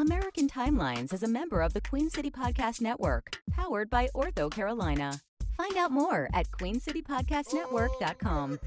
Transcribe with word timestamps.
American 0.00 0.48
Timelines 0.48 1.12
is 1.12 1.24
a 1.24 1.28
member 1.28 1.60
of 1.60 1.74
the 1.74 1.80
Queen 1.80 2.08
City 2.08 2.30
Podcast 2.30 2.80
Network, 2.80 3.38
powered 3.50 3.90
by 3.90 4.06
OrthoCarolina. 4.14 5.20
Find 5.56 5.76
out 5.76 5.90
more 5.90 6.28
at 6.32 6.48
queencitypodcastnetwork.com. 6.52 8.60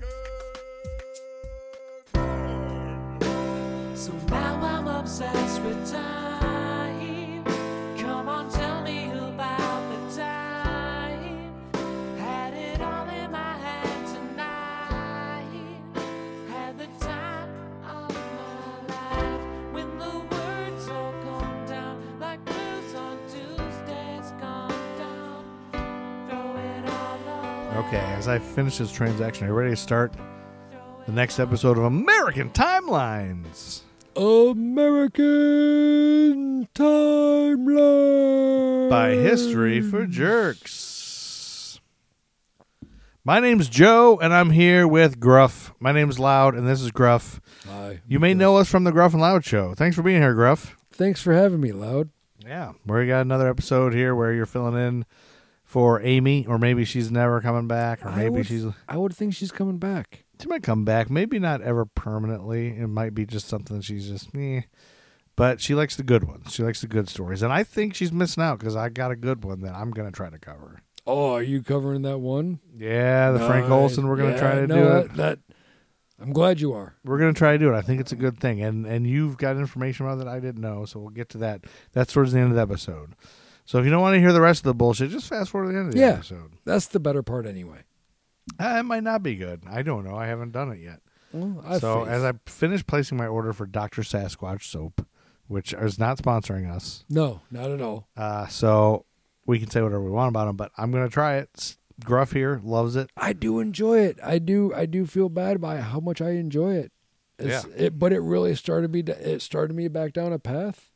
So 3.96 4.12
now 4.28 4.60
I'm 4.62 4.88
obsessed 4.88 5.62
with 5.62 5.90
time. 5.90 6.41
Okay, 27.92 28.00
as 28.14 28.30
I 28.30 28.40
finish 28.40 28.78
this 28.78 28.90
transaction, 28.90 29.44
are 29.44 29.50
you 29.50 29.54
ready 29.54 29.72
to 29.72 29.76
start 29.76 30.14
the 31.06 31.12
next 31.12 31.40
episode 31.42 31.78
of 31.78 31.84
American 31.84 32.50
Timelines? 32.52 33.82
American 34.16 35.20
Timeline 36.74 37.70
by 38.90 39.10
History 39.10 39.82
for 39.82 40.06
Jerks. 40.06 41.82
My 43.26 43.42
name's 43.42 43.68
Joe, 43.68 44.18
and 44.22 44.34
I'm 44.34 44.52
here 44.52 44.88
with 44.88 45.20
Gruff. 45.20 45.74
My 45.78 45.92
name's 45.92 46.18
Loud, 46.18 46.56
and 46.56 46.66
this 46.66 46.80
is 46.82 46.92
Gruff. 46.92 47.42
Hi. 47.68 48.00
You 48.08 48.22
may 48.22 48.34
know 48.34 48.56
us 48.56 48.70
from 48.70 48.86
the 48.86 48.94
Gruff 48.94 49.12
and 49.12 49.22
Loud 49.22 49.44
show. 49.44 49.74
Thanks 49.76 49.98
for 49.98 50.02
being 50.02 50.22
here, 50.22 50.34
Gruff. 50.34 50.78
Thanks 50.92 51.22
for 51.22 51.34
having 51.34 51.60
me, 51.60 51.74
Loud. 51.74 52.08
Yeah, 52.40 52.72
we 52.86 53.08
got 53.08 53.20
another 53.20 53.50
episode 53.50 53.94
here 53.94 54.16
where 54.16 54.32
you're 54.32 54.46
filling 54.46 54.82
in 54.82 55.06
for 55.72 56.02
Amy, 56.02 56.46
or 56.48 56.58
maybe 56.58 56.84
she's 56.84 57.10
never 57.10 57.40
coming 57.40 57.66
back, 57.66 58.06
or 58.06 58.10
I 58.10 58.16
maybe 58.18 58.30
would- 58.32 58.46
she's 58.46 58.66
I 58.90 58.98
would 58.98 59.16
think 59.16 59.34
she's 59.34 59.54
coming 59.54 59.78
back. 59.78 60.26
she 60.42 60.48
might 60.50 60.64
come 60.64 60.84
back. 60.84 61.10
Maybe 61.10 61.40
not 61.40 61.62
ever 61.62 61.86
permanently. 61.86 62.78
It 62.78 62.88
might 62.88 63.14
be 63.16 63.26
just 63.26 63.48
something 63.48 63.80
she's 63.80 64.10
just 64.10 64.34
me. 64.34 64.66
But 65.38 65.62
she 65.62 65.74
likes 65.74 65.96
the 65.96 66.04
good 66.04 66.26
ones. 66.26 66.52
She 66.54 66.62
likes 66.62 66.82
the 66.82 66.88
good 66.88 67.08
stories, 67.08 67.42
and 67.42 67.54
I 67.54 67.64
think 67.64 67.96
she's 67.96 68.12
missing 68.12 68.44
out 68.44 68.60
because 68.60 68.76
I 68.76 68.90
got 68.90 69.12
a 69.12 69.16
good 69.16 69.46
one 69.46 69.62
that 69.62 69.74
I'm 69.74 69.92
gonna 69.92 70.12
try 70.12 70.30
to 70.30 70.38
cover. 70.38 70.82
Oh, 71.08 71.32
are 71.36 71.42
you 71.42 71.64
covering 71.64 72.02
that 72.02 72.20
one? 72.20 72.60
Yeah, 72.78 73.32
the 73.32 73.40
Frank 73.40 73.70
Olson. 73.72 74.08
We're 74.08 74.18
gonna 74.18 74.32
Yeah, 74.32 74.40
try 74.40 74.56
to 74.56 74.68
no, 74.68 74.76
do 74.76 74.84
that, 74.84 75.06
it. 75.06 75.14
That 75.16 75.40
I'm 76.20 76.34
glad 76.34 76.60
you 76.60 76.74
are. 76.74 76.96
We're 77.06 77.18
gonna 77.18 77.32
try 77.34 77.54
to 77.54 77.58
do 77.58 77.74
it. 77.74 77.78
I 77.78 77.82
think 77.82 78.02
it's 78.02 78.12
a 78.12 78.18
good 78.18 78.38
thing, 78.42 78.62
and 78.62 78.86
and 78.86 79.08
you've 79.08 79.38
got 79.38 79.56
information 79.56 80.06
about 80.06 80.16
it 80.20 80.26
that 80.26 80.28
I 80.28 80.42
didn't 80.42 80.62
know, 80.62 80.84
so 80.84 81.00
we'll 81.00 81.10
get 81.10 81.30
to 81.30 81.38
that. 81.40 81.62
That's 81.94 82.12
towards 82.12 82.34
the 82.34 82.40
end 82.40 82.50
of 82.50 82.56
the 82.58 82.62
episode. 82.62 83.14
So 83.66 83.80
if 83.80 83.86
you 83.86 83.92
don't 83.92 84.02
want 84.02 84.16
to 84.16 84.20
hear 84.20 84.34
the 84.34 84.42
rest 84.42 84.62
of 84.62 84.66
the 84.66 84.74
bullshit, 84.74 85.12
just 85.12 85.28
fast 85.28 85.50
forward 85.52 85.68
to 85.68 85.74
the 85.74 85.80
end 85.80 85.88
of 85.90 85.94
the 85.94 86.00
Yeah. 86.00 86.08
episode. 86.14 86.54
That's 86.66 86.88
the 86.88 87.00
better 87.00 87.24
part, 87.24 87.46
anyway. 87.46 87.80
Uh, 88.60 88.78
it 88.80 88.84
might 88.84 89.04
not 89.04 89.24
be 89.24 89.36
good. 89.36 89.62
I 89.70 89.82
don't 89.82 90.04
know. 90.04 90.16
I 90.16 90.26
haven't 90.28 90.52
done 90.52 90.72
it 90.72 90.80
yet. 90.80 91.00
Well, 91.32 91.80
so 91.80 92.04
faith. 92.06 92.14
as 92.14 92.24
I 92.24 92.34
finish 92.46 92.86
placing 92.86 93.18
my 93.18 93.28
order 93.28 93.54
for 93.54 93.66
Dr. 93.66 94.02
Sasquatch 94.02 94.64
soap, 94.64 95.06
which 95.48 95.72
is 95.74 95.98
not 95.98 96.18
sponsoring 96.18 96.70
us, 96.70 97.06
no, 97.10 97.42
not 97.50 97.72
at 97.72 97.82
all. 97.82 98.08
uh, 98.18 98.48
so 98.48 99.06
we 99.46 99.58
can 99.60 99.70
say 99.70 99.82
whatever 99.82 100.04
we 100.04 100.12
want 100.12 100.30
about 100.30 100.46
them, 100.48 100.58
but 100.58 100.72
I'm 100.78 100.92
gonna 100.92 101.08
try 101.10 101.38
it. 101.38 101.78
Gruff 102.04 102.32
here 102.34 102.60
loves 102.64 102.96
it. 102.98 103.10
I 103.16 103.32
do 103.34 103.60
enjoy 103.60 104.00
it. 104.00 104.20
I 104.24 104.40
do. 104.40 104.74
I 104.74 104.86
do 104.88 105.06
feel 105.06 105.30
bad 105.30 105.62
by 105.62 105.78
how 105.78 106.00
much 106.02 106.20
I 106.22 106.32
enjoy 106.32 106.74
it. 106.74 106.92
It's, 107.40 107.66
Yeah. 107.66 107.74
It, 107.86 108.00
but 108.00 108.12
it 108.12 108.20
really 108.20 108.56
started 108.56 108.92
me. 108.92 109.00
It 109.02 109.42
started 109.42 109.74
me 109.76 109.88
back 109.88 110.12
down 110.14 110.34
a 110.34 110.40
path 110.40 110.90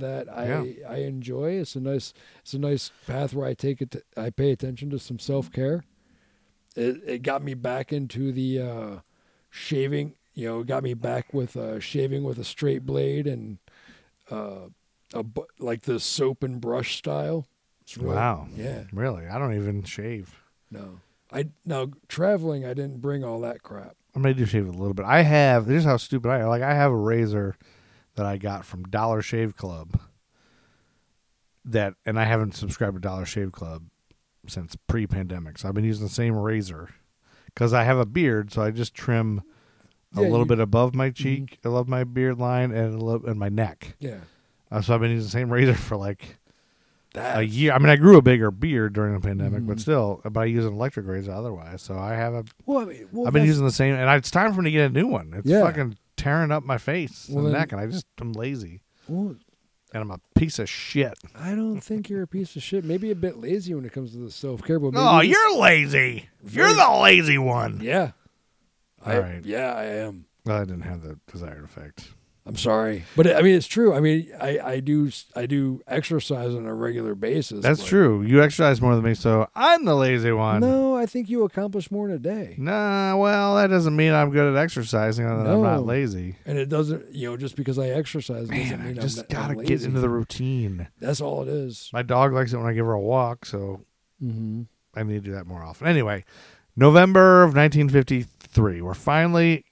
that 0.00 0.28
I 0.32 0.46
Yeah. 0.48 0.88
I 0.88 0.96
enjoy. 0.98 1.52
It's 1.52 1.74
a 1.76 1.80
nice. 1.80 2.12
It's 2.42 2.54
a 2.54 2.58
nice 2.58 2.90
path 3.06 3.34
where 3.34 3.46
I 3.46 3.54
take 3.54 3.80
it. 3.80 3.90
To, 3.92 4.02
I 4.16 4.30
pay 4.30 4.50
attention 4.52 4.90
to 4.90 4.98
some 4.98 5.18
self 5.18 5.50
care. 5.52 5.84
It 6.74 7.00
it 7.06 7.22
got 7.22 7.42
me 7.42 7.54
back 7.54 7.92
into 7.92 8.32
the 8.32 8.60
uh, 8.60 8.96
shaving. 9.50 10.14
You 10.34 10.48
know, 10.48 10.60
it 10.60 10.66
got 10.66 10.82
me 10.82 10.94
back 10.94 11.32
with 11.32 11.56
uh, 11.56 11.80
shaving 11.80 12.22
with 12.24 12.38
a 12.38 12.44
straight 12.44 12.84
blade 12.84 13.26
and 13.26 13.58
uh, 14.30 14.68
a 15.14 15.24
like 15.58 15.82
the 15.82 15.98
soap 15.98 16.42
and 16.42 16.60
brush 16.60 16.96
style. 16.98 17.46
Really- 17.96 18.14
Wow. 18.16 18.48
Yeah. 18.56 18.82
Really, 18.92 19.26
I 19.28 19.38
don't 19.38 19.54
even 19.54 19.84
shave. 19.84 20.34
No. 20.70 21.00
I 21.32 21.46
now 21.64 21.90
traveling. 22.08 22.64
I 22.66 22.74
didn't 22.74 23.00
bring 23.00 23.24
all 23.24 23.40
that 23.40 23.62
crap. 23.62 23.96
I 24.14 24.18
may 24.18 24.32
do 24.32 24.44
shave 24.46 24.66
a 24.66 24.70
little 24.72 24.94
bit. 24.94 25.04
I 25.06 25.22
have. 25.22 25.66
This 25.66 25.80
is 25.80 25.84
how 25.84 25.96
stupid 25.96 26.28
I 26.30 26.40
am. 26.40 26.48
Like 26.48 26.62
I 26.62 26.74
have 26.74 26.90
a 26.92 26.96
razor 26.96 27.56
that 28.16 28.26
I 28.26 28.36
got 28.36 28.64
from 28.64 28.82
Dollar 28.84 29.22
Shave 29.22 29.56
Club. 29.56 30.00
That 31.64 31.94
and 32.04 32.18
I 32.18 32.24
haven't 32.24 32.54
subscribed 32.54 32.94
to 32.96 33.00
Dollar 33.00 33.24
Shave 33.24 33.50
Club 33.52 33.84
since 34.46 34.76
pre-pandemic. 34.86 35.58
So 35.58 35.68
I've 35.68 35.74
been 35.74 35.84
using 35.84 36.04
the 36.06 36.12
same 36.12 36.36
razor 36.36 36.90
because 37.46 37.72
I 37.72 37.82
have 37.82 37.98
a 37.98 38.06
beard, 38.06 38.52
so 38.52 38.62
I 38.62 38.70
just 38.70 38.94
trim 38.94 39.42
a 40.16 40.22
Yeah, 40.22 40.28
little 40.28 40.40
you- 40.46 40.46
bit 40.46 40.60
above 40.60 40.94
my 40.94 41.10
cheek, 41.10 41.58
above 41.64 41.88
my 41.88 42.04
beard 42.04 42.38
line, 42.38 42.70
and 42.70 42.94
a 42.94 42.98
little 43.04 43.28
and 43.28 43.38
my 43.38 43.48
neck. 43.48 43.96
Yeah. 43.98 44.18
Uh, 44.70 44.80
so 44.80 44.94
I've 44.94 45.00
been 45.00 45.10
using 45.10 45.26
the 45.26 45.30
same 45.30 45.52
razor 45.52 45.74
for 45.74 45.96
like 45.96 46.38
That 47.14 47.38
a 47.38 47.42
year. 47.46 47.72
I 47.72 47.78
mean, 47.78 47.88
I 47.88 47.96
grew 47.96 48.16
a 48.16 48.22
bigger 48.22 48.50
beard 48.52 48.92
during 48.92 49.14
the 49.14 49.20
pandemic, 49.20 49.66
but 49.66 49.78
Mhm. 49.78 49.80
still, 49.80 50.20
but 50.30 50.38
I 50.40 50.44
use 50.44 50.64
an 50.64 50.74
electric 50.74 51.06
razor 51.06 51.32
otherwise. 51.32 51.82
So 51.82 51.98
I 51.98 52.12
have 52.14 52.34
a 52.34 52.44
Well, 52.66 52.78
I 52.78 52.84
mean, 52.84 53.08
well, 53.10 53.26
I've 53.26 53.32
been 53.32 53.40
that's- 53.40 53.48
using 53.48 53.64
the 53.64 53.72
same, 53.72 53.94
and 53.96 54.08
it's 54.16 54.30
time 54.30 54.52
for 54.52 54.62
me 54.62 54.70
to 54.70 54.76
get 54.76 54.90
a 54.90 54.92
new 54.92 55.08
one. 55.08 55.32
It's 55.34 55.48
Yeah. 55.48 55.62
fucking 55.62 55.96
tearing 56.16 56.50
up 56.52 56.62
my 56.64 56.78
face 56.78 57.28
Well, 57.28 57.44
and 57.46 57.54
then- 57.54 57.60
neck, 57.60 57.72
and 57.72 57.80
I 57.80 57.86
just 57.86 58.06
I'm 58.20 58.32
lazy, 58.32 58.80
Well, 59.08 59.36
and 59.92 60.02
I'm 60.02 60.10
a 60.10 60.20
piece 60.34 60.58
of 60.58 60.68
shit. 60.68 61.14
I 61.34 61.54
don't 61.54 61.80
think 61.80 62.08
you're 62.10 62.22
a 62.22 62.26
piece 62.26 62.56
of 62.56 62.62
shit. 62.62 62.84
Maybe 62.84 63.10
a 63.10 63.14
bit 63.14 63.38
lazy 63.38 63.74
when 63.74 63.84
it 63.84 63.92
comes 63.92 64.12
to 64.12 64.18
the 64.18 64.30
self 64.30 64.62
care, 64.62 64.78
but 64.80 64.92
Oh, 64.96 65.20
you're 65.20 65.58
lazy. 65.58 66.28
You're 66.48 66.72
the 66.74 66.98
lazy 67.02 67.38
one. 67.38 67.80
yeah. 67.82 68.12
I, 69.04 69.14
All 69.14 69.20
right. 69.20 69.44
Yeah, 69.44 69.72
I 69.74 69.84
am. 69.84 70.26
Well, 70.44 70.56
I 70.60 70.64
didn't 70.64 70.82
have 70.82 71.02
the 71.02 71.18
desired 71.30 71.62
effect. 71.64 72.08
I'm 72.46 72.54
sorry, 72.56 73.04
but 73.16 73.26
I 73.34 73.42
mean 73.42 73.56
it's 73.56 73.66
true. 73.66 73.92
I 73.92 73.98
mean, 73.98 74.30
I, 74.40 74.58
I 74.60 74.80
do 74.80 75.10
I 75.34 75.46
do 75.46 75.82
exercise 75.88 76.54
on 76.54 76.64
a 76.64 76.72
regular 76.74 77.16
basis. 77.16 77.60
That's 77.62 77.80
but- 77.80 77.88
true. 77.88 78.22
You 78.22 78.40
exercise 78.40 78.80
more 78.80 78.94
than 78.94 79.02
me, 79.04 79.14
so 79.14 79.48
I'm 79.56 79.84
the 79.84 79.96
lazy 79.96 80.30
one. 80.30 80.60
No, 80.60 80.96
I 80.96 81.06
think 81.06 81.28
you 81.28 81.42
accomplish 81.42 81.90
more 81.90 82.08
in 82.08 82.14
a 82.14 82.18
day, 82.20 82.54
Nah, 82.56 83.16
well, 83.16 83.56
that 83.56 83.66
doesn't 83.66 83.96
mean 83.96 84.12
I'm 84.12 84.30
good 84.30 84.54
at 84.54 84.62
exercising 84.62 85.24
and 85.26 85.40
I'm 85.40 85.44
No. 85.44 85.62
not 85.62 85.84
lazy. 85.86 86.36
and 86.46 86.56
it 86.56 86.68
doesn't. 86.68 87.12
You 87.12 87.30
know, 87.30 87.36
just 87.36 87.56
because 87.56 87.80
I 87.80 87.88
exercise 87.88 88.48
doesn't 88.48 88.56
Man, 88.56 88.80
I 88.80 88.84
mean 88.84 88.94
just 88.94 89.18
I'm, 89.18 89.22
not- 89.22 89.28
gotta 89.28 89.58
I'm 89.58 89.64
get 89.66 89.82
into 89.82 89.98
the 89.98 90.08
routine. 90.08 90.86
That's 91.00 91.20
all 91.20 91.42
it 91.42 91.48
is. 91.48 91.90
My 91.92 92.02
dog 92.02 92.32
likes 92.32 92.52
it 92.52 92.58
when 92.58 92.66
I 92.66 92.74
give 92.74 92.86
her 92.86 92.92
a 92.92 93.00
walk, 93.00 93.44
so 93.44 93.80
Mm-hmm. 94.22 94.62
I 94.94 95.02
need 95.02 95.14
to 95.14 95.20
do 95.20 95.32
that 95.32 95.46
more 95.46 95.62
often. 95.62 95.88
Anyway, 95.88 96.24
November 96.76 97.42
of 97.42 97.54
1953. 97.54 98.80
We're 98.80 98.94
finally 98.94 99.64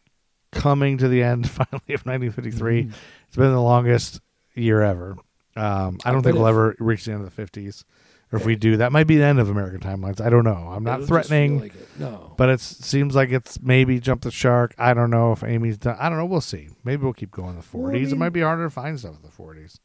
coming 0.54 0.98
to 0.98 1.08
the 1.08 1.22
end, 1.22 1.48
finally, 1.50 1.94
of 1.94 2.04
1953. 2.06 2.84
Mhm. 2.84 2.92
It's 3.28 3.36
been 3.36 3.52
the 3.52 3.60
longest 3.60 4.20
year 4.54 4.80
ever. 4.82 5.16
Um, 5.56 5.98
I 6.04 6.10
I 6.10 6.12
don't 6.12 6.22
bet 6.22 6.24
think 6.32 6.36
we'll 6.36 6.46
ever 6.48 6.74
reach 6.78 7.04
the 7.04 7.12
end 7.12 7.24
of 7.24 7.34
the 7.34 7.42
50s. 7.42 7.84
Or 8.32 8.38
if 8.38 8.46
we 8.46 8.56
do, 8.56 8.78
that 8.78 8.90
might 8.90 9.06
be 9.06 9.16
the 9.16 9.24
end 9.24 9.38
of 9.38 9.48
American 9.48 9.78
timelines. 9.78 10.20
I 10.20 10.28
don't 10.28 10.42
know. 10.42 10.68
I'm 10.72 10.82
not 10.82 10.94
It'll 10.94 11.06
threatening, 11.06 11.60
like 11.60 11.74
it. 11.76 11.88
No, 12.00 12.34
but 12.36 12.48
it 12.48 12.58
seems 12.58 13.14
like 13.14 13.30
it's 13.30 13.60
maybe 13.62 14.00
jump 14.00 14.22
the 14.22 14.32
shark. 14.32 14.74
I 14.76 14.92
don't 14.92 15.10
know 15.10 15.30
if 15.30 15.44
Amy's 15.44 15.78
done. 15.78 15.96
I 16.00 16.08
don't 16.08 16.18
know. 16.18 16.24
We'll 16.26 16.40
see. 16.40 16.68
Maybe 16.82 17.04
we'll 17.04 17.12
keep 17.12 17.30
going 17.30 17.50
in 17.50 17.56
the 17.56 17.62
40s. 17.62 17.72
Well, 17.72 17.94
I 17.94 17.98
it 17.98 18.16
might 18.16 18.30
be 18.30 18.40
harder 18.40 18.64
to 18.64 18.70
find 18.70 18.98
stuff 18.98 19.14
in 19.14 19.22
the 19.22 19.28
40s. 19.28 19.78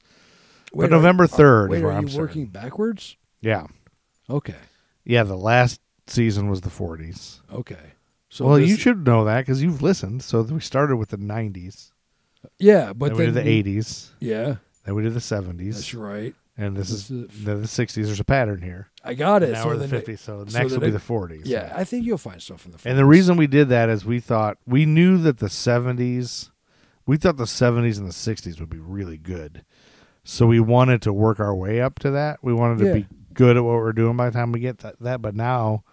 Wait, 0.73 0.87
are- 0.87 0.89
November 0.89 1.25
are- 1.25 1.27
3rd 1.27 1.65
is 1.65 1.69
Wait, 1.69 1.83
are 1.83 1.91
I'm 1.91 2.07
you 2.07 2.17
working 2.17 2.47
backwards? 2.47 3.17
Yeah. 3.41 3.67
Okay, 4.31 4.55
Yeah, 5.05 5.23
the 5.23 5.37
last 5.37 5.79
season 6.07 6.49
was 6.49 6.61
the 6.61 6.69
40s. 6.71 7.41
okay. 7.53 7.93
So 8.29 8.45
well, 8.45 8.57
this- 8.57 8.69
you 8.69 8.75
should 8.77 9.05
know 9.05 9.25
that 9.25 9.41
because 9.41 9.61
you've 9.63 9.81
listened. 9.81 10.21
So 10.23 10.41
we 10.43 10.59
started 10.59 10.97
with 10.97 11.09
the 11.09 11.17
90s, 11.17 11.91
Yeah, 12.59 12.93
but 12.93 13.09
then 13.09 13.17
we 13.17 13.25
did 13.25 13.33
the 13.33 13.43
you- 13.43 13.63
80s, 13.63 14.11
Yeah, 14.19 14.55
then 14.85 14.95
we 14.95 15.03
did 15.03 15.13
the 15.13 15.19
70s, 15.19 15.75
that's 15.75 15.93
right. 15.95 16.35
and 16.57 16.77
this, 16.77 16.89
This 16.89 17.09
is, 17.09 17.11
is- 17.31 17.43
the, 17.45 17.55
the 17.55 17.67
60s. 17.67 18.05
There's 18.05 18.19
a 18.19 18.23
pattern 18.23 18.61
here. 18.61 18.87
I 19.03 19.13
got 19.15 19.41
it. 19.43 19.51
now 19.53 19.63
so 19.63 19.69
we're 19.69 19.77
the 19.77 19.87
50s, 19.87 20.19
so 20.19 20.45
next 20.53 20.71
will 20.73 20.79
be 20.81 20.89
the 20.91 20.99
40s. 20.99 21.41
Yeah, 21.45 21.71
I 21.75 21.83
think 21.83 22.05
you'll 22.05 22.17
find 22.17 22.41
stuff 22.41 22.65
in 22.65 22.71
the. 22.73 22.79
And 22.85 22.97
the 22.99 23.05
reason 23.05 23.35
we 23.37 23.47
did 23.47 23.69
that 23.69 23.89
is 23.89 24.05
we 24.05 24.19
thought 24.19 24.57
we 24.67 24.85
knew 24.85 25.17
that 25.19 25.39
the 25.39 25.47
70s, 25.49 26.51
we 27.07 27.17
thought 27.17 27.37
the 27.37 27.45
70s 27.45 27.97
and 27.97 28.07
the 28.07 28.13
60s 28.13 28.59
would 28.59 28.69
be 28.69 28.77
really 28.79 29.17
good. 29.17 29.63
So 30.23 30.45
we 30.45 30.59
wanted 30.59 31.01
to 31.03 31.13
work 31.13 31.39
our 31.39 31.55
way 31.55 31.81
up 31.81 31.97
to 31.99 32.11
that. 32.11 32.39
We 32.43 32.53
wanted 32.53 32.79
to 32.79 32.85
Yeah. 32.85 32.93
be 32.93 33.07
good 33.33 33.57
at 33.57 33.63
what 33.63 33.75
we're 33.77 33.93
doing 33.93 34.15
by 34.17 34.29
the 34.29 34.37
time 34.37 34.51
we 34.51 34.59
get 34.59 34.79
that, 34.79 34.99
that. 34.99 35.21
But 35.21 35.33
now 35.33 35.83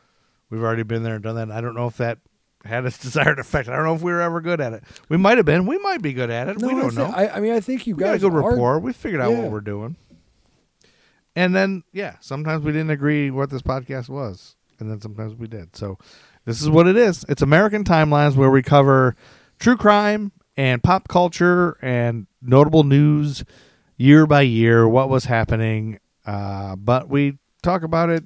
we've 0.51 0.63
already 0.63 0.83
been 0.83 1.03
there 1.03 1.15
and 1.15 1.23
done 1.25 1.37
that. 1.37 1.51
I 1.51 1.61
don't 1.61 1.75
know 1.75 1.87
if 1.87 1.97
that 1.99 2.19
had 2.65 2.85
its 2.87 2.99
desired 3.03 3.39
effect. 3.39 3.69
I 3.69 3.77
don't 3.77 3.85
know 3.85 3.95
if 3.95 4.03
we 4.03 4.13
were 4.13 4.21
ever 4.21 4.41
good 4.41 4.61
at 4.61 4.73
it. 4.73 4.85
We 5.09 5.17
might 5.17 5.37
have 5.39 5.47
been. 5.47 5.67
We 5.67 5.79
might 5.79 6.03
be 6.03 6.13
good 6.13 6.31
at 6.31 6.49
it. 6.49 6.59
No, 6.61 6.69
we 6.69 6.75
don't 6.75 6.95
know. 6.95 7.07
I, 7.07 7.37
I 7.37 7.41
mean, 7.41 7.53
I 7.53 7.61
think 7.61 7.87
you 7.87 7.95
we 7.97 8.01
got 8.01 8.09
a 8.09 8.13
guys 8.15 8.21
good 8.23 8.33
are. 8.33 8.49
rapport. 8.51 8.79
We 8.81 8.93
figured 8.93 9.21
out 9.21 9.31
Yeah. 9.33 9.41
what 9.43 9.51
we're 9.53 9.61
doing. 9.61 9.97
And 11.35 11.55
then, 11.55 11.83
yeah, 11.93 12.17
sometimes 12.21 12.65
we 12.65 12.73
didn't 12.73 12.91
agree 12.91 13.31
what 13.31 13.51
this 13.51 13.61
podcast 13.63 14.09
was, 14.09 14.57
and 14.81 14.91
then 14.91 15.01
sometimes 15.03 15.35
we 15.35 15.47
did. 15.47 15.77
So, 15.77 15.99
this 16.47 16.63
is 16.63 16.71
what 16.71 16.87
it 16.87 16.97
is. 16.97 17.25
It's 17.29 17.43
American 17.43 17.85
Timelines, 17.85 18.37
where 18.37 18.51
we 18.51 18.63
cover 18.63 19.17
true 19.59 19.77
crime 19.77 20.33
and 20.57 20.83
pop 20.83 21.09
culture 21.09 21.77
and 21.83 22.27
notable 22.41 22.85
news 22.85 23.45
year 23.99 24.27
by 24.27 24.43
year 24.43 24.89
what 24.89 25.11
was 25.11 25.27
happening, 25.27 25.99
uh, 26.25 26.75
but 26.77 27.09
we 27.11 27.37
talk 27.63 27.83
about 27.83 28.09
it 28.09 28.25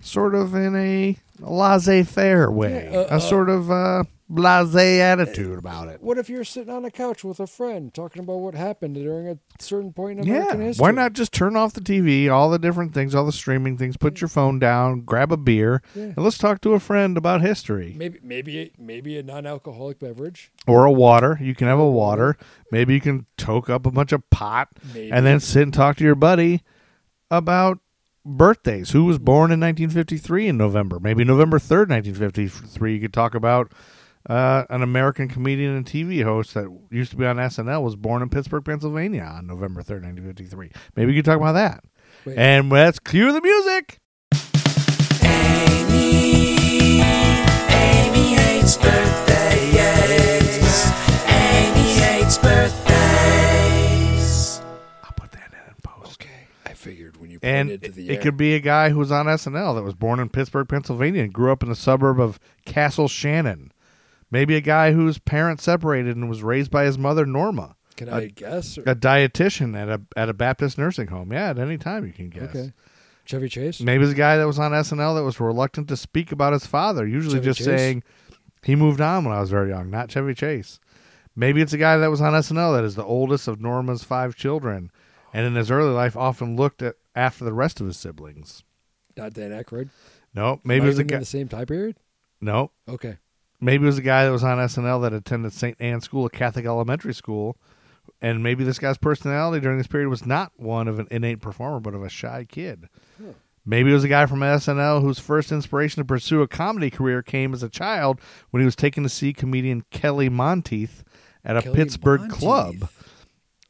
sort 0.00 0.34
of 0.34 0.54
in 0.54 0.76
a 0.76 1.16
laissez-faire 1.40 2.50
way, 2.50 2.88
Yeah, 2.90 2.98
uh, 2.98 3.02
a 3.02 3.16
uh, 3.16 3.18
sort 3.20 3.48
of 3.50 3.70
uh, 3.70 4.04
blasé 4.30 4.98
attitude 4.98 5.58
about 5.58 5.88
it. 5.88 6.02
What 6.02 6.18
if 6.18 6.28
you're 6.28 6.44
sitting 6.44 6.72
on 6.72 6.84
a 6.84 6.90
couch 6.90 7.24
with 7.24 7.40
a 7.40 7.46
friend 7.46 7.92
talking 7.94 8.22
about 8.22 8.38
what 8.40 8.54
happened 8.54 8.94
during 8.96 9.26
a 9.28 9.38
certain 9.58 9.92
point 9.92 10.18
in 10.20 10.26
Yeah, 10.26 10.34
American 10.34 10.60
history? 10.60 10.82
why 10.82 10.90
not 10.90 11.14
just 11.14 11.32
turn 11.32 11.56
off 11.56 11.72
the 11.72 11.80
TV, 11.80 12.30
all 12.30 12.50
the 12.50 12.58
different 12.58 12.92
things, 12.92 13.14
all 13.14 13.24
the 13.24 13.32
streaming 13.32 13.78
things, 13.78 13.96
put 13.96 14.20
your 14.20 14.28
phone 14.28 14.58
down, 14.58 15.00
grab 15.02 15.32
a 15.32 15.36
beer, 15.36 15.82
Yeah. 15.94 16.02
and 16.04 16.18
let's 16.18 16.36
talk 16.38 16.60
to 16.62 16.74
a 16.74 16.80
friend 16.80 17.16
about 17.16 17.40
history. 17.40 17.94
Maybe 17.96 18.18
maybe 18.22 18.58
a, 18.60 18.70
maybe 18.78 19.16
a 19.18 19.22
non-alcoholic 19.22 19.98
beverage. 19.98 20.52
or 20.66 20.84
a 20.84 20.92
water. 20.92 21.38
You 21.40 21.54
can 21.54 21.66
have 21.68 21.78
a 21.78 21.90
water. 21.90 22.36
Maybe 22.70 22.92
you 22.94 23.00
can 23.00 23.24
toke 23.38 23.70
up 23.70 23.86
a 23.86 23.90
bunch 23.90 24.12
of 24.12 24.28
pot 24.30 24.68
Maybe. 24.92 25.10
and 25.10 25.24
then 25.24 25.40
sit 25.40 25.62
and 25.62 25.72
talk 25.72 25.96
to 25.96 26.04
your 26.04 26.14
buddy 26.14 26.62
about 27.30 27.78
birthdays. 28.28 28.90
Who 28.90 29.04
was 29.04 29.18
born 29.18 29.50
in 29.50 29.60
1953 29.60 30.48
in 30.48 30.56
November? 30.56 31.00
Maybe 31.00 31.24
November 31.24 31.58
3rd, 31.58 31.88
1953. 31.88 32.94
You 32.94 33.00
could 33.00 33.12
talk 33.12 33.34
about 33.34 33.72
uh, 34.28 34.64
an 34.68 34.82
American 34.82 35.28
comedian 35.28 35.74
and 35.74 35.86
TV 35.86 36.22
host 36.22 36.54
that 36.54 36.68
used 36.90 37.10
to 37.10 37.16
be 37.16 37.24
on 37.24 37.36
SNL 37.36 37.82
was 37.82 37.96
born 37.96 38.22
in 38.22 38.28
Pittsburgh, 38.28 38.64
Pennsylvania 38.64 39.22
on 39.22 39.46
November 39.46 39.80
3rd, 39.80 40.02
1953. 40.04 40.70
Maybe 40.96 41.12
you 41.12 41.18
could 41.18 41.24
talk 41.24 41.38
about 41.38 41.52
that. 41.52 41.82
Wait. 42.24 42.36
And 42.36 42.70
let's 42.70 42.98
cue 42.98 43.32
the 43.32 43.40
music. 43.40 43.98
Amy 47.70 48.34
hates 48.34 48.76
you 57.42 57.48
And 57.48 57.70
it, 57.70 57.96
it 57.96 58.20
could 58.20 58.36
be 58.36 58.54
a 58.54 58.60
guy 58.60 58.90
who 58.90 58.98
was 58.98 59.12
on 59.12 59.26
SNL 59.26 59.74
that 59.76 59.82
was 59.82 59.94
born 59.94 60.20
in 60.20 60.28
Pittsburgh, 60.28 60.68
Pennsylvania, 60.68 61.22
and 61.22 61.32
grew 61.32 61.52
up 61.52 61.62
in 61.62 61.68
the 61.68 61.74
suburb 61.76 62.20
of 62.20 62.38
Castle 62.64 63.08
Shannon. 63.08 63.72
Maybe 64.30 64.56
a 64.56 64.60
guy 64.60 64.92
whose 64.92 65.18
parents 65.18 65.64
separated 65.64 66.16
and 66.16 66.28
was 66.28 66.42
raised 66.42 66.70
by 66.70 66.84
his 66.84 66.98
mother 66.98 67.24
Norma, 67.24 67.76
Can 67.96 68.08
I 68.10 68.26
guess? 68.26 68.76
Or, 68.76 68.82
a 68.82 68.94
dietitian 68.94 69.74
at 69.74 69.88
a 69.88 70.02
at 70.16 70.28
a 70.28 70.34
Baptist 70.34 70.76
nursing 70.76 71.08
home. 71.08 71.32
Yeah, 71.32 71.50
at 71.50 71.58
any 71.58 71.78
time 71.78 72.06
you 72.06 72.12
can 72.12 72.28
guess. 72.28 72.50
okay, 72.50 72.72
Chevy 73.24 73.48
Chase. 73.48 73.80
Maybe 73.80 74.04
it's 74.04 74.12
a 74.12 74.16
guy 74.16 74.36
that 74.36 74.46
was 74.46 74.58
on 74.58 74.72
SNL 74.72 75.16
that 75.16 75.24
was 75.24 75.40
reluctant 75.40 75.88
to 75.88 75.96
speak 75.96 76.30
about 76.30 76.52
his 76.52 76.66
father, 76.66 77.06
usually 77.06 77.36
Chevy 77.36 77.44
just 77.44 77.58
Chase? 77.58 77.66
saying 77.66 78.02
he 78.62 78.74
moved 78.76 79.00
on 79.00 79.24
when 79.24 79.34
I 79.34 79.40
was 79.40 79.50
very 79.50 79.70
young, 79.70 79.90
not 79.90 80.10
Chevy 80.10 80.34
Chase. 80.34 80.78
Maybe 81.34 81.62
it's 81.62 81.72
a 81.72 81.78
guy 81.78 81.96
that 81.96 82.10
was 82.10 82.20
on 82.20 82.32
SNL 82.32 82.76
that 82.76 82.84
is 82.84 82.96
the 82.96 83.04
oldest 83.04 83.48
of 83.48 83.60
Norma's 83.60 84.02
five 84.02 84.34
children, 84.34 84.90
and 85.32 85.46
in 85.46 85.54
his 85.54 85.70
early 85.70 85.92
life 85.92 86.16
often 86.16 86.56
looked 86.56 86.82
at 86.82 86.96
after 87.18 87.44
the 87.44 87.52
rest 87.52 87.80
of 87.80 87.86
his 87.86 87.96
siblings. 87.96 88.62
Not 89.16 89.34
Dan 89.34 89.50
Aykroyd. 89.50 89.88
No, 90.34 90.60
maybe 90.64 90.80
Not 90.80 90.84
it 90.86 90.88
was 90.90 90.98
a 91.00 91.04
guy. 91.04 91.18
the 91.18 91.24
same 91.24 91.48
time 91.48 91.66
period. 91.66 91.96
No, 92.40 92.70
Okay. 92.88 93.18
maybe 93.60 93.82
it 93.82 93.86
was 93.86 93.98
a 93.98 94.02
guy 94.02 94.24
that 94.24 94.30
was 94.30 94.44
on 94.44 94.58
SNL 94.58 95.00
that 95.02 95.12
attended 95.12 95.52
St. 95.52 95.76
Anne's 95.80 96.04
School, 96.04 96.24
a 96.26 96.30
Catholic 96.30 96.64
elementary 96.66 97.12
school, 97.14 97.56
and 98.22 98.42
maybe 98.42 98.62
this 98.62 98.78
guy's 98.78 98.96
personality 98.98 99.60
during 99.60 99.76
this 99.78 99.86
period 99.88 100.08
was 100.08 100.24
not 100.24 100.52
one 100.56 100.86
of 100.86 100.98
an 101.00 101.08
innate 101.10 101.40
performer, 101.40 101.80
but 101.80 101.94
of 101.94 102.02
a 102.04 102.08
shy 102.08 102.46
kid. 102.48 102.88
Maybe 103.66 103.90
it 103.90 103.94
was 103.94 104.04
a 104.04 104.08
guy 104.08 104.24
from 104.26 104.40
SNL 104.40 105.02
whose 105.02 105.18
first 105.18 105.50
inspiration 105.52 106.00
to 106.00 106.06
pursue 106.06 106.40
a 106.40 106.48
comedy 106.48 106.88
career 106.90 107.22
came 107.22 107.52
as 107.52 107.62
a 107.62 107.68
child 107.68 108.20
when 108.50 108.60
he 108.60 108.64
was 108.64 108.76
taken 108.76 109.02
to 109.02 109.08
see 109.10 109.32
comedian 109.34 109.84
Kelly 109.90 110.28
Monteith 110.30 111.04
at 111.44 111.56
a 111.56 111.62
Kelly 111.62 111.76
Pittsburgh 111.76 112.20
Monteith. 112.20 112.38
club. 112.38 112.88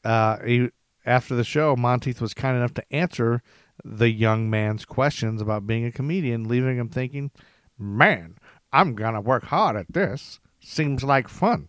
Uh, 0.04 0.38
he, 0.44 0.68
after 1.08 1.34
the 1.34 1.44
show, 1.44 1.74
Monteith 1.76 2.20
was 2.20 2.34
kind 2.34 2.56
enough 2.56 2.74
to 2.74 2.94
answer 2.94 3.42
the 3.84 4.10
young 4.10 4.50
man's 4.50 4.84
questions 4.84 5.40
about 5.40 5.66
being 5.66 5.84
a 5.84 5.92
comedian, 5.92 6.44
leaving 6.44 6.76
him 6.78 6.88
thinking, 6.88 7.30
"Man, 7.78 8.36
I'm 8.72 8.94
gonna 8.94 9.20
work 9.20 9.44
hard 9.44 9.76
at 9.76 9.92
this. 9.92 10.40
Seems 10.60 11.02
like 11.02 11.28
fun." 11.28 11.68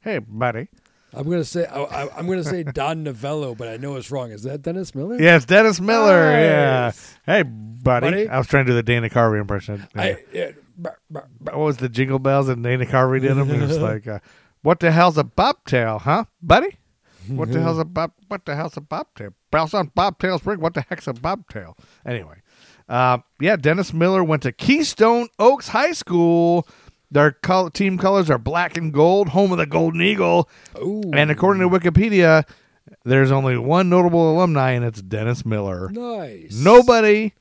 Hey, 0.00 0.18
buddy. 0.18 0.68
I'm 1.14 1.30
gonna 1.30 1.44
say 1.44 1.64
I, 1.64 2.08
I'm 2.16 2.26
gonna 2.26 2.44
say 2.44 2.62
Don 2.62 3.02
Novello, 3.02 3.54
but 3.54 3.68
I 3.68 3.78
know 3.78 3.96
it's 3.96 4.10
wrong. 4.10 4.32
Is 4.32 4.42
that 4.42 4.62
Dennis 4.62 4.94
Miller? 4.94 5.16
Yes, 5.18 5.46
Dennis 5.46 5.80
Miller. 5.80 6.30
Yeah. 6.30 6.92
Hey, 7.24 7.42
buddy. 7.42 8.10
Buddy. 8.10 8.28
I 8.28 8.36
was 8.36 8.46
trying 8.46 8.66
to 8.66 8.72
do 8.72 8.74
the 8.74 8.82
Dana 8.82 9.08
Carvey 9.08 9.40
impression. 9.40 9.86
Yeah. 9.94 10.02
I, 10.02 10.24
yeah, 10.32 10.50
what 11.08 11.56
was 11.56 11.78
the 11.78 11.88
jingle 11.88 12.18
bells 12.18 12.48
and 12.48 12.62
Dana 12.62 12.84
Carvey 12.84 13.20
did 13.22 13.34
them? 13.36 13.50
It 13.50 13.60
was 13.62 13.78
like, 13.90 14.06
uh, 14.06 14.18
"What 14.62 14.80
the 14.80 14.90
hell's 14.90 15.16
a 15.16 15.24
bobtail, 15.24 16.00
huh, 16.00 16.24
buddy? 16.42 16.76
What 17.28 17.52
the 17.52 17.60
hell's 17.62 17.78
a 17.78 17.84
bob? 17.84 18.12
What 18.28 18.44
the 18.44 18.56
hell's 18.56 18.76
a 18.76 18.80
bobtail? 18.80 19.32
Bells 19.50 19.74
on 19.74 19.90
bobtail 19.94 20.38
spring. 20.38 20.60
What 20.60 20.74
the 20.74 20.82
heck's 20.82 21.06
a 21.06 21.12
bobtail? 21.12 21.76
Anyway, 22.04 22.42
uh, 22.88 23.18
yeah, 23.40 23.56
Dennis 23.56 23.92
Miller 23.92 24.22
went 24.22 24.42
to 24.42 24.52
Keystone 24.52 25.28
Oaks 25.38 25.68
High 25.68 25.92
School. 25.92 26.66
Their 27.10 27.32
col- 27.32 27.70
team 27.70 27.98
colors 27.98 28.28
are 28.30 28.38
black 28.38 28.76
and 28.76 28.92
gold, 28.92 29.28
home 29.28 29.52
of 29.52 29.58
the 29.58 29.66
Golden 29.66 30.02
Eagle. 30.02 30.48
Ooh. 30.78 31.10
And 31.12 31.30
according 31.30 31.62
to 31.62 31.68
Wikipedia, 31.68 32.44
there's 33.04 33.30
only 33.30 33.56
one 33.56 33.88
notable 33.88 34.32
alumni, 34.32 34.72
and 34.72 34.84
it's 34.84 35.00
Dennis 35.02 35.46
Miller. 35.46 35.88
nice. 35.90 36.58
Nobody 36.60 37.32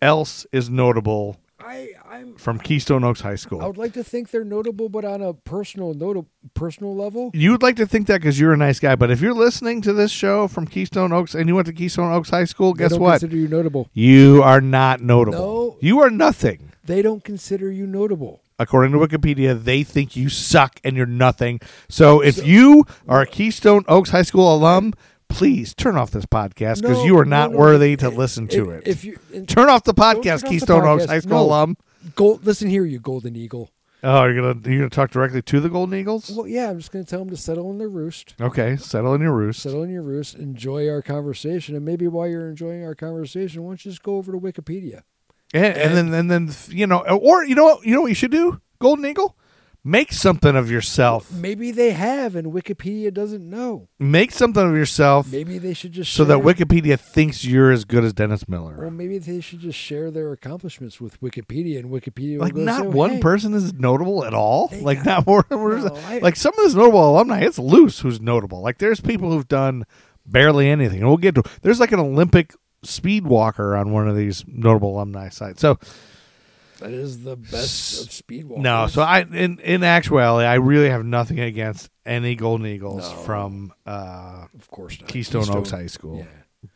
else 0.00 0.46
is 0.52 0.70
notable 0.70 1.36
I 1.60 1.90
I'm. 2.18 2.34
from 2.36 2.58
Keystone 2.58 3.04
Oaks 3.04 3.20
High 3.20 3.34
School. 3.36 3.62
I 3.62 3.66
would 3.66 3.76
like 3.78 3.92
to 3.94 4.04
think 4.04 4.30
they're 4.30 4.44
notable, 4.44 4.88
but 4.88 5.04
on 5.04 5.22
a 5.22 5.34
personal 5.34 5.94
note, 5.94 6.26
personal 6.54 6.94
level. 6.96 7.30
You 7.34 7.52
would 7.52 7.62
like 7.62 7.76
to 7.76 7.86
think 7.86 8.06
that 8.08 8.20
because 8.20 8.38
you're 8.40 8.52
a 8.52 8.56
nice 8.56 8.80
guy, 8.80 8.96
but 8.96 9.10
if 9.10 9.20
you're 9.20 9.34
listening 9.34 9.80
to 9.82 9.92
this 9.92 10.10
show 10.10 10.48
from 10.48 10.66
Keystone 10.66 11.12
Oaks 11.12 11.34
and 11.34 11.48
you 11.48 11.54
went 11.54 11.66
to 11.66 11.72
Keystone 11.72 12.12
Oaks 12.12 12.30
High 12.30 12.44
School, 12.44 12.74
they 12.74 12.84
guess 12.84 12.92
don't 12.92 13.00
what? 13.00 13.20
Consider 13.20 13.36
you 13.36 13.48
notable. 13.48 13.88
You 13.92 14.42
are 14.42 14.60
not 14.60 15.00
notable. 15.00 15.38
No. 15.38 15.76
You 15.80 16.00
are 16.00 16.10
nothing. 16.10 16.72
They 16.84 17.02
don't 17.02 17.22
consider 17.22 17.70
you 17.70 17.86
notable. 17.86 18.40
According 18.58 18.92
to 18.92 18.98
Wikipedia, 18.98 19.62
they 19.62 19.84
think 19.84 20.16
you 20.16 20.28
suck 20.28 20.80
and 20.82 20.96
you're 20.96 21.06
nothing. 21.06 21.60
So 21.88 22.20
if 22.20 22.44
you 22.44 22.84
are 23.06 23.20
a 23.22 23.26
Keystone 23.26 23.84
Oaks 23.86 24.10
High 24.10 24.22
School 24.22 24.52
alum, 24.52 24.94
please 25.28 25.74
turn 25.74 25.96
off 25.96 26.10
this 26.10 26.24
podcast 26.26 26.80
because 26.80 26.98
No, 26.98 27.04
you 27.04 27.18
are 27.18 27.24
not 27.24 27.52
no. 27.52 27.58
worthy 27.58 27.94
to 27.98 28.06
If- 28.08 28.16
listen 28.16 28.48
to 28.48 28.70
if- 28.70 28.78
it. 28.86 28.88
If 28.88 29.04
you 29.04 29.18
turn 29.46 29.68
off 29.68 29.84
the 29.84 29.94
podcast, 29.94 30.36
off 30.36 30.40
the 30.42 30.48
Keystone 30.48 30.84
Oaks. 30.88 31.04
High 31.04 31.20
School 31.20 31.32
No. 31.38 31.44
alum. 31.44 31.76
Gold, 32.14 32.44
listen 32.44 32.68
here, 32.68 32.84
you 32.84 32.98
golden 32.98 33.36
eagle. 33.36 33.70
Oh, 34.02 34.26
you're 34.26 34.34
gonna 34.34 34.68
you're 34.68 34.78
gonna 34.78 34.90
talk 34.90 35.10
directly 35.10 35.42
to 35.42 35.60
the 35.60 35.68
Golden 35.68 35.98
Eagles? 35.98 36.30
Well, 36.30 36.46
yeah, 36.46 36.70
I'm 36.70 36.78
just 36.78 36.92
going 36.92 37.04
to 37.04 37.10
tell 37.10 37.18
them 37.18 37.30
to 37.30 37.36
settle 37.36 37.68
in 37.70 37.78
their 37.78 37.88
roost. 37.88 38.34
Okay, 38.40 38.76
settle 38.76 39.12
in 39.14 39.20
your 39.20 39.32
roost. 39.32 39.60
Settle 39.60 39.82
in 39.82 39.90
your 39.90 40.02
roost. 40.02 40.36
Enjoy 40.36 40.88
our 40.88 41.02
conversation, 41.02 41.74
and 41.74 41.84
maybe 41.84 42.06
while 42.06 42.28
you're 42.28 42.48
enjoying 42.48 42.84
our 42.84 42.94
conversation, 42.94 43.64
why 43.64 43.70
don't 43.70 43.84
you 43.84 43.90
just 43.90 44.04
go 44.04 44.16
over 44.16 44.30
to 44.30 44.38
Wikipedia? 44.38 45.02
And, 45.52 45.76
and 45.76 45.96
then 45.96 46.14
and 46.14 46.30
then 46.30 46.50
you 46.68 46.86
know, 46.86 47.00
or 47.00 47.44
you 47.44 47.56
know 47.56 47.64
what 47.64 47.84
you 47.84 47.94
know 47.94 48.02
what 48.02 48.08
you 48.08 48.14
should 48.14 48.30
do, 48.30 48.60
Golden 48.78 49.04
Eagle, 49.04 49.36
make 49.88 50.12
something 50.12 50.54
of 50.54 50.70
yourself. 50.70 51.32
Maybe 51.32 51.70
they 51.70 51.92
have, 51.92 52.36
and 52.36 52.52
Wikipedia 52.52 53.12
doesn't 53.12 53.48
know. 53.48 53.88
Make 53.98 54.32
something 54.32 54.62
of 54.62 54.76
yourself, 54.76 55.32
Maybe 55.32 55.58
they 55.58 55.72
should 55.74 55.92
just 55.92 56.12
so 56.12 56.24
that 56.24 56.38
Wikipedia 56.38 56.98
thinks 57.00 57.44
you're 57.44 57.70
as 57.72 57.84
good 57.84 58.04
as 58.04 58.12
Dennis 58.12 58.48
Miller. 58.48 58.76
Well, 58.78 58.90
maybe 58.90 59.18
they 59.18 59.40
should 59.40 59.60
just 59.60 59.78
share 59.78 60.10
their 60.10 60.32
accomplishments 60.32 61.00
with 61.00 61.20
Wikipedia, 61.20 61.78
and 61.78 61.90
Wikipedia 61.90 62.34
will 62.38 62.44
like 62.44 62.54
not 62.54 62.82
say, 62.82 62.86
one 62.88 63.10
"Hey, 63.12 63.20
person 63.20 63.54
is 63.54 63.72
notable 63.74 64.24
at 64.24 64.34
all. 64.34 64.70
Like 64.80 65.04
not 65.04 65.26
more. 65.26 65.44
more- 65.50 65.78
No, 65.78 65.96
I- 66.06 66.18
like 66.18 66.36
some 66.36 66.52
of 66.52 66.60
this 66.64 66.74
notable 66.74 67.10
alumni, 67.10 67.40
it's 67.40 67.58
loose 67.58 68.00
who's 68.00 68.20
notable. 68.20 68.60
Like 68.60 68.78
there's 68.78 69.00
people 69.00 69.30
who've 69.30 69.48
done 69.48 69.84
barely 70.26 70.68
anything, 70.68 70.98
and 71.00 71.08
we'll 71.08 71.16
get 71.16 71.34
to. 71.36 71.42
There's 71.62 71.80
like 71.80 71.92
an 71.92 72.00
Olympic 72.00 72.54
speed 72.82 73.26
walker 73.26 73.74
on 73.74 73.90
one 73.90 74.08
of 74.08 74.16
these 74.16 74.44
notable 74.46 74.94
alumni 74.96 75.28
sites. 75.30 75.60
So 75.60 75.78
That 76.78 76.90
is 76.90 77.22
the 77.24 77.36
best 77.36 78.04
of 78.06 78.12
speed 78.12 78.48
no, 78.50 78.86
so 78.86 79.02
I 79.02 79.20
in 79.20 79.58
in 79.60 79.82
actuality, 79.82 80.46
I 80.46 80.54
really 80.54 80.90
have 80.90 81.04
nothing 81.04 81.40
against 81.40 81.90
any 82.06 82.34
Golden 82.36 82.66
Eagles 82.66 83.08
No. 83.10 83.16
from 83.18 83.72
uh, 83.86 84.46
of 84.56 84.70
course 84.70 85.00
not. 85.00 85.08
Keystone, 85.08 85.48
Oaks 85.50 85.70
High 85.70 85.86
School. 85.86 86.18
Yeah. 86.18 86.24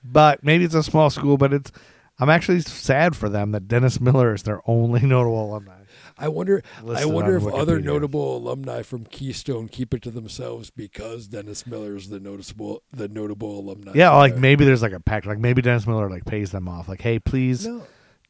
But 0.04 0.44
maybe 0.44 0.64
it's 0.64 0.75
a 0.75 0.82
small 0.82 1.11
school, 1.11 1.37
but 1.37 1.52
it's. 1.52 1.73
I'm 2.18 2.28
actually 2.30 2.61
sad 2.61 3.16
for 3.16 3.28
them 3.28 3.52
that 3.52 3.66
Dennis 3.68 4.00
Miller 4.00 4.35
is 4.35 4.42
their 4.44 4.61
only 4.68 5.00
notable 5.06 5.50
alumni. 5.50 5.78
I 6.18 6.28
wonder. 6.28 6.62
I 6.78 6.82
Listed 6.82 7.12
wonder 7.12 7.37
on 7.40 7.49
if 7.49 7.54
other 7.54 7.80
Wikipedia. 7.80 7.85
notable 7.85 8.37
alumni 8.37 8.82
from 8.82 9.04
Keystone 9.06 9.66
keep 9.68 9.94
it 9.94 10.02
to 10.02 10.11
themselves 10.11 10.71
because 10.71 11.26
Dennis 11.26 11.66
Miller 11.66 11.97
is 11.97 12.11
the 12.11 12.21
noticeable, 12.21 12.82
the 12.92 13.09
notable 13.09 13.59
alumni. 13.59 13.92
Yeah, 13.94 14.11
like 14.14 14.32
there. 14.32 14.40
maybe 14.40 14.64
there's 14.64 14.82
like 14.82 14.92
a 14.92 15.00
pact. 15.00 15.26
Like 15.26 15.38
maybe 15.38 15.62
Dennis 15.62 15.87
Miller 15.87 16.11
like 16.11 16.25
pays 16.25 16.50
them 16.50 16.68
off. 16.68 16.88
Like, 16.88 17.00
hey, 17.00 17.18
please 17.18 17.66
no, 17.66 17.82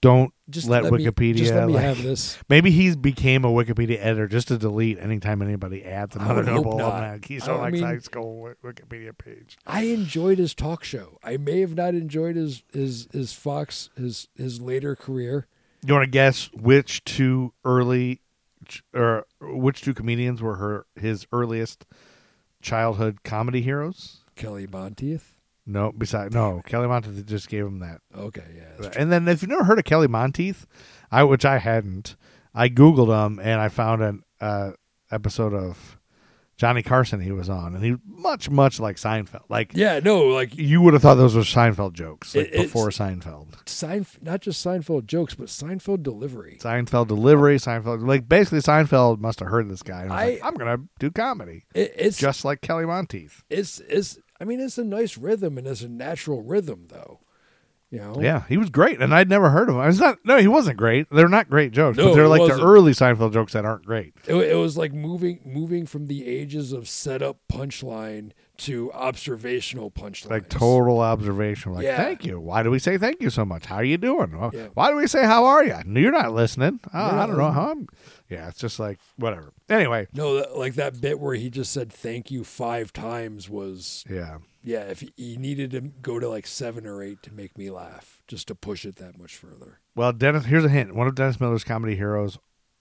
don't 0.02 0.35
just 0.50 0.68
let, 0.68 0.85
me- 0.85 0.90
Wikipedia. 0.90 1.37
just 1.37 1.54
let 1.54 1.68
me 1.68 1.73
like- 1.75 1.85
have 1.85 2.02
this. 2.02 2.37
Maybe 2.50 2.71
he's 2.71 2.97
became 2.97 3.44
a 3.47 3.49
Wikipedia 3.49 3.97
editor 4.00 4.28
just 4.28 4.49
to 4.49 4.59
delete 4.59 4.99
anytime 4.99 5.40
anybody 5.40 5.82
adds 5.85 6.14
another 6.16 6.42
notable 6.42 6.76
not. 6.76 6.88
alumni. 6.90 7.18
Keystone 7.21 7.61
I 7.61 7.62
Oaks 7.68 7.73
mean- 7.73 7.82
High 7.85 7.99
School 7.99 8.52
Wikipedia 8.62 9.16
page. 9.16 9.56
I 9.66 9.85
enjoyed 9.85 10.37
his 10.38 10.54
talk 10.54 10.85
show. 10.85 11.18
I 11.25 11.38
may 11.38 11.61
have 11.61 11.75
not 11.75 11.94
enjoyed 11.94 12.37
his 12.37 12.62
his 12.73 13.09
his 13.12 13.32
Fox 13.32 13.88
his 13.97 14.28
his 14.37 14.61
later 14.61 14.94
career. 14.94 15.47
You 15.87 15.94
want 15.94 16.04
to 16.04 16.11
guess 16.11 16.50
which 16.52 17.02
two 17.04 17.54
early, 17.64 18.21
or 18.92 19.02
er, 19.02 19.26
which 19.40 19.80
two 19.82 19.94
comedians 19.94 20.42
were 20.42 20.56
her 20.56 20.87
his 20.94 21.26
earliest 21.32 21.87
childhood 22.61 23.23
comedy 23.25 23.62
heroes? 23.62 24.18
Kelly 24.37 24.66
Monteith. 24.66 25.32
No, 25.64 25.92
besides 25.97 26.35
no, 26.35 26.61
Kelly 26.66 26.88
Monteith 26.88 27.25
just 27.26 27.49
gave 27.49 27.64
him 27.64 27.78
that. 27.81 28.00
Okay, 28.16 28.42
yeah. 28.57 28.90
And 28.97 29.12
then 29.12 29.28
if 29.28 29.42
you've 29.42 29.50
never 29.50 29.64
heard 29.64 29.78
of 29.78 29.85
Kelly 29.85 30.09
Monteith, 30.09 30.66
I 31.11 31.23
which 31.25 31.45
I 31.45 31.59
hadn't, 31.59 32.16
I 32.54 32.69
googled 32.69 33.26
him 33.26 33.38
and 33.38 33.61
I 33.61 33.69
found 33.69 34.02
an 34.02 34.23
uh, 34.40 34.73
episode 35.11 35.54
of 35.54 35.99
Johnny 36.57 36.83
Carson 36.83 37.21
he 37.21 37.31
was 37.33 37.49
on, 37.49 37.75
and 37.75 37.85
he 37.85 37.97
much 38.04 38.50
much 38.50 38.78
like 38.81 38.97
Seinfeld. 38.97 39.42
Like 39.49 39.73
Yeah, 39.75 40.00
no, 40.00 40.25
like 40.25 40.57
you 40.57 40.81
would 40.83 40.92
have 40.95 41.02
thought 41.02 41.14
those 41.14 41.35
were 41.37 41.42
Seinfeld 41.42 41.92
jokes 41.95 42.35
like 42.35 42.49
It- 42.52 42.62
before 42.62 42.88
Seinfeld. 42.90 43.52
Seinf- 43.64 44.21
not 44.23 44.40
just 44.42 44.64
Seinfeld 44.64 45.07
jokes, 45.07 45.35
but 45.35 45.47
Seinfeld 45.47 46.02
delivery. 46.02 46.59
Seinfeld 46.61 47.07
delivery, 47.09 47.57
Seinfeld 47.57 48.07
like 48.07 48.28
basically 48.28 48.61
Seinfeld 48.61 49.19
must 49.21 49.38
have 49.40 49.49
heard 49.49 49.69
this 49.69 49.83
guy 49.83 50.02
and 50.02 50.11
was 50.11 50.19
I- 50.21 50.26
like, 50.31 50.40
I'm 50.45 50.54
gonna 50.54 50.78
do 50.99 51.11
comedy 51.12 51.64
It, 51.75 51.92
it's 51.97 52.19
just 52.19 52.45
like 52.45 52.61
Kelly 52.61 52.85
Monteith. 52.85 53.45
it's 53.49 53.78
it's. 53.88 54.19
I 54.42 54.44
mean, 54.44 54.58
it's 54.61 54.76
a 54.76 54.84
nice 54.84 55.16
rhythm 55.16 55.56
and 55.56 55.66
it's 55.68 55.82
a 55.82 55.88
natural 55.88 56.42
rhythm, 56.42 56.87
though. 56.88 57.20
You 57.90 57.99
know. 57.99 58.16
Yeah, 58.22 58.44
he 58.49 58.56
was 58.56 58.70
great, 58.70 59.02
and 59.02 59.14
I'd 59.14 59.28
never 59.28 59.50
heard 59.50 59.68
of 59.68 59.75
him. 59.76 59.82
It's 59.82 59.99
not 59.99 60.16
no, 60.25 60.38
he 60.38 60.49
wasn't 60.49 60.78
great. 60.78 61.08
They're 61.11 61.28
not 61.28 61.50
great 61.50 61.72
jokes, 61.72 61.99
No, 61.99 62.06
but 62.08 62.14
they're 62.14 62.26
like 62.26 62.40
wasn't. 62.40 62.61
the 62.61 62.66
early 62.66 62.92
Seinfeld 62.92 63.34
jokes 63.34 63.52
that 63.52 63.66
aren't 63.66 63.84
great. 63.84 64.14
It, 64.26 64.34
it 64.34 64.54
was 64.56 64.78
like 64.78 64.94
moving 64.94 65.40
moving 65.44 65.84
from 65.84 66.06
the 66.06 66.26
ages 66.26 66.72
of 66.72 66.88
setup 66.88 67.37
punchline 67.52 68.32
to 68.58 68.90
observational 68.92 69.90
punchline. 69.90 70.30
like 70.30 70.49
total 70.49 71.00
observation. 71.00 71.75
Like, 71.75 71.84
Yeah. 71.84 71.99
thank 71.99 72.25
you. 72.25 72.40
Why 72.40 72.62
do 72.62 72.70
we 72.70 72.78
say 72.78 72.96
thank 72.96 73.20
you 73.20 73.28
so 73.28 73.44
much? 73.44 73.66
How 73.66 73.76
are 73.76 73.84
you 73.84 73.99
doing? 73.99 74.38
Well, 74.38 74.52
Yeah. 74.54 74.68
Why 74.72 74.90
do 74.90 74.96
we 74.96 75.06
say 75.06 75.25
how 75.25 75.44
are 75.44 75.62
you? 75.62 75.76
You're 75.87 76.12
not 76.12 76.32
listening. 76.32 76.80
Oh, 76.94 76.99
You're 77.11 77.20
I 77.20 77.26
don't 77.26 77.37
know 77.37 77.50
how 77.50 77.72
I'm. 77.72 77.88
Yeah, 78.33 78.49
it's 78.49 78.59
just 78.59 78.81
like 78.81 78.99
whatever. 79.17 79.53
Anyway, 79.69 80.07
No, 80.15 80.37
that, 80.37 80.57
like 80.57 80.75
that 80.75 81.01
bit 81.01 81.21
where 81.21 81.35
he 81.35 81.51
just 81.51 81.71
said 81.71 81.93
thank 81.93 82.31
you 82.31 82.45
five 82.45 82.93
times 82.93 83.51
was 83.51 84.05
yeah, 84.09 84.39
yeah. 84.65 84.85
If 84.85 85.05
he, 85.17 85.37
needed 85.37 85.73
to 85.73 85.81
go 85.81 86.19
to 86.19 86.29
like 86.29 86.47
seven 86.47 86.87
or 86.87 87.03
eight 87.03 87.23
to 87.25 87.33
make 87.33 87.59
me 87.59 87.71
laugh, 87.71 88.23
just 88.27 88.49
to 88.49 88.55
push 88.55 88.87
it 88.87 88.97
that 88.97 89.19
much 89.19 89.37
further. 89.37 89.81
Well, 89.95 90.12
Dennis. 90.12 90.47
Here's 90.47 90.65
a 90.65 90.71
hint. 90.71 90.95
One 90.95 91.07
of 91.07 91.15
Dennis 91.15 91.41
Miller's 91.41 91.62
comedy 91.62 91.95
heroes 91.95 92.39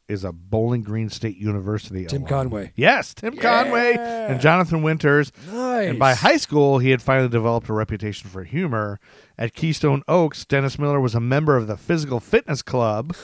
is 0.07 0.23
a 0.23 0.31
Bowling 0.31 0.83
Green 0.83 1.09
State 1.09 1.37
University. 1.37 2.05
Tim 2.05 2.21
alum. 2.21 2.29
Conway. 2.29 2.71
Yes, 2.75 3.13
Tim 3.13 3.35
Conway 3.35 3.95
and 3.97 4.39
Jonathan 4.39 4.83
Winters. 4.83 5.31
Nice. 5.51 5.89
And 5.89 5.99
by 5.99 6.13
high 6.13 6.37
school, 6.37 6.79
he 6.79 6.91
had 6.91 7.01
finally 7.01 7.29
developed 7.29 7.67
a 7.67 7.73
reputation 7.73 8.29
for 8.29 8.43
humor. 8.43 8.99
At 9.37 9.53
Keystone 9.53 10.03
Oaks, 10.07 10.45
Dennis 10.45 10.79
Miller 10.79 10.99
was 10.99 11.15
a 11.15 11.19
member 11.19 11.57
of 11.57 11.67
the 11.67 11.77
Physical 11.77 12.19
Fitness 12.19 12.61
Club. 12.61 13.15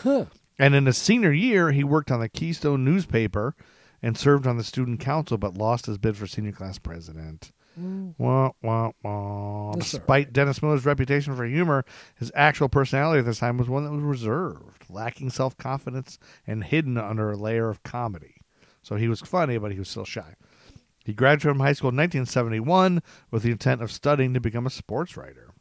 And 0.60 0.74
in 0.74 0.86
his 0.86 0.98
senior 0.98 1.32
year, 1.32 1.72
he 1.72 1.84
worked 1.84 2.12
on 2.12 2.20
the 2.20 2.30
Keystone 2.30 2.84
newspaper 2.84 3.56
and 4.02 4.18
served 4.18 4.48
on 4.48 4.58
the 4.58 4.64
student 4.64 5.00
council, 5.00 5.38
but 5.38 5.56
lost 5.56 5.86
his 5.86 5.98
bid 5.98 6.18
for 6.18 6.28
senior 6.28 6.52
class 6.52 6.78
president. 6.78 7.52
Mm. 7.80 8.16
Wah, 8.18 8.52
wah, 8.62 8.92
wah. 9.04 9.72
That's 9.74 9.94
all 9.94 10.00
Despite 10.00 10.34
Dennis 10.34 10.62
Miller's 10.62 10.86
reputation 10.86 11.36
for 11.36 11.46
humor, 11.46 11.86
his 12.16 12.32
actual 12.34 12.70
personality 12.70 13.20
at 13.20 13.26
this 13.26 13.40
time 13.40 13.58
was 13.58 13.70
one 13.70 13.84
that 13.84 13.92
was 13.92 14.02
reserved, 14.02 14.86
lacking 14.90 15.30
self 15.30 15.56
confidence, 15.58 16.18
and 16.46 16.64
hidden 16.64 16.98
under 16.98 17.32
a 17.32 17.38
layer 17.38 17.70
of 17.70 17.84
comedy. 17.84 18.36
So 18.82 18.96
he 18.96 19.08
was 19.08 19.22
funny, 19.22 19.58
but 19.58 19.72
he 19.72 19.80
was 19.80 19.90
still 19.90 20.06
shy. 20.06 20.36
He 21.06 21.14
graduated 21.14 21.56
from 21.56 21.60
high 21.60 21.74
school 21.74 21.90
in 21.90 21.98
1971 21.98 23.02
with 23.32 23.44
the 23.44 23.52
intent 23.52 23.82
of 23.82 23.92
studying 23.92 24.34
to 24.34 24.40
become 24.40 24.66
a 24.66 24.72
sports 24.72 25.16
writer. 25.16 25.52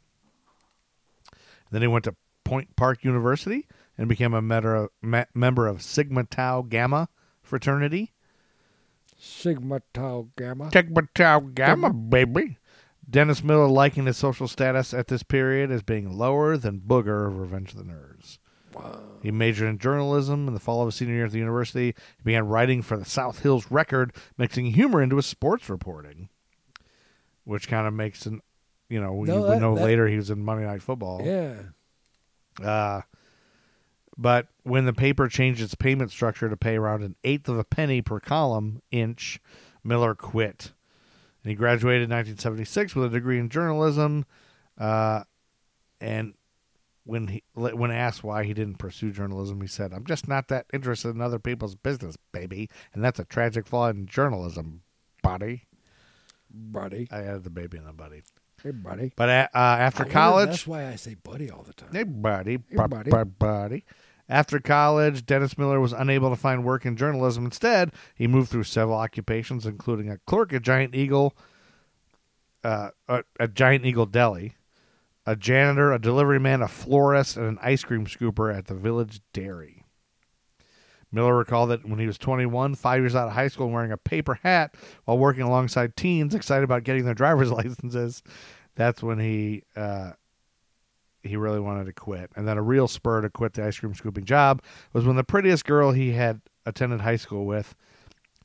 Then 1.71 1.83
he 1.83 1.88
went 1.88 2.05
to 2.05 2.17
Point 2.45 2.76
Park 2.76 3.05
University 3.05 3.67
and 3.99 4.09
became 4.09 4.35
a 4.35 4.43
member 4.43 4.88
me- 5.03 5.25
member 5.35 5.67
of 5.67 5.83
Sigma 5.83 6.25
Tau 6.25 6.62
Gamma 6.62 7.09
fraternity. 7.43 8.12
Sigma 9.19 9.81
Tau 9.95 10.29
Gamma. 10.37 10.71
Sigma 10.73 11.03
Tau 11.15 11.41
Gamma, 11.41 11.93
baby. 11.93 12.59
Dennis 13.09 13.43
Miller 13.43 13.69
liking 13.69 14.07
his 14.07 14.17
social 14.17 14.49
status 14.49 14.93
at 14.93 15.07
this 15.07 15.23
period 15.23 15.71
as 15.71 15.83
being 15.83 16.11
lower 16.19 16.57
than 16.57 16.81
Booger 16.81 17.26
of 17.29 17.38
Revenge 17.38 17.73
of 17.73 17.79
the 17.79 17.85
Nerds. 17.85 18.38
Wow. 18.75 19.00
He 19.23 19.31
majored 19.31 19.69
in 19.69 19.79
journalism. 19.79 20.49
In 20.49 20.55
the 20.55 20.61
fall 20.61 20.83
of 20.83 20.88
his 20.88 20.97
senior 20.97 21.15
year 21.15 21.25
at 21.26 21.31
the 21.33 21.38
university, 21.38 21.95
he 22.19 22.23
began 22.25 22.49
writing 22.49 22.83
for 22.83 22.97
the 22.99 23.05
South 23.05 23.38
Hills 23.43 23.71
Record, 23.71 24.12
mixing 24.37 24.67
humor 24.67 25.00
into 25.03 25.17
his 25.17 25.26
sports 25.26 25.71
reporting, 25.71 26.29
which 27.45 27.69
kind 27.69 27.87
of 27.87 27.95
makes 27.95 28.26
an, 28.26 28.43
you 28.91 29.00
know, 29.00 29.23
No, 29.23 29.37
you 29.45 29.47
that- 29.50 29.61
know 29.61 29.76
that- 29.76 29.85
later 29.85 30.09
he 30.09 30.17
was 30.17 30.29
in 30.29 30.45
Monday 30.45 30.67
Night 30.67 30.83
Football. 30.83 31.23
Yeah. 31.25 31.55
Uh, 32.62 33.03
but 34.17 34.49
when 34.63 34.87
the 34.87 34.93
paper 34.93 35.29
changed 35.29 35.61
its 35.61 35.75
payment 35.75 36.11
structure 36.11 36.49
to 36.49 36.57
pay 36.57 36.77
around 36.77 37.03
an 37.03 37.17
eighth 37.25 37.49
of 37.49 37.59
a 37.59 37.65
penny 37.65 38.01
per 38.03 38.21
column 38.21 38.83
inch, 38.91 39.41
Miller 39.85 40.15
quit. 40.15 40.73
And 41.43 41.51
he 41.51 41.55
graduated 41.55 42.05
in 42.05 42.11
1976 42.11 42.95
with 42.95 43.07
a 43.07 43.09
degree 43.11 43.39
in 43.39 43.49
journalism. 43.49 44.25
Uh, 44.79 45.23
and 46.01 46.35
when 47.05 47.29
he 47.29 47.43
when 47.55 47.91
asked 47.91 48.25
why 48.25 48.45
he 48.45 48.53
didn't 48.53 48.79
pursue 48.79 49.13
journalism, 49.13 49.61
he 49.61 49.69
said, 49.69 49.93
"I'm 49.93 50.05
just 50.05 50.27
not 50.27 50.49
that 50.49 50.67
interested 50.73 51.11
in 51.11 51.21
other 51.21 51.39
people's 51.39 51.77
business, 51.77 52.17
baby, 52.33 52.69
and 52.93 53.03
that's 53.05 53.21
a 53.21 53.25
tragic 53.25 53.67
flaw 53.67 53.89
in 53.89 54.07
journalism, 54.07 54.83
buddy." 55.23 55.65
Buddy. 56.51 57.09
I 57.11 57.19
added 57.19 57.45
the 57.45 57.51
baby 57.51 57.79
in 57.79 57.85
the 57.85 57.93
buddy. 57.93 58.23
Hey, 58.63 58.71
buddy. 58.71 59.13
But 59.15 59.29
uh, 59.29 59.49
after 59.55 60.05
I 60.05 60.09
college, 60.09 60.49
That's 60.49 60.67
why 60.67 60.89
I 60.89 60.97
say 60.97 61.15
buddy 61.15 61.51
all 61.51 61.63
the 61.63 61.75
time. 61.75 61.91
Hey, 61.93 62.05
buddy. 62.05 62.59
Hey, 62.69 62.77
Bu- 62.77 62.89
buddy. 62.89 63.11
buddy. 63.11 63.85
After 64.28 64.59
college, 64.59 65.25
Dennis 65.25 65.56
Miller 65.56 65.80
was 65.80 65.92
unable 65.92 66.30
to 66.30 66.37
find 66.37 66.64
work 66.64 66.85
in 66.85 66.97
journalism. 66.97 67.45
Instead, 67.45 67.92
he 68.14 68.26
moved 68.26 68.50
through 68.50 68.64
several 68.64 68.97
occupations, 68.97 69.66
including 69.66 70.11
a 70.11 70.18
clerk 70.26 70.52
at 70.52 70.62
Giant 70.62 70.95
Eagle, 70.95 71.37
uh, 72.64 72.90
Giant 73.54 73.87
Eagle 73.87 74.06
Deli, 74.06 74.56
a 75.25 75.37
janitor, 75.37 75.92
a 75.92 76.00
delivery 76.00 76.40
man, 76.40 76.61
a 76.61 76.68
florist, 76.68 77.37
and 77.37 77.47
an 77.47 77.59
ice 77.62 77.85
cream 77.85 78.06
scooper 78.06 78.54
at 78.54 78.66
the 78.66 78.75
Village 78.75 79.21
Dairy. 79.33 79.85
Miller 81.12 81.37
recalled 81.37 81.71
that 81.71 81.88
when 81.88 82.00
he 82.00 82.06
was 82.06 82.18
21, 82.18 82.75
five 82.75 83.00
years 83.00 83.14
out 83.14 83.28
of 83.28 83.33
high 83.33 83.49
school, 83.49 83.71
wearing 83.71 83.92
a 83.92 83.97
paper 83.97 84.35
hat 84.42 84.75
while 85.04 85.18
working 85.18 85.42
alongside 85.42 85.97
teens 85.97 86.35
excited 86.35 86.64
about 86.64 86.83
getting 86.83 87.04
their 87.04 87.14
driver's 87.14 87.50
licenses, 87.52 88.23
that's 88.75 89.02
when 89.02 89.21
he 89.21 89.62
uh, 89.76 90.12
he 91.26 91.37
really 91.37 91.61
wanted 91.61 91.87
to 91.87 91.92
quit. 91.92 92.30
And 92.37 92.47
then 92.47 92.59
a 92.59 92.62
real 92.62 92.88
spur 92.88 93.21
to 93.21 93.30
quit 93.30 93.54
the 93.54 93.64
ice 93.64 93.78
cream 93.78 93.95
scooping 93.95 94.25
job 94.25 94.62
was 94.92 95.04
when 95.04 95.16
the 95.16 95.25
prettiest 95.25 95.64
girl 95.64 95.92
he 95.92 96.12
had 96.12 96.40
attended 96.64 97.00
high 97.00 97.16
school 97.16 97.47
with 97.47 97.75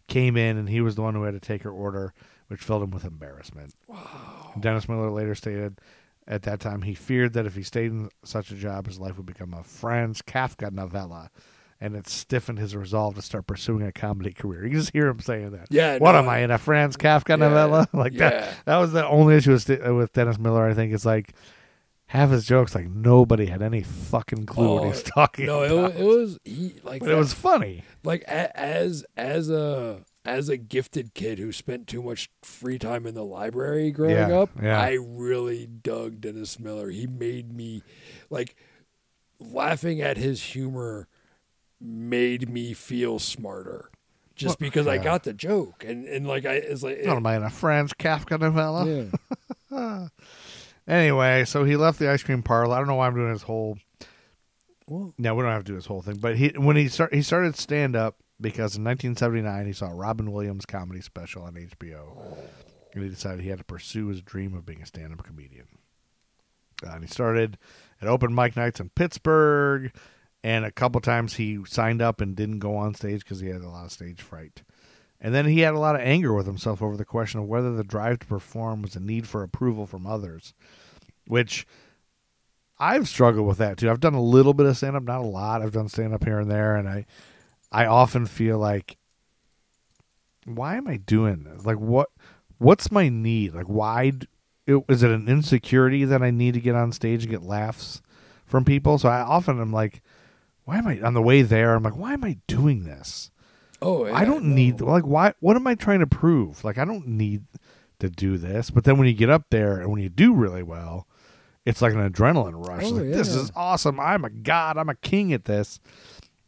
came 0.07 0.35
in, 0.37 0.57
and 0.57 0.69
he 0.69 0.81
was 0.81 0.95
the 0.95 1.01
one 1.01 1.15
who 1.15 1.23
had 1.23 1.33
to 1.33 1.39
take 1.39 1.63
her 1.63 1.71
order, 1.71 2.13
which 2.47 2.61
filled 2.61 2.83
him 2.83 2.91
with 2.91 3.05
embarrassment. 3.05 3.73
Wow. 3.87 4.53
Dennis 4.59 4.89
Miller 4.89 5.09
later 5.09 5.35
stated 5.35 5.79
at 6.27 6.43
that 6.43 6.59
time 6.59 6.81
he 6.81 6.93
feared 6.93 7.33
that 7.33 7.45
if 7.45 7.55
he 7.55 7.63
stayed 7.63 7.91
in 7.91 8.09
such 8.23 8.51
a 8.51 8.55
job, 8.55 8.87
his 8.87 8.99
life 8.99 9.17
would 9.17 9.25
become 9.25 9.53
a 9.53 9.63
Franz 9.63 10.21
Kafka 10.21 10.71
novella. 10.71 11.29
And 11.83 11.95
it 11.95 12.07
stiffened 12.07 12.59
his 12.59 12.75
resolve 12.75 13.15
to 13.15 13.23
start 13.23 13.47
pursuing 13.47 13.81
a 13.81 13.91
comedy 13.91 14.31
career. 14.31 14.67
You 14.67 14.77
just 14.77 14.93
hear 14.93 15.07
him 15.07 15.19
saying 15.19 15.49
that. 15.51 15.65
Yeah, 15.71 15.97
What 15.97 16.11
no, 16.11 16.19
am 16.19 16.29
I 16.29 16.39
in 16.39 16.51
a 16.51 16.59
Franz 16.59 16.95
Kafka 16.95 17.39
novella? 17.39 17.87
Like 17.93 18.13
yeah. 18.13 18.29
that. 18.29 18.53
That 18.65 18.77
was 18.77 18.91
the 18.91 19.07
only 19.07 19.35
issue 19.35 19.51
with, 19.51 19.67
with 19.67 20.13
Dennis 20.13 20.37
Miller. 20.37 20.63
I 20.63 20.75
think 20.75 20.93
it's 20.93 21.05
like 21.05 21.33
half 22.11 22.29
his 22.29 22.45
jokes, 22.45 22.75
like 22.75 22.89
nobody 22.89 23.45
had 23.45 23.61
any 23.61 23.81
fucking 23.83 24.45
clue 24.45 24.73
what 24.75 24.83
he 24.83 24.89
was 24.89 25.03
oh, 25.05 25.09
talking 25.15 25.49
Oh, 25.49 25.59
no, 25.59 25.63
it, 25.63 25.71
about. 25.71 25.93
wa- 25.95 25.99
it 26.01 26.05
was 26.05 26.37
he 26.43 26.73
like 26.83 27.01
that- 27.01 27.11
it 27.11 27.15
was 27.15 27.33
funny. 27.33 27.83
like 28.03 28.21
a, 28.23 28.57
as 28.59 29.05
as 29.17 29.49
a 29.49 30.03
as 30.25 30.49
a 30.49 30.57
gifted 30.57 31.13
kid 31.13 31.39
who 31.39 31.51
spent 31.51 31.87
too 31.87 32.01
much 32.03 32.29
free 32.43 32.77
time 32.77 33.07
in 33.07 33.15
the 33.15 33.23
library 33.23 33.89
growing 33.91 34.15
Yeah, 34.15 34.39
up, 34.41 34.49
yeah. 34.61 34.79
I 34.79 34.97
really 35.01 35.65
dug 35.65 36.21
Dennis 36.21 36.59
Miller. 36.59 36.89
He 36.91 37.07
made 37.07 37.51
me 37.51 37.81
like 38.29 38.55
laughing 39.39 39.99
at 40.01 40.17
his 40.17 40.41
humor 40.43 41.07
made 41.79 42.47
me 42.49 42.73
feel 42.73 43.17
smarter. 43.17 43.89
Just 44.35 44.59
Well, 44.59 44.67
because 44.69 44.85
I 44.87 44.97
got 44.99 45.23
the 45.23 45.33
joke 45.33 45.83
and 45.87 46.05
and 46.05 46.27
like 46.27 46.45
I 46.45 46.53
it's 46.55 46.83
like 46.83 46.99
What 47.05 47.17
am 47.17 47.25
I 47.25 47.37
in 47.37 47.43
a 47.43 47.49
Franz 47.49 47.93
Kafka 47.93 48.39
novella? 48.39 48.85
yeah. 48.85 49.05
Anyway, 50.91 51.45
so 51.45 51.63
he 51.63 51.77
left 51.77 51.99
the 51.99 52.11
ice 52.11 52.21
cream 52.21 52.43
parlor. 52.43 52.75
I 52.75 52.77
don't 52.77 52.87
know 52.87 52.95
why 52.95 53.07
I'm 53.07 53.15
doing 53.15 53.31
his 53.31 53.43
whole. 53.43 53.77
Well, 54.87 55.13
No, 55.17 55.35
we 55.35 55.41
don't 55.41 55.51
have 55.53 55.63
to 55.63 55.71
do 55.71 55.75
his 55.75 55.85
whole 55.85 56.01
thing. 56.01 56.17
But 56.17 56.35
he 56.35 56.49
when 56.49 56.75
he 56.75 56.89
start 56.89 57.13
he 57.13 57.21
started 57.21 57.55
stand 57.55 57.95
up 57.95 58.17
because 58.41 58.75
in 58.75 58.83
1979 58.83 59.65
he 59.65 59.71
saw 59.71 59.89
Robin 59.93 60.33
Williams 60.33 60.65
comedy 60.65 60.99
special 60.99 61.43
on 61.43 61.53
HBO, 61.53 62.35
and 62.93 63.03
he 63.03 63.09
decided 63.09 63.39
he 63.39 63.47
had 63.47 63.59
to 63.59 63.63
pursue 63.63 64.07
his 64.07 64.21
dream 64.21 64.53
of 64.53 64.65
being 64.65 64.81
a 64.81 64.85
stand 64.85 65.13
up 65.13 65.23
comedian. 65.23 65.67
Uh, 66.85 66.89
and 66.89 67.05
he 67.05 67.09
started 67.09 67.57
at 68.01 68.09
open 68.09 68.35
mic 68.35 68.57
nights 68.57 68.81
in 68.81 68.89
Pittsburgh, 68.89 69.93
and 70.43 70.65
a 70.65 70.71
couple 70.71 70.99
times 70.99 71.35
he 71.35 71.59
signed 71.67 72.01
up 72.01 72.19
and 72.19 72.35
didn't 72.35 72.59
go 72.59 72.75
on 72.75 72.95
stage 72.95 73.21
because 73.21 73.39
he 73.39 73.47
had 73.47 73.61
a 73.61 73.69
lot 73.69 73.85
of 73.85 73.93
stage 73.93 74.21
fright. 74.21 74.61
And 75.21 75.35
then 75.35 75.45
he 75.45 75.59
had 75.59 75.75
a 75.75 75.79
lot 75.79 75.95
of 75.95 76.01
anger 76.01 76.33
with 76.33 76.47
himself 76.47 76.81
over 76.81 76.97
the 76.97 77.05
question 77.05 77.39
of 77.39 77.45
whether 77.45 77.71
the 77.73 77.83
drive 77.83 78.19
to 78.19 78.25
perform 78.25 78.81
was 78.81 78.95
a 78.95 78.99
need 78.99 79.27
for 79.27 79.43
approval 79.43 79.85
from 79.85 80.07
others, 80.07 80.55
which 81.31 81.65
I've 82.77 83.07
struggled 83.07 83.47
with 83.47 83.59
that 83.59 83.77
too. 83.77 83.89
I've 83.89 84.01
done 84.01 84.15
a 84.15 84.21
little 84.21 84.53
bit 84.53 84.65
of 84.65 84.75
stand 84.75 84.97
up, 84.97 85.03
not 85.03 85.21
a 85.21 85.25
lot. 85.25 85.61
I've 85.61 85.71
done 85.71 85.87
stand 85.87 86.13
up 86.13 86.25
here 86.25 86.39
and 86.39 86.51
there, 86.51 86.75
and 86.75 86.89
I, 86.89 87.05
I 87.71 87.85
often 87.85 88.25
feel 88.25 88.57
like, 88.57 88.97
why 90.43 90.75
am 90.75 90.89
I 90.89 90.97
doing 90.97 91.45
this? 91.45 91.65
Like, 91.65 91.77
what, 91.77 92.09
what's 92.57 92.91
my 92.91 93.07
need? 93.07 93.53
Like, 93.53 93.67
why 93.67 94.11
it, 94.67 94.83
is 94.89 95.03
it 95.03 95.11
an 95.11 95.29
insecurity 95.29 96.03
that 96.03 96.21
I 96.21 96.31
need 96.31 96.53
to 96.55 96.59
get 96.59 96.75
on 96.75 96.91
stage 96.91 97.23
and 97.23 97.31
get 97.31 97.43
laughs 97.43 98.01
from 98.45 98.65
people? 98.65 98.97
So 98.97 99.07
I 99.07 99.21
often 99.21 99.61
am 99.61 99.71
like, 99.71 100.01
why 100.65 100.79
am 100.79 100.87
I 100.87 100.99
on 100.99 101.13
the 101.13 101.21
way 101.21 101.43
there? 101.43 101.75
I'm 101.75 101.83
like, 101.83 101.95
why 101.95 102.11
am 102.11 102.25
I 102.25 102.39
doing 102.47 102.83
this? 102.83 103.31
Oh, 103.81 104.05
yeah, 104.05 104.15
I 104.15 104.25
don't 104.25 104.47
no. 104.47 104.55
need 104.55 104.81
like 104.81 105.05
why. 105.05 105.33
What 105.39 105.55
am 105.55 105.65
I 105.65 105.75
trying 105.75 106.01
to 106.01 106.07
prove? 106.07 106.65
Like, 106.65 106.77
I 106.77 106.83
don't 106.83 107.07
need 107.07 107.45
to 107.99 108.09
do 108.09 108.37
this. 108.37 108.69
But 108.69 108.83
then 108.83 108.97
when 108.97 109.07
you 109.07 109.13
get 109.13 109.29
up 109.29 109.45
there 109.49 109.79
and 109.79 109.89
when 109.89 110.01
you 110.01 110.09
do 110.09 110.33
really 110.33 110.61
well, 110.61 111.07
it's 111.65 111.81
like 111.81 111.93
an 111.93 112.09
adrenaline 112.09 112.67
rush. 112.67 112.83
Oh, 112.85 112.89
like, 112.89 113.11
This 113.11 113.29
is 113.29 113.51
awesome. 113.55 113.99
I'm 113.99 114.25
a 114.25 114.29
god. 114.29 114.77
I'm 114.77 114.89
a 114.89 114.95
king 114.95 115.33
at 115.33 115.45
this. 115.45 115.79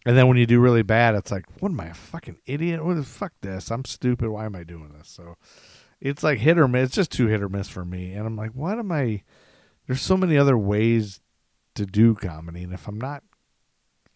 And 0.06 0.18
then 0.18 0.28
when 0.28 0.38
you 0.38 0.46
do 0.46 0.60
really 0.60 0.82
bad, 0.84 1.16
it's 1.16 1.32
like, 1.32 1.46
what 1.60 1.72
am 1.72 1.80
I, 1.80 1.88
a 1.88 1.94
fucking 1.94 2.38
idiot? 2.46 2.84
What 2.84 2.98
the 2.98 3.04
fuck 3.04 3.32
this? 3.42 3.72
I'm 3.72 3.86
stupid. 3.86 4.28
Why 4.30 4.46
am 4.46 4.56
I 4.56 4.64
doing 4.64 4.94
this? 4.98 5.08
So 5.08 5.38
it's 6.02 6.24
like 6.24 6.40
hit 6.40 6.58
or 6.58 6.68
miss. 6.68 6.88
It's 6.88 6.96
just 6.96 7.12
too 7.12 7.28
hit 7.28 7.42
or 7.42 7.48
miss 7.48 7.70
for 7.70 7.86
me. 7.86 8.14
And 8.14 8.28
I'm 8.28 8.36
like, 8.36 8.52
what 8.52 8.78
am 8.78 8.92
I? 8.92 9.24
There's 9.88 10.02
so 10.02 10.18
many 10.18 10.38
other 10.38 10.58
ways 10.58 11.22
to 11.76 11.86
do 11.86 12.14
comedy, 12.16 12.64
and 12.64 12.74
if 12.74 12.88
I'm 12.88 13.00
not, 13.00 13.24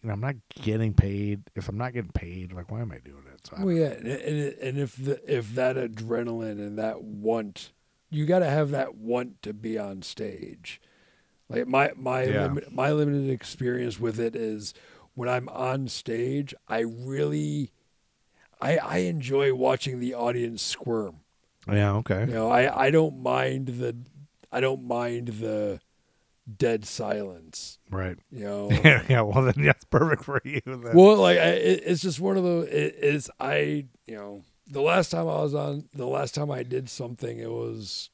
you 0.02 0.08
know, 0.08 0.14
I'm 0.14 0.20
not 0.20 0.36
getting 0.62 0.94
paid. 0.94 1.42
If 1.56 1.68
I'm 1.68 1.76
not 1.76 1.92
getting 1.92 2.12
paid, 2.12 2.52
like, 2.52 2.70
why 2.70 2.80
am 2.80 2.92
I 2.92 2.98
doing 2.98 3.24
it? 3.32 3.46
So 3.46 3.56
Well, 3.58 3.74
yeah, 3.74 3.86
and, 3.86 4.06
and 4.06 4.54
and 4.54 4.78
if 4.78 4.96
the 4.96 5.20
if 5.26 5.54
that 5.54 5.76
adrenaline 5.76 6.58
and 6.58 6.78
that 6.78 7.02
want, 7.02 7.72
you 8.10 8.26
got 8.26 8.38
to 8.40 8.48
have 8.48 8.70
that 8.70 8.94
want 8.94 9.42
to 9.42 9.52
be 9.52 9.76
on 9.78 10.02
stage. 10.02 10.80
Like 11.48 11.66
my 11.66 11.92
my 11.96 12.24
Yeah. 12.24 12.42
limit, 12.42 12.72
my 12.72 12.92
limited 12.92 13.30
experience 13.30 13.98
with 13.98 14.20
it 14.20 14.36
is 14.36 14.74
when 15.14 15.28
I'm 15.28 15.48
on 15.48 15.88
stage, 15.88 16.54
I 16.68 16.80
really, 16.80 17.72
I 18.60 18.76
I 18.78 18.96
enjoy 18.98 19.54
watching 19.54 19.98
the 20.00 20.14
audience 20.14 20.62
squirm. 20.62 21.20
yeah, 21.66 21.92
okay, 21.94 22.20
You 22.26 22.34
know, 22.34 22.50
I 22.50 22.86
I 22.86 22.90
don't 22.90 23.22
mind 23.22 23.68
the, 23.68 23.96
I 24.52 24.60
don't 24.60 24.84
mind 24.84 25.28
the 25.28 25.80
dead 26.56 26.84
silence. 26.84 27.78
right. 27.90 28.18
You 28.30 28.44
know. 28.44 28.70
yeah, 28.84 29.22
well 29.22 29.42
then 29.44 29.54
that's 29.64 29.84
perfect 29.84 30.24
for 30.24 30.40
you. 30.44 30.60
Then. 30.64 30.94
Well, 30.96 31.16
like 31.16 31.38
I, 31.38 31.48
it, 31.50 31.82
it's 31.86 32.02
just 32.02 32.20
one 32.20 32.36
of 32.36 32.44
the. 32.44 32.58
It, 32.70 32.94
it's 33.00 33.30
I 33.40 33.86
you 34.06 34.16
know 34.16 34.42
the 34.66 34.82
last 34.82 35.10
time 35.10 35.28
I 35.28 35.40
was 35.42 35.54
on 35.54 35.88
the 35.94 36.06
last 36.06 36.34
time 36.34 36.50
I 36.50 36.62
did 36.62 36.88
something 36.90 37.38
it 37.38 37.50
was 37.50 38.10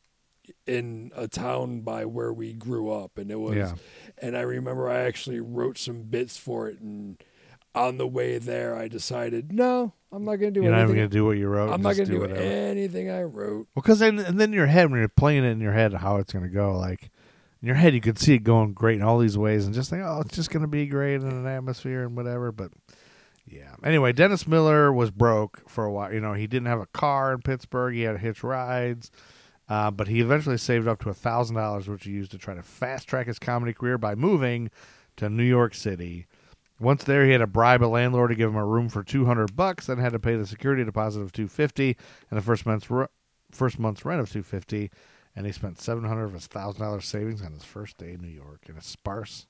in 0.67 1.11
a 1.15 1.29
town 1.29 1.81
by 1.81 2.05
where 2.05 2.33
we 2.33 2.53
grew 2.53 2.91
up 2.91 3.19
and 3.19 3.31
it 3.31 3.39
was 3.41 3.57
Yeah. 3.57 3.75
and 4.19 4.37
I 4.37 4.41
remember 4.43 4.89
I 4.89 5.01
actually 5.01 5.41
wrote 5.41 5.79
some 5.79 6.03
bits 6.03 6.37
for 6.37 6.69
it 6.69 6.81
and 6.81 7.23
on 7.75 7.99
the 7.99 8.07
way 8.07 8.39
there 8.39 8.77
I 8.77 8.89
decided 8.89 9.53
no 9.53 9.93
I'm 10.13 10.25
not 10.25 10.37
gonna 10.37 10.53
do 10.53 10.61
anything. 10.61 10.65
You're 10.65 10.71
not 10.73 10.77
even 10.77 10.91
anything 10.91 10.97
gonna 10.97 11.09
do 11.09 11.25
what 11.27 11.39
you 11.39 11.49
wrote. 11.49 11.73
I'm 11.73 11.83
not 11.83 11.97
gonna 11.97 12.07
do, 12.09 12.21
whatever. 12.21 12.41
anything 12.41 13.11
I 13.11 13.23
wrote 13.23 13.67
Well, 13.75 13.83
because 13.83 13.99
then 13.99 14.19
and 14.19 14.39
then 14.41 14.51
in 14.51 14.55
your 14.55 14.67
head 14.67 14.91
when 14.91 15.01
you're 15.01 15.09
playing 15.09 15.45
it 15.45 15.49
in 15.51 15.61
your 15.61 15.73
head 15.73 15.93
how 15.95 16.17
it's 16.19 16.33
gonna 16.33 16.49
go, 16.49 16.77
like 16.77 17.11
in 17.61 17.67
your 17.67 17.77
head 17.77 17.95
you 17.95 18.01
could 18.01 18.19
see 18.19 18.35
it 18.35 18.45
going 18.45 18.75
great 18.75 18.97
in 18.97 19.03
all 19.03 19.19
these 19.19 19.39
ways, 19.39 19.65
and 19.65 19.75
just 19.75 19.89
think, 19.91 20.03
oh, 20.05 20.21
it's 20.21 20.37
just 20.37 20.51
gonna 20.51 20.69
be 20.69 20.87
great 20.87 21.17
in 21.23 21.27
an 21.29 21.47
atmosphere 21.47 22.05
and 22.05 22.17
whatever. 22.17 22.53
But 22.53 22.71
yeah. 23.47 23.75
Anyway, 23.83 24.13
Dennis 24.13 24.47
Miller 24.47 24.93
was 24.93 25.11
broke 25.11 25.69
for 25.69 25.85
a 25.85 25.93
while. 25.93 26.13
You 26.13 26.21
know, 26.21 26.33
he 26.35 26.47
didn't 26.47 26.67
have 26.67 26.81
a 26.81 26.87
car 26.87 27.33
in 27.33 27.41
Pittsburgh. 27.41 27.95
He 27.95 28.03
had 28.03 28.13
to 28.13 28.19
hitch 28.19 28.43
rides. 28.45 29.11
Uh, 29.69 29.91
but 29.91 30.09
he 30.09 30.21
eventually 30.21 30.59
saved 30.59 30.87
up 30.87 31.01
to 31.01 31.09
a 31.09 31.15
thousand 31.15 31.57
dollars, 31.57 31.89
which 31.89 32.05
he 32.05 32.11
used 32.11 32.31
to 32.31 32.39
try 32.39 32.55
to 32.55 32.63
fast 32.63 33.09
track 33.09 33.27
his 33.27 33.39
comedy 33.39 33.73
career 33.73 33.97
by 33.97 34.15
moving 34.15 34.71
to 35.17 35.31
New 35.31 35.45
York 35.45 35.75
City. 35.75 36.27
Once 36.81 37.05
there, 37.05 37.25
he 37.25 37.31
had 37.31 37.39
to 37.39 37.47
bribe 37.47 37.83
a 37.83 37.87
landlord 37.87 38.31
to 38.31 38.35
give 38.35 38.51
him 38.51 38.57
a 38.57 38.67
room 38.67 38.89
for 38.89 39.03
two 39.03 39.25
hundred 39.25 39.57
bucks, 39.57 39.87
then 39.87 39.97
had 39.97 40.13
to 40.13 40.19
pay 40.19 40.37
the 40.37 40.47
security 40.47 40.85
deposit 40.85 41.21
of 41.21 41.33
two 41.33 41.49
fifty 41.49 41.97
and 42.31 42.37
the 42.37 42.43
first 42.43 42.67
month's 42.67 42.91
r- 42.91 43.09
first 43.53 43.79
month's 43.79 44.05
rent 44.05 44.21
of 44.21 44.31
two 44.31 44.43
fifty, 44.43 44.91
and 45.35 45.47
he 45.47 45.53
spent 45.53 45.81
seven 45.81 46.05
hundred 46.05 46.25
of 46.25 46.35
his 46.35 46.47
thousand 46.47 46.83
dollars 46.83 47.07
savings 47.07 47.41
on 47.41 47.53
his 47.53 47.65
first 47.65 47.97
day 47.97 48.13
in 48.13 48.21
New 48.21 48.29
York 48.29 48.67
in 48.69 48.77
a 48.77 48.83
sparse 48.83 49.47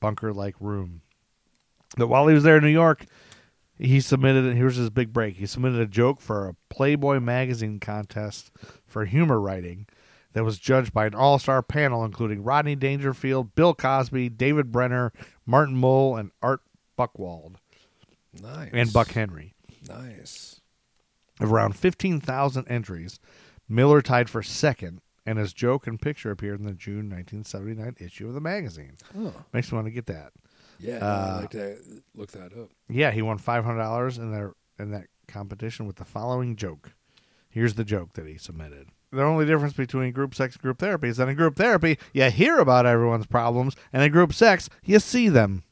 bunker-like 0.00 0.54
room. 0.60 1.00
But 1.96 2.08
while 2.08 2.28
he 2.28 2.34
was 2.34 2.44
there 2.44 2.58
in 2.58 2.64
New 2.64 2.68
York, 2.68 3.06
he 3.78 4.00
submitted. 4.00 4.54
Here's 4.54 4.76
his 4.76 4.90
big 4.90 5.12
break. 5.12 5.36
He 5.36 5.46
submitted 5.46 5.80
a 5.80 5.86
joke 5.86 6.20
for 6.20 6.46
a 6.46 6.56
Playboy 6.68 7.20
magazine 7.20 7.80
contest 7.80 8.52
for 8.94 9.04
humor 9.06 9.40
writing 9.40 9.86
that 10.34 10.44
was 10.44 10.58
judged 10.58 10.92
by 10.94 11.04
an 11.06 11.14
all-star 11.14 11.62
panel 11.62 12.04
including 12.04 12.42
Rodney 12.44 12.76
Dangerfield, 12.76 13.54
Bill 13.56 13.74
Cosby, 13.74 14.28
David 14.30 14.70
Brenner, 14.72 15.12
Martin 15.44 15.76
Mull, 15.76 16.16
and 16.16 16.30
Art 16.40 16.60
Buchwald. 16.96 17.56
nice 18.40 18.70
and 18.72 18.92
Buck 18.92 19.08
Henry. 19.08 19.52
nice 19.88 20.60
Of 21.40 21.52
around 21.52 21.76
15,000 21.76 22.66
entries, 22.68 23.18
Miller 23.68 24.00
tied 24.00 24.30
for 24.30 24.42
second, 24.42 25.00
and 25.26 25.38
his 25.38 25.52
joke 25.52 25.86
and 25.88 26.00
picture 26.00 26.30
appeared 26.30 26.60
in 26.60 26.66
the 26.66 26.72
June 26.74 27.10
1979 27.10 27.96
issue 27.98 28.28
of 28.28 28.34
the 28.34 28.40
magazine. 28.40 28.92
oh 29.18 29.34
Makes 29.52 29.72
me 29.72 29.76
want 29.76 29.86
to 29.88 29.92
get 29.92 30.06
that. 30.06 30.32
yeah 30.78 30.98
Uh, 30.98 31.34
I'd 31.36 31.40
like 31.42 31.50
to 31.50 31.76
look 32.14 32.30
that 32.32 32.52
up 32.56 32.70
Yeah, 32.88 33.10
he 33.10 33.22
won 33.22 33.38
five 33.38 33.64
hundred 33.64 33.78
dollars 33.78 34.18
in 34.18 34.30
their 34.32 34.54
in 34.78 34.90
that 34.92 35.06
competition 35.28 35.86
with 35.86 35.96
the 35.96 36.04
following 36.04 36.56
joke. 36.56 36.92
Here's 37.54 37.74
the 37.74 37.84
joke 37.84 38.14
that 38.14 38.26
he 38.26 38.36
submitted. 38.36 38.88
The 39.12 39.22
only 39.22 39.46
difference 39.46 39.74
between 39.74 40.10
group 40.12 40.34
sex 40.34 40.56
and 40.56 40.62
group 40.62 40.80
therapy 40.80 41.06
is 41.08 41.18
that 41.18 41.28
in 41.28 41.36
group 41.36 41.54
therapy 41.54 41.98
you 42.12 42.24
hear 42.30 42.58
about 42.58 42.84
everyone's 42.84 43.26
problems, 43.26 43.76
and 43.92 44.02
in 44.02 44.10
group 44.10 44.32
sex 44.32 44.68
you 44.84 44.98
see 44.98 45.28
them. 45.28 45.62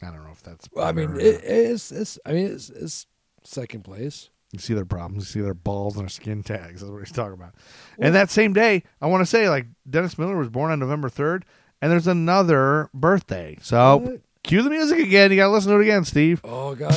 I 0.00 0.06
don't 0.12 0.22
know 0.24 0.30
if 0.30 0.44
that's. 0.44 0.68
well, 0.72 0.86
I 0.86 0.92
mean 0.92 1.16
it, 1.18 1.42
it's 1.42 1.90
it's 1.90 2.20
I 2.24 2.32
mean 2.32 2.46
it's 2.46 2.70
it's 2.70 3.06
second 3.42 3.82
place 3.82 4.30
you 4.52 4.60
see 4.60 4.74
their 4.74 4.84
problems, 4.84 5.24
you 5.24 5.40
see 5.40 5.44
their 5.44 5.54
balls 5.54 5.94
and 5.96 6.02
their 6.04 6.08
skin 6.08 6.44
tags. 6.44 6.80
That's 6.82 6.90
what 6.92 6.98
he's 7.00 7.10
talking 7.10 7.32
about. 7.34 7.54
and 7.98 8.14
that 8.14 8.30
same 8.30 8.52
day, 8.52 8.84
I 9.02 9.06
want 9.08 9.22
to 9.22 9.26
say 9.26 9.48
like 9.48 9.66
Dennis 9.90 10.16
Miller 10.18 10.36
was 10.36 10.48
born 10.50 10.70
on 10.70 10.78
November 10.78 11.08
third, 11.08 11.44
and 11.82 11.90
there's 11.90 12.06
another 12.06 12.90
birthday. 12.94 13.58
So 13.60 13.96
What? 13.96 14.20
cue 14.44 14.62
the 14.62 14.70
music 14.70 15.00
again. 15.00 15.32
You 15.32 15.38
got 15.38 15.46
to 15.46 15.52
listen 15.52 15.72
to 15.72 15.78
it 15.78 15.82
again, 15.82 16.04
Steve. 16.04 16.40
oh 16.44 16.76
God 16.76 16.94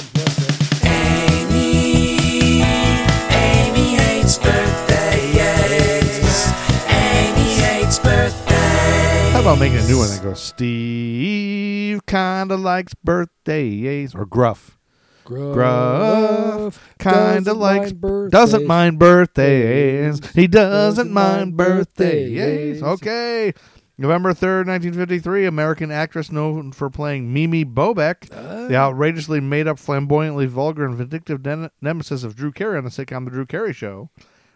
How 9.40 9.46
about 9.54 9.60
making 9.60 9.78
a 9.78 9.88
new 9.88 10.00
one 10.00 10.10
that 10.10 10.22
goes, 10.22 10.42
Steve 10.42 12.06
kinda 12.06 12.58
likes 12.58 12.94
birthdays 12.94 14.14
or 14.14 14.26
gruff. 14.26 14.78
Gruff 15.24 16.94
kinda 17.00 17.54
likes 17.54 17.94
birthdays. 17.94 18.32
doesn't 18.32 18.68
mind 18.68 19.00
birthdays. 19.00 20.20
He 20.36 20.48
doesn't 20.48 21.10
mind 21.14 21.56
birthdays. 21.56 22.38
birthdays. 22.38 22.84
Okay. 22.84 23.54
November 23.98 24.34
3rd, 24.34 24.68
1953, 24.68 25.46
American 25.46 25.90
actress 25.90 26.34
known 26.34 26.74
for 26.74 26.90
playing 26.90 27.32
Mimi 27.32 27.64
Bobek, 27.64 28.28
the 28.68 28.76
outrageously 28.76 29.40
made 29.40 29.70
up, 29.70 29.80
flamboyantly 29.80 30.48
vulgar, 30.48 30.84
and 30.84 30.96
vindictive 30.96 31.42
den- 31.42 31.70
nemesis 31.82 32.26
of 32.26 32.36
Drew 32.36 32.52
Carey 32.52 32.78
on 32.78 32.84
the 32.84 32.90
sitcom 32.90 33.24
The 33.24 33.32
Drew 33.32 33.46
Carey 33.46 33.72
Show, 33.72 34.10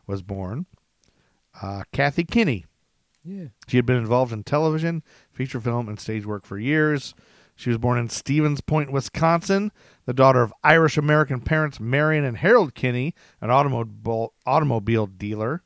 was 0.08 0.22
born. 0.22 0.66
Uh, 1.62 1.84
Kathy 1.94 2.26
Kinney, 2.26 2.66
Yeah. 3.26 3.46
she 3.68 3.78
had 3.78 3.86
been 3.86 3.98
involved 3.98 4.34
in 4.34 4.44
television, 4.44 5.04
feature 5.32 5.60
film, 5.62 5.88
and 5.88 6.00
stage 6.00 6.26
work 6.26 6.46
for 6.46 6.58
years. 6.58 7.14
She 7.56 7.70
was 7.70 7.78
born 7.78 7.98
in 8.00 8.10
Stevens 8.10 8.62
Point, 8.62 8.92
Wisconsin, 8.92 9.72
the 10.06 10.14
daughter 10.14 10.42
of 10.42 10.54
Irish 10.64 10.98
American 10.98 11.40
parents 11.40 11.80
Marion 11.80 12.26
and 12.26 12.38
Harold 12.38 12.74
Kinney, 12.74 13.14
an 13.42 13.50
automobile 13.50 14.34
automobile 14.46 15.06
dealer. 15.06 15.64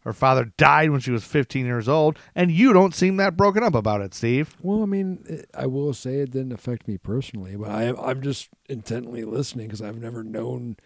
Her 0.00 0.12
father 0.12 0.52
died 0.56 0.90
when 0.90 1.00
she 1.00 1.10
was 1.10 1.24
15 1.24 1.66
years 1.66 1.88
old, 1.88 2.16
and 2.34 2.50
you 2.50 2.72
don't 2.72 2.94
seem 2.94 3.16
that 3.16 3.36
broken 3.36 3.64
up 3.64 3.74
about 3.74 4.00
it, 4.00 4.14
Steve. 4.14 4.56
Well, 4.62 4.84
I 4.84 4.86
mean, 4.86 5.44
I 5.52 5.66
will 5.66 5.92
say 5.94 6.20
it 6.20 6.30
didn't 6.30 6.52
affect 6.52 6.86
me 6.86 6.96
personally, 6.96 7.56
but 7.56 7.70
I 7.70 7.88
I'm 7.92 8.22
just 8.22 8.48
intently 8.68 9.24
listening 9.24 9.66
because 9.66 9.82
I've 9.82 9.98
never 10.00 10.22
known 10.22 10.76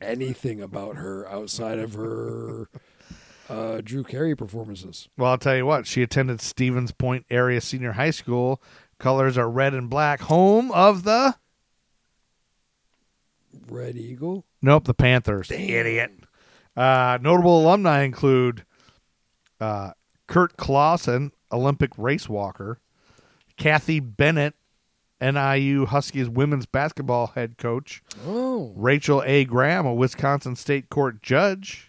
anything 0.00 0.60
about 0.60 0.96
her 0.96 1.26
outside 1.28 1.78
of 1.78 1.94
her 1.94 2.68
uh, 3.48 3.80
Drew 3.82 4.04
Carey 4.04 4.34
performances. 4.36 5.08
Well, 5.16 5.30
I'll 5.30 5.38
tell 5.38 5.56
you 5.56 5.66
what, 5.66 5.86
she 5.86 6.02
attended 6.02 6.40
Stevens 6.40 6.92
Point 6.92 7.24
Area 7.30 7.60
Senior 7.60 7.92
High 7.92 8.10
School. 8.10 8.62
Colors 8.98 9.38
are 9.38 9.48
red 9.50 9.74
and 9.74 9.88
black, 9.88 10.20
home 10.22 10.70
of 10.72 11.04
the 11.04 11.34
Red 13.68 13.96
Eagle. 13.96 14.44
Nope, 14.62 14.84
the 14.84 14.94
Panthers. 14.94 15.50
Idiot. 15.50 16.12
Uh, 16.76 17.18
notable 17.20 17.60
alumni 17.60 18.02
include 18.02 18.64
uh, 19.60 19.92
Curt 20.26 20.56
Clausen, 20.56 21.32
Olympic 21.50 21.90
race 21.98 22.28
walker, 22.28 22.80
Kathy 23.56 24.00
Bennett, 24.00 24.54
NIU 25.20 25.86
Huskies 25.86 26.28
women's 26.28 26.66
basketball 26.66 27.28
head 27.28 27.58
coach, 27.58 28.02
Oh, 28.26 28.72
Rachel 28.76 29.22
A. 29.26 29.44
Graham, 29.44 29.86
a 29.86 29.94
Wisconsin 29.94 30.54
State 30.54 30.88
Court 30.90 31.20
judge, 31.22 31.87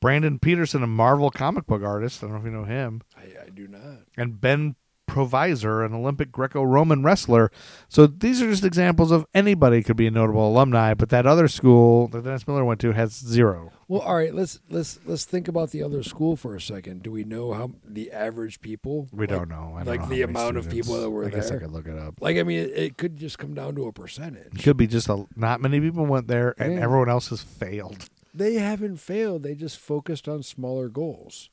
Brandon 0.00 0.38
Peterson, 0.38 0.82
a 0.82 0.86
Marvel 0.86 1.30
comic 1.30 1.66
book 1.66 1.82
artist. 1.82 2.22
I 2.22 2.26
don't 2.26 2.34
know 2.36 2.40
if 2.40 2.44
you 2.44 2.50
know 2.50 2.64
him 2.64 3.02
I, 3.16 3.46
I 3.46 3.48
do 3.50 3.66
not. 3.68 4.00
and 4.16 4.40
Ben 4.40 4.76
Provisor, 5.08 5.86
an 5.86 5.94
Olympic 5.94 6.32
Greco-Roman 6.32 7.02
wrestler. 7.04 7.50
So 7.88 8.06
these 8.08 8.42
are 8.42 8.50
just 8.50 8.64
examples 8.64 9.12
of 9.12 9.24
anybody 9.32 9.82
could 9.82 9.96
be 9.96 10.08
a 10.08 10.10
notable 10.10 10.48
alumni, 10.48 10.94
but 10.94 11.10
that 11.10 11.26
other 11.26 11.46
school 11.46 12.08
that 12.08 12.24
Dennis 12.24 12.46
Miller 12.46 12.64
went 12.64 12.80
to 12.80 12.92
has 12.92 13.12
zero. 13.12 13.70
Well, 13.88 14.00
all 14.02 14.16
right. 14.16 14.34
Let's 14.34 14.58
let's 14.68 14.98
let's 15.06 15.24
think 15.24 15.46
about 15.46 15.70
the 15.70 15.82
other 15.84 16.02
school 16.02 16.34
for 16.36 16.56
a 16.56 16.60
second. 16.60 17.04
Do 17.04 17.12
we 17.12 17.22
know 17.22 17.52
how 17.54 17.70
the 17.86 18.10
average 18.10 18.60
people? 18.60 19.06
We 19.12 19.26
like- 19.26 19.38
don't 19.38 19.48
know. 19.48 19.74
I 19.76 19.84
don't 19.84 19.86
like 19.86 20.00
know 20.02 20.08
the 20.08 20.22
amount 20.22 20.56
of 20.56 20.68
people 20.68 21.00
that 21.00 21.08
were 21.08 21.22
there. 21.24 21.32
I 21.32 21.36
guess 21.36 21.48
there. 21.50 21.58
I 21.58 21.62
could 21.62 21.70
look 21.72 21.86
it 21.86 21.96
up. 21.96 22.14
Like, 22.20 22.36
I 22.36 22.42
mean, 22.42 22.58
it, 22.58 22.70
it 22.76 22.96
could 22.98 23.16
just 23.16 23.38
come 23.38 23.54
down 23.54 23.76
to 23.76 23.86
a 23.86 23.92
percentage. 23.92 24.54
It 24.58 24.62
could 24.64 24.76
be 24.76 24.88
just 24.88 25.08
a 25.08 25.24
not 25.36 25.60
many 25.60 25.80
people 25.80 26.04
went 26.04 26.26
there, 26.26 26.54
and 26.58 26.74
Yeah. 26.74 26.80
everyone 26.80 27.08
else 27.08 27.28
has 27.28 27.42
failed. 27.42 28.10
They 28.36 28.54
haven't 28.54 28.98
failed. 28.98 29.42
They 29.42 29.54
just 29.54 29.78
focused 29.78 30.28
on 30.28 30.42
smaller 30.42 30.88
goals. 30.88 31.48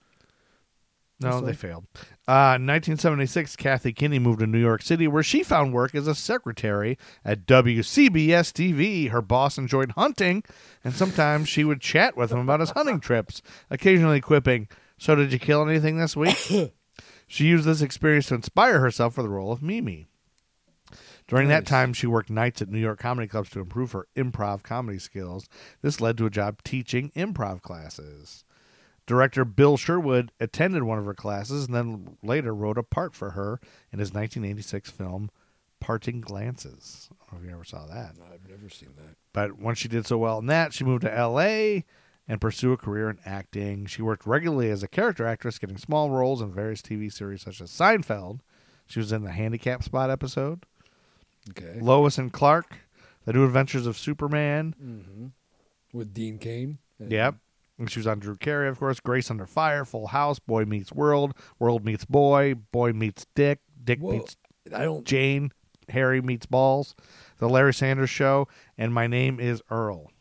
No, 1.20 1.40
they 1.40 1.54
failed. 1.54 1.86
Uh, 2.28 2.60
in 2.60 2.68
1976, 2.68 3.56
Kathy 3.56 3.94
Kinney 3.94 4.20
moved 4.20 4.40
to 4.40 4.48
New 4.48 4.60
York 4.60 4.82
City, 4.82 5.08
where 5.08 5.24
she 5.24 5.42
found 5.44 5.74
work 5.74 5.96
as 5.96 6.08
a 6.08 6.16
secretary 6.16 6.98
at 7.24 7.46
WCBS 7.46 8.52
TV. 8.52 9.10
Her 9.10 9.22
boss 9.22 9.58
enjoyed 9.58 9.92
hunting, 9.92 10.44
and 10.84 10.94
sometimes 10.94 11.48
she 11.48 11.64
would 11.64 11.80
chat 11.80 12.18
with 12.18 12.32
him 12.32 12.40
about 12.40 12.60
his 12.60 12.72
hunting 12.72 13.00
trips, 13.02 13.42
occasionally 13.70 14.20
quipping, 14.20 14.68
"So, 14.98 15.16
did 15.16 15.32
you 15.32 15.40
kill 15.40 15.68
anything 15.68 15.98
this 15.98 16.18
week?" 16.18 16.38
she 17.28 17.46
used 17.46 17.66
this 17.66 17.82
experience 17.82 18.28
to 18.28 18.36
inspire 18.36 18.80
herself 18.82 19.16
for 19.16 19.24
the 19.24 19.30
role 19.30 19.54
of 19.54 19.64
Mimi. 19.64 20.08
During 21.28 21.48
that 21.50 21.66
time, 21.66 21.94
she 21.94 22.08
worked 22.08 22.30
nights 22.30 22.62
at 22.62 22.70
New 22.70 22.80
York 22.80 23.00
comedy 23.00 23.28
clubs 23.28 23.50
to 23.52 23.60
improve 23.60 23.94
her 23.94 24.08
improv 24.16 24.64
comedy 24.64 25.00
skills. 25.00 25.48
This 25.82 26.02
led 26.02 26.18
to 26.18 26.26
a 26.26 26.30
job 26.30 26.62
teaching 26.64 27.12
improv 27.16 27.62
classes. 27.62 28.44
Director 29.06 29.44
Bill 29.44 29.76
Sherwood 29.76 30.32
attended 30.40 30.84
one 30.84 30.98
of 30.98 31.06
her 31.06 31.14
classes 31.14 31.66
and 31.66 31.76
then 31.76 32.18
later 32.24 32.54
wrote 32.54 32.78
a 32.78 32.84
part 32.84 33.14
for 33.14 33.32
her 33.32 33.60
in 33.92 34.00
his 34.00 34.14
1986 34.14 34.90
film 34.90 35.30
Parting 35.82 36.22
Glances. 36.22 37.10
I 37.12 37.32
don't 37.32 37.34
know 37.34 37.46
if 37.46 37.50
you 37.50 37.56
ever 37.56 37.66
saw 37.66 37.86
that. 37.88 38.16
I've 38.32 38.50
never 38.50 38.70
seen 38.70 38.92
that. 38.96 39.18
But 39.34 39.60
once 39.60 39.78
she 39.78 39.90
did 39.90 40.08
so 40.08 40.18
well 40.18 40.40
in 40.40 40.46
that, 40.46 40.72
she 40.72 40.86
moved 40.86 41.02
to 41.02 41.14
L.A. 41.14 41.84
and 42.26 42.40
pursued 42.40 42.74
a 42.74 42.78
career 42.78 43.10
in 43.10 43.20
acting. 43.26 43.86
She 43.88 44.02
worked 44.02 44.26
regularly 44.26 44.70
as 44.70 44.84
a 44.84 44.88
character 44.88 45.26
actress, 45.26 45.60
getting 45.60 45.78
small 45.78 46.10
roles 46.10 46.42
in 46.42 46.54
various 46.54 46.82
TV 46.82 47.12
series 47.12 47.42
such 47.42 47.60
as 47.60 47.70
Seinfeld. 47.70 48.40
She 48.88 49.00
was 49.00 49.12
in 49.12 49.24
the 49.24 49.32
Handicap 49.32 49.84
Spot 49.84 50.10
episode, 50.10 50.66
Okay. 51.52 51.80
Lois 51.82 52.18
and 52.18 52.32
Clark, 52.32 52.78
The 53.26 53.34
New 53.34 53.46
Adventures 53.46 53.86
of 53.86 53.98
Superman. 53.98 54.76
hmm 54.80 55.28
With 55.92 56.14
Dean 56.14 56.38
Cain. 56.38 56.78
Yep. 57.00 57.36
And 57.80 57.90
she 57.90 58.00
was 58.00 58.08
on 58.08 58.20
Drew 58.20 58.36
Carey, 58.36 58.70
of 58.70 58.80
course. 58.80 59.00
Grace 59.00 59.30
Under 59.32 59.46
Fire, 59.46 59.84
Full 59.84 60.08
House, 60.08 60.40
Boy 60.40 60.64
Meets 60.64 60.92
World, 60.92 61.34
World 61.60 61.84
Meets 61.84 62.06
Boy, 62.06 62.54
Boy 62.56 62.94
Meets 62.94 63.26
Dick, 63.36 63.60
Dick 63.84 64.00
Whoa. 64.00 64.12
Meets 64.14 64.38
I 64.74 64.84
don't. 64.84 65.04
Jane, 65.06 65.52
Harry 65.90 66.22
Meets 66.22 66.46
Balls, 66.46 66.96
The 67.40 67.50
Larry 67.50 67.74
Sanders 67.74 68.10
Show, 68.10 68.48
and 68.78 68.94
My 68.94 69.08
Name 69.08 69.40
is 69.40 69.62
Earl. 69.70 70.12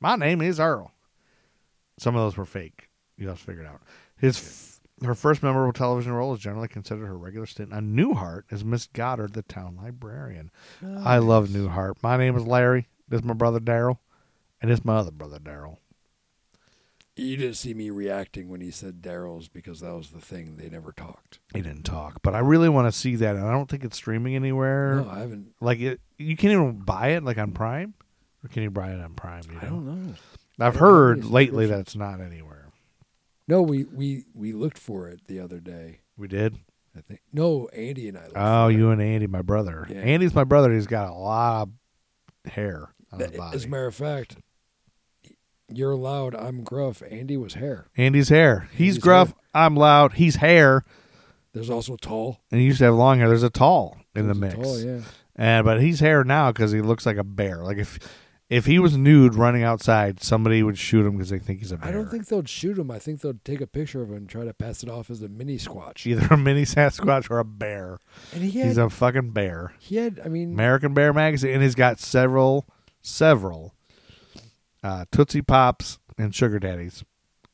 My 0.00 0.16
name 0.16 0.42
is 0.42 0.60
Earl. 0.60 0.92
Some 1.98 2.16
of 2.16 2.22
those 2.22 2.36
were 2.36 2.44
fake. 2.44 2.88
You 3.16 3.28
have 3.28 3.38
to 3.38 3.44
figure 3.44 3.62
it 3.62 3.68
out. 3.68 3.80
His 4.16 4.73
her 5.04 5.14
first 5.14 5.42
memorable 5.42 5.72
television 5.72 6.12
role 6.12 6.34
is 6.34 6.40
generally 6.40 6.68
considered 6.68 7.06
her 7.06 7.16
regular 7.16 7.46
stint 7.46 7.72
on 7.72 7.94
Newhart 7.94 8.42
as 8.50 8.64
Miss 8.64 8.86
Goddard, 8.86 9.32
the 9.32 9.42
town 9.42 9.76
librarian. 9.80 10.50
Oh, 10.84 11.02
I 11.04 11.18
love 11.18 11.48
Newhart. 11.48 12.02
My 12.02 12.16
name 12.16 12.36
is 12.36 12.46
Larry. 12.46 12.88
This 13.08 13.20
is 13.20 13.24
my 13.24 13.34
brother 13.34 13.60
Daryl, 13.60 13.98
and 14.60 14.70
this 14.70 14.80
is 14.80 14.84
my 14.84 14.96
other 14.96 15.10
brother 15.10 15.38
Daryl. 15.38 15.78
You 17.16 17.36
didn't 17.36 17.54
see 17.54 17.74
me 17.74 17.90
reacting 17.90 18.48
when 18.48 18.60
he 18.60 18.72
said 18.72 19.00
Daryl's 19.00 19.48
because 19.48 19.80
that 19.80 19.94
was 19.94 20.10
the 20.10 20.20
thing. 20.20 20.56
They 20.56 20.68
never 20.68 20.90
talked. 20.90 21.38
He 21.54 21.60
didn't 21.60 21.84
talk, 21.84 22.22
but 22.22 22.34
I 22.34 22.40
really 22.40 22.68
want 22.68 22.92
to 22.92 22.98
see 22.98 23.14
that, 23.16 23.36
and 23.36 23.46
I 23.46 23.52
don't 23.52 23.68
think 23.70 23.84
it's 23.84 23.96
streaming 23.96 24.34
anywhere. 24.34 24.96
No, 24.96 25.08
I 25.08 25.20
haven't. 25.20 25.54
Like 25.60 25.78
it, 25.78 26.00
you 26.18 26.36
can't 26.36 26.52
even 26.52 26.80
buy 26.80 27.10
it 27.10 27.22
like 27.22 27.38
on 27.38 27.52
Prime, 27.52 27.94
or 28.42 28.48
can 28.48 28.64
you 28.64 28.70
buy 28.70 28.90
it 28.90 29.00
on 29.00 29.14
Prime? 29.14 29.44
You 29.48 29.58
I 29.62 29.64
don't 29.66 29.86
know. 29.86 30.14
I've 30.58 30.76
I 30.76 30.78
heard 30.80 31.24
lately 31.24 31.66
that 31.66 31.78
it's 31.80 31.94
not 31.94 32.20
anywhere. 32.20 32.53
No, 33.48 33.62
we 33.62 33.84
we 33.84 34.24
we 34.34 34.52
looked 34.52 34.78
for 34.78 35.08
it 35.08 35.20
the 35.26 35.40
other 35.40 35.60
day. 35.60 36.00
We 36.16 36.28
did. 36.28 36.58
I 36.96 37.00
think. 37.00 37.20
No, 37.32 37.68
Andy 37.68 38.08
and 38.08 38.16
I. 38.16 38.22
Looked 38.24 38.36
Oh, 38.36 38.66
for 38.66 38.70
it. 38.70 38.76
you 38.76 38.90
and 38.90 39.02
Andy, 39.02 39.26
my 39.26 39.42
brother. 39.42 39.86
Yeah. 39.90 39.98
Andy's 39.98 40.34
my 40.34 40.44
brother. 40.44 40.72
He's 40.72 40.86
got 40.86 41.10
a 41.10 41.14
lot 41.14 41.68
of 42.46 42.52
hair 42.52 42.90
on 43.12 43.20
his 43.20 43.30
body. 43.32 43.56
As 43.56 43.64
a 43.64 43.68
matter 43.68 43.86
of 43.86 43.94
fact, 43.94 44.36
you're 45.68 45.96
loud. 45.96 46.34
I'm 46.34 46.62
gruff. 46.62 47.02
Andy 47.10 47.36
was 47.36 47.54
hair. 47.54 47.88
Andy's 47.96 48.28
hair. 48.28 48.68
He's 48.72 48.90
Andy's 48.94 48.98
gruff. 48.98 49.28
hair. 49.28 49.36
I'm 49.54 49.76
loud. 49.76 50.14
He's 50.14 50.36
hair, 50.36 50.84
There's 51.52 51.70
also 51.70 51.96
tall. 51.96 52.40
and 52.50 52.60
he 52.60 52.66
used 52.66 52.78
to 52.78 52.84
have 52.84 52.94
long 52.94 53.18
hair. 53.18 53.28
There's 53.28 53.42
a 53.42 53.50
tall 53.50 53.96
in 54.14 54.26
the 54.28 54.34
There's 54.34 54.54
a 54.54 54.56
mix. 54.58 54.68
Tall, 54.68 54.80
yeah. 54.80 55.00
And 55.36 55.64
but 55.64 55.80
he's 55.82 56.00
hair 56.00 56.22
now 56.24 56.52
because 56.52 56.70
he 56.72 56.80
looks 56.80 57.06
like 57.06 57.16
a 57.16 57.24
bear. 57.24 57.62
Like 57.64 57.78
if 57.78 57.98
if 58.50 58.66
he 58.66 58.78
was 58.78 58.96
nude 58.96 59.34
running 59.34 59.62
outside, 59.62 60.22
somebody 60.22 60.62
would 60.62 60.76
shoot 60.78 61.06
him 61.06 61.12
because 61.12 61.30
they 61.30 61.38
think 61.38 61.60
he's 61.60 61.72
a 61.72 61.76
bear. 61.78 61.88
I 61.88 61.92
don't 61.92 62.10
think 62.10 62.26
they'll 62.26 62.44
shoot 62.44 62.78
him. 62.78 62.90
I 62.90 62.98
think 62.98 63.20
they'll 63.20 63.38
take 63.44 63.60
a 63.60 63.66
picture 63.66 64.02
of 64.02 64.10
him 64.10 64.16
and 64.16 64.28
try 64.28 64.44
to 64.44 64.52
pass 64.54 64.82
it 64.82 64.88
off 64.88 65.08
as 65.10 65.22
a 65.22 65.28
mini 65.28 65.56
squatch. 65.56 66.06
either 66.06 66.26
a 66.30 66.36
mini 66.36 66.62
Sasquatch 66.64 67.30
or 67.30 67.38
a 67.38 67.44
bear. 67.44 67.98
And 68.32 68.42
he 68.42 68.50
had, 68.58 68.68
He's 68.68 68.78
a 68.78 68.90
fucking 68.90 69.30
bear. 69.30 69.72
he 69.78 69.96
had. 69.96 70.20
I 70.24 70.28
mean, 70.28 70.52
American 70.52 70.92
Bear 70.94 71.12
magazine, 71.12 71.54
and 71.54 71.62
he's 71.62 71.74
got 71.74 71.98
several, 72.00 72.66
several 73.00 73.74
uh, 74.82 75.04
Tootsie 75.10 75.42
Pops 75.42 75.98
and 76.18 76.34
Sugar 76.34 76.58
Daddies 76.58 77.02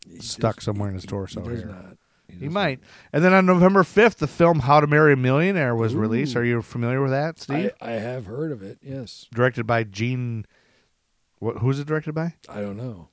he 0.09 0.19
stuck 0.19 0.57
does- 0.57 0.65
somewhere 0.65 0.89
in 0.89 0.95
his 0.95 1.05
torso 1.07 1.43
He 1.43 1.49
does 1.51 1.59
here. 1.61 1.69
not. 1.69 1.97
He 2.29 2.47
does 2.47 2.53
might. 2.55 2.81
And 3.13 3.23
then 3.25 3.33
on 3.33 3.47
November 3.47 3.83
5th, 3.83 4.17
the 4.17 4.27
film 4.27 4.61
How 4.61 4.81
to 4.81 4.87
Marry 4.87 5.13
a 5.13 5.17
Millionaire 5.17 5.75
was 5.75 5.95
released. 5.95 6.37
Are 6.37 6.45
you 6.45 6.63
familiar 6.63 7.01
with 7.01 7.11
that, 7.13 7.27
not. 7.27 7.39
Steve? 7.39 7.71
I, 7.81 7.91
I 7.91 7.93
have 7.93 8.27
heard 8.27 8.51
of 8.53 8.63
it. 8.63 8.79
Yes. 8.83 9.27
Directed 9.33 9.67
by 9.67 9.85
Gene. 9.85 10.47
What, 11.41 11.59
who's 11.59 11.79
it 11.81 11.87
directed 11.89 12.15
by? 12.15 12.35
I 12.49 12.61
don't 12.61 12.77
know. 12.77 13.09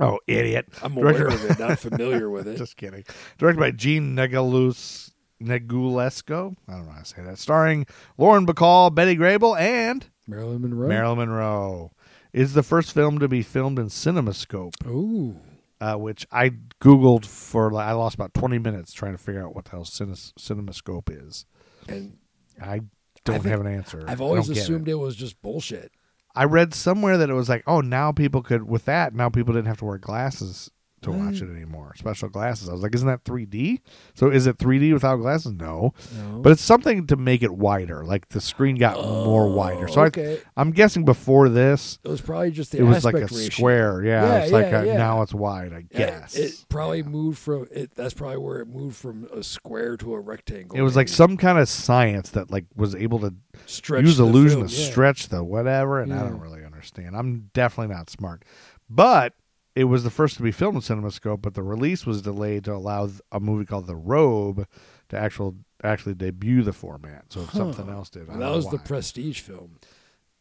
Oh, 0.00 0.18
idiot. 0.26 0.66
I'm 0.82 0.94
Directed 0.94 1.22
aware 1.26 1.28
by- 1.38 1.44
of 1.44 1.50
it, 1.50 1.58
not 1.58 1.78
familiar 1.78 2.30
with 2.30 2.46
it. 2.48 2.56
Just 2.58 2.76
kidding. 2.76 3.04
Directed 3.38 3.60
by 3.60 3.70
Gene 3.72 4.14
Negulus, 4.16 5.10
Negulesco. 5.42 6.54
I 6.68 6.72
don't 6.72 6.86
know 6.86 6.92
how 6.92 7.00
to 7.00 7.04
say 7.04 7.22
that. 7.22 7.38
Starring 7.38 7.86
Lauren 8.18 8.46
Bacall, 8.46 8.94
Betty 8.94 9.16
Grable, 9.16 9.58
and 9.58 10.08
Marilyn 10.26 10.62
Monroe. 10.62 10.88
Marilyn 10.88 11.18
Monroe. 11.18 11.92
Is 12.32 12.54
the 12.54 12.62
first 12.62 12.92
film 12.92 13.18
to 13.18 13.28
be 13.28 13.42
filmed 13.42 13.78
in 13.78 13.86
CinemaScope. 13.88 14.86
Ooh. 14.86 15.36
uh, 15.82 15.96
which 15.96 16.26
I 16.32 16.50
googled 16.80 17.26
for. 17.26 17.70
like, 17.70 17.86
I 17.86 17.92
lost 17.92 18.14
about 18.14 18.32
twenty 18.32 18.58
minutes 18.58 18.92
trying 18.94 19.12
to 19.12 19.18
figure 19.18 19.44
out 19.44 19.54
what 19.54 19.66
the 19.66 19.72
hell 19.72 19.84
cine- 19.84 20.32
CinemaScope 20.38 21.28
is. 21.28 21.44
And 21.88 22.16
I 22.60 22.80
don't 23.24 23.42
think- 23.42 23.46
have 23.46 23.60
an 23.60 23.66
answer. 23.66 24.04
I've 24.08 24.22
always 24.22 24.48
assumed 24.48 24.88
it. 24.88 24.92
it. 24.92 24.94
was 24.94 25.14
just 25.16 25.42
bullshit. 25.42 25.92
I 26.34 26.44
read 26.44 26.74
somewhere 26.74 27.18
that 27.18 27.30
it 27.30 27.34
was 27.34 27.48
like, 27.48 27.62
oh, 27.66 27.80
now 27.80 28.12
people 28.12 28.42
could 28.42 28.62
with 28.68 28.84
that. 28.86 29.14
Now 29.14 29.28
people 29.28 29.54
didn't 29.54 29.68
have 29.68 29.78
to 29.78 29.84
wear 29.84 29.98
glasses 29.98 30.70
to 31.02 31.10
watch 31.12 31.40
it 31.40 31.50
anymore. 31.50 31.92
Special 31.96 32.28
glasses. 32.28 32.68
I 32.68 32.72
was 32.72 32.82
like, 32.82 32.94
isn't 32.94 33.06
that 33.08 33.24
3D? 33.24 33.80
So 34.14 34.28
is 34.30 34.46
it 34.46 34.58
3D 34.58 34.92
without 34.92 35.16
glasses? 35.16 35.52
No, 35.52 35.94
No. 36.16 36.38
but 36.40 36.52
it's 36.52 36.62
something 36.62 37.06
to 37.08 37.16
make 37.16 37.42
it 37.42 37.52
wider. 37.52 38.04
Like 38.04 38.28
the 38.30 38.40
screen 38.40 38.76
got 38.76 38.96
more 38.96 39.44
oh, 39.44 39.52
wider. 39.52 39.88
So 39.88 40.02
Oh, 40.02 40.04
okay. 40.06 40.38
I, 40.56 40.60
I'm 40.60 40.70
guessing 40.70 41.04
before 41.04 41.48
this, 41.48 41.98
it 42.04 42.08
was 42.08 42.20
probably 42.20 42.50
just 42.50 42.72
the 42.72 42.78
it 42.78 42.82
was 42.82 43.04
like 43.04 43.14
a 43.14 43.20
ratio. 43.26 43.50
square. 43.50 44.04
Yeah, 44.04 44.22
Yeah, 44.26 44.38
it's 44.42 44.52
like 44.52 44.70
yeah, 44.70 44.82
a, 44.82 44.86
yeah. 44.86 44.96
now 44.96 45.22
it's 45.22 45.34
wide. 45.34 45.72
I 45.72 45.82
guess 45.82 46.34
it 46.36 46.64
probably 46.68 47.02
moved 47.02 47.38
from 47.38 47.68
it. 47.70 47.94
That's 47.94 48.14
probably 48.14 48.38
where 48.38 48.60
it 48.60 48.68
moved 48.68 48.96
from 48.96 49.28
a 49.32 49.42
square 49.42 49.96
to 49.98 50.14
a 50.14 50.20
rectangle. 50.20 50.76
It 50.78 50.82
was 50.82 50.96
like 50.96 51.08
some 51.08 51.36
kind 51.36 51.58
of 51.58 51.68
science 51.68 52.30
that 52.30 52.50
like 52.50 52.64
was 52.74 52.94
able 52.94 53.18
to 53.20 53.34
stretch 53.66 54.04
use 54.04 54.18
illusion 54.18 54.60
film, 54.60 54.68
to 54.68 54.74
stretch 54.74 55.28
the 55.28 55.42
whatever, 55.44 56.00
and 56.00 56.12
I 56.12 56.20
don't 56.20 56.40
really 56.40 56.64
understand. 56.64 57.16
I'm 57.16 57.50
definitely 57.54 57.94
not 57.94 58.10
smart, 58.10 58.44
but 58.88 59.34
it 59.74 59.84
was 59.84 60.04
the 60.04 60.10
first 60.10 60.36
to 60.36 60.42
be 60.42 60.52
filmed 60.52 60.76
in 60.76 60.82
CinemaScope. 60.82 61.42
But 61.42 61.54
the 61.54 61.62
release 61.62 62.04
was 62.06 62.22
delayed 62.22 62.64
to 62.64 62.74
allow 62.74 63.08
a 63.30 63.40
movie 63.40 63.64
called 63.64 63.86
The 63.86 63.96
Robe 63.96 64.66
to 65.08 65.18
actual 65.18 65.56
actually 65.82 66.14
debut 66.14 66.62
the 66.62 66.72
format. 66.72 67.24
So 67.32 67.46
something 67.46 67.88
else 67.88 68.10
did. 68.10 68.28
I 68.30 68.36
that 68.36 68.50
was 68.50 68.68
the 68.70 68.78
prestige 68.78 69.40
film. 69.40 69.78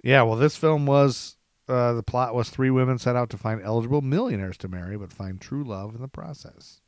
yeah. 0.04 0.22
Well, 0.24 0.38
this 0.38 0.56
film 0.56 0.86
was. 0.86 1.38
Uh, 1.68 1.94
the 1.94 2.04
plot 2.04 2.36
was 2.36 2.50
three 2.50 2.70
women 2.70 2.98
set 2.98 3.16
out 3.16 3.30
to 3.30 3.38
find 3.38 3.62
eligible 3.64 4.02
millionaires 4.02 4.58
to 4.58 4.68
marry, 4.68 4.98
but 4.98 5.14
find 5.14 5.40
true 5.40 5.64
love 5.64 5.96
in 5.96 6.02
the 6.02 6.08
process. 6.08 6.82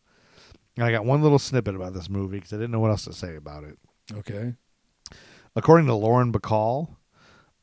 And 0.76 0.84
I 0.86 0.92
got 0.92 1.06
one 1.06 1.22
little 1.22 1.40
snippet 1.40 1.76
about 1.76 1.94
this 1.94 2.10
movie 2.10 2.38
because 2.38 2.52
I 2.52 2.58
didn't 2.58 2.72
know 2.72 2.82
what 2.82 2.90
else 2.90 3.06
to 3.06 3.14
say 3.14 3.36
about 3.38 3.64
it. 3.64 3.78
Okay. 4.12 4.56
According 5.56 5.86
to 5.88 5.94
Lauren 5.94 6.34
Bacall, 6.34 6.98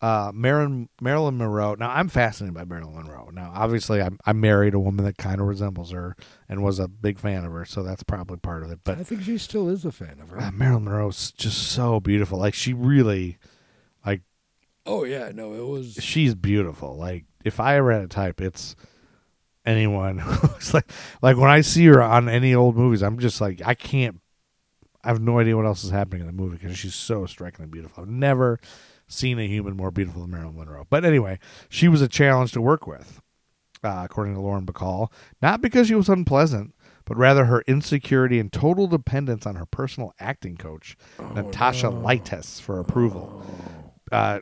uh, 0.01 0.33
Marilyn, 0.35 0.89
Marilyn 1.01 1.37
Monroe. 1.37 1.75
Now, 1.75 1.91
I'm 1.91 2.09
fascinated 2.09 2.55
by 2.55 2.65
Marilyn 2.65 2.95
Monroe. 2.95 3.31
Now, 3.33 3.53
obviously, 3.55 4.01
I, 4.01 4.09
I 4.25 4.33
married 4.33 4.73
a 4.73 4.81
woman 4.81 5.05
that 5.05 5.19
kind 5.19 5.41
of 5.41 5.47
resembles 5.47 5.91
her 5.91 6.17
and 6.49 6.63
was 6.63 6.79
a 6.79 6.89
big 6.89 7.19
fan 7.19 7.45
of 7.45 7.53
her, 7.53 7.65
so 7.67 7.83
that's 7.83 8.03
probably 8.03 8.39
part 8.39 8.63
of 8.63 8.71
it. 8.71 8.81
But 8.83 8.99
I 8.99 9.03
think 9.03 9.23
she 9.23 9.37
still 9.37 9.69
is 9.69 9.85
a 9.85 9.93
fan 9.93 10.19
of 10.21 10.31
her. 10.31 10.41
uh, 10.41 10.51
Marilyn 10.53 10.85
Monroe's 10.85 11.33
just 11.33 11.69
so 11.73 12.01
beautiful. 12.01 12.39
Like, 12.39 12.55
she 12.55 12.73
really, 12.73 13.37
like, 14.07 14.23
oh 14.87 15.05
yeah, 15.05 15.33
no, 15.35 15.53
it 15.53 15.67
was. 15.67 15.99
she's 16.01 16.35
beautiful. 16.35 16.97
Like, 16.97 17.27
if 17.45 17.61
I 17.61 17.77
ever 17.77 17.93
had 17.93 18.03
a 18.03 18.09
type, 18.09 18.41
it's 18.41 18.77
anyone 19.67 20.19
who 20.19 20.31
looks 20.49 20.73
like, 20.73 20.91
like 21.21 21.37
when 21.37 21.51
I 21.51 21.61
see 21.61 21.85
her 21.87 22.03
on 22.03 22.29
any 22.29 22.55
old 22.55 22.75
movies, 22.75 23.03
I'm 23.03 23.19
just 23.19 23.41
like, 23.41 23.61
I 23.65 23.75
can't. 23.75 24.21
I 25.03 25.09
have 25.09 25.21
no 25.21 25.39
idea 25.39 25.57
what 25.57 25.65
else 25.65 25.83
is 25.83 25.91
happening 25.91 26.21
in 26.21 26.27
the 26.27 26.33
movie 26.33 26.59
because 26.59 26.77
she's 26.77 26.95
so 26.95 27.25
strikingly 27.25 27.71
beautiful. 27.71 28.03
I've 28.03 28.11
never 28.11 28.61
seen 29.11 29.39
a 29.39 29.47
human 29.47 29.77
more 29.77 29.91
beautiful 29.91 30.23
than 30.23 30.31
Marilyn 30.31 30.57
Monroe. 30.57 30.87
But 30.89 31.05
anyway, 31.05 31.39
she 31.69 31.89
was 31.89 32.01
a 32.03 32.09
challenge 32.09 32.53
to 32.53 32.61
work 32.61 32.87
with. 32.87 33.21
uh, 33.83 34.03
according 34.05 34.35
to 34.35 34.41
Lauren 34.41 34.67
Bacall, 34.67 35.11
not 35.41 35.61
because 35.63 35.87
she 35.89 35.95
was 35.95 36.09
unpleasant, 36.09 36.75
but 37.07 37.17
rather 37.17 37.47
her 37.47 37.63
insecurity 37.67 38.39
and 38.39 38.53
total 38.53 38.87
dependence 38.87 39.47
on 39.47 39.57
her 39.57 39.65
personal 39.67 40.13
acting 40.21 40.57
coach, 40.57 40.97
Natasha 41.35 41.87
Lytess, 41.91 42.61
for 42.61 42.79
approval. 42.79 43.43
Uh, 44.13 44.41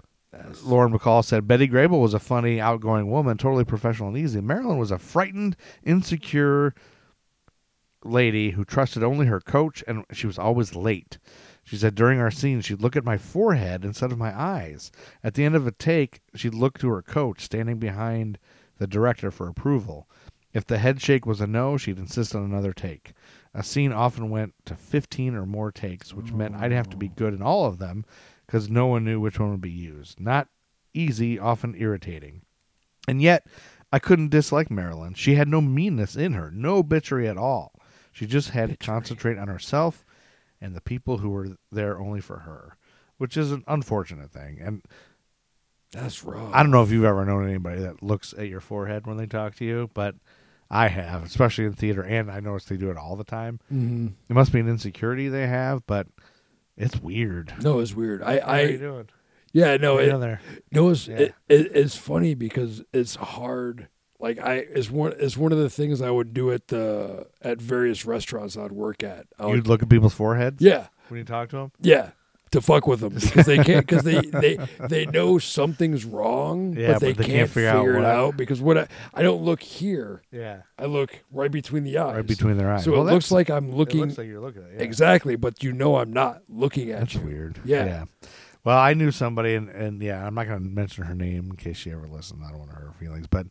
Lauren 0.65 0.93
McCall 0.93 1.25
said 1.25 1.47
Betty 1.49 1.69
Grable 1.69 2.01
was 2.03 2.15
a 2.15 2.19
funny, 2.19 2.61
outgoing 2.61 3.11
woman, 3.11 3.39
totally 3.39 3.65
professional 3.65 4.09
and 4.09 4.19
easy. 4.19 4.41
Marilyn 4.41 4.77
was 4.77 4.91
a 4.91 4.99
frightened, 4.99 5.57
insecure 5.85 6.75
lady 8.05 8.51
who 8.51 8.65
trusted 8.65 9.03
only 9.03 9.27
her 9.27 9.41
coach, 9.41 9.83
and 9.87 10.05
she 10.13 10.27
was 10.27 10.39
always 10.39 10.75
late. 10.75 11.19
She 11.69 11.77
said 11.77 11.95
during 11.95 12.19
our 12.19 12.31
scene, 12.31 12.63
she'd 12.63 12.81
look 12.81 12.97
at 12.97 13.05
my 13.05 13.19
forehead 13.19 13.85
instead 13.85 14.11
of 14.11 14.17
my 14.17 14.35
eyes. 14.35 14.91
At 15.23 15.35
the 15.35 15.45
end 15.45 15.55
of 15.55 15.67
a 15.67 15.71
take, 15.71 16.23
she'd 16.35 16.55
look 16.55 16.79
to 16.79 16.89
her 16.89 17.03
coach, 17.03 17.43
standing 17.43 17.79
behind 17.79 18.39
the 18.79 18.87
director 18.87 19.31
for 19.31 19.49
approval. 19.49 20.09
If 20.55 20.65
the 20.65 20.79
head 20.79 21.03
shake 21.03 21.27
was 21.27 21.43
a 21.43 21.47
no, 21.47 21.77
she'd 21.77 21.99
insist 21.99 22.35
on 22.35 22.43
another 22.43 22.73
take. 22.73 23.13
A 23.53 23.63
scene 23.63 23.93
often 23.93 24.31
went 24.31 24.55
to 24.65 24.77
15 24.77 25.35
or 25.35 25.45
more 25.45 25.71
takes, 25.71 26.15
which 26.15 26.33
meant 26.33 26.55
I'd 26.55 26.73
have 26.73 26.89
to 26.89 26.97
be 26.97 27.09
good 27.09 27.35
in 27.35 27.43
all 27.43 27.67
of 27.67 27.77
them 27.77 28.07
because 28.47 28.71
no 28.71 28.87
one 28.87 29.05
knew 29.05 29.21
which 29.21 29.39
one 29.39 29.51
would 29.51 29.61
be 29.61 29.71
used. 29.71 30.19
Not 30.19 30.49
easy, 30.95 31.39
often 31.39 31.75
irritating. 31.77 32.41
And 33.07 33.21
yet, 33.21 33.47
I 33.93 33.99
couldn't 33.99 34.31
dislike 34.31 34.71
Marilyn. 34.71 35.13
She 35.13 35.35
had 35.35 35.49
no 35.49 35.61
meanness 35.61 36.17
in 36.17 36.33
her, 36.33 36.51
no 36.51 36.83
bitchery 36.83 37.29
at 37.29 37.37
all. 37.37 37.75
She 38.11 38.25
just 38.25 38.51
had 38.51 38.71
to 38.71 38.77
concentrate 38.79 39.37
on 39.37 39.49
herself 39.49 40.07
and 40.61 40.75
the 40.75 40.81
people 40.81 41.19
who 41.19 41.31
were 41.31 41.49
there 41.73 41.99
only 41.99 42.21
for 42.21 42.41
her, 42.41 42.77
which 43.19 43.37
is 43.37 43.53
an 43.53 43.65
unfortunate 43.67 44.31
thing. 44.31 44.59
And 44.61 44.83
That's 45.93 46.23
rough. 46.25 46.53
I 46.55 46.63
don't 46.63 46.73
know 46.73 46.83
if 46.83 46.91
you've 46.91 47.05
ever 47.05 47.25
known 47.25 47.49
anybody 47.49 47.81
that 47.83 48.03
looks 48.03 48.35
at 48.37 48.49
your 48.49 48.61
forehead 48.61 49.07
when 49.07 49.17
they 49.17 49.27
talk 49.27 49.55
to 49.57 49.65
you, 49.65 49.91
but 49.95 50.15
I 50.71 50.89
have, 50.89 51.25
especially 51.25 51.65
in 51.65 51.73
theater, 51.73 52.03
and 52.03 52.31
I 52.31 52.41
notice 52.41 52.67
they 52.67 52.77
do 52.77 52.91
it 52.91 52.97
all 52.99 53.17
the 53.17 53.25
time. 53.25 53.59
hmm 53.69 54.09
It 54.29 54.35
must 54.35 54.53
be 54.53 54.61
an 54.61 54.69
insecurity 54.69 55.29
they 55.29 55.47
have, 55.47 55.87
but 55.87 56.07
it's 56.77 57.01
weird. 57.01 57.55
No, 57.63 57.81
it's 57.81 57.95
weird. 57.95 58.23
I, 58.23 58.39
How 58.41 58.47
are 58.49 58.61
you 58.63 58.75
I, 58.75 58.77
doing? 58.77 59.09
yeah, 59.53 59.77
no, 59.79 59.97
it, 59.99 60.15
there? 60.19 60.41
no, 60.71 60.91
it's, 60.91 61.09
Yeah. 61.09 61.17
it, 61.17 61.35
it, 61.49 61.71
it's 61.75 61.97
funny 61.97 62.35
because 62.35 62.83
it's 62.93 63.15
hard. 63.17 63.89
Like 64.21 64.39
I, 64.41 64.55
it's 64.57 64.91
one, 64.91 65.15
it's 65.19 65.37
one 65.37 65.53
of 65.53 65.59
the 65.59 65.71
things 65.71 66.03
I 66.03 66.11
would 66.11 66.35
do 66.35 66.51
at 66.51 66.69
the 66.69 67.27
at 67.41 67.61
various 67.61 68.05
restaurants 68.05 68.57
I'd 68.57 68.73
work 68.73 69.03
at. 69.05 69.27
I 69.39 69.47
would, 69.47 69.55
You'd 69.57 69.69
look 69.69 69.83
at 69.83 69.89
people's 69.89 70.15
foreheads 70.15 70.61
yeah, 70.61 70.89
when 71.09 71.19
you 71.19 71.25
talk 71.25 71.51
to 71.51 71.57
them. 71.57 71.73
yeah, 71.81 72.11
to 72.51 72.61
fuck 72.61 72.89
with 72.89 72.99
them 72.99 73.15
because 73.15 73.47
they 73.47 73.59
can't 73.63 73.87
because 73.87 74.03
they, 74.03 74.21
they 74.33 74.59
they 74.89 75.07
know 75.07 75.39
something's 75.39 76.05
wrong, 76.05 76.75
Yeah, 76.77 76.95
but 76.95 77.01
they, 77.01 77.13
but 77.13 77.19
they 77.19 77.25
can't, 77.25 77.37
can't 77.39 77.51
figure 77.51 77.69
out 77.71 77.87
it 77.87 78.05
out 78.05 78.37
because 78.37 78.61
what 78.61 78.77
I, 78.79 78.89
I 79.15 79.23
don't 79.23 79.43
look 79.43 79.63
here, 79.63 80.23
Yeah, 80.33 80.63
I 80.77 80.87
look 80.87 81.17
right 81.31 81.51
between 81.53 81.85
the 81.85 81.99
eyes, 81.99 82.17
right 82.17 82.27
between 82.27 82.57
their 82.57 82.73
eyes. 82.73 82.83
So 82.83 82.91
Well, 82.93 83.07
it 83.07 83.13
looks 83.13 83.31
like 83.31 83.51
I'm 83.51 83.69
it 83.69 83.75
looking 83.75 84.01
looks 84.01 84.19
like 84.19 84.27
you're 84.27 84.41
looking 84.41 84.63
at 84.65 84.73
yeah. 84.79 84.83
exactly, 84.83 85.37
but 85.37 85.63
you 85.63 85.73
know 85.73 85.95
I'm 85.97 86.13
not 86.13 86.43
looking 86.49 86.91
at 86.91 87.01
That's 87.01 87.15
you. 87.15 87.21
weird. 87.21 87.61
Yeah. 87.65 88.07
Well, 88.65 88.79
I 88.79 88.93
knew 88.95 89.13
somebody, 89.13 89.55
and, 89.55 89.69
and 89.71 90.03
yeah, 90.03 90.27
I'm 90.27 90.35
not 90.35 90.47
going 90.49 90.59
to 90.59 90.69
mention 90.69 91.05
her 91.05 91.15
name 91.15 91.51
in 91.51 91.57
case 91.57 91.77
she 91.77 91.93
ever 91.93 92.09
listens. 92.09 92.43
I 92.45 92.51
don't 92.51 92.59
want 92.59 92.71
to 92.71 92.77
hurt 92.77 92.87
her 92.89 92.95
feelings, 92.99 93.27
but 93.29 93.47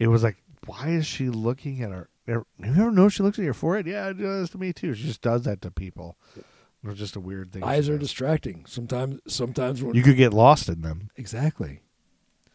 it 0.00 0.08
was 0.08 0.24
like, 0.24 0.38
why 0.66 0.88
is 0.88 1.06
she 1.06 1.28
looking 1.28 1.82
at 1.82 1.90
her? 1.92 2.08
You 2.26 2.44
ever 2.64 2.90
know 2.90 3.08
she 3.08 3.22
looks 3.22 3.38
at 3.38 3.44
your 3.44 3.54
forehead? 3.54 3.86
Yeah, 3.86 4.08
it 4.08 4.14
does 4.18 4.50
to 4.50 4.58
me 4.58 4.72
too. 4.72 4.94
She 4.94 5.04
just 5.04 5.20
does 5.22 5.42
that 5.44 5.62
to 5.62 5.70
people. 5.70 6.16
It 6.36 6.44
was 6.82 6.98
just 6.98 7.14
a 7.16 7.20
weird 7.20 7.52
thing. 7.52 7.62
Eyes 7.62 7.88
are 7.88 7.98
does. 7.98 8.08
distracting. 8.08 8.64
Sometimes, 8.66 9.20
sometimes 9.28 9.82
when 9.82 9.94
You 9.94 10.02
could 10.02 10.16
get 10.16 10.32
lost 10.32 10.68
in 10.68 10.80
them. 10.82 11.10
exactly 11.16 11.80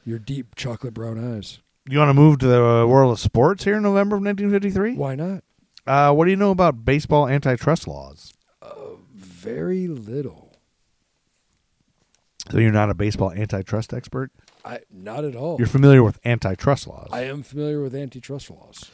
your 0.05 0.19
deep 0.19 0.55
chocolate 0.55 0.93
brown 0.93 1.36
eyes. 1.36 1.60
You 1.89 1.99
want 1.99 2.10
to 2.10 2.13
move 2.13 2.39
to 2.39 2.47
the 2.47 2.63
uh, 2.63 2.86
world 2.86 3.12
of 3.12 3.19
sports 3.19 3.63
here 3.63 3.77
in 3.77 3.84
November 3.84 4.15
of 4.15 4.23
1953? 4.23 4.95
Why 4.95 5.15
not? 5.15 5.43
Uh, 5.86 6.12
what 6.13 6.25
do 6.25 6.31
you 6.31 6.38
know 6.38 6.51
about 6.51 6.84
baseball 6.86 7.27
antitrust 7.27 7.88
laws? 7.88 8.34
Very 9.13 9.88
little. 9.88 10.58
So 12.51 12.58
you're 12.60 12.71
not 12.71 12.89
a 12.89 12.95
baseball 12.95 13.31
antitrust 13.31 13.93
expert. 13.93 14.31
I 14.65 14.80
not 14.91 15.23
at 15.23 15.36
all. 15.36 15.58
You're 15.60 15.67
familiar 15.67 16.04
with 16.04 16.19
antitrust 16.25 16.88
laws. 16.88 17.10
I 17.12 17.21
am 17.25 17.43
familiar 17.43 17.82
with 17.82 17.93
antitrust 17.93 18.49
laws, 18.49 18.89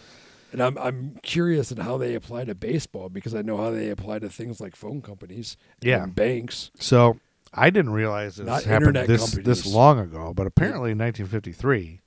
and 0.52 0.62
I'm 0.62 0.78
I'm 0.78 1.18
curious 1.24 1.72
in 1.72 1.78
how 1.78 1.98
they 1.98 2.14
apply 2.14 2.44
to 2.46 2.54
baseball 2.56 3.10
because 3.10 3.34
I 3.34 3.42
know 3.42 3.58
how 3.58 3.72
they 3.72 3.90
apply 3.90 4.20
to 4.20 4.30
things 4.30 4.60
like 4.60 4.76
phone 4.76 5.02
companies, 5.02 5.56
Yeah. 5.82 6.04
and 6.04 6.14
banks. 6.14 6.72
So 6.80 7.20
I 7.54 7.70
didn't 7.70 7.94
realize 7.94 8.36
this 8.36 8.46
Not 8.46 8.64
happened 8.64 8.96
this 8.96 9.32
this 9.32 9.66
long 9.66 9.98
ago, 10.00 10.34
but 10.34 10.46
apparently 10.48 10.92
in 10.92 10.98
1953, 10.98 12.02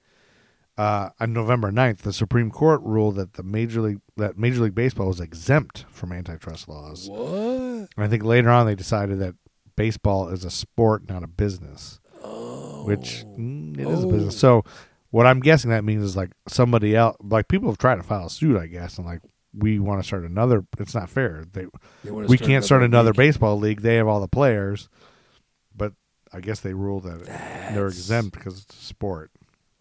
uh, 0.76 1.10
on 1.20 1.32
November 1.32 1.70
9th, 1.70 1.98
the 1.98 2.12
Supreme 2.12 2.50
Court 2.50 2.80
ruled 2.82 3.16
that 3.16 3.34
the 3.34 3.42
major 3.42 3.80
league 3.80 4.00
that 4.16 4.36
Major 4.36 4.62
League 4.62 4.74
Baseball 4.74 5.06
was 5.08 5.20
exempt 5.20 5.84
from 5.90 6.12
antitrust 6.12 6.68
laws. 6.68 7.08
What? 7.08 7.20
And 7.30 7.88
I 7.98 8.08
think 8.08 8.24
later 8.24 8.50
on 8.50 8.66
they 8.66 8.74
decided 8.74 9.18
that 9.20 9.34
baseball 9.76 10.28
is 10.28 10.44
a 10.44 10.50
sport, 10.50 11.08
not 11.08 11.22
a 11.22 11.26
business, 11.28 12.00
which 12.84 13.24
mm, 13.38 13.78
it 13.78 13.86
is 13.88 14.04
a 14.04 14.06
Oh. 14.06 14.10
business. 14.10 14.36
So 14.38 14.64
what 15.10 15.26
I'm 15.26 15.40
guessing 15.40 15.70
that 15.70 15.84
means 15.84 16.02
is 16.02 16.16
like 16.16 16.30
somebody 16.48 16.94
else, 16.96 17.16
like 17.22 17.48
people 17.48 17.68
have 17.68 17.78
tried 17.78 17.96
to 17.96 18.02
file 18.02 18.26
a 18.26 18.30
suit, 18.30 18.56
I 18.58 18.66
guess, 18.66 18.98
and 18.98 19.06
like 19.06 19.20
we 19.56 19.78
want 19.78 20.00
to 20.02 20.06
start 20.06 20.24
another. 20.24 20.64
It's 20.78 20.94
not 20.94 21.08
fair. 21.08 21.44
They 21.52 21.66
They 22.02 22.10
wanna 22.10 22.26
we 22.26 22.36
can't 22.38 22.64
start 22.64 22.82
another 22.82 23.10
league. 23.10 23.16
baseball 23.16 23.58
league. 23.58 23.82
They 23.82 23.96
have 23.96 24.08
all 24.08 24.20
the 24.20 24.28
players, 24.28 24.88
but 25.76 25.92
I 26.32 26.40
guess 26.40 26.60
they 26.60 26.74
rule 26.74 27.00
that 27.00 27.24
they're 27.26 27.68
That's- 27.84 27.96
exempt 27.96 28.36
because 28.36 28.62
it's 28.64 28.74
a 28.76 28.84
sport. 28.84 29.30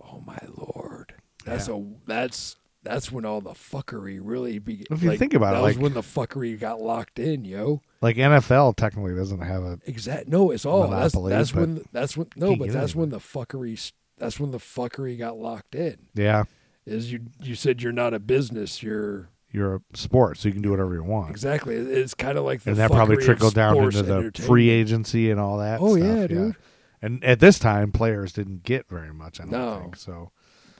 Oh 0.02 0.22
my 0.26 0.38
lord, 0.56 1.14
that's 1.44 1.68
a 1.68 1.84
that's 2.06 2.56
that's 2.84 3.12
when 3.12 3.26
all 3.26 3.42
the 3.42 3.52
fuckery 3.52 4.20
really 4.22 4.60
began. 4.60 4.86
If 4.92 5.02
you 5.04 5.16
think 5.18 5.34
about 5.34 5.54
that 5.54 5.60
it, 5.60 5.64
was 5.64 5.76
like- 5.76 5.84
when 5.84 5.94
the 5.94 6.02
fuckery 6.02 6.60
got 6.60 6.82
locked 6.82 7.18
in, 7.20 7.46
yo. 7.46 7.82
Like 8.02 8.18
NFL 8.18 8.76
technically 8.76 9.16
doesn't 9.16 9.40
have 9.42 9.64
a 9.64 9.80
Exact. 9.86 10.28
No, 10.28 10.52
it's 10.52 10.66
all 10.66 10.88
that's 10.90 11.16
that's 11.16 11.54
when 11.56 11.84
that's 11.94 12.18
when 12.18 12.28
no, 12.36 12.56
but 12.56 12.70
that's 12.72 12.94
when 12.96 13.10
the 13.10 13.20
fuckery 13.20 13.92
that's 14.18 14.40
when 14.40 14.52
the 14.52 14.58
fuckery 14.58 15.18
got 15.18 15.38
locked 15.38 15.76
in. 15.76 15.98
yeah. 16.14 16.44
Is 16.86 17.14
you 17.14 17.22
you 17.42 17.56
said 17.56 17.82
you're 17.82 17.94
not 17.94 18.14
a 18.14 18.20
business, 18.20 18.84
you're 18.84 19.30
You're 19.54 19.76
a 19.76 19.82
sport, 19.94 20.38
so 20.38 20.50
you 20.50 20.54
can 20.54 20.62
do 20.62 20.72
whatever 20.72 20.94
you 20.96 21.04
want. 21.04 21.30
exactly. 21.32 21.76
It's 21.76 22.14
kind 22.14 22.38
of 22.38 22.44
like 22.44 22.62
the 22.64 22.72
and 22.72 22.80
that 22.80 22.92
probably 22.92 23.18
trickled 23.24 23.54
down 23.54 23.78
into 23.78 24.04
the 24.04 24.32
free 24.44 24.70
agency 24.70 25.32
and 25.32 25.40
all 25.40 25.60
that. 25.60 25.80
Oh, 25.80 25.96
stuff, 25.96 26.06
yeah, 26.08 26.28
dude. 26.28 26.56
And 27.02 27.24
at 27.24 27.40
this 27.40 27.58
time, 27.60 27.92
players 27.94 28.34
didn't 28.34 28.64
get 28.64 28.90
very 28.90 29.14
much. 29.14 29.40
I 29.40 29.44
don't 29.44 29.52
No. 29.52 29.80
think 29.82 29.96
so. 29.96 30.32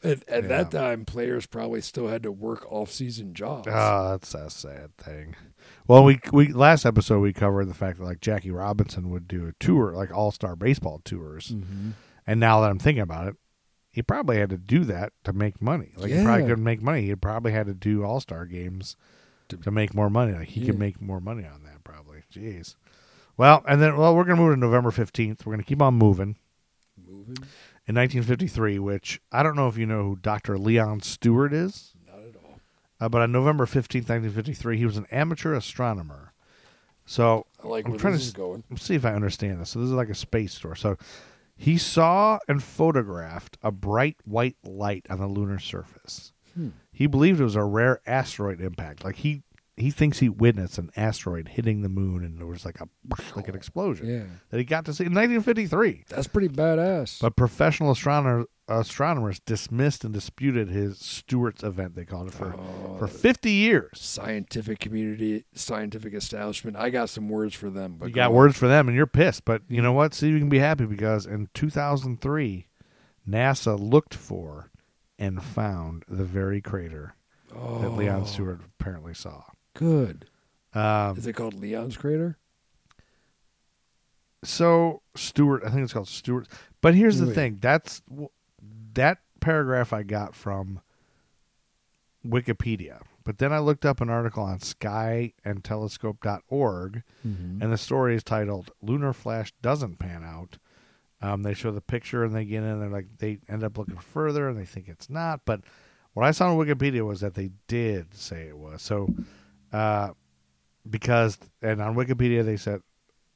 At, 0.04 0.28
at 0.28 0.50
that 0.50 0.72
time, 0.72 1.06
players 1.06 1.46
probably 1.46 1.82
still 1.82 2.08
had 2.08 2.24
to 2.24 2.32
work 2.32 2.70
off-season 2.72 3.34
jobs. 3.34 3.68
Oh, 3.72 4.10
that's 4.12 4.34
a 4.34 4.50
sad 4.50 4.98
thing. 4.98 5.36
Well, 5.88 6.04
we 6.04 6.20
we 6.32 6.52
last 6.52 6.86
episode 6.86 7.20
we 7.20 7.34
covered 7.34 7.66
the 7.66 7.74
fact 7.74 8.00
that 8.00 8.06
like 8.06 8.20
Jackie 8.22 8.52
Robinson 8.52 9.10
would 9.12 9.28
do 9.28 9.48
a 9.48 9.54
tour, 9.64 9.94
like 9.94 10.12
All 10.12 10.32
Star 10.32 10.56
baseball 10.56 11.02
tours, 11.04 11.50
mm-hmm. 11.50 11.92
and 12.28 12.40
now 12.40 12.62
that 12.62 12.70
I'm 12.70 12.80
thinking 12.80 13.02
about 13.02 13.28
it, 13.28 13.36
he 13.92 14.02
probably 14.02 14.38
had 14.38 14.50
to 14.50 14.58
do 14.58 14.84
that 14.86 15.14
to 15.24 15.34
make 15.34 15.62
money. 15.62 15.94
Like 15.96 16.12
he 16.12 16.24
probably 16.24 16.48
couldn't 16.48 16.64
make 16.64 16.82
money. 16.82 17.04
He 17.04 17.16
probably 17.16 17.52
had 17.54 17.68
to 17.68 17.74
do 17.74 18.04
All 18.04 18.20
Star 18.20 18.46
games 18.46 18.98
to, 19.50 19.58
To- 19.58 19.72
make 19.72 19.94
more 19.94 20.10
money. 20.10 20.34
Like 20.34 20.50
he 20.50 20.62
Yeah. 20.62 20.68
could 20.68 20.80
make 20.80 21.02
more 21.02 21.22
money 21.22 21.46
on 21.46 21.64
that 21.64 21.84
probably. 21.84 22.24
Jeez. 22.34 22.76
Well, 23.38 23.64
and 23.68 23.82
then 23.82 23.98
well, 23.98 24.16
we're 24.16 24.26
gonna 24.26 24.42
move 24.42 24.54
to 24.54 24.60
November 24.60 24.92
fifteenth. 24.92 25.46
We're 25.46 25.54
gonna 25.54 25.64
keep 25.64 25.82
on 25.82 25.96
moving. 25.96 26.36
Moving, 27.08 27.38
In 27.86 27.96
1953, 27.96 28.80
which 28.80 29.20
I 29.32 29.44
don't 29.44 29.56
know 29.58 29.68
if 29.68 29.78
you 29.78 29.86
know 29.86 30.04
who 30.04 30.16
Dr. 30.16 30.58
Leon 30.58 31.02
Stuart 31.02 31.52
is. 31.54 31.94
not 32.08 32.20
at 32.20 32.36
all. 32.38 32.60
Uh, 33.00 33.10
but 33.10 33.22
on 33.22 33.32
November 33.34 33.66
15th, 33.66 34.08
1953, 34.10 34.78
he 34.78 34.86
was 34.86 34.96
an 34.98 35.06
amateur 35.12 35.54
astronomer. 35.54 36.34
So 37.06 37.46
I 37.62 37.68
like 37.68 37.86
I'm 37.86 37.98
trying 37.98 38.14
to 38.14 38.20
s- 38.20 38.32
going. 38.32 38.64
let's 38.70 38.84
see 38.84 38.96
if 38.96 39.04
I 39.06 39.14
understand 39.14 39.60
this. 39.60 39.72
So 39.72 39.80
this 39.80 39.88
is 39.88 39.94
like 39.94 40.08
a 40.10 40.16
space 40.16 40.54
store. 40.54 40.76
So 40.76 40.96
he 41.58 41.78
saw 41.78 42.40
and 42.48 42.64
photographed 42.64 43.58
a 43.62 43.72
bright 43.72 44.16
white 44.24 44.56
light 44.64 45.06
on 45.10 45.20
the 45.20 45.28
lunar 45.28 45.60
surface. 45.60 46.32
Hmm. 46.54 46.70
He 46.94 47.08
believed 47.08 47.42
it 47.42 47.44
was 47.44 47.58
a 47.58 47.64
rare 47.64 48.00
asteroid 48.08 48.62
impact. 48.62 49.04
Like 49.04 49.18
he 49.18 49.44
he 49.76 49.90
thinks 49.90 50.20
he 50.20 50.30
witnessed 50.30 50.78
an 50.78 50.92
asteroid 50.96 51.48
hitting 51.50 51.82
the 51.82 51.90
moon, 51.90 52.24
and 52.24 52.38
there 52.38 52.46
was 52.46 52.64
like 52.66 52.80
a 52.80 52.88
like 53.36 53.48
an 53.48 53.56
explosion 53.56 54.08
Yeah, 54.08 54.24
that 54.50 54.58
he 54.58 54.64
got 54.64 54.86
to 54.86 54.94
see 54.94 55.04
in 55.06 55.14
1953. 55.14 56.06
that's 56.10 56.28
pretty 56.28 56.50
badass. 56.50 57.20
But 57.20 57.36
professional 57.36 57.92
astronomer, 57.92 58.46
astronomers 58.68 59.40
dismissed 59.40 60.04
and 60.04 60.14
disputed 60.14 60.70
his 60.70 61.00
Stuart's 61.00 61.64
event. 61.64 61.96
They 61.96 62.06
called 62.06 62.28
it 62.28 62.34
for 62.34 62.54
Oh, 62.56 62.98
for 63.00 63.08
50 63.08 63.50
years. 63.52 63.90
scientific 63.96 64.80
community, 64.80 65.46
scientific 65.56 66.14
establishment. 66.14 66.78
I 66.78 66.90
got 66.92 67.10
some 67.10 67.28
words 67.30 67.56
for 67.56 67.70
them. 67.70 67.96
But 68.00 68.10
You 68.10 68.14
go 68.14 68.22
got 68.22 68.30
on. 68.30 68.36
words 68.36 68.58
for 68.58 68.68
them, 68.68 68.88
and 68.88 68.96
you're 68.96 69.08
pissed. 69.08 69.44
But 69.44 69.64
you 69.68 69.82
know 69.82 69.92
what? 69.94 70.14
See, 70.14 70.30
you 70.30 70.40
can 70.40 70.50
be 70.50 70.60
happy 70.60 70.86
because 70.86 71.26
in 71.26 71.50
2003, 71.56 72.68
NASA 73.28 73.80
looked 73.80 74.14
for 74.14 74.70
and 75.18 75.42
found 75.44 76.04
the 76.08 76.24
very 76.26 76.62
crater 76.62 77.16
oh, 77.56 77.80
that 77.82 77.90
Leon 77.92 78.22
oh. 78.22 78.26
Stuart 78.26 78.62
apparently 78.80 79.14
saw. 79.14 79.44
Good. 79.74 80.26
Um, 80.74 81.18
Is 81.18 81.28
it 81.28 81.34
called 81.34 81.54
Leon's 81.56 81.98
crater? 81.98 82.38
so 84.44 85.02
Stuart, 85.16 85.64
I 85.66 85.70
think 85.70 85.84
it's 85.84 85.94
called 85.94 86.08
Stuart. 86.10 86.48
But 86.82 86.96
here's 86.96 87.20
the 87.20 87.28
Wait. 87.28 87.36
thing: 87.36 87.58
that's 87.62 88.02
that 88.94 89.20
paragraph 89.40 89.94
I 89.94 90.04
got 90.04 90.36
from 90.36 90.82
Wikipedia. 92.28 93.00
But 93.24 93.38
then 93.38 93.54
I 93.54 93.60
looked 93.60 93.86
up 93.86 94.02
an 94.02 94.10
article 94.10 94.44
on 94.44 94.60
skyandtelescope.org, 94.60 97.04
Mm-hmm. 97.26 97.62
and 97.62 97.72
the 97.72 97.78
story 97.78 98.16
is 98.16 98.24
titled 98.24 98.72
"Lunar 98.82 99.14
Flash 99.14 99.54
Doesn't 99.62 99.98
Pan 100.00 100.24
Out." 100.26 100.58
Um, 101.22 101.44
they 101.44 101.54
show 101.54 101.72
the 101.72 101.80
picture 101.80 102.26
and 102.26 102.36
they 102.36 102.44
get 102.44 102.64
in. 102.64 102.70
and 102.70 102.82
They're 102.82 102.90
like 102.90 103.08
they 103.20 103.40
end 103.48 103.64
up 103.64 103.78
looking 103.78 103.96
further 103.98 104.50
and 104.50 104.60
they 104.60 104.66
think 104.66 104.90
it's 104.90 105.10
not. 105.10 105.40
But 105.46 105.62
what 106.14 106.26
I 106.26 106.32
saw 106.32 106.50
on 106.52 106.58
Wikipedia 106.58 107.06
was 107.06 107.22
that 107.22 107.36
they 107.36 107.52
did 107.68 108.14
say 108.14 108.48
it 108.50 108.58
was. 108.58 108.82
So 108.82 109.08
uh, 109.74 110.12
because 110.90 111.38
and 111.62 111.82
on 111.82 111.96
Wikipedia 111.96 112.46
they 112.46 112.58
said, 112.58 112.82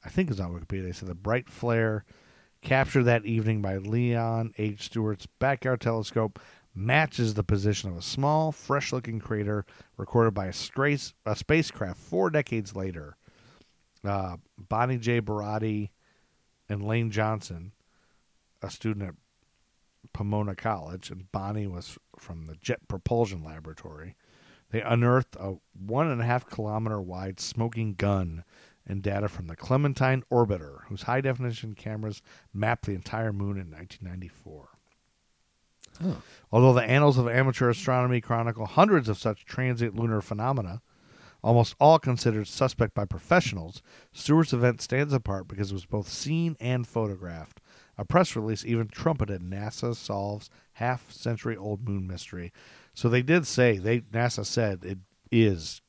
I 0.04 0.08
think 0.08 0.30
it's 0.30 0.40
on 0.40 0.52
Wikipedia. 0.52 0.84
They 0.84 0.92
said 0.92 1.08
the 1.08 1.14
bright 1.14 1.48
flare 1.50 2.04
captured 2.62 3.04
that 3.04 3.26
evening 3.26 3.60
by 3.62 3.76
Leon 3.76 4.52
H. 4.58 4.84
Stuart's 4.84 5.26
backyard 5.38 5.80
telescope 5.80 6.38
matches 6.74 7.34
the 7.34 7.42
position 7.42 7.90
of 7.90 7.96
a 7.96 8.02
small, 8.02 8.52
fresh-looking 8.52 9.18
crater 9.18 9.66
recorded 9.96 10.32
by 10.32 10.46
a, 10.46 10.52
strace, 10.52 11.12
a 11.26 11.34
spacecraft 11.34 11.98
four 11.98 12.30
decades 12.30 12.76
later. 12.76 13.16
Uh, 14.04 14.36
Bonnie 14.56 14.98
J. 14.98 15.20
Buratti 15.20 15.90
and 16.68 16.86
Lane 16.86 17.10
Johnson, 17.10 17.72
a 18.62 18.70
student 18.70 19.08
at 19.08 19.14
Pomona 20.12 20.54
College, 20.54 21.10
and 21.10 21.30
Bonnie 21.32 21.66
was 21.66 21.98
from 22.18 22.46
the 22.46 22.54
Jet 22.56 22.86
Propulsion 22.86 23.42
Laboratory. 23.42 24.14
They 24.70 24.82
unearthed 24.82 25.36
a 25.36 25.56
one 25.72 26.08
and 26.08 26.20
a 26.20 26.24
half 26.24 26.48
kilometer 26.48 27.00
wide 27.00 27.40
smoking 27.40 27.94
gun 27.94 28.44
and 28.86 29.02
data 29.02 29.28
from 29.28 29.46
the 29.46 29.56
Clementine 29.56 30.24
Orbiter, 30.30 30.84
whose 30.88 31.02
high 31.02 31.20
definition 31.20 31.74
cameras 31.74 32.22
mapped 32.52 32.86
the 32.86 32.94
entire 32.94 33.32
moon 33.32 33.58
in 33.58 33.70
1994. 33.70 34.68
Oh. 36.04 36.22
Although 36.52 36.74
the 36.74 36.82
annals 36.82 37.18
of 37.18 37.28
amateur 37.28 37.70
astronomy 37.70 38.20
chronicle 38.20 38.66
hundreds 38.66 39.08
of 39.08 39.18
such 39.18 39.44
transient 39.44 39.96
lunar 39.96 40.20
phenomena, 40.20 40.80
almost 41.42 41.74
all 41.80 41.98
considered 41.98 42.46
suspect 42.46 42.94
by 42.94 43.04
professionals, 43.04 43.82
Stuart's 44.12 44.52
event 44.52 44.80
stands 44.80 45.12
apart 45.12 45.48
because 45.48 45.70
it 45.70 45.74
was 45.74 45.86
both 45.86 46.08
seen 46.08 46.56
and 46.60 46.86
photographed. 46.86 47.60
A 47.96 48.04
press 48.04 48.36
release 48.36 48.64
even 48.64 48.88
trumpeted 48.88 49.42
NASA 49.42 49.94
solves 49.94 50.50
half 50.74 51.10
century 51.10 51.56
old 51.56 51.86
moon 51.86 52.06
mystery. 52.06 52.52
So 52.98 53.08
they 53.08 53.22
did 53.22 53.46
say 53.46 53.78
they 53.78 54.00
NASA 54.00 54.44
said 54.44 54.84
it 54.84 54.98
is 55.30 55.82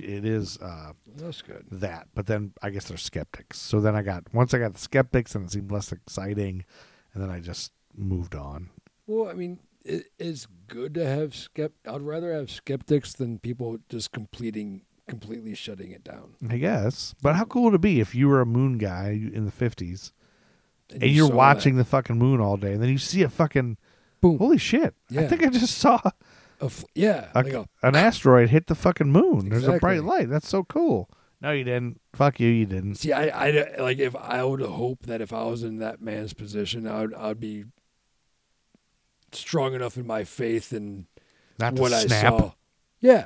it 0.00 0.24
is 0.24 0.56
uh, 0.62 0.92
That's 1.14 1.42
good. 1.42 1.66
that, 1.70 2.08
but 2.14 2.26
then 2.26 2.54
I 2.62 2.70
guess 2.70 2.86
they're 2.86 2.96
skeptics. 2.96 3.58
So 3.60 3.82
then 3.82 3.94
I 3.94 4.00
got 4.00 4.32
once 4.32 4.54
I 4.54 4.58
got 4.58 4.72
the 4.72 4.78
skeptics 4.78 5.34
and 5.34 5.44
it 5.44 5.52
seemed 5.52 5.70
less 5.70 5.92
exciting, 5.92 6.64
and 7.12 7.22
then 7.22 7.28
I 7.28 7.40
just 7.40 7.72
moved 7.94 8.34
on. 8.34 8.70
Well, 9.06 9.28
I 9.28 9.34
mean, 9.34 9.58
it, 9.84 10.06
it's 10.18 10.46
good 10.68 10.94
to 10.94 11.04
have 11.04 11.32
skept. 11.32 11.72
I'd 11.86 12.00
rather 12.00 12.32
have 12.32 12.50
skeptics 12.50 13.12
than 13.12 13.38
people 13.38 13.76
just 13.90 14.12
completing, 14.12 14.84
completely 15.06 15.54
shutting 15.54 15.90
it 15.90 16.02
down. 16.02 16.36
I 16.48 16.56
guess. 16.56 17.14
But 17.20 17.36
how 17.36 17.44
cool 17.44 17.64
would 17.64 17.74
it 17.74 17.82
be 17.82 18.00
if 18.00 18.14
you 18.14 18.26
were 18.30 18.40
a 18.40 18.46
moon 18.46 18.78
guy 18.78 19.10
in 19.10 19.44
the 19.44 19.52
fifties 19.52 20.14
and, 20.88 21.02
you 21.02 21.08
you're 21.10 21.30
watching 21.30 21.76
that. 21.76 21.84
the 21.84 21.90
fucking 21.90 22.16
moon 22.16 22.40
all 22.40 22.56
day, 22.56 22.72
and 22.72 22.82
then 22.82 22.88
you 22.88 22.96
see 22.96 23.22
a 23.22 23.28
fucking 23.28 23.76
boom. 24.22 24.38
holy 24.38 24.56
shit! 24.56 24.94
I 25.10 25.14
Yeah. 25.14 25.28
think 25.28 25.42
I 25.42 25.48
just 25.48 25.76
saw 25.76 26.00
A 26.62 26.64
f- 26.64 26.84
yeah, 26.94 27.28
a, 27.34 27.42
like 27.42 27.52
a- 27.52 27.68
an 27.82 27.94
asteroid 27.96 28.48
hit 28.48 28.68
the 28.68 28.74
fucking 28.74 29.10
moon. 29.12 29.50
There's 29.50 29.68
a 29.68 29.78
bright 29.78 30.02
light. 30.04 30.30
That's 30.30 30.48
so 30.48 30.64
cool. 30.64 31.10
No, 31.42 31.50
you 31.50 31.64
didn't. 31.64 32.00
Fuck 32.14 32.38
you. 32.40 32.48
You 32.48 32.66
didn't. 32.66 32.94
See, 32.94 33.12
I, 33.12 33.48
I 33.48 33.76
like 33.80 33.98
if 33.98 34.14
I 34.16 34.44
would 34.44 34.60
hope 34.62 35.06
that 35.06 35.20
if 35.20 35.32
I 35.32 35.42
was 35.44 35.64
in 35.64 35.78
that 35.78 36.00
man's 36.00 36.32
position, 36.34 36.86
I 36.86 37.00
would, 37.00 37.14
I'd 37.14 37.40
be 37.40 37.64
strong 39.32 39.74
enough 39.74 39.96
in 39.96 40.06
my 40.06 40.24
faith 40.24 40.72
and 40.72 41.06
Not 41.58 41.76
to 41.76 41.82
what 41.82 41.92
snap. 41.92 42.32
I 42.34 42.38
saw. 42.38 42.52
Yeah, 43.00 43.24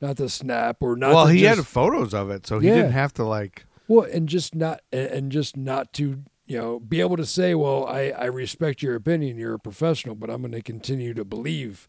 not 0.00 0.16
to 0.16 0.28
snap 0.28 0.78
or 0.80 0.96
not. 0.96 1.14
well, 1.14 1.26
to 1.26 1.32
he 1.32 1.40
just, 1.42 1.56
had 1.58 1.66
photos 1.66 2.12
of 2.14 2.30
it, 2.30 2.46
so 2.46 2.58
he 2.58 2.68
Yeah. 2.68 2.74
didn't 2.76 2.92
have 2.92 3.12
to 3.14 3.24
like. 3.24 3.66
well, 3.86 4.06
and 4.12 4.28
just 4.28 4.54
not 4.54 4.80
and, 4.92 5.06
and 5.08 5.32
just 5.32 5.56
not 5.56 5.92
to 5.94 6.24
you 6.48 6.58
know 6.58 6.80
be 6.80 7.00
able 7.00 7.16
to 7.16 7.26
say, 7.26 7.54
well, 7.54 7.86
I 7.86 8.10
I 8.10 8.24
respect 8.24 8.82
your 8.82 8.96
opinion, 8.96 9.36
you're 9.38 9.54
a 9.54 9.58
professional, 9.60 10.16
but 10.16 10.28
I'm 10.30 10.40
going 10.42 10.50
to 10.52 10.62
continue 10.62 11.14
to 11.14 11.24
believe, 11.24 11.88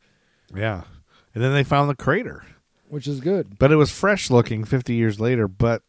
Yeah. 0.54 0.84
And 1.34 1.44
then 1.44 1.54
they 1.54 1.64
found 1.64 1.90
the 1.90 1.96
crater, 1.96 2.44
which 2.90 3.08
is 3.08 3.20
good. 3.20 3.58
but 3.60 3.72
it 3.72 3.76
was 3.78 3.92
fresh 3.92 4.30
looking 4.30 4.64
50 4.64 4.94
years 4.94 5.20
later. 5.20 5.48
But 5.48 5.84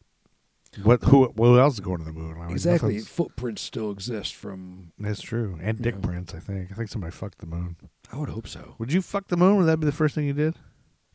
what? 0.85 1.03
Who? 1.05 1.33
Who 1.37 1.59
else 1.59 1.75
is 1.75 1.81
going 1.81 1.99
to 1.99 2.05
the 2.05 2.13
moon? 2.13 2.37
I 2.39 2.43
mean, 2.45 2.53
Exactly, 2.53 2.95
nothing's- 2.95 3.09
footprints 3.09 3.63
still 3.63 3.91
exist 3.91 4.35
from. 4.37 4.93
That's 4.99 5.21
true. 5.23 5.59
And 5.61 5.81
dick 5.83 5.97
Yeah. 5.97 6.07
prints. 6.07 6.35
I 6.35 6.39
think. 6.39 6.71
I 6.71 6.75
think 6.75 6.91
somebody 6.91 7.11
fucked 7.11 7.39
the 7.39 7.47
moon. 7.47 7.77
I 8.13 8.17
would 8.19 8.29
hope 8.29 8.47
so. 8.47 8.77
Would 8.79 8.93
you 8.93 9.03
fuck 9.03 9.29
the 9.29 9.37
moon? 9.37 9.57
Would 9.57 9.65
that 9.67 9.79
be 9.81 9.87
the 9.87 9.93
first 9.93 10.15
thing 10.15 10.27
you 10.27 10.33
did? 10.33 10.55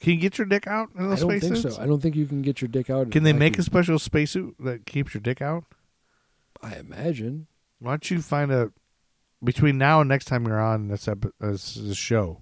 Can 0.02 0.12
you 0.14 0.20
get 0.20 0.38
your 0.38 0.46
dick 0.48 0.68
out 0.68 0.90
in 0.98 1.06
I 1.06 1.10
those 1.10 1.22
don't 1.22 1.30
think 1.30 1.44
spacesuits? 1.44 1.76
so. 1.78 1.82
I 1.82 1.86
don't 1.86 2.02
think 2.02 2.16
you 2.18 2.26
can 2.26 2.42
get 2.42 2.60
your 2.62 2.68
dick 2.68 2.90
out. 2.90 3.12
Can 3.12 3.24
they 3.24 3.32
make 3.32 3.58
a 3.58 3.64
special 3.64 3.98
spacesuit 3.98 4.56
that 4.60 4.86
keeps 4.86 5.14
your 5.14 5.22
dick 5.22 5.42
out? 5.42 5.64
I 6.62 6.76
imagine. 6.76 7.48
Why 7.80 7.92
don't 7.92 8.10
you 8.12 8.22
find 8.22 8.52
a 8.52 8.72
between 9.44 9.78
now 9.78 10.02
and 10.02 10.08
next 10.10 10.26
time 10.26 10.46
you're 10.48 10.60
on 10.60 10.88
this 10.88 11.08
epi- 11.08 11.30
this, 11.40 11.76
this 11.76 11.98
show? 11.98 12.42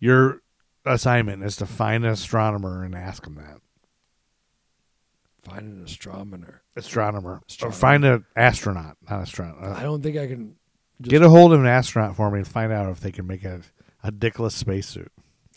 Your 0.00 0.42
assignment 0.84 1.42
is 1.44 1.56
to 1.56 1.66
find 1.66 2.04
an 2.04 2.10
astronomer 2.10 2.84
and 2.84 2.94
ask 2.94 3.26
him 3.26 3.36
that 3.36 3.58
Find 5.44 5.76
an 5.76 5.84
astronomer. 5.84 6.62
astronomer, 6.74 7.42
or 7.62 7.70
find 7.70 8.02
an 8.04 8.24
astronaut, 8.34 8.96
not 9.08 9.20
astronaut. 9.20 9.62
Uh, 9.62 9.74
I 9.76 9.82
don't 9.82 10.02
think 10.02 10.16
I 10.16 10.26
can. 10.26 10.56
Just, 11.02 11.10
get 11.10 11.22
a 11.22 11.28
hold 11.28 11.52
of 11.52 11.60
an 11.60 11.66
astronaut 11.66 12.16
for 12.16 12.30
me 12.30 12.38
and 12.38 12.48
find 12.48 12.72
out 12.72 12.88
if 12.90 13.00
they 13.00 13.12
can 13.12 13.26
make 13.26 13.44
a 13.44 13.60
a 14.02 14.10
dickless 14.12 14.52
spacesuit. 14.52 15.10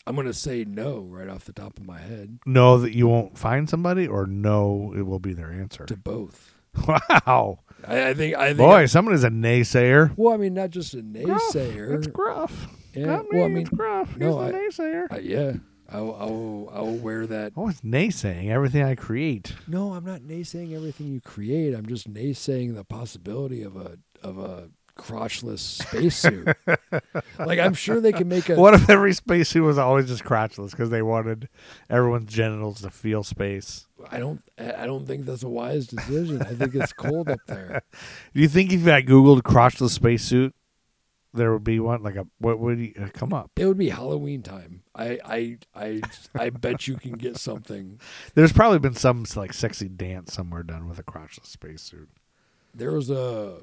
I'm 0.06 0.16
going 0.16 0.28
to 0.28 0.34
say 0.34 0.64
no 0.66 1.00
right 1.02 1.28
off 1.30 1.46
the 1.46 1.54
top 1.54 1.78
of 1.78 1.86
my 1.86 2.00
head 2.00 2.40
Know 2.46 2.78
that 2.80 2.94
you 2.96 3.08
won't 3.08 3.38
find 3.38 3.70
somebody, 3.70 4.08
or 4.08 4.26
no, 4.26 4.94
it 4.96 5.02
will 5.04 5.20
be 5.20 5.34
their 5.34 5.52
answer. 5.52 5.86
to 5.86 5.98
both. 5.98 6.54
Wow, 6.88 7.60
I, 7.88 8.10
I 8.10 8.14
think. 8.14 8.36
I 8.36 8.48
think. 8.48 8.58
boy, 8.58 8.86
somebody's 8.86 9.24
a 9.24 9.30
naysayer. 9.30 10.14
well, 10.18 10.34
I 10.34 10.38
mean, 10.38 10.54
not 10.54 10.70
just 10.72 10.94
a 10.94 10.98
naysayer. 11.04 11.96
It's 11.98 12.08
gruff. 12.08 12.68
Yeah, 12.94 13.06
Not 13.06 13.26
well, 13.32 13.44
I 13.44 13.48
me, 13.48 13.54
mean, 13.56 13.62
it's 13.64 13.70
gruff. 13.70 14.18
no, 14.18 14.40
He's 14.40 14.54
a 14.54 14.58
I- 14.58 14.60
naysayer. 14.60 15.12
Uh, 15.14 15.20
yeah, 15.20 15.54
I 15.90 16.02
will, 16.02 16.16
I 16.16 16.26
will. 16.26 16.70
I 16.74 16.80
will 16.82 16.98
wear 16.98 17.28
that. 17.28 17.54
Oh, 17.56 17.70
it's 17.70 17.82
naysaying 17.82 18.50
everything 18.50 18.84
I 18.84 18.96
create. 18.96 19.54
No, 19.68 19.94
I'm 19.94 20.04
not 20.06 20.22
naysaying 20.22 20.76
everything 20.76 21.08
you 21.14 21.22
create. 21.22 21.74
I'm 21.76 21.86
just 21.86 22.12
naysaying 22.12 22.76
the 22.76 22.84
possibility 22.84 23.62
of 23.64 23.76
a 23.78 23.98
of 24.24 24.38
a 24.40 24.70
crotchless 24.98 25.60
spacesuit. 25.60 26.48
like 27.40 27.60
I'm 27.60 27.74
sure 27.74 28.02
they 28.02 28.12
can 28.12 28.28
make 28.28 28.50
a. 28.50 28.56
What 28.56 28.74
if 28.74 28.90
every 28.90 29.14
spacesuit 29.14 29.64
was 29.64 29.78
always 29.78 30.08
just 30.08 30.24
crotchless 30.24 30.72
because 30.72 30.90
they 30.90 31.02
wanted 31.02 31.50
everyone's 31.90 32.32
genitals 32.32 32.82
to 32.82 32.90
feel 32.90 33.24
space? 33.24 33.88
I 34.12 34.20
don't. 34.20 34.42
I 34.58 34.86
don't 34.86 35.06
think 35.06 35.26
that's 35.26 35.44
a 35.44 35.50
wise 35.50 35.88
decision. 35.88 36.42
I 36.42 36.54
think 36.54 36.76
it's 36.76 36.94
cold 36.94 37.30
up 37.30 37.40
there. 37.48 37.82
Do 38.34 38.42
you 38.42 38.48
think 38.48 38.72
if 38.74 38.88
I 38.88 39.02
googled 39.02 39.42
crotchless 39.42 39.92
spacesuit, 39.92 40.54
there 41.34 41.54
would 41.54 41.64
be 41.64 41.80
one 41.80 42.04
like 42.04 42.16
a 42.16 42.26
what 42.40 42.60
would 42.60 42.80
you, 42.80 42.94
uh, 43.00 43.08
come 43.14 43.34
up? 43.34 43.52
It 43.56 43.66
would 43.66 43.78
be 43.78 43.90
Halloween 43.90 44.42
time. 44.42 44.84
I 44.96 45.20
I 45.24 45.58
I 45.76 46.02
I 46.36 46.50
bet 46.50 46.88
you 46.88 46.96
can 46.96 47.14
get 47.14 47.38
something. 47.38 48.00
There's 48.36 48.54
probably 48.54 48.80
been 48.80 48.96
some 48.96 49.26
like 49.36 49.54
sexy 49.54 49.88
dance 49.88 50.34
somewhere 50.34 50.64
done 50.64 50.88
with 50.90 51.00
a 51.00 51.04
crotchless 51.04 51.48
spacesuit. 51.48 52.10
There 52.74 52.92
was 52.92 53.10
a. 53.10 53.60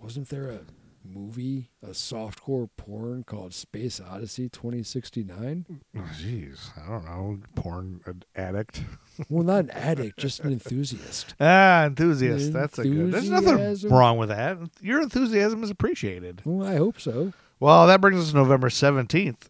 Wasn't 0.00 0.28
there 0.28 0.50
a 0.50 0.60
movie, 1.04 1.70
a 1.82 1.88
softcore 1.88 2.68
porn 2.76 3.24
called 3.24 3.52
Space 3.54 4.00
Odyssey 4.00 4.48
2069? 4.48 5.66
Oh, 5.96 6.00
Jeez, 6.20 6.70
I 6.78 6.88
don't 6.88 7.04
know, 7.04 7.38
porn 7.54 8.00
ad- 8.06 8.24
addict. 8.34 8.82
Well, 9.28 9.42
not 9.42 9.64
an 9.64 9.70
addict, 9.70 10.16
just 10.20 10.38
an 10.40 10.52
enthusiast. 10.52 11.34
Ah, 11.40 11.86
enthusiast. 11.86 12.52
That's 12.52 12.78
a 12.78 12.84
good. 12.84 13.10
There's 13.10 13.28
nothing 13.28 13.90
wrong 13.90 14.16
with 14.16 14.28
that. 14.28 14.58
Your 14.80 15.02
enthusiasm 15.02 15.64
is 15.64 15.70
appreciated. 15.70 16.40
Well, 16.44 16.64
I 16.64 16.76
hope 16.76 17.00
so. 17.00 17.32
Well, 17.58 17.88
that 17.88 18.00
brings 18.00 18.20
us 18.20 18.30
to 18.30 18.36
November 18.36 18.68
17th, 18.68 19.48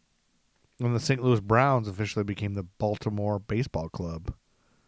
when 0.79 0.95
the 0.95 1.01
St. 1.01 1.23
Louis 1.23 1.41
Browns 1.41 1.87
officially 1.87 2.25
became 2.25 2.55
the 2.55 2.63
Baltimore 2.63 3.39
Baseball 3.39 3.91
Club. 3.91 4.33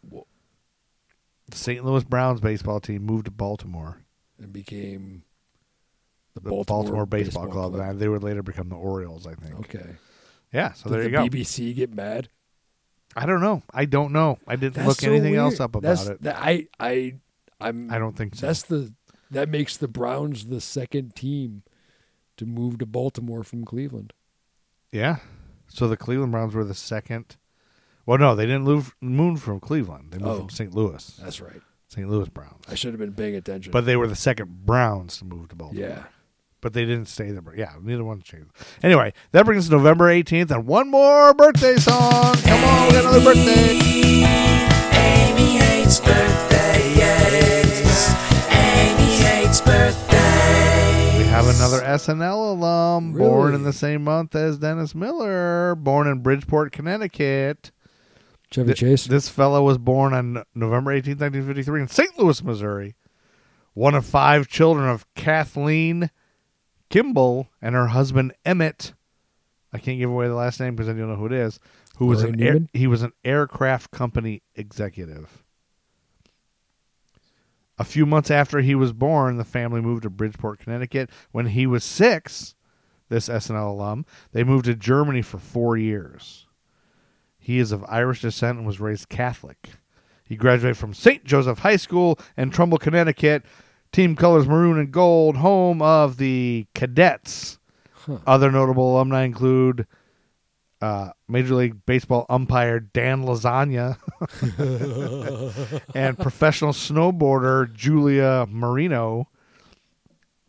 The 0.09 1.57
St. 1.57 1.85
Louis 1.85 2.03
Browns 2.03 2.39
baseball 2.41 2.79
team 2.79 3.03
moved 3.05 3.25
to 3.25 3.31
Baltimore, 3.31 3.99
And 4.41 4.51
became 4.51 5.25
the, 6.33 6.39
the 6.41 6.49
Baltimore, 6.49 6.83
Baltimore, 6.83 7.05
Baseball, 7.05 7.47
Club. 7.47 7.75
and 7.75 7.99
They 7.99 8.07
would 8.07 8.23
later 8.23 8.43
become 8.43 8.69
the 8.69 8.75
Orioles, 8.75 9.27
I 9.27 9.33
think. 9.35 9.55
Okay. 9.59 9.95
Yeah, 10.53 10.73
so 10.73 10.89
Did 10.89 10.93
there 10.93 11.03
the 11.03 11.09
you 11.09 11.15
go. 11.17 11.37
BBC 11.37 11.75
get 11.75 11.93
mad? 11.93 12.29
I 13.15 13.25
don't 13.25 13.41
know. 13.41 13.63
I 13.73 13.85
don't 13.85 14.11
know. 14.13 14.37
I 14.47 14.55
didn't 14.55 14.75
That's 14.75 14.87
look 14.87 15.01
so 15.01 15.09
anything 15.11 15.35
else 15.35 15.59
up 15.59 15.75
about 15.75 15.81
That's, 15.83 16.07
it. 16.07 16.21
That, 16.23 16.37
I 16.39 16.67
I 16.79 17.15
I'm 17.59 17.91
I 17.91 17.97
don't 17.99 18.15
think 18.15 18.35
so. 18.35 18.47
That's 18.47 18.63
the 18.63 18.93
that 19.31 19.49
makes 19.49 19.75
the 19.77 19.87
Browns 19.87 20.47
the 20.47 20.61
second 20.61 21.15
team 21.15 21.63
to 22.37 22.45
move 22.45 22.77
to 22.79 22.85
Baltimore 22.85 23.43
from 23.43 23.65
Cleveland. 23.65 24.13
yeah. 24.91 25.17
So 25.67 25.87
the 25.87 25.95
Cleveland 25.95 26.33
Browns 26.33 26.53
were 26.53 26.65
the 26.65 26.73
second. 26.73 27.37
Well, 28.05 28.17
no, 28.17 28.35
they 28.35 28.45
didn't 28.45 28.63
move, 28.63 28.93
move 28.99 29.41
from 29.41 29.61
Cleveland. 29.61 30.11
They 30.11 30.17
moved 30.17 30.29
Oh. 30.31 30.37
from 30.39 30.49
St. 30.49 30.73
Louis. 30.75 31.05
That's 31.21 31.39
right. 31.39 31.61
St. 31.87 32.09
Louis 32.09 32.27
Browns. 32.27 32.65
I 32.67 32.75
should 32.75 32.91
have 32.91 32.99
been 32.99 33.13
paying 33.13 33.35
attention. 33.35 33.71
But 33.71 33.85
they 33.85 33.95
were 33.95 34.07
the 34.07 34.15
second 34.15 34.65
Browns 34.65 35.17
to 35.19 35.25
move 35.25 35.47
to 35.49 35.55
Baltimore. 35.55 35.87
yeah, 35.87 36.03
but 36.61 36.73
they 36.73 36.85
didn't 36.85 37.07
stay 37.07 37.31
there. 37.31 37.41
Yeah, 37.55 37.73
neither 37.81 38.03
one 38.03 38.21
changed. 38.21 38.51
Anyway, 38.83 39.13
that 39.31 39.45
brings 39.45 39.65
us 39.65 39.71
November 39.71 40.05
18th, 40.05 40.51
and 40.51 40.65
one 40.67 40.89
more 40.89 41.33
birthday 41.33 41.75
song. 41.77 42.35
Come 42.35 42.63
on, 42.63 42.87
we 42.87 42.93
got 42.93 43.03
another 43.05 43.23
birthday. 43.23 43.79
Amy 44.93 45.57
hates 45.57 45.99
birthdays. 45.99 47.01
Amy 48.49 49.11
hates 49.23 49.61
birthdays. 49.61 51.17
We 51.17 51.23
have 51.25 51.47
another 51.47 51.81
SNL 51.81 52.51
alum 52.51 53.13
born 53.13 53.53
in 53.55 53.63
the 53.63 53.73
same 53.73 54.03
month 54.03 54.35
as 54.35 54.57
Dennis 54.59 54.93
Miller, 54.95 55.75
born 55.75 56.07
in 56.07 56.19
Bridgeport, 56.21 56.71
Connecticut. 56.71 57.71
Chevy 58.51 58.67
Th- 58.67 58.77
Chase. 58.77 59.05
This 59.05 59.29
fellow 59.29 59.63
was 59.63 59.77
born 59.77 60.13
on 60.13 60.43
November 60.53 60.91
18th, 60.91 61.21
1953, 61.21 61.81
in 61.81 61.87
St. 61.87 62.19
Louis, 62.19 62.43
Missouri. 62.43 62.95
One 63.73 63.95
of 63.95 64.05
five 64.05 64.49
children 64.49 64.89
of 64.89 65.05
Kathleen 65.15 66.11
Kimball 66.91 67.47
and 67.61 67.73
her 67.73 67.87
husband 67.87 68.33
Emmett. 68.45 68.93
I 69.73 69.79
can't 69.79 69.97
give 69.97 70.09
away 70.09 70.27
the 70.27 70.35
last 70.35 70.59
name 70.59 70.75
because 70.75 70.89
I 70.89 70.93
don't 70.93 71.09
know 71.09 71.15
who 71.15 71.27
it 71.27 71.31
is. 71.31 71.59
Who 71.97 72.07
was 72.07 72.23
an 72.23 72.41
air, 72.41 72.59
he 72.73 72.87
was 72.87 73.01
an 73.01 73.13
aircraft 73.23 73.91
company 73.91 74.41
executive. 74.55 75.43
A 77.77 77.83
few 77.83 78.05
months 78.05 78.29
after 78.29 78.59
he 78.59 78.75
was 78.75 78.93
born, 78.93 79.37
the 79.37 79.43
family 79.43 79.81
moved 79.81 80.03
to 80.03 80.09
Bridgeport, 80.09 80.59
Connecticut. 80.59 81.09
When 81.31 81.47
he 81.47 81.65
was 81.65 81.83
six, 81.83 82.55
this 83.09 83.27
SNL 83.29 83.69
alum, 83.69 84.05
they 84.33 84.43
moved 84.43 84.65
to 84.65 84.75
Germany 84.75 85.21
for 85.21 85.37
four 85.37 85.77
years. 85.77 86.47
He 87.39 87.57
is 87.57 87.71
of 87.71 87.85
Irish 87.87 88.21
descent 88.21 88.57
and 88.57 88.67
was 88.67 88.79
raised 88.79 89.09
Catholic. 89.09 89.69
He 90.23 90.35
graduated 90.35 90.77
from 90.77 90.93
St. 90.93 91.25
Joseph 91.25 91.59
High 91.59 91.77
School 91.77 92.19
in 92.37 92.51
Trumbull, 92.51 92.77
Connecticut. 92.77 93.43
Team 93.91 94.15
colors 94.15 94.47
maroon 94.47 94.79
and 94.79 94.91
gold, 94.91 95.37
home 95.37 95.81
of 95.81 96.17
the 96.17 96.65
Cadets. 96.73 97.59
Other 98.25 98.51
notable 98.51 98.93
alumni 98.95 99.23
include 99.23 99.85
uh, 100.81 101.11
Major 101.27 101.55
League 101.55 101.85
Baseball 101.85 102.25
umpire 102.29 102.79
Dan 102.79 103.23
Lasagna 103.23 103.97
and 105.95 106.17
professional 106.17 106.71
snowboarder 106.71 107.71
Julia 107.73 108.47
Marino. 108.49 109.27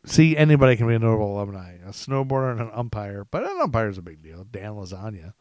See, 0.04 0.36
anybody 0.36 0.76
can 0.76 0.88
be 0.88 0.94
a 0.94 0.98
notable 0.98 1.36
alumni. 1.36 1.74
A 1.84 1.90
snowboarder 1.90 2.52
and 2.52 2.60
an 2.60 2.70
umpire, 2.72 3.24
but 3.30 3.44
an 3.44 3.58
umpire 3.60 3.88
is 3.88 3.98
a 3.98 4.02
big 4.02 4.22
deal. 4.22 4.44
Dan 4.44 4.72
Lasagna. 4.72 5.34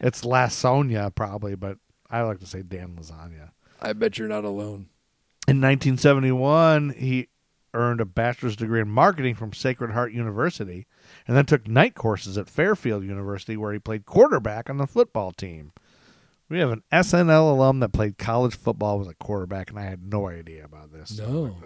It's 0.00 0.22
Lasonia 0.22 1.14
probably, 1.14 1.54
but 1.54 1.78
I 2.08 2.22
like 2.22 2.40
to 2.40 2.46
say 2.46 2.62
Dan 2.62 2.96
Lasagna. 2.96 3.50
I 3.80 3.92
bet 3.92 4.18
you're 4.18 4.28
not 4.28 4.44
alone. 4.44 4.88
In 5.48 5.60
1971, 5.60 6.90
he 6.96 7.28
earned 7.76 8.00
a 8.00 8.04
bachelor's 8.04 8.56
degree 8.56 8.80
in 8.80 8.88
marketing 8.88 9.34
from 9.34 9.52
Sacred 9.52 9.92
Heart 9.92 10.12
University 10.12 10.86
and 11.26 11.36
then 11.36 11.46
took 11.46 11.68
night 11.68 11.94
courses 11.94 12.36
at 12.36 12.50
Fairfield 12.50 13.04
University 13.04 13.56
where 13.56 13.72
he 13.72 13.78
played 13.78 14.06
quarterback 14.06 14.68
on 14.68 14.78
the 14.78 14.86
football 14.86 15.32
team. 15.32 15.72
We 16.48 16.58
have 16.60 16.70
an 16.70 16.82
SNL 16.92 17.50
alum 17.50 17.80
that 17.80 17.92
played 17.92 18.18
college 18.18 18.56
football 18.56 18.98
was 18.98 19.08
a 19.08 19.14
quarterback, 19.14 19.70
and 19.70 19.78
I 19.78 19.84
had 19.84 20.10
no 20.10 20.28
idea 20.28 20.64
about 20.64 20.92
this. 20.92 21.18
No. 21.18 21.56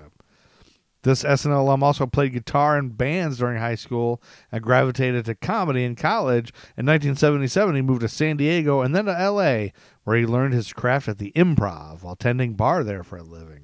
This 1.02 1.22
SNL 1.22 1.60
alum 1.60 1.82
also 1.82 2.06
played 2.06 2.32
guitar 2.32 2.78
in 2.78 2.90
bands 2.90 3.38
during 3.38 3.58
high 3.58 3.74
school 3.74 4.22
and 4.52 4.62
gravitated 4.62 5.24
to 5.26 5.34
comedy 5.34 5.84
in 5.84 5.96
college. 5.96 6.52
In 6.76 6.86
1977, 6.86 7.74
he 7.74 7.82
moved 7.82 8.02
to 8.02 8.08
San 8.08 8.36
Diego 8.36 8.82
and 8.82 8.94
then 8.94 9.06
to 9.06 9.18
L.A., 9.18 9.72
where 10.04 10.16
he 10.16 10.26
learned 10.26 10.52
his 10.52 10.72
craft 10.72 11.08
at 11.08 11.18
the 11.18 11.32
improv 11.32 12.02
while 12.02 12.16
tending 12.16 12.54
bar 12.54 12.84
there 12.84 13.02
for 13.02 13.16
a 13.16 13.22
living. 13.22 13.59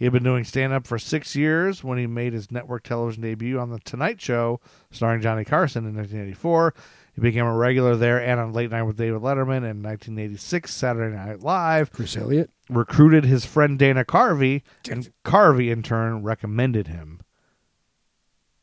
He 0.00 0.06
had 0.06 0.14
been 0.14 0.24
doing 0.24 0.44
stand 0.44 0.72
up 0.72 0.86
for 0.86 0.98
six 0.98 1.36
years 1.36 1.84
when 1.84 1.98
he 1.98 2.06
made 2.06 2.32
his 2.32 2.50
network 2.50 2.84
television 2.84 3.20
debut 3.22 3.58
on 3.58 3.68
The 3.68 3.78
Tonight 3.80 4.18
Show, 4.18 4.58
starring 4.90 5.20
Johnny 5.20 5.44
Carson 5.44 5.84
in 5.84 5.94
1984. 5.94 6.72
He 7.16 7.20
became 7.20 7.44
a 7.44 7.54
regular 7.54 7.94
there 7.96 8.18
and 8.18 8.40
on 8.40 8.54
Late 8.54 8.70
Night 8.70 8.84
with 8.84 8.96
David 8.96 9.20
Letterman 9.20 9.58
in 9.58 9.82
1986, 9.82 10.72
Saturday 10.72 11.14
Night 11.14 11.40
Live 11.42 11.92
Chris 11.92 12.16
Elliott. 12.16 12.48
recruited 12.70 13.26
his 13.26 13.44
friend 13.44 13.78
Dana 13.78 14.02
Carvey, 14.02 14.62
and 14.90 15.12
Carvey 15.22 15.70
in 15.70 15.82
turn 15.82 16.22
recommended 16.22 16.88
him. 16.88 17.20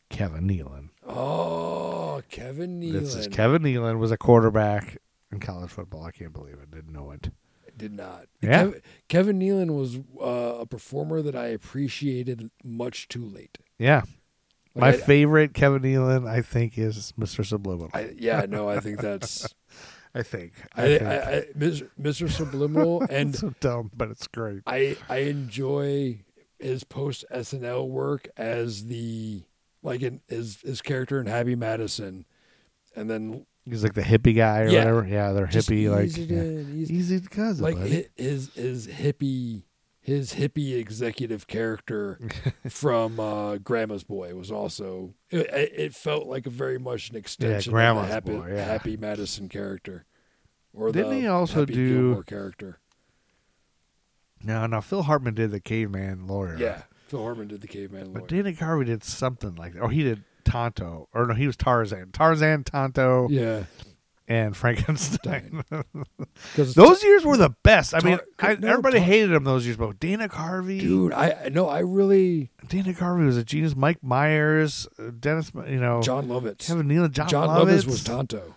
Kevin 0.10 0.48
Nealon. 0.48 0.90
Oh, 1.06 2.24
Kevin 2.32 2.82
Nealon. 2.82 2.94
This 2.94 3.14
is 3.14 3.28
Kevin 3.28 3.62
Nealon 3.62 4.00
was 4.00 4.10
a 4.10 4.18
quarterback 4.18 4.98
in 5.32 5.40
college 5.40 5.70
football. 5.70 6.04
I 6.04 6.10
can't 6.10 6.34
believe 6.34 6.56
it. 6.56 6.72
Didn't 6.72 6.94
know 6.94 7.12
it. 7.12 7.30
Did 7.78 7.94
not. 7.94 8.26
Yeah. 8.42 8.64
Kev- 8.66 8.82
Kevin 9.08 9.40
Nealon 9.40 9.78
was 9.78 9.98
uh, 10.20 10.60
a 10.62 10.66
performer 10.66 11.22
that 11.22 11.36
I 11.36 11.48
appreciated 11.48 12.50
much 12.64 13.08
too 13.08 13.24
late. 13.26 13.58
Yeah. 13.78 14.02
Like, 14.74 14.82
My 14.82 14.88
I- 14.90 14.98
favorite 14.98 15.54
Kevin 15.54 15.84
Nealon, 15.84 16.28
I 16.28 16.42
think, 16.42 16.78
is 16.78 17.14
Mr. 17.20 17.46
Subliminal. 17.46 17.90
I, 17.94 18.00
I, 18.00 18.14
yeah, 18.18 18.46
no, 18.48 18.68
I 18.68 18.80
think 18.80 19.00
that's 19.00 19.48
think. 20.24 20.54
I, 20.76 20.84
I, 20.84 20.88
think. 20.88 21.02
I, 21.04 21.16
I, 21.16 21.42
Mr. 21.58 21.90
Mr. 22.02 22.30
Subliminal, 22.30 23.02
and 23.10 23.36
so 23.36 23.54
dumb, 23.60 23.92
but 23.96 24.10
it's 24.10 24.28
great. 24.28 24.62
I 24.66 24.98
I 25.10 25.18
enjoy 25.18 26.20
his 26.60 26.84
post 26.84 27.26
SNL 27.32 27.88
work 27.88 28.28
as 28.38 28.86
the 28.86 29.44
like 29.84 30.02
in 30.02 30.22
his 30.28 30.62
his 30.62 30.82
character 30.82 31.20
in 31.20 31.28
Happy 31.28 31.56
Madison, 31.56 32.26
and 32.96 33.10
then 33.10 33.46
He's 33.70 33.84
like 33.84 33.94
the 33.94 34.02
hippie 34.02 34.36
guy 34.36 34.62
or 34.62 34.68
Yeah. 34.70 34.80
whatever. 34.86 35.08
Yeah, 35.08 35.32
they're 35.34 35.48
just 35.48 35.70
hippie, 35.70 35.90
like 35.92 36.06
easy 36.06 36.22
yeah. 36.24 36.42
to- 36.42 36.60
easy- 36.76 36.94
easy 36.96 37.20
because 37.20 37.60
like 37.62 37.76
buddy. 37.78 38.08
his 38.16 38.54
his 38.56 38.88
hippie 38.88 39.64
his 40.00 40.34
hippie 40.36 40.78
executive 40.78 41.48
character 41.48 42.18
from 42.70 43.20
uh, 43.20 43.58
Grandma's 43.58 44.04
Boy 44.06 44.34
was 44.36 44.52
also 44.52 45.14
it, 45.30 45.48
it 45.54 45.94
felt 45.96 46.28
like 46.28 46.46
a 46.46 46.50
very 46.50 46.80
much 46.80 47.10
an 47.10 47.18
extension 47.18 47.74
Grandma's 47.74 48.04
of 48.04 48.08
the 48.08 48.14
Happy, 48.14 48.32
Boy, 48.38 48.54
yeah. 48.56 48.64
Happy 48.64 48.96
Madison 48.98 49.50
character. 49.50 50.06
Or 50.74 50.92
Didn't 50.92 51.10
the 51.12 51.20
he 51.22 51.28
also 51.28 51.62
Happy 51.62 51.74
do- 51.74 51.90
Gilmore 52.04 52.24
character? 52.24 52.80
No, 54.44 54.66
no. 54.68 54.82
Phil 54.82 55.04
Hartman 55.04 55.34
did 55.34 55.52
the 55.52 55.60
caveman 55.60 56.28
lawyer. 56.28 56.58
Yeah, 56.58 56.84
Phil 57.08 57.22
Hartman 57.24 57.48
did 57.48 57.62
the 57.62 57.68
caveman 57.68 58.14
lawyer. 58.14 58.22
But 58.22 58.28
Dana 58.30 58.52
Carvey 58.54 58.86
did 58.86 59.04
something 59.04 59.56
like 59.56 59.74
that. 59.74 59.82
Or 59.82 59.90
he 59.90 60.04
did 60.04 60.24
Tonto. 60.48 61.08
Or 61.14 61.28
no, 61.28 61.34
he 61.34 61.46
was 61.48 61.56
Tarzan. 61.58 62.12
Tarzan, 62.12 62.64
Tonto, 62.64 63.28
yeah, 63.30 63.64
and 64.28 64.56
Frankenstein. 64.56 65.64
because 66.52 66.74
those 66.76 67.04
years 67.04 67.24
were 67.26 67.38
the 67.38 67.52
best. 67.64 67.94
I 67.94 68.00
mean, 68.02 68.20
Tar- 68.38 68.52
I, 68.52 68.56
no, 68.56 68.68
everybody 68.70 68.98
Tar- 68.98 69.06
hated 69.08 69.32
him 69.32 69.44
those 69.44 69.66
years, 69.66 69.78
but 69.78 70.00
Dana 70.00 70.28
Carvey. 70.30 70.80
dude, 70.80 71.14
I 71.14 71.32
I- 71.46 71.50
no, 71.50 71.68
I 71.68 71.80
really 71.80 72.52
Dana 72.68 72.94
Carvey 72.94 73.26
was 73.26 73.38
a 73.38 73.44
genius. 73.44 73.76
Mike 73.76 74.02
Myers, 74.04 74.88
uh, 75.00 75.12
Dennis, 75.20 75.52
you 75.68 75.80
know, 75.80 76.02
Jon 76.02 76.28
Lovitz. 76.28 76.68
Kevin 76.68 76.88
Nealon, 76.88 77.12
John, 77.12 77.28
Jon 77.30 77.48
Lovitz. 77.50 77.84
Lovitz 77.84 77.86
was 77.88 78.04
Tonto. 78.04 78.56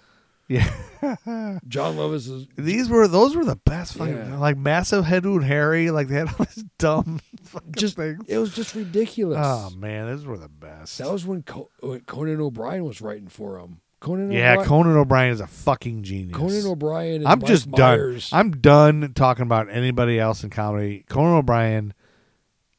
Yeah. 0.51 0.68
Jon 1.68 1.94
Lovitz 1.96 2.28
is 2.28 2.46
These 2.57 2.88
were 2.88 3.07
those 3.07 3.36
were 3.36 3.44
the 3.44 3.55
best 3.64 3.94
fucking 3.94 4.14
Yeah. 4.16 4.36
like 4.38 4.57
massive 4.57 5.05
head 5.05 5.24
wound 5.24 5.44
Harry. 5.44 5.90
Like 5.92 6.09
they 6.09 6.16
had 6.16 6.28
all 6.28 6.44
these 6.44 6.64
dumb 6.78 7.20
fucking 7.44 7.72
just 7.76 7.94
things. 7.96 8.24
it 8.26 8.36
was 8.38 8.53
just 8.55 8.74
ridiculous. 8.74 9.38
Oh 9.40 9.70
man, 9.76 10.07
those 10.09 10.26
were 10.26 10.36
the 10.36 10.48
best. 10.48 10.98
That 10.98 11.11
was 11.11 11.24
when, 11.24 11.42
Co- 11.44 11.70
when 11.80 12.01
Conan 12.01 12.40
O'Brien 12.40 12.84
was 12.84 13.01
writing 13.01 13.28
for 13.28 13.59
him. 13.61 13.80
Conan 14.01 14.32
yeah, 14.32 14.53
O'Brien, 14.55 14.68
Conan 14.68 14.96
O'Brien 14.96 15.32
is 15.32 15.40
a 15.40 15.46
fucking 15.46 16.03
genius. 16.03 16.36
Conan 16.36 16.66
O'Brien. 16.66 17.16
And 17.16 17.28
I'm 17.28 17.38
Mike 17.38 17.48
just 17.48 17.68
Myers. 17.68 18.30
done. 18.30 18.40
I'm 18.40 18.51
done 18.53 19.12
talking 19.14 19.42
about 19.44 19.70
anybody 19.70 20.18
else 20.18 20.42
in 20.42 20.51
comedy. 20.51 21.05
Conan 21.09 21.34
O'Brien 21.34 21.94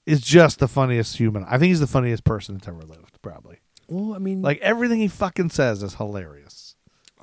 is 0.05 0.19
just 0.19 0.59
the 0.59 0.67
funniest 0.67 1.17
human. 1.17 1.45
I 1.45 1.51
think 1.57 1.69
he's 1.69 1.79
the 1.79 1.87
funniest 1.87 2.23
person 2.25 2.55
that's 2.55 2.67
ever 2.67 2.81
lived. 2.81 3.21
Probably. 3.21 3.59
well, 3.87 4.13
I 4.13 4.17
mean, 4.17 4.41
Like 4.41 4.59
everything 4.61 4.99
he 4.99 5.07
fucking 5.07 5.51
says 5.51 5.83
is 5.83 5.93
hilarious. 5.95 6.60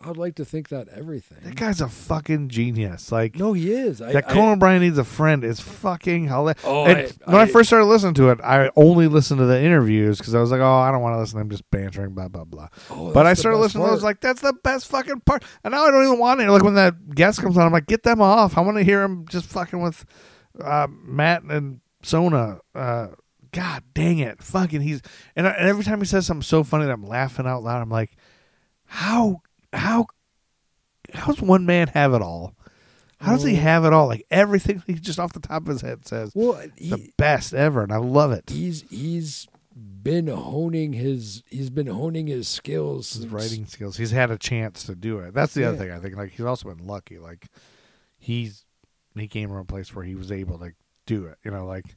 I'd 0.04 0.16
like 0.16 0.36
to 0.36 0.44
think 0.44 0.68
that 0.68 0.88
everything. 0.88 1.38
That 1.42 1.56
guy's 1.56 1.80
a 1.80 1.88
fucking 1.88 2.48
genius. 2.50 3.10
Like 3.10 3.34
no, 3.36 3.52
he 3.52 3.72
is. 3.72 4.00
I, 4.00 4.12
that 4.12 4.28
Conan 4.28 4.52
O'Brien 4.54 4.80
needs 4.80 4.96
a 4.98 5.04
friend 5.04 5.42
is 5.44 5.58
fucking 5.60 6.28
hilarious. 6.28 6.62
Oh, 6.64 6.84
I- 6.84 7.10
when 7.24 7.36
I, 7.36 7.42
I- 7.42 7.46
first 7.46 7.68
started 7.68 7.86
listening 7.86 8.14
to 8.14 8.30
it, 8.30 8.38
I 8.42 8.70
only 8.76 9.08
listened 9.08 9.38
to 9.38 9.46
the 9.46 9.60
interviews 9.60 10.18
because 10.18 10.34
I 10.34 10.40
was 10.40 10.50
like, 10.50 10.60
oh, 10.60 10.64
I 10.78 10.90
don't 10.92 11.02
want 11.02 11.14
to 11.16 11.20
listen 11.20 11.36
to 11.36 11.40
him 11.42 11.50
just 11.50 11.68
bantering, 11.70 12.14
blah 12.14 12.28
blah 12.28 12.44
blah. 12.44 12.68
Oh, 12.90 13.12
but 13.12 13.26
I 13.26 13.34
started 13.34 13.58
listening 13.58 13.84
to 13.84 13.90
those, 13.90 14.00
part. 14.00 14.10
like 14.10 14.20
that's 14.20 14.40
the 14.40 14.52
best 14.52 14.86
fucking 14.88 15.20
part. 15.20 15.42
And 15.64 15.72
now 15.72 15.84
I 15.84 15.90
don't 15.90 16.04
even 16.04 16.18
want 16.18 16.40
it. 16.40 16.48
Like 16.50 16.62
when 16.62 16.74
that 16.74 17.14
guest 17.14 17.40
comes 17.42 17.58
on, 17.58 17.66
I'm 17.66 17.72
like, 17.72 17.86
get 17.86 18.04
them 18.04 18.20
off. 18.20 18.56
I 18.56 18.60
want 18.60 18.76
to 18.78 18.84
hear 18.84 19.02
him 19.02 19.26
just 19.28 19.46
fucking 19.46 19.80
with 19.80 20.04
uh, 20.62 20.86
Matt 20.90 21.42
and 21.42 21.80
Sona. 22.02 22.60
Uh, 22.74 23.08
God 23.50 23.82
dang 23.94 24.18
it, 24.18 24.42
fucking 24.42 24.82
he's 24.82 25.00
and, 25.34 25.48
I, 25.48 25.52
and 25.52 25.68
every 25.68 25.82
time 25.82 25.98
he 26.00 26.04
says 26.04 26.26
something 26.26 26.42
so 26.42 26.62
funny 26.62 26.84
that 26.84 26.92
I'm 26.92 27.06
laughing 27.06 27.46
out 27.46 27.62
loud, 27.62 27.80
I'm 27.80 27.88
like, 27.90 28.12
how 28.84 29.40
how 29.72 30.06
how 31.12 31.26
does 31.26 31.40
one 31.42 31.66
man 31.66 31.88
have 31.88 32.14
it 32.14 32.22
all? 32.22 32.54
How 33.20 33.32
does 33.32 33.42
he 33.42 33.56
have 33.56 33.84
it 33.84 33.92
all? 33.92 34.06
Like 34.06 34.24
everything 34.30 34.82
he 34.86 34.94
just 34.94 35.18
off 35.18 35.32
the 35.32 35.40
top 35.40 35.62
of 35.62 35.68
his 35.68 35.80
head 35.80 36.06
says 36.06 36.32
well, 36.34 36.62
the 36.78 37.12
best 37.16 37.52
ever, 37.54 37.82
and 37.82 37.92
I 37.92 37.96
love 37.96 38.30
it. 38.32 38.44
he's 38.48 38.82
he's 38.90 39.46
been 39.74 40.26
honing 40.28 40.92
his 40.92 41.42
he's 41.50 41.70
been 41.70 41.86
honing 41.88 42.26
his 42.28 42.46
skills. 42.48 43.12
his 43.12 43.22
since- 43.22 43.32
writing 43.32 43.66
skills. 43.66 43.96
He's 43.96 44.10
had 44.12 44.30
a 44.30 44.38
chance 44.38 44.84
to 44.84 44.94
do 44.94 45.18
it. 45.20 45.34
That's 45.34 45.54
the 45.54 45.64
other 45.64 45.76
Yeah. 45.76 45.82
thing 45.82 45.90
I 45.92 45.98
think. 46.00 46.16
Like 46.16 46.30
he's 46.30 46.46
also 46.46 46.72
been 46.72 46.86
lucky. 46.86 47.18
Like 47.18 47.46
he's 48.18 48.64
he 49.16 49.26
came 49.28 49.48
from 49.48 49.58
a 49.58 49.64
place 49.64 49.94
where 49.94 50.04
he 50.04 50.14
was 50.14 50.30
able 50.30 50.58
to 50.60 50.72
do 51.06 51.26
it. 51.26 51.38
You 51.44 51.50
know, 51.50 51.66
like 51.66 51.96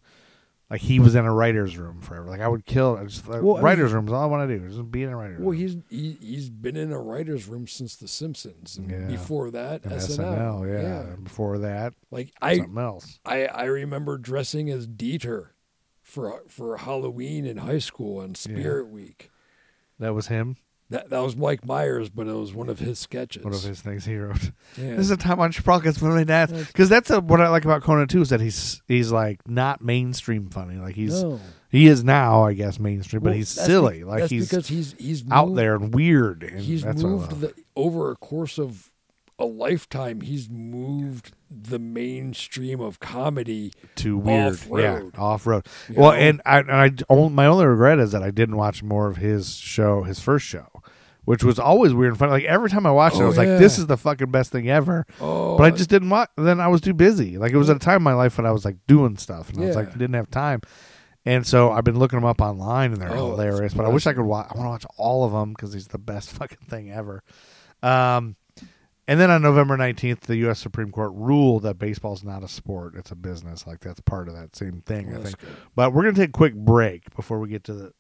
like 0.72 0.82
he 0.82 0.99
was 0.99 1.13
in 1.15 1.26
a 1.26 1.34
writer's 1.34 1.78
room 1.78 1.99
forever. 2.01 2.28
Like 2.30 2.41
I 2.41 2.47
would 2.47 2.65
kill. 2.65 2.97
I 2.97 3.03
just 3.03 3.28
like, 3.28 3.43
Well, 3.43 3.55
I 3.55 3.57
mean- 3.57 3.63
writer's 3.65 3.91
room 3.93 4.07
is 4.07 4.13
all 4.13 4.24
I 4.24 4.26
want 4.26 4.49
to 4.49 4.57
do. 4.57 4.67
Just 4.67 4.89
be 4.89 5.03
in 5.03 5.09
a 5.09 5.15
writer's 5.17 5.39
Well, 5.39 5.49
room. 5.51 5.59
he's 5.59 5.76
he, 5.89 6.17
he's 6.22 6.49
been 6.49 6.76
in 6.78 6.91
a 6.91 6.99
writer's 6.99 7.47
room 7.47 7.67
since 7.67 7.95
The 7.97 8.07
Simpsons, 8.07 8.78
and 8.78 8.89
Yeah. 8.89 9.05
before 9.07 9.51
that, 9.51 9.84
And 9.84 9.93
SNL. 9.93 10.65
yeah. 10.67 11.01
And 11.01 11.24
Before 11.26 11.57
that, 11.59 11.93
Like 12.09 12.32
I, 12.41 12.57
something 12.57 12.78
else. 12.78 13.19
I 13.26 13.45
I 13.45 13.65
remember 13.65 14.17
dressing 14.17 14.69
as 14.72 14.88
Dieter 14.88 15.49
for 16.01 16.43
for 16.47 16.78
Halloween 16.78 17.45
in 17.45 17.57
high 17.57 17.78
school 17.80 18.22
and 18.22 18.36
Spirit 18.36 18.88
Week. 18.89 19.30
That 19.99 20.15
was 20.15 20.28
him. 20.28 20.55
That 20.92 21.10
that 21.10 21.20
was 21.20 21.38
Mike 21.38 21.66
Myers, 21.66 22.10
but 22.10 22.28
it 22.28 22.34
was 22.34 22.54
one 22.54 22.68
of 22.68 22.80
his 22.80 23.00
sketches. 23.00 23.44
One 23.46 23.54
of 23.54 23.64
his 23.64 23.80
things 23.80 24.04
he 24.06 24.18
wrote. 24.18 24.52
Yeah. 24.78 24.96
This 24.96 25.00
is 25.06 25.12
a 25.12 25.18
time 25.18 25.39
on 25.39 25.52
when 25.54 26.12
my 26.14 26.24
dad. 26.26 26.52
Because 26.52 26.89
that's 26.89 27.10
a, 27.10 27.22
what 27.22 27.39
I 27.39 27.48
like 27.48 27.64
about 27.66 27.82
Conan 27.82 28.08
too 28.10 28.22
is 28.22 28.30
that 28.30 28.42
he's 28.42 28.82
he's 28.88 29.12
like 29.12 29.39
not 29.48 29.82
mainstream 29.82 30.50
funny. 30.50 30.76
Like 30.76 30.96
he's 30.96 31.24
no, 31.24 31.39
he 31.70 31.88
is 31.88 32.04
now, 32.04 32.44
I 32.44 32.54
guess, 32.54 32.78
mainstream, 32.78 33.24
but 33.24 33.34
he's 33.34 33.48
silly. 33.48 34.00
be- 34.00 34.04
like 34.04 34.20
that's 34.20 34.32
he's 34.32 34.50
because 34.50 34.68
he's 34.68 34.94
he's 35.00 35.24
out 35.32 35.48
moved- 35.48 35.60
there 35.60 35.76
and 35.76 35.94
weird. 35.96 36.44
And 36.44 36.60
He's 36.60 36.84
moved 36.86 37.39
the 37.39 37.54
over 37.76 38.12
a 38.12 38.16
course 38.18 38.58
of 38.60 38.92
a 39.39 39.46
lifetime. 39.46 40.22
He's 40.22 40.50
moved 40.50 41.34
the 41.50 41.80
mainstream 41.80 42.80
of 42.80 43.00
comedy 43.00 43.72
to 43.96 44.18
weird. 44.18 44.54
off-road. 44.54 45.12
Yeah, 45.16 45.22
off 45.22 45.48
road. 45.48 45.66
Well, 45.89 46.12
know? 46.12 46.18
and 46.18 46.42
I, 46.46 46.60
and 46.60 46.72
I 47.10 47.30
my 47.30 47.46
only 47.46 47.66
regret 47.66 48.00
is 48.00 48.12
that 48.12 48.24
I 48.24 48.32
didn't 48.32 48.58
watch 48.58 48.84
more 48.84 49.08
of 49.08 49.18
his 49.18 49.56
show, 49.56 50.04
his 50.04 50.20
first 50.20 50.46
show, 50.46 50.68
which 51.26 51.43
was 51.43 51.59
always 51.59 51.93
weird 51.93 52.11
and 52.11 52.19
fun. 52.19 52.30
Like 52.30 52.43
every 52.45 52.69
time 52.69 52.86
I 52.86 52.91
watched 52.91 53.17
it, 53.17 53.22
I 53.22 53.24
Oh, 53.24 53.28
was 53.28 53.38
like, 53.38 53.47
"This 53.47 53.78
is 53.78 53.88
the 53.88 53.97
fucking 53.97 54.32
best 54.32 54.51
thing 54.51 54.69
ever." 54.69 55.05
Oh, 55.19 55.57
but 55.57 55.63
I 55.65 55.72
just 55.72 55.89
didn't 55.89 56.09
watch. 56.09 56.30
Then 56.38 56.59
I 56.59 56.67
was 56.67 56.82
too 56.82 56.93
busy. 56.93 57.38
Like 57.38 57.51
it 57.51 57.57
was 57.57 57.69
at 57.69 57.76
a 57.76 57.80
time 57.80 57.97
in 57.97 58.03
my 58.03 58.13
life 58.13 58.38
when 58.38 58.45
I 58.45 58.51
was 58.51 58.65
like 58.65 58.78
doing 58.88 59.17
stuff, 59.17 59.49
and 59.49 59.59
I 59.59 59.67
was 59.67 59.76
Yeah. 59.76 59.82
like 59.82 59.91
didn't 59.93 60.13
have 60.15 60.30
time. 60.32 60.61
And 61.24 61.45
so 61.45 61.72
I've 61.72 61.84
been 61.84 61.99
looking 61.99 62.17
them 62.17 62.26
up 62.28 62.41
online, 62.41 62.93
and 62.93 63.01
they're 63.01 63.11
Oh, 63.11 63.32
hilarious. 63.32 63.76
But 63.76 63.86
I 63.86 63.89
wish 63.89 64.07
I 64.07 64.13
could 64.13 64.26
watch. 64.26 64.47
I 64.49 64.57
want 64.57 64.65
to 64.65 64.69
watch 64.72 64.86
all 64.97 65.24
of 65.24 65.32
them 65.32 65.51
because 65.53 65.72
he's 65.74 65.88
the 65.89 65.99
best 65.99 66.32
fucking 66.38 66.57
thing 66.67 66.91
ever. 66.91 67.22
Um, 67.84 68.36
and 69.07 69.19
then 69.19 69.30
on 69.30 69.41
November 69.41 69.78
nineteenth, 69.78 70.22
the 70.22 70.38
U.S. 70.38 70.59
Supreme 70.59 70.91
Court 70.91 71.11
ruled 71.13 71.63
that 71.63 71.78
baseball's 71.78 72.24
not 72.24 72.43
a 72.43 72.47
sport; 72.47 72.95
it's 72.95 73.11
a 73.11 73.15
business. 73.15 73.67
Like 73.67 73.82
that's 73.82 73.99
part 73.99 74.28
of 74.30 74.36
that 74.36 74.55
same 74.55 74.82
thing, 74.86 75.09
I 75.15 75.19
think. 75.22 75.38
good. 75.39 75.49
But 75.76 75.93
we're 75.93 76.03
gonna 76.03 76.15
take 76.15 76.30
a 76.30 76.34
quick 76.34 76.55
break 76.55 77.13
before 77.15 77.39
we 77.39 77.49
get 77.49 77.63
to 77.65 77.74
the 77.74 77.93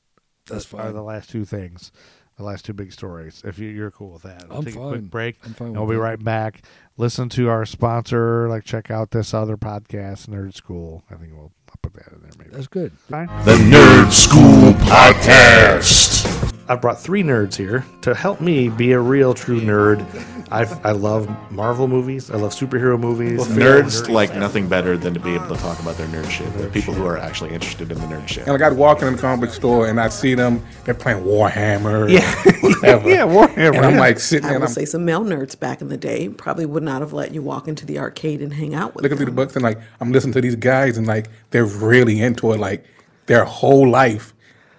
That's 0.47 0.65
the, 0.65 0.77
fine. 0.77 0.93
the 0.93 1.01
last 1.03 1.29
two 1.29 1.43
things, 1.45 1.91
the 2.37 2.43
last 2.43 2.65
two 2.65 2.73
big 2.73 2.91
stories. 2.91 3.41
If 3.45 3.59
you, 3.59 3.69
you're 3.69 3.91
cool 3.91 4.11
with 4.11 4.23
that, 4.23 4.47
we'll 4.49 4.59
I'm 4.59 4.65
take 4.65 4.75
a 4.75 4.89
quick 4.89 5.01
break. 5.03 5.37
I'm 5.45 5.53
fine. 5.53 5.67
And 5.69 5.77
we'll 5.77 5.87
be 5.87 5.95
that. 5.95 6.01
right 6.01 6.23
back. 6.23 6.63
Listen 6.97 7.29
to 7.29 7.49
our 7.49 7.65
sponsor. 7.65 8.47
Like 8.49 8.63
check 8.63 8.89
out 8.89 9.11
this 9.11 9.33
other 9.33 9.57
podcast, 9.57 10.27
Nerd 10.27 10.53
School. 10.53 11.03
I 11.09 11.15
think 11.15 11.33
we'll 11.33 11.51
I'll 11.71 11.79
put 11.81 11.93
that 11.93 12.11
in 12.13 12.21
there 12.21 12.31
maybe. 12.37 12.49
That's 12.51 12.67
good. 12.67 12.91
Fine. 13.09 13.27
The 13.45 13.55
Nerd 13.55 14.11
School 14.11 14.73
Podcast. 14.85 16.27
I've 16.69 16.79
brought 16.81 17.01
three 17.01 17.21
nerds 17.23 17.55
here 17.55 17.83
to 18.01 18.13
help 18.15 18.39
me 18.39 18.69
be 18.69 18.93
a 18.93 18.99
real 18.99 19.33
true 19.33 19.59
nerd. 19.59 20.05
I 20.51 20.63
I 20.87 20.91
love 20.91 21.29
Marvel 21.51 21.87
movies. 21.87 22.29
I 22.31 22.35
love 22.37 22.51
superhero 22.51 22.97
movies. 22.99 23.45
Nerds 23.47 24.09
like 24.09 24.33
nothing 24.35 24.67
better 24.69 24.97
than 24.97 25.13
to 25.13 25.19
be 25.19 25.33
able 25.35 25.47
to 25.49 25.55
talk 25.55 25.79
about 25.79 25.97
their 25.97 26.07
nerd 26.07 26.29
shit. 26.29 26.51
The 26.57 26.69
people 26.69 26.93
who 26.93 27.05
are 27.05 27.17
actually 27.17 27.51
interested 27.53 27.91
in 27.91 27.99
the 27.99 28.05
nerd 28.07 28.27
shit. 28.27 28.43
And 28.47 28.53
like 28.53 28.61
I'd 28.61 28.77
walk 28.77 29.01
in 29.01 29.13
the 29.13 29.19
comic 29.21 29.41
book 29.49 29.53
store 29.53 29.87
and 29.87 29.99
I'd 29.99 30.13
see 30.13 30.33
them, 30.33 30.63
they're 30.85 30.93
playing 30.93 31.23
Warhammer. 31.23 32.09
Yeah. 32.09 32.21
whatever. 32.61 33.09
yeah, 33.09 33.25
Warhammer. 33.25 33.75
And 33.77 33.85
I'm 33.85 33.97
like 33.97 34.19
sitting 34.19 34.43
there 34.43 34.51
I 34.51 34.55
and 34.55 34.61
will 34.61 34.67
I'm 34.69 34.73
say 34.73 34.85
some 34.85 35.03
male 35.05 35.23
nerds 35.23 35.57
back 35.59 35.81
in 35.81 35.87
the 35.89 35.97
day 35.97 36.29
probably 36.29 36.65
would 36.65 36.83
not 36.83 37.01
have 37.01 37.11
let 37.13 37.33
you 37.33 37.41
walk 37.41 37.67
into 37.69 37.85
the 37.85 37.99
arcade 37.99 38.41
and 38.41 38.53
hang 38.53 38.75
out 38.75 38.93
with 38.95 39.03
looking 39.03 39.17
through 39.17 39.25
the 39.27 39.31
them. 39.31 39.35
books 39.37 39.55
and 39.55 39.63
like 39.63 39.79
I'm 40.01 40.11
listening 40.11 40.33
to 40.33 40.41
these 40.41 40.55
guys 40.57 40.97
and 40.97 41.05
like 41.07 41.27
they're 41.51 41.60
really 41.65 42.21
into 42.21 42.51
it. 42.51 42.59
Like 42.59 42.85
their 43.25 43.45
whole 43.45 43.89
life 43.89 44.33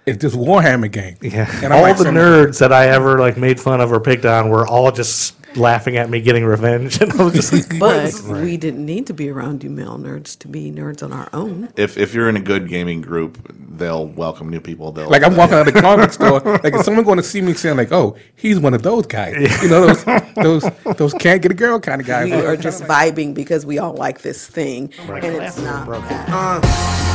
is 0.05 0.17
this 0.17 0.35
Warhammer 0.35 0.91
game. 0.91 1.17
Yeah. 1.21 1.49
And 1.63 1.73
all 1.73 1.81
like 1.81 1.97
the 1.97 2.05
nerds 2.05 2.59
that 2.59 2.73
I 2.73 2.87
ever 2.87 3.19
like 3.19 3.37
made 3.37 3.59
fun 3.59 3.81
of 3.81 3.91
or 3.91 3.99
picked 3.99 4.25
on 4.25 4.49
were 4.49 4.67
all 4.67 4.91
just 4.91 5.35
laughing 5.55 5.97
at 5.97 6.09
me 6.09 6.21
getting 6.21 6.45
revenge, 6.45 7.01
and 7.01 7.11
I 7.13 7.23
was 7.23 7.33
just 7.33 7.53
like, 7.53 7.79
But 7.79 8.13
we 8.23 8.57
didn't 8.57 8.85
need 8.85 9.07
to 9.07 9.13
be 9.13 9.29
around 9.29 9.63
you 9.63 9.69
male 9.69 9.97
nerds 9.97 10.37
to 10.39 10.47
be 10.47 10.71
nerds 10.71 11.03
on 11.03 11.11
our 11.13 11.29
own. 11.33 11.69
If 11.75 11.97
if 11.97 12.13
you're 12.13 12.29
in 12.29 12.35
a 12.35 12.41
good 12.41 12.67
gaming 12.67 13.01
group, 13.01 13.37
they'll 13.77 14.07
welcome 14.07 14.49
new 14.49 14.59
people. 14.59 14.91
They'll 14.91 15.09
Like 15.09 15.23
I'm 15.23 15.35
walking 15.35 15.55
out 15.55 15.67
of 15.67 15.73
the 15.73 15.81
comic 15.81 16.11
store, 16.11 16.39
like 16.63 16.73
is 16.73 16.85
someone 16.85 17.05
going 17.05 17.17
to 17.17 17.23
see 17.23 17.41
me 17.41 17.53
saying 17.53 17.77
like, 17.77 17.91
"Oh, 17.91 18.15
he's 18.35 18.59
one 18.59 18.73
of 18.73 18.83
those 18.83 19.05
guys," 19.07 19.35
you 19.61 19.69
know, 19.69 19.87
those 19.87 20.03
those 20.35 20.95
those 20.97 21.13
can't 21.15 21.41
get 21.41 21.51
a 21.51 21.55
girl 21.55 21.79
kind 21.79 22.01
of 22.01 22.07
guys. 22.07 22.31
We 22.31 22.45
are 22.45 22.57
just 22.57 22.83
vibing 22.83 23.33
because 23.33 23.65
we 23.65 23.79
all 23.79 23.93
like 23.93 24.21
this 24.21 24.47
thing, 24.47 24.93
and 24.99 25.25
it's 25.25 25.59
not 25.59 25.87
that. 25.89 27.13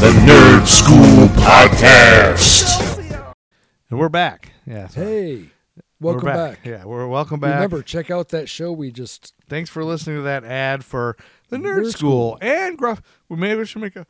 The 0.00 0.10
Nerd 0.10 0.66
School 0.66 1.26
Podcast. 1.42 2.86
And 3.88 3.98
we're 3.98 4.08
back. 4.08 4.52
Yeah. 4.66 4.88
so 4.88 5.00
Hey, 5.00 5.36
we're 5.36 5.55
welcome 6.00 6.26
back. 6.26 6.60
Yeah, 6.64 6.84
we're 6.84 7.06
welcome 7.06 7.40
back. 7.40 7.54
Remember, 7.54 7.82
check 7.82 8.10
out 8.10 8.28
that 8.30 8.48
show 8.48 8.72
we 8.72 8.90
just. 8.90 9.34
Thanks 9.48 9.70
for 9.70 9.84
listening 9.84 10.16
to 10.16 10.22
that 10.22 10.44
ad 10.44 10.84
for 10.84 11.16
the 11.48 11.56
Nerd, 11.56 11.84
Nerd 11.84 11.92
School 11.92 12.38
and 12.40 12.76
Gruff. 12.76 13.02
Well, 13.28 13.38
maybe 13.38 13.60
we 13.60 13.66
should 13.66 13.82
make 13.82 13.96
a 13.96 14.06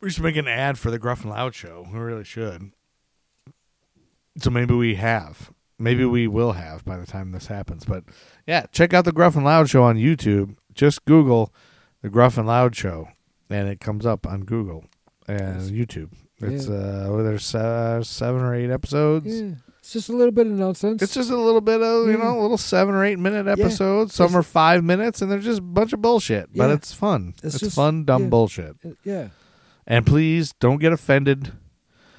we 0.00 0.10
should 0.10 0.22
make 0.22 0.36
an 0.36 0.48
ad 0.48 0.78
for 0.78 0.90
the 0.90 0.98
Gruff 0.98 1.22
and 1.22 1.30
Loud 1.30 1.54
show. 1.54 1.86
We 1.92 1.98
really 1.98 2.24
should. 2.24 2.72
So 4.38 4.50
maybe 4.50 4.74
we 4.74 4.94
have. 4.94 5.52
Maybe 5.80 6.04
we 6.04 6.26
will 6.26 6.52
have 6.52 6.84
by 6.84 6.96
the 6.96 7.06
time 7.06 7.32
this 7.32 7.46
happens. 7.46 7.84
But 7.84 8.04
yeah, 8.46 8.66
check 8.72 8.92
out 8.92 9.04
the 9.04 9.12
Gruff 9.12 9.36
and 9.36 9.44
Loud 9.44 9.68
show 9.68 9.84
on 9.84 9.96
YouTube. 9.96 10.56
Just 10.74 11.04
Google 11.04 11.52
the 12.02 12.08
Gruff 12.08 12.38
and 12.38 12.46
Loud 12.46 12.74
show, 12.76 13.08
and 13.50 13.68
it 13.68 13.80
comes 13.80 14.06
up 14.06 14.26
on 14.26 14.44
Google 14.44 14.84
and 15.26 15.60
YouTube. 15.70 16.12
It's 16.40 16.68
uh, 16.68 17.08
well, 17.10 17.24
there's 17.24 17.54
uh, 17.54 18.02
seven 18.02 18.42
or 18.42 18.54
eight 18.54 18.70
episodes. 18.70 19.40
Yeah, 19.40 19.54
it's 19.88 19.94
just 19.94 20.10
a 20.10 20.12
little 20.12 20.32
bit 20.32 20.46
of 20.46 20.52
nonsense. 20.52 21.00
It's 21.02 21.14
just 21.14 21.30
a 21.30 21.36
little 21.36 21.62
bit 21.62 21.80
of 21.80 22.06
you 22.08 22.12
Yeah. 22.12 22.18
know, 22.24 22.38
a 22.38 22.42
little 22.42 22.58
seven 22.58 22.94
or 22.94 23.06
eight 23.06 23.18
minute 23.18 23.46
episodes. 23.46 24.12
Some 24.14 24.36
are 24.36 24.42
five 24.42 24.84
minutes, 24.84 25.22
and 25.22 25.32
they're 25.32 25.38
just 25.38 25.60
a 25.60 25.62
bunch 25.62 25.94
of 25.94 26.02
bullshit. 26.02 26.50
But 26.54 26.68
Yeah. 26.68 26.74
it's 26.74 26.92
fun. 26.92 27.32
It's 27.42 27.54
It's, 27.54 27.60
just- 27.64 27.76
fun, 27.76 28.04
dumb 28.04 28.24
yeah. 28.24 28.28
bullshit. 28.28 28.76
Yeah. 29.02 29.28
And 29.86 30.04
please 30.04 30.52
don't 30.60 30.76
get 30.78 30.92
offended. 30.92 31.52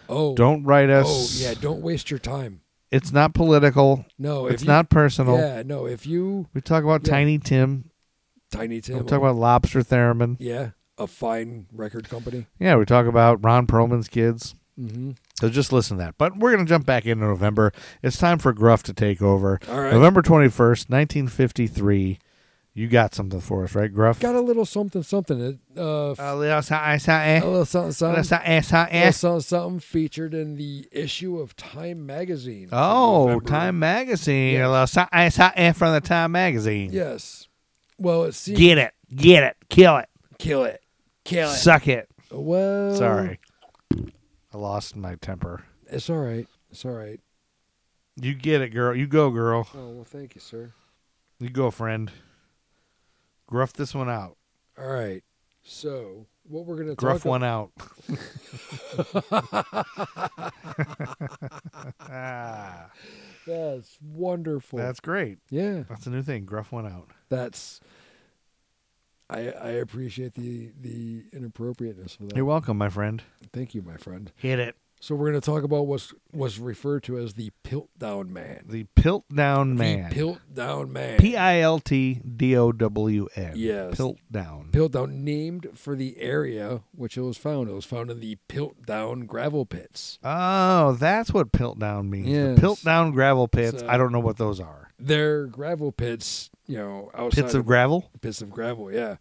Oh. 0.09 0.34
Don't 0.34 0.63
write 0.63 0.89
us. 0.89 1.05
Oh 1.07 1.43
yeah. 1.47 1.53
Don't 1.61 1.82
waste 1.84 2.09
your 2.09 2.17
time. 2.17 2.61
It's 2.89 3.11
not 3.13 3.36
political. 3.36 4.03
No. 4.17 4.47
if 4.47 4.53
it's 4.55 4.63
you- 4.63 4.67
not 4.67 4.89
personal. 4.89 5.38
Yeah. 5.38 5.61
No. 5.63 5.86
If 5.86 6.07
you 6.07 6.47
We 6.55 6.61
talk 6.61 6.84
about 6.84 7.05
Yeah. 7.05 7.11
Tiny 7.13 7.38
Tim. 7.38 7.91
Tiny 8.51 8.82
Tim. 8.82 8.97
We 8.97 9.03
talk 9.03 9.20
about 9.20 9.36
Lobster 9.36 9.82
Theremin. 9.84 10.38
yeah, 10.39 10.72
a 10.97 11.05
fine 11.05 11.67
record 11.72 12.09
company. 12.09 12.47
Yeah, 12.59 12.78
we 12.78 12.86
talk 12.86 13.05
about 13.05 13.43
Ron 13.43 13.67
Perlman's 13.67 14.07
kids. 14.07 14.55
Mm-hmm. 14.80 15.11
So 15.39 15.49
just 15.49 15.73
listen 15.73 15.97
to 15.97 16.03
that. 16.03 16.15
But 16.17 16.38
we're 16.38 16.53
going 16.53 16.65
to 16.65 16.69
jump 16.69 16.86
back 16.86 17.05
into 17.05 17.25
November. 17.25 17.73
It's 18.01 18.17
time 18.17 18.39
for 18.39 18.53
Gruff 18.53 18.84
to 18.84 18.93
take 18.93 19.21
over. 19.21 19.59
All 19.69 19.82
right. 19.82 19.91
November 19.93 20.21
21st, 20.21 20.89
1953. 20.89 22.19
You 22.75 22.88
got 22.88 23.13
something 23.13 23.41
for 23.41 23.63
us, 23.65 23.75
right, 23.75 23.91
Gruff? 23.93 24.19
Got 24.21 24.36
a 24.36 24.41
little 24.41 24.63
something, 24.63 25.03
something. 25.03 25.59
Uh, 25.75 26.15
A 26.17 26.36
little 26.36 26.61
something, 26.61 26.91
a 26.93 26.99
something. 26.99 27.43
little 27.43 27.65
something, 27.65 27.91
something. 27.91 28.09
Little 28.11 28.23
something, 28.23 28.61
something. 28.61 28.95
little 28.99 29.11
something, 29.11 29.41
something 29.41 29.80
featured 29.82 30.34
in 30.34 30.55
the 30.55 30.88
issue 30.91 31.39
of 31.39 31.55
Time 31.57 32.05
magazine. 32.05 32.69
Oh, 32.71 33.39
Time 33.41 33.80
Magazine. 33.80 34.53
Yes. 34.53 34.65
A 34.65 34.69
little 34.71 34.88
something, 34.88 35.30
something 35.32 35.73
from 35.73 35.93
the 35.93 36.01
Time 36.01 36.32
Magazine. 36.32 36.91
Yes. 36.93 37.47
Well, 37.97 38.23
it 38.25 38.34
seems. 38.36 38.57
Get 38.59 38.77
it. 38.77 38.93
Get 39.13 39.43
it. 39.43 39.57
Kill 39.69 39.97
it. 39.97 40.07
Kill 40.38 40.63
it. 40.63 40.82
Kill 41.25 41.49
it. 41.49 41.55
Suck 41.55 41.88
it. 41.88 42.07
Well. 42.32 42.95
Sorry. 42.95 43.39
I 44.60 44.62
lost 44.62 44.95
my 44.97 45.16
temper. 45.16 45.64
It's 45.88 46.10
all 46.10 46.18
right. 46.18 46.45
It's 46.70 46.84
all 46.84 46.91
right. 46.91 47.22
You 48.20 48.34
get 48.34 48.62
it, 48.62 48.70
girl. 48.70 48.93
You 48.93 49.07
go, 49.07 49.30
girl. 49.30 49.66
Oh 49.74 49.89
well, 49.91 50.03
thank 50.03 50.36
you, 50.36 50.41
sir. 50.41 50.74
You 51.39 51.49
go, 51.49 51.72
friend. 51.72 52.12
Gruff 53.47 53.72
this 53.72 53.95
one 53.95 54.10
out. 54.10 54.36
All 54.78 54.88
right. 54.89 55.24
So 55.64 56.26
what 56.43 56.66
we're 56.66 56.76
gonna 56.76 56.95
Gruff 56.95 57.24
talk 57.24 57.30
one 57.30 57.43
out. 57.43 57.72
Ah, 62.01 62.89
That's 63.47 63.97
wonderful. 64.03 64.78
that's 64.78 64.99
great. 64.99 65.38
yeah. 65.49 65.84
That's 65.88 66.05
a 66.05 66.10
new 66.10 66.22
thing. 66.22 66.43
Gruff 66.43 66.74
one 66.74 66.86
out. 66.86 67.07
That's. 67.30 67.80
I 69.30 69.51
I 69.51 69.69
appreciate 69.71 70.34
the 70.34 70.71
the 70.80 71.25
inappropriateness 71.32 72.17
of 72.19 72.30
that. 72.30 72.36
You're 72.36 72.45
welcome, 72.45 72.77
my 72.77 72.89
friend. 72.89 73.21
Thank 73.53 73.75
you, 73.75 73.82
my 73.82 73.97
friend. 73.97 74.32
Hit 74.36 74.59
it. 74.59 74.75
So 75.01 75.15
we're 75.15 75.29
going 75.29 75.39
to 75.39 75.45
talk 75.45 75.63
about 75.63 75.87
what's 75.87 76.13
what's 76.31 76.57
referred 76.57 77.03
to 77.03 77.17
as 77.17 77.35
the 77.35 77.51
Piltdown 77.63 78.29
Man. 78.29 78.65
The 78.67 78.85
Piltdown 78.97 79.77
Man. 79.77 80.09
The 80.09 80.15
Piltdown 80.15 80.89
Man. 80.89 81.17
P 81.19 81.37
I 81.37 81.59
L 81.61 81.79
T 81.79 82.15
D 82.15 82.57
O 82.57 82.73
W 82.73 83.27
N. 83.33 83.53
Yes. 83.55 83.95
Piltdown. 83.95 84.71
Piltdown, 84.71 85.11
named 85.23 85.67
for 85.73 85.95
the 85.95 86.17
area 86.19 86.81
which 86.93 87.15
it 87.17 87.21
was 87.21 87.37
found. 87.37 87.69
It 87.69 87.73
was 87.73 87.85
found 87.85 88.11
in 88.11 88.19
the 88.19 88.37
Piltdown 88.49 89.25
gravel 89.25 89.65
pits. 89.65 90.19
Oh, 90.21 90.91
that's 90.93 91.31
what 91.33 91.53
Piltdown 91.53 92.09
means. 92.09 92.27
Yes. 92.27 92.59
The 92.59 92.67
Piltdown 92.67 93.13
gravel 93.13 93.47
pits. 93.47 93.79
So- 93.79 93.87
I 93.87 93.95
don't 93.97 94.11
know 94.11 94.19
what 94.19 94.35
those 94.37 94.59
are. 94.59 94.91
They're 94.99 95.45
gravel 95.45 95.93
pits, 95.93 96.49
you 96.67 96.75
know, 96.77 97.09
outside 97.15 97.43
Pits 97.43 97.53
of 97.53 97.65
gravel? 97.65 98.09
pits 98.19 98.41
of 98.41 98.49
gravel. 98.49 98.91
Yeah, 98.91 99.15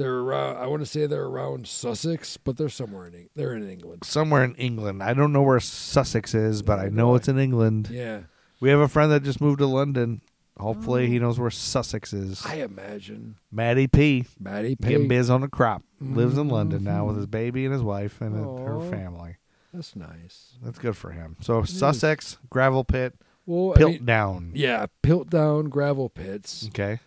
They're 0.00 0.20
around. 0.20 0.56
I 0.56 0.66
want 0.66 0.80
to 0.80 0.86
say 0.86 1.04
they're 1.04 1.26
around 1.26 1.68
Sussex, 1.68 2.38
but 2.38 2.56
they're 2.56 2.70
somewhere 2.70 3.08
in 3.08 3.28
they're 3.36 3.54
in 3.54 3.68
England. 3.68 4.04
Somewhere 4.04 4.42
in 4.42 4.54
England. 4.54 5.02
I 5.02 5.12
don't 5.12 5.30
know 5.30 5.42
where 5.42 5.60
Sussex 5.60 6.34
is, 6.34 6.62
but 6.62 6.78
I 6.78 6.88
know 6.88 7.16
it's 7.16 7.28
in 7.28 7.38
England. 7.38 7.90
Yeah, 7.92 8.20
We 8.60 8.70
have 8.70 8.80
a 8.80 8.88
friend 8.88 9.12
that 9.12 9.24
just 9.24 9.42
moved 9.42 9.58
to 9.58 9.66
London. 9.66 10.22
Hopefully, 10.58 11.06
he 11.06 11.18
mm. 11.18 11.20
knows 11.20 11.38
where 11.38 11.50
Sussex 11.50 12.14
is. 12.14 12.46
I 12.46 12.56
imagine 12.56 13.36
Matty 13.52 13.88
P. 13.88 14.24
Matty 14.38 14.74
Getting 14.76 15.02
P. 15.02 15.08
biz 15.08 15.28
on 15.28 15.42
the 15.42 15.48
crop. 15.48 15.82
Lives 16.00 16.38
in 16.38 16.48
London 16.48 16.82
now 16.82 17.04
with 17.04 17.12
mm-hmm. 17.12 17.20
his 17.20 17.26
baby 17.26 17.66
and 17.66 17.74
his 17.74 17.82
wife 17.82 18.22
and 18.22 18.42
Aw. 18.42 18.64
her 18.64 18.80
family. 18.90 19.36
That's 19.74 19.94
nice. 19.94 20.54
That's 20.62 20.78
good 20.78 20.96
for 20.96 21.10
him. 21.10 21.36
So 21.42 21.62
Sussex, 21.64 22.38
gravel 22.48 22.84
pit, 22.84 23.14
Well, 23.44 23.74
I 23.76 23.84
mean, 23.84 23.98
Piltdown. 23.98 24.52
yeah, 24.54 24.86
Piltdown 25.02 25.68
gravel 25.68 26.08
pits. 26.08 26.68
Okay. 26.68 27.00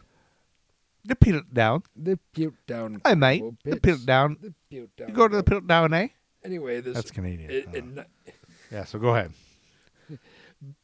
The 1.05 1.15
Piltdown. 1.15 1.83
The 1.95 2.17
Piltdown. 2.35 3.01
Hi, 3.05 3.13
mate. 3.15 3.39
gravel 3.39 3.57
The 3.63 3.79
pits. 3.79 4.05
Piltdown. 4.05 4.41
The 4.41 4.53
Piltdown. 4.71 5.07
You 5.09 5.13
go 5.13 5.27
to 5.27 5.35
the 5.35 5.43
Piltdown, 5.43 5.93
eh? 5.93 6.07
Anyway, 6.45 6.81
this 6.81 6.95
That's 6.95 7.11
Canadian. 7.11 7.49
it- 7.51 7.65
Oh. 7.69 7.75
in- 7.77 8.05
Yeah, 8.71 8.83
so 8.85 8.99
go 8.99 9.09
ahead. 9.15 9.31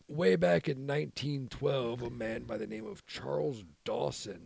way 0.07 0.35
back 0.35 0.67
in 0.67 0.85
1912, 0.85 2.01
a 2.01 2.09
man 2.09 2.43
by 2.43 2.57
the 2.57 2.67
name 2.67 2.85
of 2.85 3.05
Charles 3.05 3.63
Dawson 3.85 4.41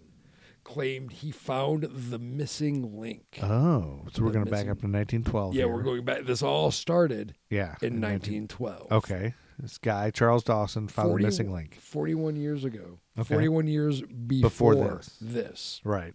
claimed 0.63 1.11
he 1.11 1.31
found 1.31 1.83
the 1.91 2.17
missing 2.19 2.97
link. 2.99 3.39
Oh, 3.41 4.05
so 4.13 4.23
we're 4.23 4.31
going 4.31 4.45
to 4.45 4.51
back 4.51 4.61
up 4.69 4.79
to 4.79 4.87
1912. 4.87 5.53
yeah, 5.55 5.63
here. 5.63 5.73
we're 5.73 5.81
going 5.83 6.05
back. 6.05 6.23
This 6.25 6.41
all 6.41 6.71
started 6.71 7.35
Yeah. 7.49 7.75
in 7.81 7.99
19 7.99 8.47
1912. 8.47 8.91
Okay. 8.91 9.33
This 9.63 9.77
guy, 9.77 10.11
Charles 10.11 10.43
Dawson, 10.43 10.89
found 10.89 11.07
40 11.07 11.23
the 11.23 11.27
missing 11.27 11.53
link. 11.53 11.75
41 11.79 12.35
years 12.35 12.65
ago. 12.65 12.99
Okay. 13.17 13.33
41 13.33 13.67
years 13.67 14.01
before, 14.01 14.73
Before 14.73 14.75
this. 14.75 15.17
this. 15.21 15.81
Right. 15.85 16.13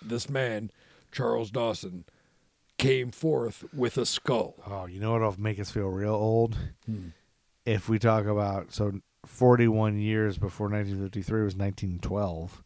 This 0.00 0.30
man, 0.30 0.70
Charles 1.10 1.50
Dawson, 1.50 2.04
came 2.78 3.10
forth 3.10 3.64
with 3.74 3.98
a 3.98 4.06
skull. 4.06 4.54
Oh, 4.64 4.86
you 4.86 5.00
know 5.00 5.10
what'll 5.10 5.34
make 5.40 5.58
us 5.58 5.72
feel 5.72 5.88
real 5.88 6.14
old? 6.14 6.56
Hmm. 6.86 7.08
If 7.66 7.88
we 7.88 7.98
talk 7.98 8.26
about, 8.26 8.72
so 8.72 9.00
41 9.26 9.98
years 9.98 10.38
before 10.38 10.68
1953 10.68 11.42
was 11.42 11.56
1912. 11.56 12.62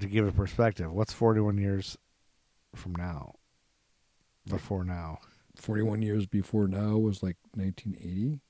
To 0.00 0.06
give 0.06 0.26
a 0.26 0.32
perspective, 0.32 0.90
what's 0.90 1.12
41 1.12 1.58
years 1.58 1.98
from 2.74 2.94
now? 2.94 3.34
Before 4.48 4.82
now. 4.82 5.18
41 5.56 6.00
years 6.00 6.24
before 6.24 6.66
now 6.66 6.96
was 6.96 7.22
like 7.22 7.36
1980. 7.54 8.40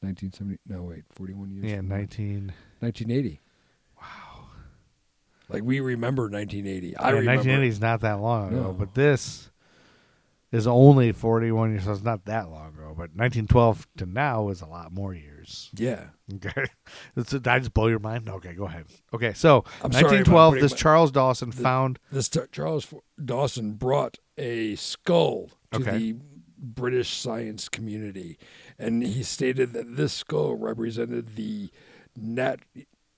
1970. 0.00 0.58
No, 0.66 0.82
wait. 0.82 1.04
41 1.12 1.50
years. 1.50 1.64
Yeah, 1.64 1.76
from 1.78 1.88
19. 1.88 2.52
1980. 2.80 3.40
Wow. 4.00 4.46
Like 5.48 5.62
we 5.62 5.80
remember 5.80 6.24
1980. 6.24 6.96
I 6.96 7.10
remember. 7.10 7.30
1980 7.30 7.68
is 7.68 7.80
not 7.80 8.00
that 8.00 8.20
long 8.20 8.48
ago, 8.48 8.62
No. 8.64 8.72
but 8.72 8.94
this 8.94 9.50
is 10.52 10.66
only 10.66 11.12
41 11.12 11.72
years, 11.72 11.84
so 11.84 11.92
it's 11.92 12.02
not 12.02 12.24
that 12.26 12.50
long 12.50 12.68
ago. 12.68 12.88
But 12.96 13.10
1912 13.16 13.86
to 13.98 14.06
now 14.06 14.48
is 14.48 14.60
a 14.60 14.66
lot 14.66 14.92
more 14.92 15.12
years. 15.14 15.70
Yeah. 15.74 16.08
Okay. 16.34 16.66
It's, 17.16 17.30
did 17.30 17.46
I 17.48 17.58
just 17.58 17.72
blow 17.74 17.86
your 17.88 17.98
mind? 17.98 18.28
Okay, 18.28 18.54
go 18.54 18.64
ahead. 18.66 18.84
Okay, 19.14 19.32
so 19.32 19.64
I'm 19.82 19.90
1912, 19.90 20.52
putting 20.52 20.62
this 20.62 20.72
my- 20.72 20.76
Charles 20.78 21.10
Dawson 21.10 21.50
found. 21.52 21.98
This 22.12 22.28
t- 22.28 22.40
Charles 22.52 22.92
F- 22.92 23.00
Dawson 23.24 23.72
brought 23.72 24.18
a 24.36 24.74
skull 24.76 25.50
to 25.72 25.80
Okay. 25.80 25.98
the 25.98 26.16
British 26.58 27.16
science 27.16 27.68
community, 27.68 28.38
and 28.78 29.02
he 29.02 29.22
stated 29.22 29.72
that 29.72 29.96
this 29.96 30.12
skull 30.12 30.54
represented 30.56 31.36
the 31.36 31.70
nat. 32.16 32.60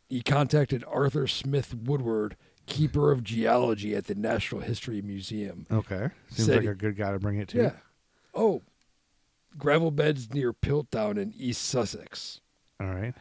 He 0.09 0.23
contacted 0.23 0.85
Arthur 0.89 1.27
Smith 1.27 1.75
Woodward, 1.75 2.37
keeper 2.67 3.13
of 3.13 3.23
geology 3.25 3.95
at 3.95 4.07
the 4.07 4.15
National 4.15 4.61
History 4.63 5.03
Museum. 5.03 5.67
Okay. 5.71 6.11
Seems 6.31 6.47
Said 6.47 6.55
like 6.57 6.63
he- 6.63 6.69
a 6.69 6.75
good 6.75 6.97
guy 6.97 7.13
to 7.13 7.19
bring 7.19 7.39
it 7.39 7.49
to. 7.49 7.59
Yeah. 7.59 7.73
Oh, 8.35 8.63
gravel 9.59 9.91
beds 9.91 10.33
near 10.33 10.53
Piltdown 10.53 11.19
in 11.19 11.33
East 11.37 11.63
Sussex. 11.63 12.41
All 12.81 12.87
right. 12.95 13.15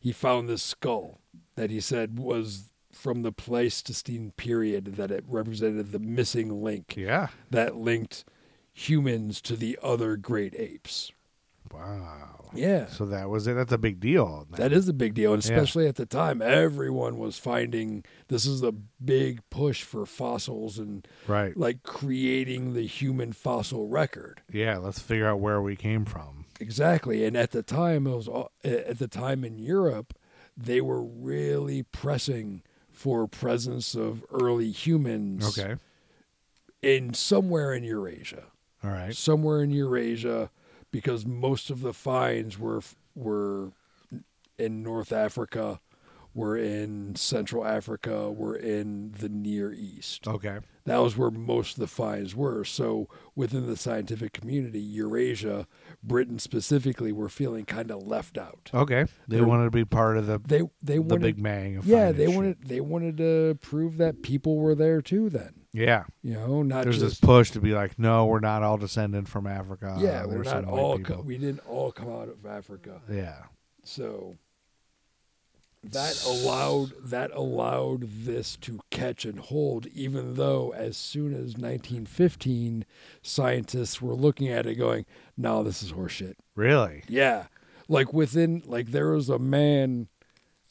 he 0.00 0.12
found 0.12 0.48
this 0.48 0.62
skull 0.62 1.20
that 1.56 1.70
he 1.70 1.80
said 1.80 2.18
was 2.18 2.70
from 2.92 3.22
the 3.22 3.32
Pleistocene 3.32 4.32
period 4.36 4.96
that 4.96 5.10
it 5.10 5.24
represented 5.28 5.92
the 5.92 5.98
missing 6.00 6.62
link 6.62 6.94
Yeah. 6.96 7.28
that 7.50 7.76
linked 7.76 8.24
humans 8.72 9.40
to 9.42 9.56
the 9.56 9.78
other 9.82 10.16
great 10.16 10.54
apes. 10.58 11.10
Wow. 11.72 12.50
Yeah. 12.54 12.86
So 12.86 13.04
that 13.06 13.28
was 13.28 13.46
it. 13.46 13.54
That's 13.54 13.72
a 13.72 13.78
big 13.78 14.00
deal. 14.00 14.46
That 14.52 14.72
is 14.72 14.88
a 14.88 14.92
big 14.94 15.14
deal, 15.14 15.34
and 15.34 15.44
Yeah. 15.44 15.52
especially 15.54 15.86
at 15.86 15.96
the 15.96 16.06
time, 16.06 16.40
everyone 16.40 17.18
was 17.18 17.38
finding 17.38 18.04
this 18.28 18.46
is 18.46 18.62
a 18.62 18.72
big 18.72 19.40
push 19.50 19.82
for 19.82 20.06
fossils 20.06 20.78
and 20.78 21.06
Right. 21.26 21.56
like 21.56 21.82
creating 21.82 22.72
the 22.74 22.86
human 22.86 23.32
fossil 23.32 23.86
record. 23.88 24.40
Yeah, 24.50 24.78
let's 24.78 24.98
figure 24.98 25.26
out 25.26 25.40
where 25.40 25.60
we 25.60 25.76
came 25.76 26.04
from. 26.04 26.46
Exactly, 26.60 27.24
and 27.24 27.36
at 27.36 27.50
the 27.52 27.62
time, 27.62 28.06
it 28.06 28.16
was 28.16 28.28
all- 28.28 28.50
at 28.64 28.98
the 28.98 29.08
time 29.08 29.44
in 29.44 29.58
Europe, 29.58 30.14
they 30.56 30.80
were 30.80 31.02
really 31.02 31.82
pressing 31.84 32.62
for 32.90 33.28
presence 33.28 33.94
of 33.94 34.24
early 34.32 34.70
humans. 34.70 35.56
Okay. 35.58 35.76
in 36.80 37.12
somewhere 37.12 37.72
in 37.72 37.82
Eurasia, 37.82 38.44
All 38.84 38.90
right. 38.90 39.12
somewhere 39.14 39.62
in 39.62 39.70
Eurasia, 39.72 40.48
because 40.90 41.26
most 41.26 41.70
of 41.70 41.80
the 41.80 41.92
finds 41.92 42.58
were 42.58 42.80
were 43.14 43.72
in 44.58 44.82
North 44.82 45.12
Africa, 45.12 45.80
were 46.34 46.56
in 46.56 47.14
Central 47.16 47.64
Africa, 47.64 48.30
were 48.30 48.56
in 48.56 49.12
the 49.18 49.28
Near 49.28 49.72
East. 49.72 50.26
Okay. 50.26 50.58
That 50.84 50.98
was 50.98 51.16
where 51.16 51.30
most 51.30 51.74
of 51.74 51.80
the 51.80 51.86
finds 51.86 52.34
were. 52.34 52.64
So 52.64 53.08
within 53.36 53.66
the 53.66 53.76
scientific 53.76 54.32
community, 54.32 54.80
Eurasia, 54.80 55.66
Britain 56.02 56.38
specifically, 56.38 57.12
were 57.12 57.28
feeling 57.28 57.66
kind 57.66 57.90
of 57.90 58.06
left 58.06 58.38
out. 58.38 58.70
Okay. 58.72 59.04
They 59.28 59.36
They're- 59.36 59.46
wanted 59.46 59.64
to 59.64 59.70
be 59.70 59.84
part 59.84 60.16
of 60.16 60.26
the 60.26 60.38
They 60.38 60.62
they 60.82 60.94
the 60.94 61.02
wanted, 61.02 61.20
Big 61.20 61.42
Bang. 61.42 61.76
Of 61.76 61.86
yeah, 61.86 62.10
they 62.12 62.28
wanted 62.28 62.64
they 62.64 62.80
wanted 62.80 63.16
to 63.18 63.58
prove 63.60 63.98
that 63.98 64.22
people 64.22 64.56
were 64.56 64.74
there 64.74 65.02
too. 65.02 65.28
Then 65.28 65.57
Yeah. 65.72 66.04
you 66.22 66.34
know, 66.34 66.62
not 66.62 66.84
There's 66.84 66.98
just 67.00 67.20
this 67.20 67.20
push 67.20 67.50
to 67.52 67.60
be 67.60 67.72
like, 67.74 67.98
no, 67.98 68.26
we're 68.26 68.40
not 68.40 68.62
all 68.62 68.78
descended 68.78 69.28
from 69.28 69.46
Africa. 69.46 69.96
yeah, 70.00 70.24
we're 70.24 70.42
not 70.42 70.64
all 70.64 70.98
co- 70.98 71.20
we 71.22 71.36
didn't 71.38 71.60
all 71.66 71.92
come 71.92 72.08
out 72.10 72.28
of 72.28 72.46
Africa. 72.46 73.00
yeah. 73.10 73.42
So 73.84 74.36
that 75.84 76.22
allowed 76.26 76.92
that 77.04 77.30
allowed 77.32 78.02
this 78.02 78.56
to 78.56 78.80
catch 78.90 79.24
and 79.24 79.38
hold 79.38 79.86
even 79.86 80.34
though 80.34 80.72
as 80.74 80.96
soon 80.96 81.32
as 81.32 81.56
1915 81.56 82.84
scientists 83.22 84.02
were 84.02 84.14
looking 84.14 84.48
at 84.48 84.66
it 84.66 84.74
going 84.74 85.06
no 85.36 85.62
this 85.62 85.80
is 85.82 85.92
horseshit 85.92 86.34
Really? 86.56 87.04
yeah 87.08 87.46
like 87.86 88.12
within 88.12 88.60
like 88.66 88.88
there 88.88 89.10
was 89.10 89.28
a 89.28 89.38
man 89.38 90.08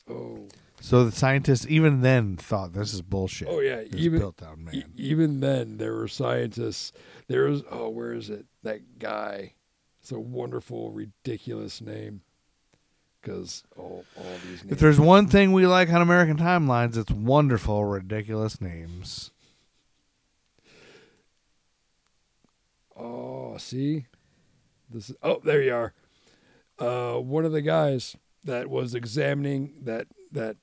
oh 0.10 0.50
So 0.80 1.04
the 1.06 1.12
scientists 1.12 1.66
even 1.68 2.02
then 2.02 2.38
thought 2.38 2.74
this 2.74 2.94
is 2.94 3.02
bullshit. 3.02 3.48
oh 3.50 3.60
yeah 3.60 3.78
This 3.78 3.96
even 3.96 4.20
built 4.20 4.38
down 4.38 4.64
man. 4.64 4.76
e- 4.76 4.84
even 4.96 5.40
then 5.40 5.78
there 5.78 5.94
were 5.96 6.08
scientists 6.08 6.92
there 7.28 7.44
was 7.46 7.64
oh 7.72 7.90
where 7.90 8.14
is 8.14 8.30
it 8.30 8.46
that 8.64 9.00
guy 9.00 9.54
it's 10.02 10.12
a 10.12 10.20
wonderful 10.20 10.92
ridiculous 10.92 11.82
name 11.82 12.22
because 13.22 13.64
all, 13.76 14.06
all 14.16 14.24
these 14.48 14.62
names 14.64 14.72
if 14.72 14.80
there's 14.80 15.00
one 15.00 15.28
thing 15.28 15.52
we 15.52 15.66
like 15.68 15.90
on 15.92 16.02
American 16.02 16.38
Timelines, 16.38 16.96
it's 16.96 17.12
wonderful, 17.12 17.84
ridiculous 17.84 18.62
names. 18.62 19.32
Oh, 22.96 23.58
see, 23.58 24.06
this 24.90 25.10
is 25.10 25.16
oh, 25.22 25.40
there 25.44 25.62
you 25.62 25.74
are. 25.74 25.94
Uh, 26.80 27.20
one 27.20 27.44
of 27.46 27.52
the 27.52 27.62
guys 27.62 28.16
that 28.44 28.70
was 28.70 28.96
examining 28.96 29.74
that 29.84 30.08
that 30.32 30.58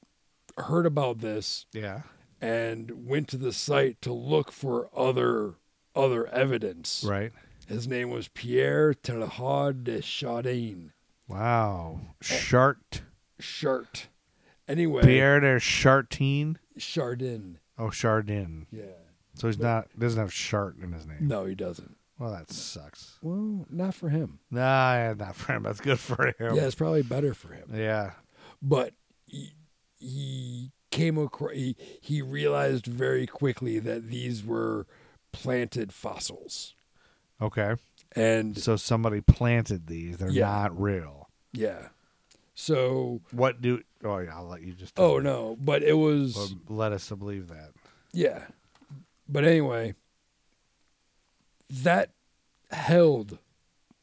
heard 0.59 0.87
about 0.87 1.19
this 1.19 1.67
Yeah. 1.73 2.03
and 2.41 3.07
went 3.07 3.29
to 3.29 3.37
the 3.37 3.53
site 3.53 4.01
to 4.03 4.13
look 4.13 4.51
for 4.53 4.89
other 4.97 5.55
other 5.97 6.27
evidence. 6.29 7.05
Right. 7.07 7.33
His 7.69 7.87
name 7.87 8.11
was 8.11 8.29
Pierre 8.29 8.93
Teilhard 8.95 9.85
de 9.85 10.03
Chardin. 10.03 10.93
Wow. 11.29 12.01
Eh. 12.29 12.39
Chart. 12.39 13.03
Chart. 13.41 14.09
Anyway, 14.67 15.03
Pierre 15.03 15.41
de 15.41 15.59
Chartine. 15.61 16.57
Chardin. 16.77 17.59
Oh, 17.79 17.91
Chardin. 17.91 18.67
Yeah. 18.73 18.85
So 19.35 19.47
he's 19.49 19.59
not 19.59 19.89
doesn't 19.99 20.19
have 20.21 20.33
Chart 20.33 20.77
in 20.83 20.93
his 20.93 21.07
name. 21.07 21.19
No, 21.29 21.45
he 21.45 21.55
doesn't. 21.55 21.97
Well, 22.19 22.31
that 22.33 22.51
sucks. 22.53 23.19
Well, 23.23 23.67
not 23.71 23.95
for 23.95 24.09
him. 24.09 24.39
Nah, 24.51 25.15
not 25.15 25.35
for 25.35 25.53
him. 25.53 25.63
That's 25.65 25.81
good 25.81 25.99
for 25.99 26.27
him. 26.29 26.35
Yeah, 26.57 26.67
it's 26.67 26.75
probably 26.77 27.03
better 27.03 27.35
for 27.35 27.53
him. 27.53 27.71
Yeah. 27.75 28.13
but 28.63 28.93
he, 30.05 30.71
came 30.91 31.19
across 31.19 31.53
he, 31.55 31.77
he 32.01 32.23
realized 32.23 32.87
very 32.87 33.27
quickly 33.27 33.79
that 33.81 34.09
these 34.09 34.45
were 34.45 34.87
planted 35.33 35.93
fossils 35.93 36.75
Okay. 37.43 37.75
and 38.15 38.57
So 38.57 38.77
somebody 38.77 39.21
planted 39.21 39.89
these. 39.89 40.19
They're 40.19 40.31
Yeah. 40.31 40.47
not 40.47 40.81
real. 40.81 41.29
yeah 41.53 41.89
so 42.55 43.21
What 43.33 43.61
do? 43.61 43.83
Oh 44.05 44.19
yeah, 44.19 44.37
I'll 44.37 44.47
let 44.47 44.63
you 44.63 44.73
just. 44.75 44.93
oh 44.99 45.19
no 45.19 45.57
but 45.61 45.83
it 45.83 45.95
was 45.95 46.37
Well, 46.37 46.51
let 46.69 46.93
us 46.93 47.09
believe 47.11 47.49
that. 47.49 47.71
Yeah. 48.13 48.45
But 49.29 49.45
anyway, 49.45 49.95
that 51.71 52.11
held 52.71 53.39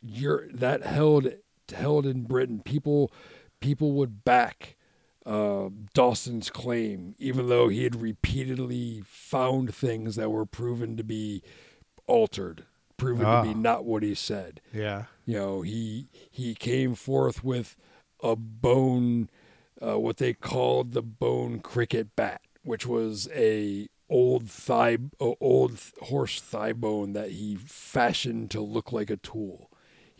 your 0.01 0.47
that 0.53 0.83
held 0.83 1.31
held 1.73 2.05
in 2.05 2.23
Britain. 2.23 2.61
People 2.65 3.11
people 3.59 3.93
would 3.93 4.23
back 4.25 4.75
uh, 5.25 5.69
Dawson's 5.93 6.49
claim, 6.49 7.15
even 7.19 7.47
though 7.47 7.67
he 7.67 7.83
had 7.83 8.01
repeatedly 8.01 9.03
found 9.05 9.73
things 9.73 10.15
that 10.15 10.29
were 10.31 10.45
proven 10.45 10.97
to 10.97 11.03
be 11.03 11.43
altered, 12.07 12.65
proven 12.97 13.23
to 13.25 13.27
Ah. 13.31 13.43
be 13.43 13.53
not 13.53 13.85
what 13.85 14.03
he 14.03 14.15
said. 14.15 14.61
Yeah. 14.73 15.05
You 15.25 15.35
know, 15.37 15.61
he 15.61 16.07
he 16.29 16.55
came 16.55 16.95
forth 16.95 17.43
with 17.43 17.75
a 18.23 18.35
bone, 18.35 19.29
uh, 19.81 19.99
what 19.99 20.17
they 20.17 20.33
called 20.33 20.93
the 20.93 21.01
bone 21.01 21.59
cricket 21.59 22.15
bat, 22.15 22.41
which 22.63 22.85
was 22.85 23.27
a 23.33 23.87
old 24.09 24.49
thigh, 24.49 24.97
a 25.19 25.33
old 25.39 25.79
horse 26.01 26.41
thigh 26.41 26.73
bone 26.73 27.13
that 27.13 27.31
he 27.31 27.55
fashioned 27.55 28.51
to 28.51 28.61
look 28.61 28.91
like 28.91 29.09
a 29.09 29.17
tool. 29.17 29.70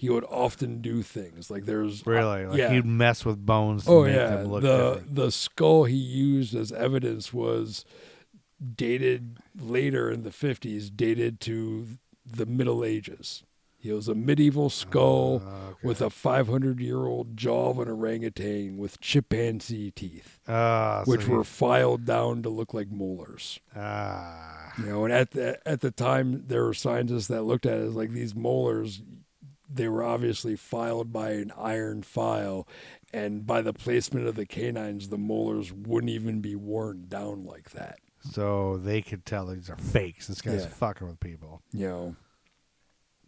He 0.01 0.09
would 0.09 0.25
often 0.31 0.81
do 0.81 1.03
things 1.03 1.51
like 1.51 1.65
there's 1.65 2.03
Really? 2.07 2.47
Like 2.47 2.57
yeah. 2.57 2.71
he'd 2.73 2.87
mess 2.87 3.23
with 3.23 3.45
bones 3.45 3.85
to 3.85 3.91
Oh 3.91 4.03
make 4.05 4.15
yeah, 4.15 4.29
them 4.37 4.47
look 4.51 4.63
the 4.63 4.93
different. 4.95 5.15
the 5.15 5.31
skull 5.31 5.83
he 5.83 5.95
used 5.95 6.55
as 6.55 6.71
evidence 6.71 7.31
was 7.31 7.85
dated 8.75 9.37
later 9.59 10.09
in 10.09 10.23
the 10.23 10.31
fifties, 10.31 10.89
dated 10.89 11.39
to 11.41 11.87
the 12.25 12.45
Middle 12.47 12.83
Ages. 12.83 13.43
He 13.77 13.91
was 13.91 14.07
a 14.07 14.13
medieval 14.15 14.69
skull 14.71 15.41
Ah, 15.45 15.73
with 15.83 16.01
a 16.01 16.09
500 16.11 16.79
year 16.79 17.05
old 17.05 17.37
jaw 17.37 17.69
of 17.71 17.79
an 17.79 17.87
orangutan 17.87 18.77
with 18.77 18.99
chimpanzee 19.01 19.91
teeth, 19.91 20.39
Ah, 20.47 21.03
so 21.05 21.11
which 21.11 21.25
he- 21.25 21.31
were 21.31 21.43
filed 21.43 22.05
down 22.05 22.41
to 22.43 22.49
look 22.49 22.73
like 22.73 22.89
molars. 22.91 23.59
Ah. 23.75 24.73
You 24.79 24.85
know, 24.85 25.03
and 25.05 25.13
at 25.13 25.31
the 25.31 25.59
at 25.67 25.81
the 25.81 25.91
time 25.91 26.43
there 26.47 26.63
were 26.63 26.73
scientists 26.73 27.27
that 27.27 27.43
looked 27.43 27.65
at 27.67 27.79
it 27.79 27.85
as 27.87 27.93
like 27.95 28.11
these 28.11 28.33
molars, 28.35 29.01
they 29.73 29.87
were 29.87 30.03
obviously 30.03 30.55
filed 30.55 31.11
by 31.13 31.31
an 31.31 31.51
iron 31.57 32.03
file, 32.03 32.67
and 33.13 33.45
by 33.45 33.61
the 33.61 33.73
placement 33.73 34.27
of 34.27 34.35
the 34.35 34.45
canines, 34.45 35.09
the 35.09 35.17
molars 35.17 35.71
wouldn't 35.71 36.09
even 36.11 36.41
be 36.41 36.55
worn 36.55 37.05
down 37.07 37.45
like 37.45 37.71
that. 37.71 37.99
So 38.31 38.77
they 38.77 39.01
could 39.01 39.25
tell 39.25 39.47
these 39.47 39.69
are 39.69 39.77
fakes. 39.77 40.27
This 40.27 40.41
guy's 40.41 40.61
Yeah. 40.63 40.67
fucking 40.67 41.07
with 41.07 41.19
people. 41.19 41.61
You 41.71 41.87
know, 41.87 42.15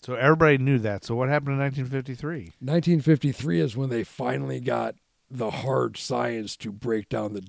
So 0.02 0.16
everybody 0.16 0.58
knew 0.58 0.80
that. 0.80 1.04
So 1.06 1.16
what 1.16 1.30
happened 1.30 1.54
in 1.54 1.60
1953? 1.60 2.52
1953 2.60 3.60
is 3.62 3.78
when 3.78 3.90
they 3.90 4.04
finally 4.04 4.60
got 4.60 4.96
the 5.36 5.50
hard 5.50 5.98
science 5.98 6.56
to 6.58 6.72
break 6.72 7.10
down 7.10 7.34
the 7.34 7.42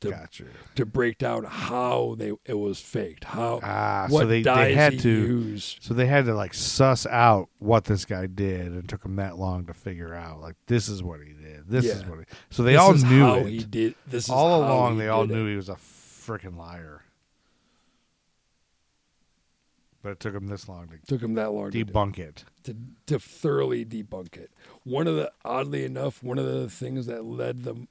to, 0.00 0.10
Gotcha. 0.10 0.44
to 0.76 0.86
break 0.86 1.18
down 1.18 1.42
how 1.44 2.14
they 2.16 2.32
it 2.46 2.54
was 2.54 2.80
faked, 2.80 3.24
how 3.24 3.58
Ah, 3.64 4.06
what 4.08 4.20
so 4.22 4.26
they, 4.28 4.42
they 4.42 4.74
had 4.74 4.98
to. 5.00 5.08
used. 5.10 5.82
So 5.82 5.92
they 5.92 6.06
had 6.06 6.24
to 6.26 6.34
like 6.34 6.54
suss 6.54 7.04
out 7.06 7.48
what 7.58 7.84
this 7.84 8.04
guy 8.04 8.26
did, 8.26 8.68
and 8.68 8.88
took 8.88 9.04
him 9.04 9.16
that 9.16 9.38
long 9.38 9.66
to 9.66 9.74
figure 9.74 10.14
out. 10.14 10.40
Like 10.40 10.54
this 10.66 10.88
is 10.88 11.02
what 11.02 11.20
he 11.20 11.32
did. 11.32 11.64
This 11.68 11.84
is 11.84 12.04
what 12.06 12.20
he. 12.20 12.24
So 12.50 12.62
they 12.62 12.72
This 12.72 12.80
all 12.80 12.94
knew 12.94 13.34
it. 13.38 13.46
he 13.48 13.58
did. 13.58 13.94
This 14.06 14.24
is 14.24 14.30
all 14.30 14.60
along, 14.60 14.94
he 14.94 15.00
they 15.00 15.08
all 15.08 15.26
did 15.26 15.34
it. 15.34 15.38
knew 15.40 15.50
he 15.50 15.56
was 15.56 15.68
a 15.68 15.74
freaking 15.74 16.56
liar. 16.56 17.01
But 20.02 20.12
it 20.12 20.20
took 20.20 20.34
him 20.34 20.48
this 20.48 20.68
long 20.68 20.88
to 20.88 20.98
Took 21.06 21.22
him 21.22 21.34
that 21.34 21.52
long 21.52 21.70
to 21.70 21.84
do. 21.84 21.92
debunk 21.92 22.18
it. 22.18 22.44
to 22.64 22.76
to 23.06 23.18
thoroughly 23.18 23.84
debunk 23.84 24.36
it. 24.36 24.50
One 24.84 25.06
of 25.06 25.14
the 25.16 25.30
oddly 25.44 25.84
enough, 25.84 26.22
one 26.22 26.38
of 26.38 26.46
the 26.46 26.68
things 26.68 27.06
that 27.06 27.24
led 27.24 27.62
them 27.62 27.88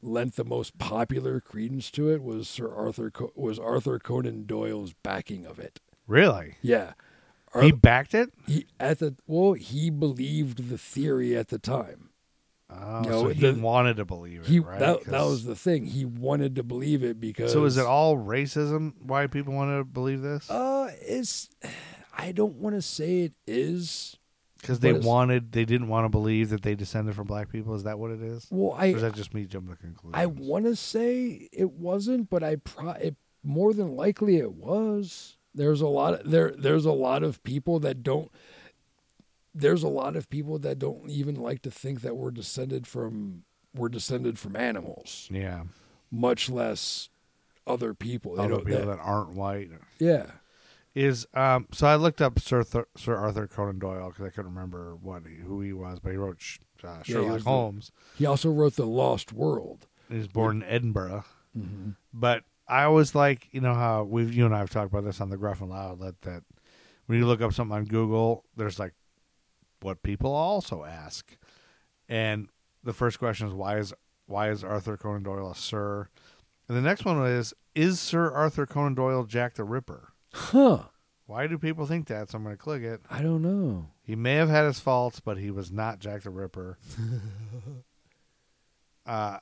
lent 0.00 0.36
the 0.36 0.44
most 0.44 0.78
popular 0.78 1.40
credence 1.40 1.90
to 1.92 2.08
it 2.10 2.22
was 2.22 2.48
Sir 2.48 2.72
Arthur 2.74 3.10
Co- 3.10 3.32
was 3.36 3.58
Arthur 3.58 3.98
Conan 3.98 4.46
Doyle's 4.46 4.94
backing 5.02 5.44
of 5.46 5.58
it. 5.58 5.78
Really? 6.06 6.56
Yeah. 6.62 6.94
Ar- 7.54 7.62
He 7.62 7.70
backed 7.70 8.14
it. 8.14 8.30
he 8.46 8.66
at 8.80 8.98
the 8.98 9.14
well, 9.26 9.52
he 9.52 9.90
believed 9.90 10.70
the 10.70 10.78
theory 10.78 11.36
at 11.36 11.48
the 11.48 11.58
time. 11.58 12.08
Oh, 12.80 13.00
No, 13.02 13.10
so 13.10 13.28
he 13.28 13.40
the- 13.40 13.60
wanted 13.60 13.96
to 13.96 14.04
believe 14.04 14.40
it, 14.42 14.46
He 14.46 14.58
right? 14.60 14.78
that, 14.78 15.04
that 15.04 15.22
was 15.24 15.44
the 15.44 15.54
thing. 15.56 15.86
He 15.86 16.04
wanted 16.04 16.56
to 16.56 16.62
believe 16.62 17.02
it 17.04 17.20
because 17.20 17.52
So 17.52 17.64
is 17.64 17.76
it 17.76 17.86
all 17.86 18.16
racism? 18.16 18.94
Why 19.00 19.26
people 19.26 19.54
want 19.54 19.70
to 19.78 19.84
believe 19.84 20.22
this? 20.22 20.50
Uh, 20.50 20.90
it's 21.00 21.48
I 22.16 22.32
don't 22.32 22.56
want 22.56 22.76
to 22.76 22.82
say 22.82 23.20
it 23.20 23.32
is. 23.46 24.16
Because 24.60 24.78
they 24.78 24.92
wanted, 24.92 25.50
they 25.50 25.64
didn't 25.64 25.88
want 25.88 26.04
to 26.04 26.08
believe 26.08 26.50
that 26.50 26.62
they 26.62 26.76
descended 26.76 27.16
from 27.16 27.26
black 27.26 27.50
people. 27.50 27.74
Is 27.74 27.82
that 27.82 27.98
what 27.98 28.12
it 28.12 28.22
is? 28.22 28.46
Well, 28.48 28.72
or 28.74 28.80
I 28.80 28.86
is 28.86 29.02
that 29.02 29.14
just 29.14 29.34
me 29.34 29.44
jumping 29.44 29.74
to 29.74 29.80
conclusions? 29.80 30.14
I 30.14 30.26
want 30.26 30.66
to 30.66 30.76
say 30.76 31.48
it 31.52 31.72
wasn't, 31.72 32.30
but 32.30 32.44
I 32.44 32.56
pro- 32.56 32.90
it, 32.90 33.16
more 33.42 33.72
than 33.74 33.96
likely 33.96 34.36
it 34.36 34.52
was. 34.52 35.36
There's 35.52 35.80
a 35.80 35.88
lot 35.88 36.14
of 36.20 36.30
there. 36.30 36.52
There's 36.56 36.84
a 36.84 36.92
lot 36.92 37.24
of 37.24 37.42
people 37.42 37.80
that 37.80 38.04
don't. 38.04 38.30
There's 39.54 39.82
a 39.82 39.88
lot 39.88 40.16
of 40.16 40.30
people 40.30 40.58
that 40.60 40.78
don't 40.78 41.10
even 41.10 41.34
like 41.34 41.62
to 41.62 41.70
think 41.70 42.00
that 42.02 42.16
we're 42.16 42.30
descended 42.30 42.86
from 42.86 43.44
we're 43.74 43.88
descended 43.88 44.38
from 44.38 44.56
animals, 44.56 45.28
yeah, 45.30 45.64
much 46.10 46.48
less 46.50 47.08
other 47.66 47.94
people. 47.94 48.40
Other 48.40 48.58
people 48.58 48.80
that- 48.80 48.86
that 48.86 48.98
aren't 49.00 49.30
white 49.34 49.70
yeah, 49.98 50.26
is 50.94 51.26
um. 51.34 51.66
So 51.72 51.86
I 51.86 51.96
looked 51.96 52.20
up 52.22 52.38
Sir 52.38 52.62
Th- 52.64 52.84
Sir 52.96 53.14
Arthur 53.16 53.46
Conan 53.46 53.78
Doyle 53.78 54.08
because 54.08 54.24
I 54.24 54.30
couldn't 54.30 54.54
remember 54.54 54.96
what 54.96 55.22
he, 55.26 55.36
who 55.36 55.60
he 55.60 55.72
was, 55.72 55.98
but 56.00 56.10
he 56.12 56.16
wrote 56.16 56.40
Sh- 56.40 56.58
uh, 56.84 57.02
Sherlock 57.02 57.32
was 57.32 57.44
the- 57.44 57.50
Holmes. 57.50 57.92
he 58.16 58.26
also 58.26 58.50
wrote 58.50 58.76
the 58.76 58.86
Lost 58.86 59.32
World. 59.32 59.86
He 60.10 60.16
was 60.18 60.28
born 60.28 60.62
in 60.62 60.68
Edinburgh, 60.68 61.24
Mm-hmm. 61.56 61.90
but 62.14 62.44
I 62.66 62.84
always 62.84 63.14
like 63.14 63.48
you 63.52 63.60
know 63.60 63.74
how 63.74 64.04
we 64.04 64.22
have 64.22 64.32
you 64.34 64.46
and 64.46 64.54
I 64.54 64.58
have 64.58 64.70
talked 64.70 64.90
about 64.92 65.04
this 65.04 65.20
on 65.20 65.28
the 65.30 65.36
Gruff 65.36 65.60
and 65.60 65.68
Loud 65.70 66.00
that 66.00 66.20
that 66.22 66.42
when 67.06 67.18
you 67.18 67.26
look 67.26 67.40
up 67.42 67.52
something 67.52 67.76
on 67.76 67.84
Google, 67.84 68.44
there's 68.56 68.78
like 68.78 68.92
what 69.82 70.02
people 70.02 70.32
also 70.32 70.84
ask, 70.84 71.36
and 72.08 72.48
the 72.82 72.92
first 72.92 73.18
question 73.18 73.48
is 73.48 73.54
why 73.54 73.78
is 73.78 73.92
why 74.26 74.50
is 74.50 74.64
Arthur 74.64 74.96
Conan 74.96 75.22
Doyle 75.22 75.50
a 75.50 75.54
Sir, 75.54 76.08
and 76.68 76.76
the 76.76 76.82
next 76.82 77.04
one 77.04 77.24
is 77.26 77.54
is 77.74 78.00
Sir 78.00 78.30
Arthur 78.30 78.66
Conan 78.66 78.94
Doyle 78.94 79.24
Jack 79.24 79.54
the 79.54 79.64
Ripper? 79.64 80.12
Huh? 80.32 80.84
Why 81.26 81.46
do 81.46 81.58
people 81.58 81.86
think 81.86 82.08
that? 82.08 82.30
So 82.30 82.36
I'm 82.36 82.44
going 82.44 82.56
to 82.56 82.62
click 82.62 82.82
it. 82.82 83.00
I 83.08 83.22
don't 83.22 83.42
know. 83.42 83.86
He 84.02 84.16
may 84.16 84.34
have 84.34 84.48
had 84.48 84.64
his 84.64 84.80
faults, 84.80 85.20
but 85.20 85.38
he 85.38 85.50
was 85.50 85.70
not 85.70 85.98
Jack 85.98 86.22
the 86.22 86.30
Ripper. 86.30 86.78
uh, 89.06 89.38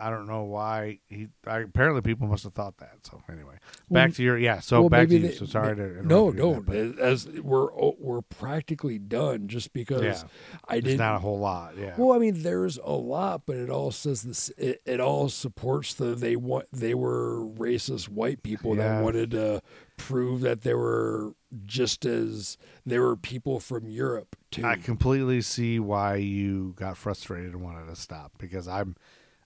I 0.00 0.10
don't 0.10 0.26
know 0.26 0.44
why 0.44 1.00
he. 1.08 1.28
I, 1.46 1.58
apparently, 1.58 2.00
people 2.02 2.26
must 2.26 2.44
have 2.44 2.54
thought 2.54 2.78
that. 2.78 2.98
So 3.02 3.22
anyway, 3.30 3.54
back 3.90 4.08
Well, 4.08 4.10
to 4.12 4.22
your 4.22 4.38
yeah. 4.38 4.60
So 4.60 4.80
well, 4.80 4.88
back 4.88 5.08
to 5.08 5.14
you. 5.18 5.28
they- 5.28 5.34
so 5.34 5.44
sorry 5.46 5.76
to 5.76 5.82
interrupt 5.84 6.06
No, 6.06 6.30
no. 6.30 6.60
that, 6.60 6.98
As 6.98 7.28
we're 7.28 7.68
we're 7.98 8.22
practically 8.22 8.98
done, 8.98 9.48
just 9.48 9.72
because 9.72 10.02
Yeah. 10.02 10.22
I 10.66 10.80
didn't. 10.80 10.98
not 10.98 11.16
a 11.16 11.18
whole 11.18 11.38
lot. 11.38 11.76
Yeah. 11.76 11.94
Well, 11.98 12.12
I 12.12 12.18
mean, 12.18 12.42
there's 12.42 12.78
a 12.78 12.92
lot, 12.92 13.42
but 13.46 13.56
it 13.56 13.68
all 13.70 13.90
says 13.90 14.22
this. 14.22 14.48
It, 14.56 14.80
it 14.86 15.00
all 15.00 15.28
supports 15.28 15.94
the 15.94 16.14
they 16.14 16.36
want 16.36 16.66
they 16.72 16.94
were 16.94 17.44
racist 17.46 18.08
white 18.08 18.42
people 18.42 18.76
Yeah. 18.76 18.96
that 18.96 19.04
wanted 19.04 19.30
to 19.32 19.60
prove 19.98 20.40
that 20.40 20.62
they 20.62 20.72
were 20.72 21.34
just 21.66 22.06
as 22.06 22.56
they 22.86 22.98
were 22.98 23.16
people 23.16 23.60
from 23.60 23.88
Europe 23.90 24.34
too. 24.50 24.64
I 24.64 24.76
completely 24.76 25.42
see 25.42 25.78
why 25.78 26.14
you 26.14 26.72
got 26.76 26.96
frustrated 26.96 27.52
and 27.52 27.60
wanted 27.62 27.86
to 27.86 27.96
stop 27.96 28.32
because 28.38 28.66
I'm 28.66 28.96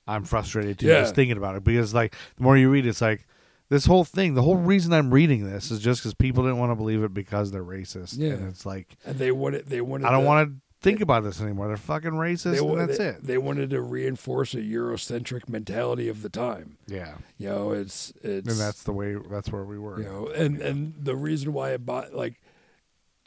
I'm 0.07 0.25
frustrated 0.25 0.79
too 0.79 0.87
Yeah. 0.89 1.01
just 1.01 1.15
thinking 1.15 1.37
about 1.37 1.57
it 1.57 1.65
because 1.65 1.95
like 1.95 2.15
the 2.37 2.43
more 2.43 2.57
you 2.57 2.71
read 2.71 2.87
it's 2.87 3.01
like 3.01 3.27
this 3.71 3.87
whole 3.87 4.05
thing 4.05 4.35
the 4.35 4.43
whole 4.43 4.57
reason 4.57 4.93
I'm 4.93 5.13
reading 5.13 5.45
this 5.51 5.71
is 5.71 5.81
just 5.81 6.01
because 6.03 6.15
people 6.15 6.43
didn't 6.43 6.59
want 6.59 6.71
to 6.73 6.77
believe 6.77 7.03
it 7.03 7.15
because 7.15 7.51
they're 7.51 7.65
racist 7.65 8.19
Yeah. 8.19 8.33
and 8.35 8.49
it's 8.49 8.67
like 8.67 8.97
and 9.05 9.19
they 9.19 9.33
wanted 9.33 9.67
they 9.67 9.81
wanted. 9.81 10.07
I 10.07 10.13
don't 10.13 10.25
want 10.25 10.49
to 10.49 10.55
think 10.83 11.01
about 11.01 11.25
this 11.25 11.41
anymore 11.41 11.67
they're 11.67 11.79
fucking 11.79 12.11
racist 12.11 12.61
They, 12.61 12.87
that's 12.87 13.01
it 13.01 13.25
they 13.25 13.39
wanted 13.39 13.71
to 13.71 13.81
reinforce 13.81 14.53
a 14.53 14.59
Eurocentric 14.61 15.49
mentality 15.49 16.09
of 16.11 16.21
the 16.21 16.29
time. 16.29 16.77
yeah 16.87 17.15
You 17.39 17.49
know, 17.49 17.71
it's 17.73 18.13
it's 18.23 18.47
and 18.51 18.61
that's 18.61 18.83
the 18.83 18.93
way 18.93 19.17
that's 19.31 19.51
where 19.51 19.65
we 19.65 19.79
were 19.79 19.99
you 20.01 20.05
know 20.05 20.27
and 20.29 20.61
and 20.61 20.93
the 21.03 21.17
reason 21.17 21.55
why 21.55 21.73
i 21.73 21.79
bought 21.79 22.13
like 22.13 22.39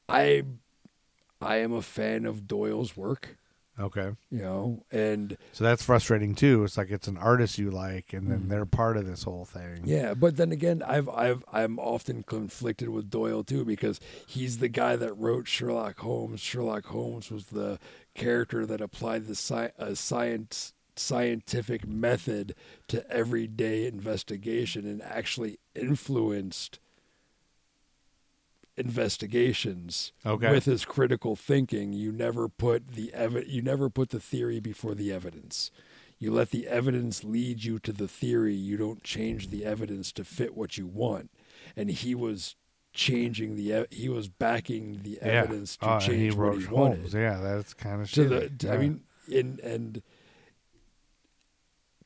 i 0.07 0.43
i 1.41 1.55
am 1.57 1.73
a 1.73 1.81
fan 1.81 2.25
of 2.27 2.47
doyle's 2.47 2.95
work 2.95 3.37
okay. 3.79 4.11
You 4.31 4.41
know 4.41 4.83
and 4.91 5.37
so 5.51 5.63
that's 5.63 5.83
frustrating 5.83 6.35
too. 6.35 6.63
It's 6.63 6.77
like 6.77 6.89
it's 6.89 7.07
an 7.07 7.17
artist 7.17 7.57
you 7.57 7.71
like 7.71 8.13
and 8.13 8.29
then 8.29 8.47
they're 8.47 8.65
part 8.65 8.97
of 8.97 9.05
this 9.05 9.23
whole 9.23 9.45
thing. 9.45 9.77
Mm. 9.77 9.81
yeah 9.85 10.13
but 10.13 10.37
then 10.37 10.51
again 10.51 10.81
i've 10.85 11.09
i've 11.09 11.43
i'm 11.51 11.77
often 11.79 12.23
conflicted 12.23 12.89
with 12.89 13.09
doyle 13.09 13.43
too 13.43 13.65
because 13.65 13.99
he's 14.25 14.57
the 14.59 14.67
guy 14.69 14.95
that 14.95 15.13
wrote 15.17 15.47
sherlock 15.47 15.99
holmes. 15.99 16.39
Sherlock 16.39 16.85
holmes 16.87 17.31
was 17.31 17.47
the 17.47 17.79
character 18.15 18.65
that 18.65 18.81
applied 18.81 19.25
the 19.27 19.35
sci- 19.35 19.71
uh, 19.77 19.93
science 19.93 20.73
scientific 20.95 21.87
method 21.87 22.55
to 22.87 23.07
everyday 23.11 23.85
investigation 23.85 24.85
and 24.85 25.01
actually 25.03 25.59
influenced 25.75 26.79
investigations 28.77 30.11
Okay. 30.25 30.51
with 30.51 30.65
his 30.65 30.85
critical 30.85 31.35
thinking 31.35 31.93
you 31.93 32.11
never 32.11 32.47
put 32.47 32.89
the 32.89 33.11
evi- 33.15 33.47
you 33.49 33.61
never 33.61 33.89
put 33.89 34.09
the 34.09 34.19
theory 34.19 34.59
before 34.59 34.93
the 34.95 35.11
evidence 35.11 35.71
You 36.19 36.31
let 36.31 36.49
the 36.49 36.67
evidence 36.67 37.23
lead 37.23 37.63
you 37.63 37.77
to 37.77 37.93
the 37.93 38.07
theory. 38.07 38.55
You 38.55 38.75
don't 38.75 39.03
change 39.03 39.49
the 39.49 39.63
evidence 39.63 40.11
to 40.13 40.23
fit 40.23 40.55
what 40.55 40.75
you 40.75 40.87
want. 40.87 41.29
And 41.75 41.91
he 41.91 42.15
was 42.15 42.55
changing 42.91 43.55
the 43.55 43.71
ev- 43.71 43.87
he 43.91 44.09
was 44.09 44.27
backing 44.27 45.01
the 45.03 45.19
Yeah. 45.21 45.27
evidence 45.43 45.77
to 45.77 45.85
Oh, 45.87 45.93
and 45.93 46.01
change 46.03 46.33
he 46.33 46.39
what 46.39 46.57
he 46.57 46.63
Holmes. 46.63 46.69
wanted. 46.71 47.13
Yeah, 47.13 47.39
that's 47.39 47.75
kind 47.75 48.01
of 48.01 48.09
To 48.13 48.21
shitty. 48.25 48.29
the 48.29 48.49
to- 48.67 48.73
I 48.73 48.77
mean 48.77 49.01
and 49.31 49.59
and 49.59 50.01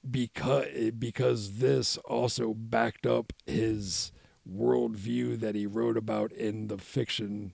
because 0.10 0.66
because 0.98 1.58
this 1.60 1.96
also 1.98 2.54
backed 2.54 3.06
up 3.06 3.32
his 3.46 4.12
worldview 4.50 5.40
that 5.40 5.56
he 5.56 5.66
wrote 5.66 5.98
about 5.98 6.32
in 6.32 6.68
the 6.68 6.78
fiction 6.78 7.54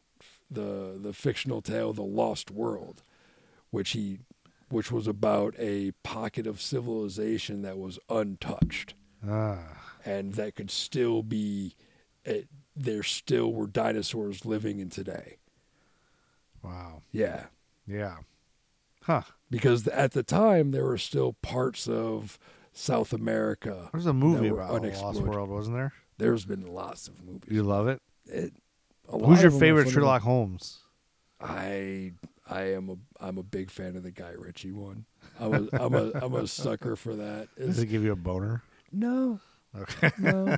the 0.50 0.98
the 1.02 1.14
fictional 1.14 1.62
tale 1.62 1.92
the 1.94 2.02
lost 2.02 2.50
world 2.52 3.04
which 3.72 3.92
he 3.92 4.20
which 4.70 4.92
was 4.92 5.08
about 5.08 5.54
a 5.60 5.92
pocket 6.04 6.48
of 6.48 6.62
civilization 6.62 7.62
that 7.62 7.78
was 7.78 8.00
untouched 8.10 8.94
Ah, 9.28 9.58
and 10.06 10.34
that 10.36 10.56
could 10.56 10.72
still 10.72 11.24
be 11.24 11.76
it, 12.24 12.48
there 12.76 13.04
still 13.04 13.52
were 13.52 13.68
dinosaurs 13.68 14.46
living 14.46 14.80
in 14.80 14.90
today 14.90 15.38
wow. 16.64 17.02
yeah 17.12 17.46
Yeah. 17.86 18.18
Huh. 19.04 19.24
because 19.50 19.88
at 19.88 20.12
the 20.12 20.24
time 20.24 20.72
there 20.72 20.84
were 20.86 20.98
still 20.98 21.34
parts 21.42 21.88
of 21.88 22.38
South 22.74 23.12
America. 23.12 23.90
There's 23.92 24.06
a 24.06 24.14
movie 24.14 24.50
about 24.50 24.82
the 24.82 24.90
Lost. 24.90 25.22
World, 25.22 25.50
wasn't 25.50 25.78
there? 25.78 25.94
There's 26.18 26.46
been 26.46 26.66
lots 26.68 27.08
of 27.08 27.24
movies. 27.24 27.50
You 27.52 27.64
love 27.64 27.88
it. 27.88 28.02
It, 28.26 28.54
a 29.10 29.16
lot 29.18 29.28
Who's 29.30 29.40
your 29.42 29.48
of 29.48 29.54
them 29.54 29.58
are 29.58 29.60
favorite. 29.60 29.90
Sherlock 29.92 30.22
Holmes? 30.24 30.80
I 31.40 32.14
I 32.50 32.72
am 32.74 32.90
a 32.90 32.96
I'm 33.24 33.38
a 33.38 33.44
big 33.44 33.70
fan 33.70 33.96
of 33.96 34.04
the 34.04 34.12
Guy 34.12 34.32
Ritchie 34.38 34.72
one. 34.72 35.06
I'm 35.40 35.54
a 35.54 35.68
I'm 35.80 35.94
a 35.94 36.12
I'm 36.16 36.34
a 36.34 36.48
sucker 36.48 36.96
for 36.96 37.16
that. 37.16 37.48
Does 37.58 37.80
it 37.80 37.88
give 37.88 38.04
you 38.04 38.12
a 38.12 38.16
boner? 38.16 38.64
no, 38.92 39.40
Okay. 39.78 40.10
no, 40.18 40.58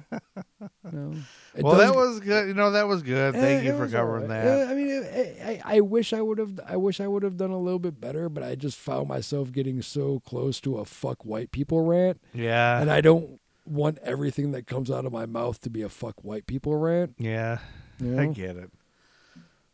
no. 0.92 1.14
It 1.56 1.64
well, 1.64 1.76
that 1.76 1.94
was 1.96 2.20
good. 2.22 2.48
You 2.48 2.54
know, 2.54 2.72
that 2.72 2.88
was 2.88 3.02
good. 3.02 3.36
eh, 3.36 3.40
Thank 3.42 3.64
you 3.66 3.74
it 3.74 3.78
for 3.78 3.88
covering 3.90 4.32
alright. 4.32 4.44
that. 4.46 4.68
Eh, 4.68 4.72
I 4.72 4.76
mean, 4.76 4.88
it- 4.90 5.42
I, 5.44 5.50
I 5.74 5.78
I 5.78 5.80
wish 5.82 6.14
I 6.14 6.22
would 6.22 6.38
have 6.38 6.60
I 6.66 6.78
wish 6.78 7.02
I 7.02 7.08
would 7.08 7.24
have 7.24 7.36
done 7.36 7.50
a 7.52 7.60
little 7.60 7.80
bit 7.80 8.00
better, 8.00 8.30
but 8.30 8.44
I 8.44 8.56
just 8.56 8.78
found 8.78 9.10
myself 9.10 9.52
getting 9.52 9.82
so 9.82 10.22
close 10.22 10.62
to 10.62 10.78
a 10.78 10.86
fuck 10.86 11.26
white 11.26 11.52
people 11.52 11.82
rant. 11.86 12.22
Yeah. 12.34 12.80
and 12.80 12.90
I 12.90 13.02
don't 13.02 13.42
want 13.70 13.98
everything 14.00 14.52
that 14.52 14.68
comes 14.68 14.90
out 14.92 15.06
of 15.06 15.12
my 15.14 15.26
mouth 15.26 15.62
to 15.62 15.70
be 15.70 15.82
a 15.84 15.90
fuck 15.90 16.24
white 16.24 16.46
people 16.48 16.76
rant. 16.76 17.16
yeah. 17.18 17.60
You 18.02 18.18
I 18.20 18.26
get 18.28 18.56
it. 18.58 18.72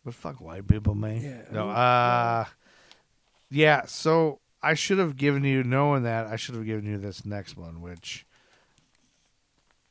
But 0.03 0.13
fuck 0.15 0.41
white 0.41 0.67
people, 0.67 0.95
man. 0.95 1.21
Yeah, 1.21 1.41
No. 1.51 1.69
Uh. 1.69 2.45
Yeah. 3.51 3.85
So 3.85 4.39
I 4.61 4.73
should 4.73 4.97
have 4.97 5.15
given 5.15 5.43
you, 5.43 5.63
knowing 5.63 6.03
that, 6.03 6.25
I 6.27 6.35
should 6.35 6.55
have 6.55 6.65
given 6.65 6.85
you 6.85 6.97
this 6.97 7.23
next 7.25 7.55
one, 7.57 7.81
which. 7.81 8.25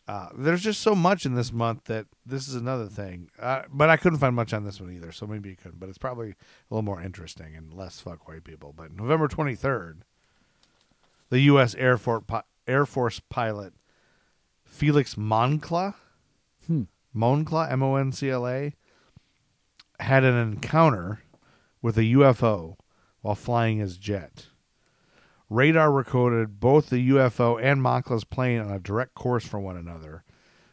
Uh, 0.06 0.28
there's 0.36 0.62
just 0.62 0.82
so 0.82 0.94
much 0.94 1.24
in 1.24 1.34
this 1.34 1.50
month 1.50 1.84
that 1.84 2.04
this 2.26 2.46
is 2.46 2.54
another 2.54 2.86
thing. 2.86 3.30
Uh, 3.40 3.62
but 3.70 3.88
I 3.88 3.96
couldn't 3.96 4.18
find 4.18 4.36
much 4.36 4.52
on 4.52 4.62
this 4.64 4.78
one 4.78 4.92
either, 4.92 5.12
so 5.12 5.26
maybe 5.26 5.48
you 5.48 5.56
couldn't. 5.56 5.80
But 5.80 5.88
it's 5.88 5.96
probably 5.96 6.30
a 6.30 6.34
little 6.68 6.82
more 6.82 7.00
interesting 7.00 7.54
and 7.56 7.72
less 7.72 8.00
fuck 8.00 8.28
white 8.28 8.44
people. 8.44 8.74
But 8.76 8.92
November 8.94 9.28
23rd, 9.28 9.98
the 11.30 11.40
U.S. 11.40 11.74
Air 11.76 11.96
Force, 11.96 12.24
pi- 12.26 12.42
Air 12.66 12.84
Force 12.84 13.20
pilot 13.30 13.72
Felix 14.74 15.14
Moncla, 15.14 15.94
Hmm. 16.66 16.82
Moncla, 17.14 17.70
M 17.70 17.82
O 17.82 17.94
N 17.94 18.10
C 18.10 18.28
L 18.28 18.46
A, 18.48 18.74
had 20.00 20.24
an 20.24 20.34
encounter 20.34 21.20
with 21.80 21.96
a 21.96 22.02
UFO 22.02 22.76
while 23.20 23.36
flying 23.36 23.78
his 23.78 23.96
jet. 23.98 24.46
Radar 25.48 25.92
recorded 25.92 26.58
both 26.58 26.90
the 26.90 27.08
UFO 27.10 27.62
and 27.62 27.80
Moncla's 27.80 28.24
plane 28.24 28.58
on 28.60 28.70
a 28.72 28.80
direct 28.80 29.14
course 29.14 29.46
for 29.46 29.60
one 29.60 29.76
another 29.76 30.24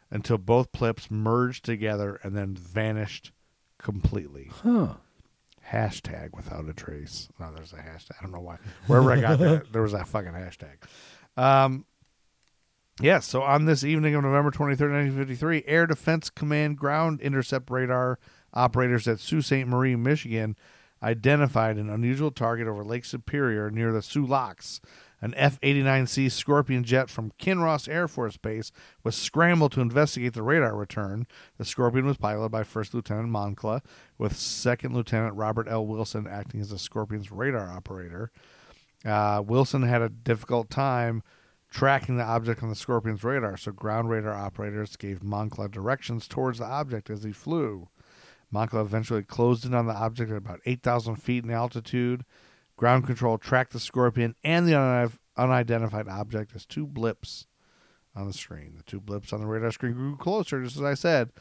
until 0.10 0.38
both 0.40 0.72
clips 0.72 1.12
merged 1.12 1.64
together 1.64 2.20
and 2.24 2.36
then 2.36 2.56
vanished 2.56 3.32
completely. 3.78 4.50
Huh. 4.64 4.96
Hashtag 5.72 6.32
without 6.36 6.68
a 6.68 6.74
trace. 6.74 7.30
No, 7.40 7.52
there's 7.54 7.74
a 7.74 7.78
hashtag. 7.78 8.12
I 8.20 8.24
don't 8.24 8.32
know 8.32 8.40
why. 8.42 8.58
Wherever 8.88 9.12
I 9.12 9.22
got 9.22 9.38
that, 9.40 9.72
there 9.72 9.84
was 9.84 9.92
that 9.92 10.08
fucking 10.08 10.32
hashtag. 10.34 10.78
Um, 11.38 11.86
yeah, 13.02 13.20
so 13.20 13.42
on 13.42 13.66
this 13.66 13.84
evening 13.84 14.16
of 14.16 14.24
November 14.24 14.52
23rd, 14.52 14.92
1953, 14.92 15.64
Air 15.66 15.88
Defense 15.88 16.30
Command 16.30 16.78
ground 16.78 17.20
intercept 17.22 17.70
radar 17.70 18.20
operators 18.54 19.08
at 19.08 19.20
Sault 19.20 19.44
Ste. 19.44 19.66
Marie, 19.66 19.96
Michigan, 19.96 20.56
identified 21.02 21.78
an 21.78 21.90
unusual 21.90 22.32
target 22.32 22.68
over 22.68 22.84
Lake 22.84 23.06
Superior 23.06 23.72
near 23.72 23.92
the 23.92 24.02
Soo 24.02 24.26
Locks. 24.26 24.82
An 25.24 25.36
F 25.36 25.60
89C 25.62 26.32
Scorpion 26.32 26.84
jet 26.84 27.08
from 27.08 27.32
Kinross 27.40 27.88
Air 27.88 28.08
Force 28.08 28.38
Base 28.38 28.72
was 29.04 29.16
scrambled 29.16 29.72
to 29.74 29.82
investigate 29.82 30.34
the 30.34 30.42
radar 30.42 30.76
return. 30.76 31.28
The 31.58 31.66
Scorpion 31.66 32.08
was 32.08 32.18
piloted 32.18 32.52
by 32.52 32.64
First 32.64 32.96
Lieutenant 32.96 33.30
Moncla, 33.30 33.82
with 34.18 34.36
Second 34.36 34.96
Lieutenant 34.96 35.36
Robert 35.36 35.68
L. 35.68 35.86
Wilson 35.86 36.26
acting 36.28 36.60
as 36.60 36.72
the 36.72 36.80
Scorpion's 36.80 37.32
radar 37.32 37.70
operator. 37.70 38.32
Uh, 39.06 39.44
Wilson 39.46 39.84
had 39.84 40.02
a 40.02 40.10
difficult 40.10 40.72
time 40.72 41.22
tracking 41.72 42.18
the 42.18 42.24
object 42.24 42.62
on 42.62 42.70
the 42.70 42.76
Scorpion's 42.76 43.24
radar, 43.24 43.58
so 43.58 43.72
ground 43.72 44.10
radar 44.10 44.34
operators 44.34 44.98
gave 44.98 45.22
Moncla 45.22 45.72
directions 45.72 46.28
towards 46.28 46.60
the 46.60 46.66
object 46.66 47.10
as 47.10 47.24
he 47.24 47.32
flew. 47.32 47.88
Moncla 48.54 48.82
eventually 48.82 49.24
closed 49.24 49.66
in 49.66 49.74
on 49.74 49.88
the 49.88 49.96
object 49.96 50.30
at 50.30 50.38
about 50.38 50.60
8,000 50.66 51.16
feet 51.16 51.46
in 51.46 51.50
altitude. 51.50 52.26
Ground 52.76 53.08
control 53.08 53.38
tracked 53.38 53.72
the 53.72 53.80
Scorpion 53.80 54.36
and 54.44 54.68
the 54.68 55.12
unidentified 55.38 56.10
object 56.10 56.52
as 56.54 56.66
two 56.66 56.86
blips 56.86 57.48
on 58.14 58.28
the 58.28 58.34
screen. 58.34 58.74
The 58.76 58.84
two 58.84 59.00
blips 59.00 59.32
on 59.32 59.40
the 59.40 59.48
radar 59.48 59.72
screen 59.72 59.94
grew 59.94 60.18
closer, 60.18 60.62
just 60.62 60.76
as 60.76 60.84
I 60.84 60.96
said, 60.96 61.32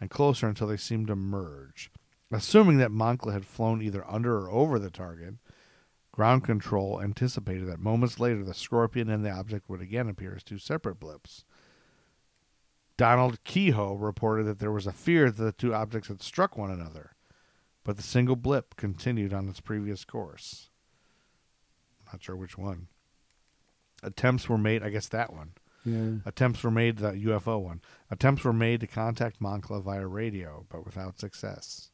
and 0.00 0.10
closer 0.10 0.48
until 0.48 0.66
they 0.66 0.76
seemed 0.76 1.06
to 1.06 1.16
merge. 1.16 1.92
Assuming 2.32 2.78
that 2.78 2.90
Moncla 2.90 3.32
had 3.32 3.46
flown 3.46 3.80
either 3.80 4.04
under 4.10 4.36
or 4.38 4.50
over 4.50 4.80
the 4.80 4.90
target, 4.90 5.34
ground 6.16 6.42
control 6.42 7.02
anticipated 7.02 7.66
that 7.66 7.78
moments 7.78 8.18
later 8.18 8.42
the 8.42 8.54
Scorpion 8.54 9.10
and 9.10 9.22
the 9.22 9.30
object 9.30 9.68
would 9.68 9.82
again 9.82 10.08
appear 10.08 10.34
as 10.34 10.42
two 10.42 10.56
separate 10.56 10.98
blips. 10.98 11.44
Donald 12.96 13.44
Keyhoe 13.44 13.94
reported 13.94 14.46
that 14.46 14.58
there 14.58 14.72
was 14.72 14.86
a 14.86 14.92
fear 14.92 15.30
that 15.30 15.42
the 15.42 15.52
two 15.52 15.74
objects 15.74 16.08
had 16.08 16.22
struck 16.22 16.56
one 16.56 16.70
another, 16.70 17.12
but 17.84 17.98
the 17.98 18.02
single 18.02 18.34
blip 18.34 18.76
continued 18.76 19.34
on 19.34 19.46
its 19.50 19.60
previous 19.60 20.06
course. 20.06 20.70
Not 22.10 22.22
sure 22.22 22.34
which 22.34 22.56
one. 22.56 22.88
Attempts 24.02 24.48
were 24.48 24.56
made, 24.56 24.82
I 24.82 24.88
guess 24.88 25.08
that 25.08 25.34
one. 25.34 25.52
Yeah. 25.84 26.20
Attempts 26.24 26.62
were 26.62 26.70
made, 26.70 26.96
the 26.96 27.12
UFO 27.12 27.60
one. 27.60 27.82
Attempts 28.10 28.42
were 28.42 28.54
made 28.54 28.80
to 28.80 28.86
contact 28.86 29.38
Moncla 29.38 29.82
via 29.82 30.06
radio, 30.06 30.64
but 30.70 30.86
without 30.86 31.20
success. 31.20 31.90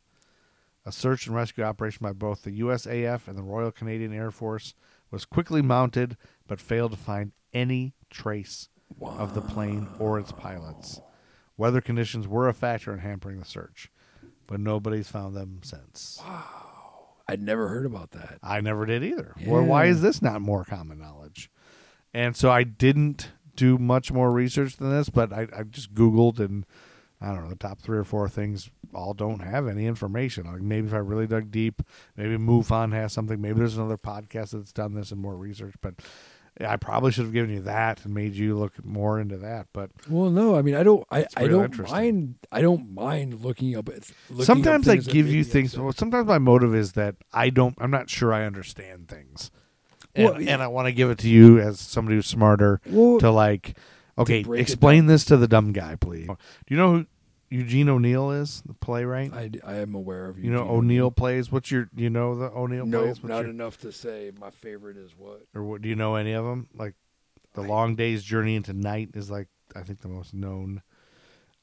A 0.84 0.92
search 0.92 1.26
and 1.26 1.36
rescue 1.36 1.62
operation 1.64 2.00
by 2.02 2.12
both 2.12 2.42
the 2.42 2.60
USAF 2.60 3.28
and 3.28 3.38
the 3.38 3.42
Royal 3.42 3.70
Canadian 3.70 4.12
Air 4.12 4.30
Force 4.30 4.74
was 5.10 5.24
quickly 5.24 5.62
mounted, 5.62 6.16
but 6.48 6.60
failed 6.60 6.92
to 6.92 6.96
find 6.98 7.32
any 7.52 7.94
trace 8.10 8.68
of 9.00 9.34
the 9.34 9.40
plane 9.40 9.88
or 9.98 10.18
its 10.18 10.32
pilots. 10.32 11.00
Weather 11.56 11.80
conditions 11.80 12.26
were 12.26 12.48
a 12.48 12.54
factor 12.54 12.92
in 12.92 12.98
hampering 12.98 13.38
the 13.38 13.44
search, 13.44 13.90
but 14.46 14.58
nobody's 14.58 15.08
found 15.08 15.36
them 15.36 15.60
since. 15.62 16.18
Wow. 16.26 16.62
I'd 17.28 17.40
never 17.40 17.68
heard 17.68 17.86
about 17.86 18.10
that. 18.12 18.38
I 18.42 18.60
never 18.60 18.84
did 18.84 19.04
either. 19.04 19.34
Well, 19.46 19.62
why 19.64 19.86
is 19.86 20.02
this 20.02 20.20
not 20.20 20.42
more 20.42 20.64
common 20.64 20.98
knowledge? 20.98 21.50
And 22.12 22.36
so 22.36 22.50
I 22.50 22.64
didn't 22.64 23.30
do 23.54 23.78
much 23.78 24.10
more 24.12 24.32
research 24.32 24.76
than 24.76 24.90
this, 24.90 25.08
but 25.08 25.32
I, 25.32 25.46
I 25.56 25.62
just 25.62 25.94
Googled 25.94 26.40
and 26.40 26.66
I 27.22 27.26
don't 27.28 27.44
know, 27.44 27.48
the 27.50 27.56
top 27.56 27.80
three 27.80 27.98
or 27.98 28.04
four 28.04 28.28
things 28.28 28.68
all 28.94 29.14
don't 29.14 29.40
have 29.40 29.68
any 29.68 29.86
information. 29.86 30.44
Like 30.46 30.60
maybe 30.60 30.88
if 30.88 30.94
I 30.94 30.98
really 30.98 31.26
dug 31.26 31.50
deep, 31.50 31.80
maybe 32.16 32.36
MUFON 32.36 32.92
has 32.92 33.12
something. 33.12 33.40
Maybe 33.40 33.58
there's 33.58 33.76
another 33.76 33.96
podcast 33.98 34.50
that's 34.50 34.72
done 34.72 34.94
this 34.94 35.12
and 35.12 35.20
more 35.20 35.36
research, 35.36 35.74
but 35.80 35.94
I 36.60 36.76
probably 36.76 37.12
should 37.12 37.24
have 37.24 37.32
given 37.32 37.50
you 37.50 37.62
that 37.62 38.04
and 38.04 38.12
made 38.12 38.34
you 38.34 38.58
look 38.58 38.84
more 38.84 39.18
into 39.20 39.38
that. 39.38 39.68
But 39.72 39.90
Well, 40.08 40.30
no, 40.30 40.56
I 40.56 40.62
mean, 40.62 40.74
I 40.74 40.82
don't, 40.82 41.04
I, 41.10 41.26
I 41.36 41.46
don't 41.48 41.88
mind, 41.88 42.34
I 42.52 42.60
don't 42.60 42.92
mind 42.92 43.40
looking 43.42 43.74
up. 43.76 43.88
at- 43.88 44.10
Looking 44.28 44.44
sometimes 44.44 44.86
up 44.88 44.92
I 44.92 44.96
give 44.98 45.28
you 45.28 45.44
things. 45.44 45.78
Well, 45.78 45.92
sometimes 45.92 46.26
my 46.26 46.38
motive 46.38 46.74
is 46.74 46.92
that 46.92 47.14
I 47.32 47.48
don't. 47.50 47.74
I'm 47.78 47.90
not 47.90 48.10
sure 48.10 48.34
I 48.34 48.44
understand 48.44 49.08
things, 49.08 49.50
and, 50.14 50.24
Well, 50.26 50.34
and 50.46 50.60
I 50.62 50.66
want 50.66 50.86
to 50.88 50.92
give 50.92 51.08
it 51.08 51.18
to 51.20 51.28
you 51.28 51.58
as 51.58 51.80
somebody 51.80 52.16
who's 52.16 52.26
smarter 52.26 52.80
Well, 52.86 53.18
to 53.20 53.30
like. 53.30 53.78
Okay, 54.18 54.44
explain 54.54 55.06
this 55.06 55.24
to 55.24 55.38
the 55.38 55.48
dumb 55.48 55.72
guy, 55.72 55.96
please. 55.96 56.26
Do 56.26 56.36
you 56.68 56.76
know 56.76 56.92
who 56.96 57.06
Eugene 57.52 57.88
O'Neill 57.88 58.30
is? 58.30 58.62
The 58.66 58.74
playwright. 58.74 59.32
I, 59.32 59.50
I 59.64 59.74
am 59.76 59.94
aware 59.94 60.26
of 60.26 60.38
you 60.38 60.44
You 60.44 60.50
know 60.50 60.68
O'Neill 60.68 61.10
plays. 61.10 61.52
What's 61.52 61.70
your? 61.70 61.88
You 61.94 62.10
know 62.10 62.34
the 62.34 62.46
O'Neill 62.50 62.86
No, 62.86 63.02
plays. 63.02 63.22
What's 63.22 63.28
not 63.30 63.40
your- 63.42 63.50
enough 63.50 63.78
to 63.80 63.92
say 63.92 64.32
my 64.40 64.50
favorite 64.50 64.96
is 64.96 65.12
what. 65.16 65.42
or 65.54 65.62
what? 65.62 65.82
Do 65.82 65.88
you 65.88 65.96
know 65.96 66.14
any 66.16 66.32
of 66.32 66.44
them? 66.44 66.68
Like 66.74 66.94
the 67.54 67.60
Long 67.62 67.94
Day's 67.94 68.22
Journey 68.24 68.56
into 68.56 68.72
Night 68.72 69.10
is 69.14 69.30
like 69.30 69.48
I 69.76 69.82
think 69.82 70.00
the 70.00 70.08
most 70.08 70.32
known. 70.34 70.82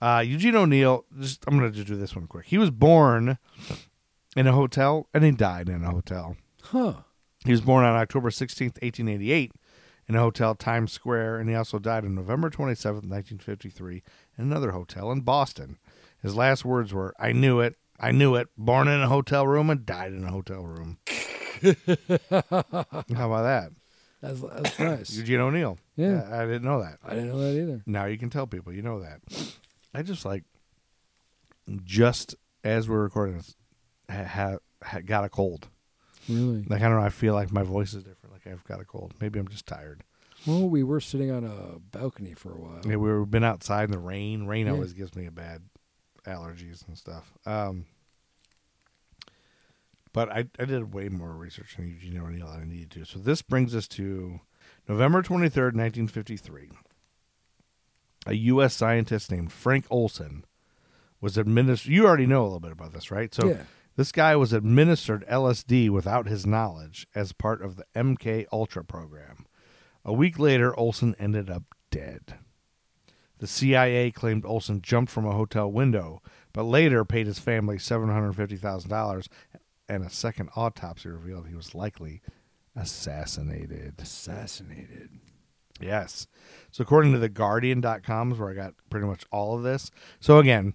Uh, 0.02 0.24
Eugene 0.26 0.56
O'Neill. 0.56 1.06
Just 1.20 1.44
I'm 1.48 1.58
gonna 1.58 1.72
just 1.72 1.88
do 1.88 1.96
this 1.96 2.16
one 2.16 2.28
quick. 2.28 2.46
He 2.46 2.58
was 2.58 2.70
born 2.72 3.38
in 4.36 4.48
a 4.48 4.52
hotel 4.54 5.08
and 5.14 5.24
he 5.24 5.32
died 5.32 5.68
in 5.70 5.84
a 5.84 5.92
hotel. 5.92 6.38
Huh. 6.64 6.94
He 7.46 7.52
was 7.52 7.62
born 7.62 7.86
on 7.86 7.96
October 7.96 8.30
16th, 8.30 8.82
1888, 8.82 9.54
in 10.10 10.16
a 10.16 10.20
hotel 10.20 10.56
Times 10.56 10.92
Square, 10.92 11.38
and 11.38 11.48
he 11.48 11.56
also 11.56 11.78
died 11.78 12.04
on 12.04 12.16
November 12.16 12.50
27th, 12.50 13.06
1953, 13.06 14.02
in 14.38 14.44
another 14.44 14.72
hotel 14.72 15.12
in 15.12 15.22
Boston. 15.22 15.78
His 16.24 16.36
last 16.36 16.66
words 16.66 16.92
were, 16.92 17.14
I 17.20 17.32
knew 17.32 17.60
it. 17.60 17.76
I 18.00 18.12
knew 18.12 18.36
it. 18.36 18.48
Born 18.58 18.88
in 18.88 19.02
a 19.02 19.08
hotel 19.08 19.46
room 19.46 19.70
and 19.70 19.86
died 19.86 20.12
in 20.12 20.24
a 20.24 20.32
hotel 20.32 20.64
room. 20.64 20.98
How 22.32 23.28
about 23.28 23.44
that? 23.44 23.70
That's, 24.22 24.42
that's 24.42 24.80
nice. 24.80 25.16
Eugene 25.16 25.40
O'Neill. 25.40 25.78
Yeah. 25.96 26.28
I 26.32 26.46
didn't 26.46 26.64
know 26.64 26.82
that. 26.82 26.98
I 27.06 27.12
didn't 27.12 27.30
know 27.30 27.40
that 27.40 27.62
either. 27.62 27.84
Now 27.86 28.06
you 28.06 28.18
can 28.18 28.30
tell 28.30 28.48
people 28.48 28.74
you 28.74 28.82
know 28.82 29.02
that. 29.02 29.22
I 29.94 30.02
just 30.02 30.26
like 30.26 30.44
just 31.84 32.36
as 32.64 32.90
we're 32.90 33.04
recording 33.04 33.38
this, 33.38 33.56
ha, 34.10 34.24
ha, 34.24 34.58
ha, 34.84 35.00
got 35.06 35.24
a 35.24 35.30
cold. 35.30 35.68
Really? 36.28 36.66
Like 36.68 36.82
I 36.82 36.90
don't 36.90 36.98
know. 36.98 37.06
I 37.06 37.10
feel 37.10 37.34
like 37.34 37.52
my 37.52 37.64
voice 37.64 37.94
is 37.94 38.04
different. 38.04 38.19
Like 38.46 38.54
I've 38.54 38.64
got 38.64 38.80
a 38.80 38.86
cold. 38.86 39.14
Maybe 39.20 39.40
I'm 39.40 39.48
just 39.48 39.66
tired. 39.66 40.04
Well, 40.46 40.70
we 40.70 40.84
were 40.84 41.02
sitting 41.02 41.32
on 41.32 41.44
a 41.44 41.80
balcony 41.80 42.34
for 42.34 42.52
a 42.54 42.56
while. 42.60 42.82
Yeah, 42.86 42.96
we've 42.96 43.30
been 43.30 43.44
outside 43.44 43.86
in 43.86 43.92
the 43.92 44.00
rain. 44.00 44.46
Rain 44.46 44.68
Yeah. 44.68 44.74
always 44.74 44.94
gives 44.94 45.16
me 45.16 45.26
a 45.26 45.32
bad 45.32 45.64
allergies 46.26 46.88
and 46.88 46.98
stuff. 46.98 47.34
Um, 47.46 47.86
but 50.14 50.30
I, 50.32 50.46
I 50.58 50.66
did 50.66 50.94
way 50.94 51.10
more 51.10 51.32
research 51.34 51.76
on 51.78 51.88
Eugene 51.88 52.18
O'Neill 52.20 52.48
than 52.52 52.62
I 52.62 52.66
needed 52.66 52.92
to. 52.92 53.06
So 53.06 53.20
this 53.20 53.42
brings 53.42 53.76
us 53.76 53.88
to 53.90 54.40
November 54.88 55.22
23rd, 55.22 55.76
1953. 55.76 56.70
A 58.28 58.34
U.S. 58.34 58.74
scientist 58.76 59.32
named 59.32 59.52
Frank 59.52 59.86
Olson 59.90 60.46
was 61.22 61.38
administered. 61.38 61.92
You 61.92 62.06
already 62.08 62.26
know 62.26 62.44
a 62.44 62.46
little 62.46 62.60
bit 62.60 62.72
about 62.72 62.94
this, 62.94 63.12
right? 63.12 63.34
So 63.34 63.50
Yeah. 63.50 63.64
This 63.96 64.12
guy 64.12 64.36
was 64.36 64.54
administered 64.54 65.26
LSD 65.28 65.90
without 65.90 66.28
his 66.28 66.46
knowledge 66.46 67.08
as 67.14 67.34
part 67.34 67.62
of 67.62 67.76
the 67.76 67.86
MK 67.96 68.46
Ultra 68.52 68.84
program. 68.84 69.46
A 70.06 70.14
week 70.14 70.40
later, 70.40 70.78
Olson 70.80 71.16
ended 71.20 71.50
up 71.50 71.64
dead. 71.92 72.36
The 73.40 73.48
CIA 73.48 74.12
claimed 74.12 74.46
Olson 74.46 74.82
jumped 74.82 75.12
from 75.12 75.26
a 75.26 75.36
hotel 75.36 75.72
window, 75.72 76.22
but 76.54 76.64
later 76.64 77.06
paid 77.06 77.28
his 77.28 77.40
family 77.40 77.78
$750,000, 77.78 79.28
and 79.88 80.04
a 80.04 80.10
second 80.10 80.50
autopsy 80.56 81.10
revealed 81.10 81.48
he 81.48 81.56
was 81.56 81.74
likely 81.74 82.22
assassinated. 82.76 83.96
Assassinated. 84.00 85.10
Yes. 85.82 86.28
So 86.72 86.82
according 86.82 87.14
to 87.14 87.20
the 87.20 87.30
Guardian.com 87.30 88.34
is 88.34 88.40
where 88.40 88.50
I 88.50 88.54
got 88.54 88.74
pretty 88.90 89.08
much 89.08 89.26
all 89.32 89.56
of 89.56 89.64
this. 89.64 89.90
So 90.20 90.40
again, 90.40 90.74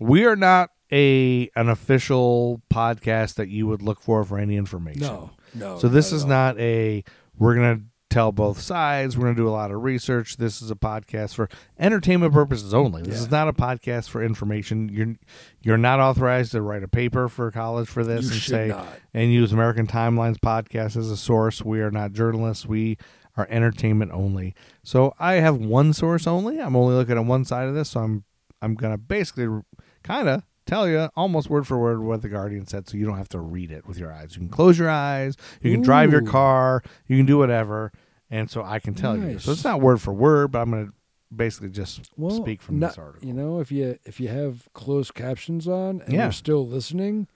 we 0.00 0.24
are 0.24 0.36
not 0.36 0.70
a 0.92 1.50
an 1.56 1.68
official 1.68 2.62
podcast 2.72 3.34
that 3.34 3.48
you 3.48 3.66
would 3.66 3.82
look 3.82 4.00
for 4.00 4.24
for 4.24 4.38
any 4.38 4.56
information. 4.56 5.02
No, 5.02 5.30
no. 5.54 5.78
So 5.78 5.88
this 5.88 6.10
not 6.12 6.16
is 6.16 6.24
not 6.24 6.58
a 6.60 7.04
we're 7.38 7.54
going 7.54 7.78
to 7.78 7.84
tell 8.10 8.30
both 8.30 8.60
sides. 8.60 9.16
We're 9.16 9.24
going 9.24 9.34
to 9.34 9.42
do 9.42 9.48
a 9.48 9.50
lot 9.50 9.72
of 9.72 9.82
research. 9.82 10.36
This 10.36 10.62
is 10.62 10.70
a 10.70 10.76
podcast 10.76 11.34
for 11.34 11.48
entertainment 11.80 12.32
purposes 12.32 12.72
only. 12.72 13.02
This 13.02 13.18
is 13.18 13.30
not 13.30 13.48
a 13.48 13.52
podcast 13.52 14.08
for 14.08 14.22
information. 14.22 14.88
You're 14.88 15.14
you're 15.62 15.78
not 15.78 15.98
authorized 16.00 16.52
to 16.52 16.62
write 16.62 16.82
a 16.84 16.88
paper 16.88 17.28
for 17.28 17.50
college 17.50 17.88
for 17.88 18.04
this 18.04 18.26
You 18.26 18.30
and 18.32 18.40
say 18.40 18.68
not. 18.68 18.86
and 19.14 19.32
use 19.32 19.52
American 19.52 19.86
Timelines 19.86 20.36
podcast 20.38 20.96
as 20.96 21.10
a 21.10 21.16
source. 21.16 21.64
We 21.64 21.80
are 21.80 21.90
not 21.90 22.12
journalists. 22.12 22.66
We 22.66 22.98
are 23.36 23.48
entertainment 23.50 24.12
only. 24.12 24.54
So 24.84 25.12
I 25.18 25.34
have 25.34 25.56
one 25.56 25.92
source 25.92 26.28
only. 26.28 26.60
I'm 26.60 26.76
only 26.76 26.94
looking 26.94 27.16
at 27.18 27.24
one 27.24 27.44
side 27.44 27.66
of 27.66 27.74
this. 27.74 27.90
So 27.90 28.00
I'm 28.00 28.22
I'm 28.62 28.76
gonna 28.76 28.96
basically 28.98 29.60
kind 30.04 30.28
of 30.28 30.42
tell 30.66 30.88
you 30.88 31.08
almost 31.16 31.50
word 31.50 31.66
for 31.66 31.78
word 31.78 32.00
what 32.00 32.22
the 32.22 32.28
Guardian 32.28 32.66
said, 32.66 32.88
so 32.88 32.96
you 32.96 33.04
don't 33.04 33.18
have 33.18 33.28
to 33.30 33.40
read 33.40 33.72
it 33.72 33.86
with 33.86 33.98
your 33.98 34.12
eyes. 34.12 34.34
You 34.34 34.38
can 34.38 34.48
close 34.48 34.78
your 34.78 34.88
eyes. 34.90 35.36
You 35.60 35.72
can 35.72 35.82
drive 35.82 36.12
your 36.12 36.22
car. 36.22 36.82
You 37.08 37.16
can 37.16 37.26
do 37.26 37.38
whatever, 37.38 37.90
and 38.30 38.48
so 38.50 38.62
I 38.62 38.78
can 38.78 38.94
tell 38.94 39.18
you. 39.18 39.38
So 39.40 39.50
it's 39.52 39.64
not 39.64 39.80
word 39.80 40.00
for 40.00 40.12
word, 40.12 40.52
but 40.52 40.60
I'm 40.60 40.70
gonna 40.70 40.88
basically 41.34 41.70
just 41.70 42.10
well, 42.16 42.30
speak 42.30 42.62
from 42.62 42.78
not- 42.78 42.90
this 42.90 42.98
article. 42.98 43.26
You 43.26 43.34
know, 43.34 43.58
if 43.60 43.72
you 43.72 43.98
if 44.04 44.20
you 44.20 44.28
have 44.28 44.68
closed 44.72 45.14
captions 45.14 45.66
on 45.66 46.00
and 46.02 46.12
Yeah. 46.12 46.24
you're 46.24 46.32
still 46.32 46.66
listening, 46.66 47.26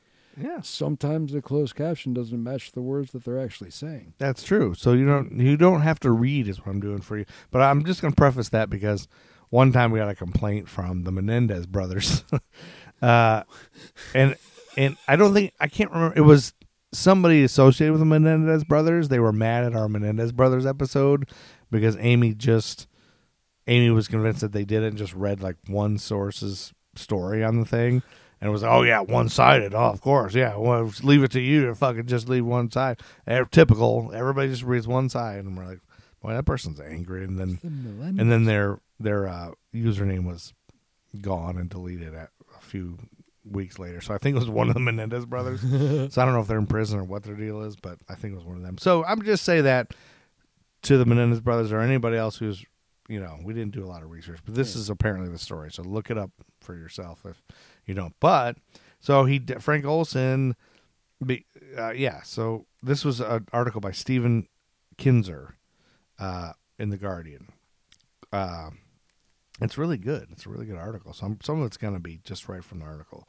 yeah, 0.41 0.61
sometimes 0.62 1.33
the 1.33 1.43
closed 1.43 1.75
caption 1.75 2.14
doesn't 2.14 2.41
match 2.43 2.71
the 2.73 2.81
words 2.83 3.11
that 3.11 3.25
they're 3.25 3.41
actually 3.41 3.71
saying. 3.71 4.14
That's 4.19 4.45
true. 4.45 4.75
So 4.75 4.93
you 4.93 5.05
don't 5.05 5.39
you 5.41 5.57
don't 5.57 5.81
have 5.83 5.99
to 6.01 6.11
read 6.12 6.47
is 6.49 6.59
what 6.61 6.69
I'm 6.69 6.81
doing 6.81 7.01
for 7.01 7.19
you. 7.19 7.25
But 7.51 7.62
I'm 7.62 7.85
just 7.85 8.01
going 8.01 8.12
to 8.12 8.16
preface 8.16 8.49
that 8.51 8.71
because 8.71 9.09
one 9.51 9.72
time 9.72 9.90
we 9.90 9.99
got 9.99 10.09
a 10.09 10.14
complaint 10.14 10.68
from 10.68 11.05
the 11.05 11.12
Menendez 11.12 11.66
brothers, 11.66 12.24
uh, 13.03 13.42
and 14.14 14.36
and 14.76 14.96
I 15.07 15.16
don't 15.16 15.34
think 15.34 15.53
I 15.61 15.68
can't 15.68 15.90
remember 15.90 16.16
it 16.16 16.22
was 16.22 16.53
somebody 16.92 17.42
associated 17.42 17.92
with 17.92 18.01
the 18.01 18.07
Menendez 18.07 18.64
brothers. 18.64 19.09
They 19.09 19.18
were 19.18 19.32
mad 19.32 19.64
at 19.64 19.74
our 19.74 19.88
Menendez 19.88 20.32
brothers 20.32 20.66
episode 20.66 21.28
because 21.70 21.96
Amy 22.01 22.34
just 22.34 22.86
Amy 23.66 23.90
was 23.90 24.09
convinced 24.09 24.40
that 24.40 24.53
they 24.53 24.64
did 24.64 24.82
it 24.82 24.88
and 24.88 24.99
just 24.99 25.14
read 25.14 25.42
like 25.42 25.57
one 25.66 25.99
source's 25.99 26.72
story 26.96 27.44
on 27.44 27.61
the 27.61 27.66
thing. 27.66 28.03
And 28.40 28.49
it 28.49 28.53
was, 28.53 28.62
oh 28.62 28.82
yeah, 28.82 29.01
one 29.01 29.28
sided. 29.28 29.74
Oh, 29.74 29.90
of 29.90 30.01
course, 30.01 30.34
yeah. 30.34 30.57
Well, 30.57 30.92
leave 31.03 31.24
it 31.24 31.32
to 31.32 31.40
you 31.40 31.66
to 31.66 31.74
fucking 31.74 32.07
just 32.07 32.28
leave 32.28 32.46
one 32.46 32.70
side. 32.70 33.01
Eh, 33.26 33.42
typical. 33.51 34.12
Everybody 34.14 34.49
just 34.49 34.62
reads 34.62 34.86
one 34.86 35.09
side, 35.09 35.40
and 35.40 35.57
we're 35.57 35.66
like, 35.66 35.80
boy, 36.22 36.34
that 36.34 36.46
person's 36.46 36.80
angry. 36.80 37.24
And 37.24 37.36
then, 37.38 37.59
and 38.18 38.30
then 38.30 38.44
their 38.44 38.78
their 39.01 39.28
uh, 39.28 39.53
username 39.74 40.24
was 40.24 40.53
gone 41.20 41.57
and 41.57 41.70
deleted 41.70 42.14
at 42.14 42.30
a 42.57 42.61
few 42.61 42.99
weeks 43.44 43.78
later. 43.78 44.01
So 44.01 44.14
I 44.14 44.18
think 44.18 44.36
it 44.36 44.40
was 44.40 44.51
one 44.51 44.68
of 44.68 44.74
the 44.74 44.80
Menendez 44.80 45.24
brothers. 45.24 45.61
so 46.12 46.22
I 46.22 46.24
don't 46.24 46.34
know 46.34 46.40
if 46.40 46.49
they're 46.49 46.59
in 46.59 46.66
prison 46.66 46.99
or 46.99 47.05
what 47.05 47.22
their 47.22 47.34
deal 47.34 47.62
is, 47.62 47.76
but 47.76 47.99
I 48.09 48.14
think 48.14 48.32
it 48.32 48.36
was 48.36 48.44
one 48.44 48.57
of 48.57 48.62
them. 48.62 48.78
So 48.78 49.05
I'm 49.05 49.22
just 49.22 49.44
say 49.44 49.61
that 49.62 49.94
to 50.82 50.99
the 50.99 51.07
Menendez 51.07 51.40
brothers 51.40 51.72
or 51.72 51.80
anybody 51.80 52.16
else 52.16 52.36
who's, 52.36 52.64
you 53.09 53.20
know, 53.20 53.38
we 53.42 53.55
didn't 53.55 53.72
do 53.72 53.84
a 53.84 53.86
lot 53.88 54.03
of 54.03 54.11
research, 54.11 54.40
but 54.44 54.55
this 54.55 54.76
is 54.76 54.90
apparently 54.90 55.30
the 55.30 55.38
story. 55.38 55.70
So 55.72 55.82
look 55.82 56.11
it 56.11 56.18
up 56.18 56.30
for 56.61 56.74
yourself 56.74 57.24
if 57.24 57.42
you 57.86 57.94
don't. 57.94 58.14
But 58.20 58.57
so 59.01 59.24
he 59.24 59.38
Frank 59.61 59.86
Olson, 59.86 60.57
be, 61.24 61.46
uh, 61.76 61.90
yeah. 61.90 62.22
So 62.22 62.66
this 62.82 63.05
was 63.05 63.20
an 63.20 63.46
article 63.53 63.80
by 63.80 63.92
Stephen 63.92 64.46
Kinzer 64.99 65.57
uh, 66.18 66.53
in 66.78 66.90
the 66.90 66.96
Guardian. 66.96 67.49
Uh, 68.32 68.70
it's 69.61 69.79
really 69.79 69.99
good. 69.99 70.29
It's 70.31 70.47
a 70.47 70.51
really 70.51 70.67
good 70.67 70.77
article. 70.77 71.13
Some 71.13 71.39
some 71.43 71.61
of 71.61 71.67
it's 71.67 71.77
going 71.77 71.95
to 71.95 72.01
be 72.01 72.21
just 72.25 72.49
right 72.49 72.65
from 72.65 72.81
the 72.81 72.87
article. 72.87 73.27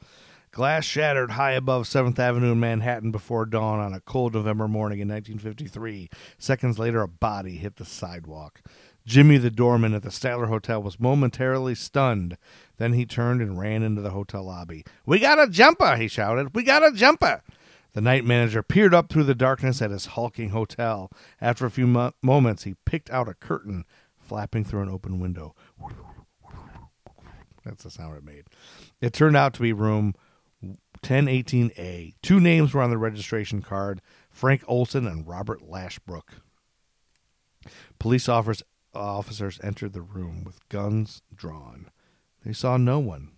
Glass 0.52 0.84
shattered 0.84 1.32
high 1.32 1.52
above 1.52 1.84
7th 1.84 2.18
Avenue 2.18 2.50
in 2.50 2.58
Manhattan 2.58 3.12
before 3.12 3.46
dawn 3.46 3.78
on 3.78 3.94
a 3.94 4.00
cold 4.00 4.34
November 4.34 4.66
morning 4.66 4.98
in 4.98 5.06
1953. 5.06 6.10
Seconds 6.38 6.76
later, 6.76 7.02
a 7.02 7.08
body 7.08 7.56
hit 7.56 7.76
the 7.76 7.84
sidewalk. 7.84 8.60
Jimmy, 9.06 9.38
the 9.38 9.50
doorman 9.50 9.94
at 9.94 10.02
the 10.02 10.08
Statler 10.08 10.48
Hotel, 10.48 10.82
was 10.82 10.98
momentarily 10.98 11.76
stunned. 11.76 12.36
Then 12.78 12.94
he 12.94 13.06
turned 13.06 13.40
and 13.40 13.60
ran 13.60 13.84
into 13.84 14.02
the 14.02 14.10
hotel 14.10 14.42
lobby. 14.42 14.84
We 15.06 15.20
got 15.20 15.40
a 15.40 15.48
jumper, 15.48 15.94
he 15.96 16.08
shouted. 16.08 16.54
We 16.54 16.64
got 16.64 16.84
a 16.84 16.92
jumper. 16.92 17.42
The 17.92 18.00
night 18.00 18.24
manager 18.24 18.62
peered 18.62 18.94
up 18.94 19.08
through 19.08 19.24
the 19.24 19.34
darkness 19.36 19.80
at 19.80 19.90
his 19.92 20.06
hulking 20.06 20.50
hotel. 20.50 21.12
After 21.40 21.64
a 21.64 21.70
few 21.70 21.86
mo- 21.86 22.12
moments, 22.22 22.64
he 22.64 22.74
picked 22.84 23.10
out 23.10 23.28
a 23.28 23.34
curtain 23.34 23.84
flapping 24.18 24.64
through 24.64 24.82
an 24.82 24.88
open 24.88 25.20
window. 25.20 25.54
That's 27.70 27.84
the 27.84 27.90
sound 27.90 28.16
it 28.16 28.24
made. 28.24 28.46
It 29.00 29.12
turned 29.12 29.36
out 29.36 29.54
to 29.54 29.62
be 29.62 29.72
room 29.72 30.14
1018A. 31.02 32.14
Two 32.20 32.40
names 32.40 32.74
were 32.74 32.82
on 32.82 32.90
the 32.90 32.98
registration 32.98 33.62
card 33.62 34.02
Frank 34.28 34.64
Olson 34.66 35.06
and 35.06 35.26
Robert 35.26 35.60
Lashbrook. 35.62 36.40
Police 38.00 38.28
officers, 38.28 38.64
officers 38.92 39.60
entered 39.62 39.92
the 39.92 40.02
room 40.02 40.42
with 40.44 40.68
guns 40.68 41.22
drawn. 41.32 41.90
They 42.44 42.52
saw 42.52 42.76
no 42.76 42.98
one. 42.98 43.32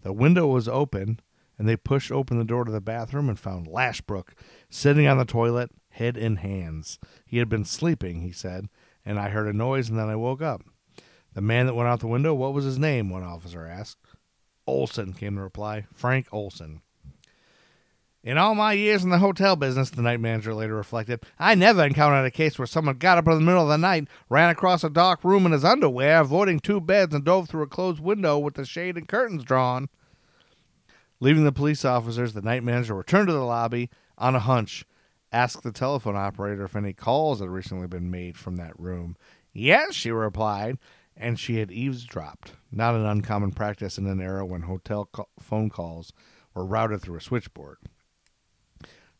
The 0.00 0.12
window 0.12 0.46
was 0.46 0.66
open, 0.66 1.20
and 1.58 1.68
they 1.68 1.76
pushed 1.76 2.10
open 2.10 2.38
the 2.38 2.44
door 2.44 2.64
to 2.64 2.72
the 2.72 2.80
bathroom 2.80 3.28
and 3.28 3.38
found 3.38 3.66
Lashbrook 3.66 4.28
sitting 4.70 5.06
on 5.06 5.18
the 5.18 5.24
toilet, 5.26 5.70
head 5.90 6.16
in 6.16 6.36
hands. 6.36 6.98
He 7.26 7.36
had 7.36 7.50
been 7.50 7.66
sleeping, 7.66 8.22
he 8.22 8.32
said, 8.32 8.68
and 9.04 9.18
I 9.18 9.28
heard 9.28 9.46
a 9.46 9.52
noise 9.52 9.90
and 9.90 9.98
then 9.98 10.08
I 10.08 10.16
woke 10.16 10.40
up. 10.40 10.62
The 11.34 11.40
man 11.40 11.66
that 11.66 11.74
went 11.74 11.88
out 11.88 12.00
the 12.00 12.06
window, 12.06 12.32
what 12.32 12.54
was 12.54 12.64
his 12.64 12.78
name? 12.78 13.10
One 13.10 13.24
officer 13.24 13.66
asked. 13.66 13.98
Olson 14.66 15.12
came 15.12 15.34
the 15.34 15.42
reply. 15.42 15.86
Frank 15.92 16.28
Olson. 16.32 16.80
In 18.22 18.38
all 18.38 18.54
my 18.54 18.72
years 18.72 19.04
in 19.04 19.10
the 19.10 19.18
hotel 19.18 19.54
business, 19.54 19.90
the 19.90 20.00
night 20.00 20.18
manager 20.18 20.54
later 20.54 20.74
reflected, 20.74 21.22
I 21.38 21.54
never 21.54 21.84
encountered 21.84 22.24
a 22.24 22.30
case 22.30 22.58
where 22.58 22.66
someone 22.66 22.96
got 22.96 23.18
up 23.18 23.26
in 23.26 23.34
the 23.34 23.40
middle 23.40 23.64
of 23.64 23.68
the 23.68 23.76
night, 23.76 24.08
ran 24.30 24.48
across 24.48 24.82
a 24.82 24.88
dark 24.88 25.22
room 25.24 25.44
in 25.44 25.52
his 25.52 25.64
underwear, 25.64 26.20
avoiding 26.20 26.60
two 26.60 26.80
beds, 26.80 27.14
and 27.14 27.22
dove 27.22 27.50
through 27.50 27.64
a 27.64 27.66
closed 27.66 28.00
window 28.00 28.38
with 28.38 28.54
the 28.54 28.64
shade 28.64 28.96
and 28.96 29.08
curtains 29.08 29.44
drawn. 29.44 29.90
Leaving 31.20 31.44
the 31.44 31.52
police 31.52 31.84
officers, 31.84 32.32
the 32.32 32.40
night 32.40 32.64
manager 32.64 32.94
returned 32.94 33.26
to 33.28 33.34
the 33.34 33.40
lobby 33.40 33.90
on 34.16 34.34
a 34.34 34.40
hunch, 34.40 34.86
asked 35.30 35.62
the 35.62 35.72
telephone 35.72 36.16
operator 36.16 36.64
if 36.64 36.76
any 36.76 36.94
calls 36.94 37.40
had 37.40 37.50
recently 37.50 37.86
been 37.86 38.10
made 38.10 38.38
from 38.38 38.56
that 38.56 38.78
room. 38.80 39.16
Yes, 39.52 39.94
she 39.94 40.10
replied, 40.10 40.78
and 41.16 41.38
she 41.38 41.56
had 41.56 41.70
eavesdropped, 41.70 42.52
not 42.70 42.94
an 42.94 43.06
uncommon 43.06 43.52
practice 43.52 43.98
in 43.98 44.06
an 44.06 44.20
era 44.20 44.44
when 44.44 44.62
hotel 44.62 45.08
phone 45.40 45.70
calls 45.70 46.12
were 46.54 46.64
routed 46.64 47.00
through 47.00 47.16
a 47.16 47.20
switchboard. 47.20 47.78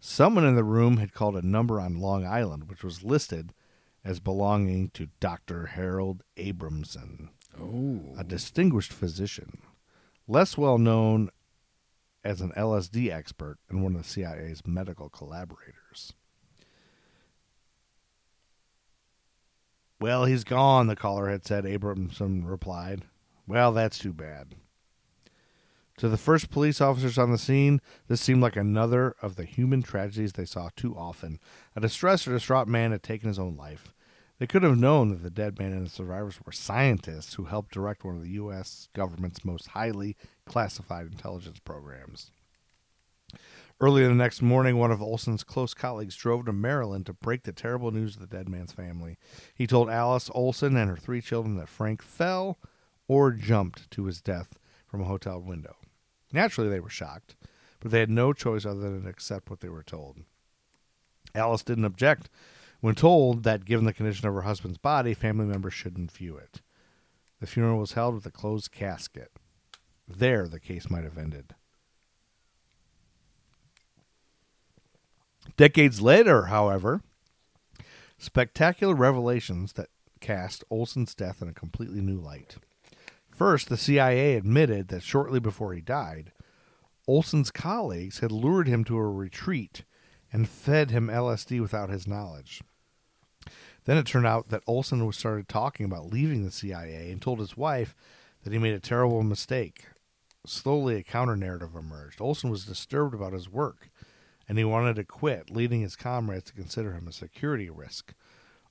Someone 0.01 0.45
in 0.45 0.55
the 0.55 0.65
room 0.65 0.99
had 0.99 1.15
called 1.15 1.37
a 1.37 1.47
number 1.47 1.81
on 1.81 2.01
Long 2.01 2.27
Island, 2.27 2.69
which 2.69 2.85
was 2.85 3.03
listed 3.05 3.55
as 4.05 4.21
belonging 4.21 4.91
to 4.91 5.09
Dr. 5.19 5.67
Harold 5.67 6.23
Abramson, 6.37 7.31
Oh, 7.59 8.15
a 8.19 8.25
distinguished 8.25 8.93
physician, 8.93 9.63
less 10.27 10.59
well 10.59 10.77
known 10.77 11.31
as 12.23 12.41
an 12.41 12.53
LSD 12.57 13.11
expert 13.11 13.59
and 13.69 13.83
one 13.83 13.95
of 13.95 14.03
the 14.03 14.09
CIA's 14.09 14.67
medical 14.67 15.09
collaborators. 15.09 15.75
Well, 20.05 20.27
he's 20.27 20.45
gone, 20.45 20.87
the 20.87 20.97
caller 20.97 21.31
had 21.31 21.47
said. 21.47 21.65
Abramson 21.65 22.43
replied. 22.45 23.07
Well, 23.47 23.73
that's 23.73 23.99
too 23.99 24.13
bad. 24.13 24.55
To 25.97 26.11
the 26.11 26.19
first 26.19 26.51
police 26.51 26.79
officers 26.79 27.17
on 27.17 27.33
the 27.33 27.39
scene, 27.39 27.81
this 28.07 28.21
seemed 28.21 28.43
like 28.43 28.55
another 28.55 29.17
of 29.23 29.37
the 29.37 29.47
human 29.47 29.83
tragedies 29.83 30.35
they 30.35 30.45
saw 30.45 30.69
too 30.77 30.95
often. 30.95 31.41
A 31.75 31.81
distressed 31.81 32.29
or 32.29 32.33
distraught 32.33 32.69
man 32.69 32.93
had 32.93 33.03
taken 33.03 33.29
his 33.29 33.39
own 33.39 33.57
life. 33.57 33.95
They 34.39 34.47
could 34.47 34.63
have 34.63 34.77
known 34.77 35.09
that 35.09 35.23
the 35.23 35.31
dead 35.31 35.59
man 35.59 35.73
and 35.73 35.87
the 35.87 35.91
survivors 35.91 36.39
were 36.45 36.53
scientists 36.53 37.33
who 37.33 37.45
helped 37.45 37.73
direct 37.73 38.05
one 38.05 38.17
of 38.17 38.23
the 38.23 38.33
U.S. 38.33 38.91
government's 38.93 39.43
most 39.43 39.69
highly 39.69 40.19
classified 40.45 41.07
intelligence 41.07 41.61
programs. 41.61 42.31
Early 43.81 44.07
the 44.07 44.15
next 44.15 44.41
morning, 44.41 44.77
one 44.79 44.93
of 44.93 45.03
Olson's 45.03 45.43
close 45.43 45.75
colleagues 45.75 46.15
drove 46.15 46.47
to 46.47 46.53
Maryland 46.53 47.07
to 47.07 47.13
break 47.13 47.43
the 47.43 47.53
terrible 47.53 47.91
news 47.91 48.15
to 48.15 48.21
the 48.21 48.27
dead 48.27 48.49
man's 48.49 48.73
family. 48.73 49.19
He 49.55 49.67
told 49.67 49.91
Alice 49.91 50.31
Olson 50.33 50.77
and 50.77 50.89
her 50.89 50.97
three 50.97 51.21
children 51.21 51.57
that 51.57 51.69
Frank 51.69 52.01
fell 52.01 52.59
or 53.09 53.33
jumped 53.33 53.91
to 53.91 54.05
his 54.05 54.21
death 54.21 54.57
from 54.87 55.01
a 55.01 55.07
hotel 55.07 55.41
window. 55.41 55.77
Naturally, 56.33 56.71
they 56.71 56.81
were 56.81 56.89
shocked, 56.89 57.35
but 57.81 57.91
they 57.91 57.99
had 57.99 58.11
no 58.11 58.33
choice 58.33 58.65
other 58.65 58.81
than 58.81 59.03
to 59.03 59.09
accept 59.09 59.51
what 59.51 59.61
they 59.61 59.69
were 59.69 59.83
told. 59.83 60.19
Alice 61.35 61.65
didn't 61.65 61.85
object 61.85 62.31
when 62.81 62.95
told 62.95 63.43
that, 63.43 63.65
given 63.65 63.87
the 63.87 63.93
condition 63.93 64.29
of 64.29 64.35
her 64.35 64.43
husband's 64.43 64.79
body, 64.79 65.15
family 65.15 65.47
members 65.47 65.75
shouldn't 65.75 66.13
view 66.13 66.37
it. 66.37 66.63
The 67.41 67.47
funeral 67.47 67.81
was 67.81 67.95
held 67.95 68.15
with 68.15 68.27
a 68.27 68.31
closed 68.31 68.71
casket. 68.71 69.33
There, 70.07 70.47
the 70.47 70.61
case 70.61 70.89
might 70.89 71.05
have 71.05 71.19
ended. 71.19 71.55
Decades 75.57 76.01
later, 76.01 76.47
however, 76.47 77.03
spectacular 78.19 78.95
revelations 78.95 79.75
that 79.75 79.89
cast 80.21 80.65
Olson's 80.71 81.15
death 81.15 81.41
in 81.43 81.49
a 81.49 81.53
completely 81.53 82.01
new 82.01 82.19
light. 82.19 82.57
First, 83.31 83.69
the 83.69 83.77
CIA 83.77 84.37
admitted 84.37 84.89
that 84.89 85.03
shortly 85.03 85.41
before 85.41 85.73
he 85.75 85.81
died, 85.81 86.33
Olson's 87.07 87.51
colleagues 87.51 88.21
had 88.21 88.33
lured 88.33 88.67
him 88.67 88.85
to 88.85 88.97
a 88.97 89.11
retreat 89.11 89.85
and 90.33 90.49
fed 90.49 90.91
him 90.91 91.09
LSD 91.09 91.61
without 91.61 91.91
his 91.91 92.07
knowledge. 92.07 92.63
Then 93.85 93.99
it 93.99 94.07
turned 94.07 94.27
out 94.27 94.49
that 94.49 94.63
Olson 94.67 95.13
started 95.13 95.49
talking 95.49 95.85
about 95.85 96.13
leaving 96.13 96.45
the 96.45 96.51
CIA 96.51 97.11
and 97.13 97.21
told 97.21 97.39
his 97.39 97.57
wife 97.57 97.95
that 98.43 98.53
he 98.53 98.59
made 98.59 98.75
a 98.75 98.81
terrible 98.81 99.23
mistake. 99.23 99.87
Slowly, 100.47 100.97
a 100.97 101.03
counter 101.03 101.37
narrative 101.37 101.75
emerged. 101.75 102.21
Olson 102.21 102.51
was 102.51 102.65
disturbed 102.65 103.15
about 103.15 103.33
his 103.33 103.49
work 103.49 103.91
and 104.49 104.59
he 104.59 104.65
wanted 104.65 104.97
to 104.97 105.05
quit, 105.05 105.51
leading 105.51 105.81
his 105.81 105.97
comrades 105.97 106.45
to 106.47 106.53
consider 106.55 106.93
him 106.93 107.09
a 107.09 107.13
security 107.13 107.71
risk. 107.71 108.15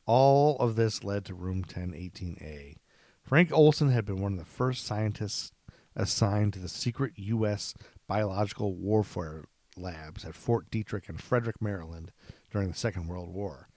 All 0.05 0.57
of 0.57 0.75
this 0.75 1.03
led 1.03 1.25
to 1.25 1.33
Room 1.33 1.63
1018A. 1.63 2.75
Frank 3.23 3.51
Olson 3.53 3.89
had 3.89 4.05
been 4.05 4.21
one 4.21 4.33
of 4.33 4.39
the 4.39 4.45
first 4.45 4.85
scientists 4.85 5.51
assigned 5.95 6.53
to 6.53 6.59
the 6.59 6.67
secret 6.67 7.13
U.S. 7.15 7.73
biological 8.07 8.73
warfare 8.75 9.45
labs 9.77 10.25
at 10.25 10.35
Fort 10.35 10.69
Detrick 10.69 11.09
in 11.09 11.17
Frederick, 11.17 11.61
Maryland 11.61 12.11
during 12.51 12.67
the 12.67 12.75
Second 12.75 13.07
World 13.07 13.33
War. 13.33 13.69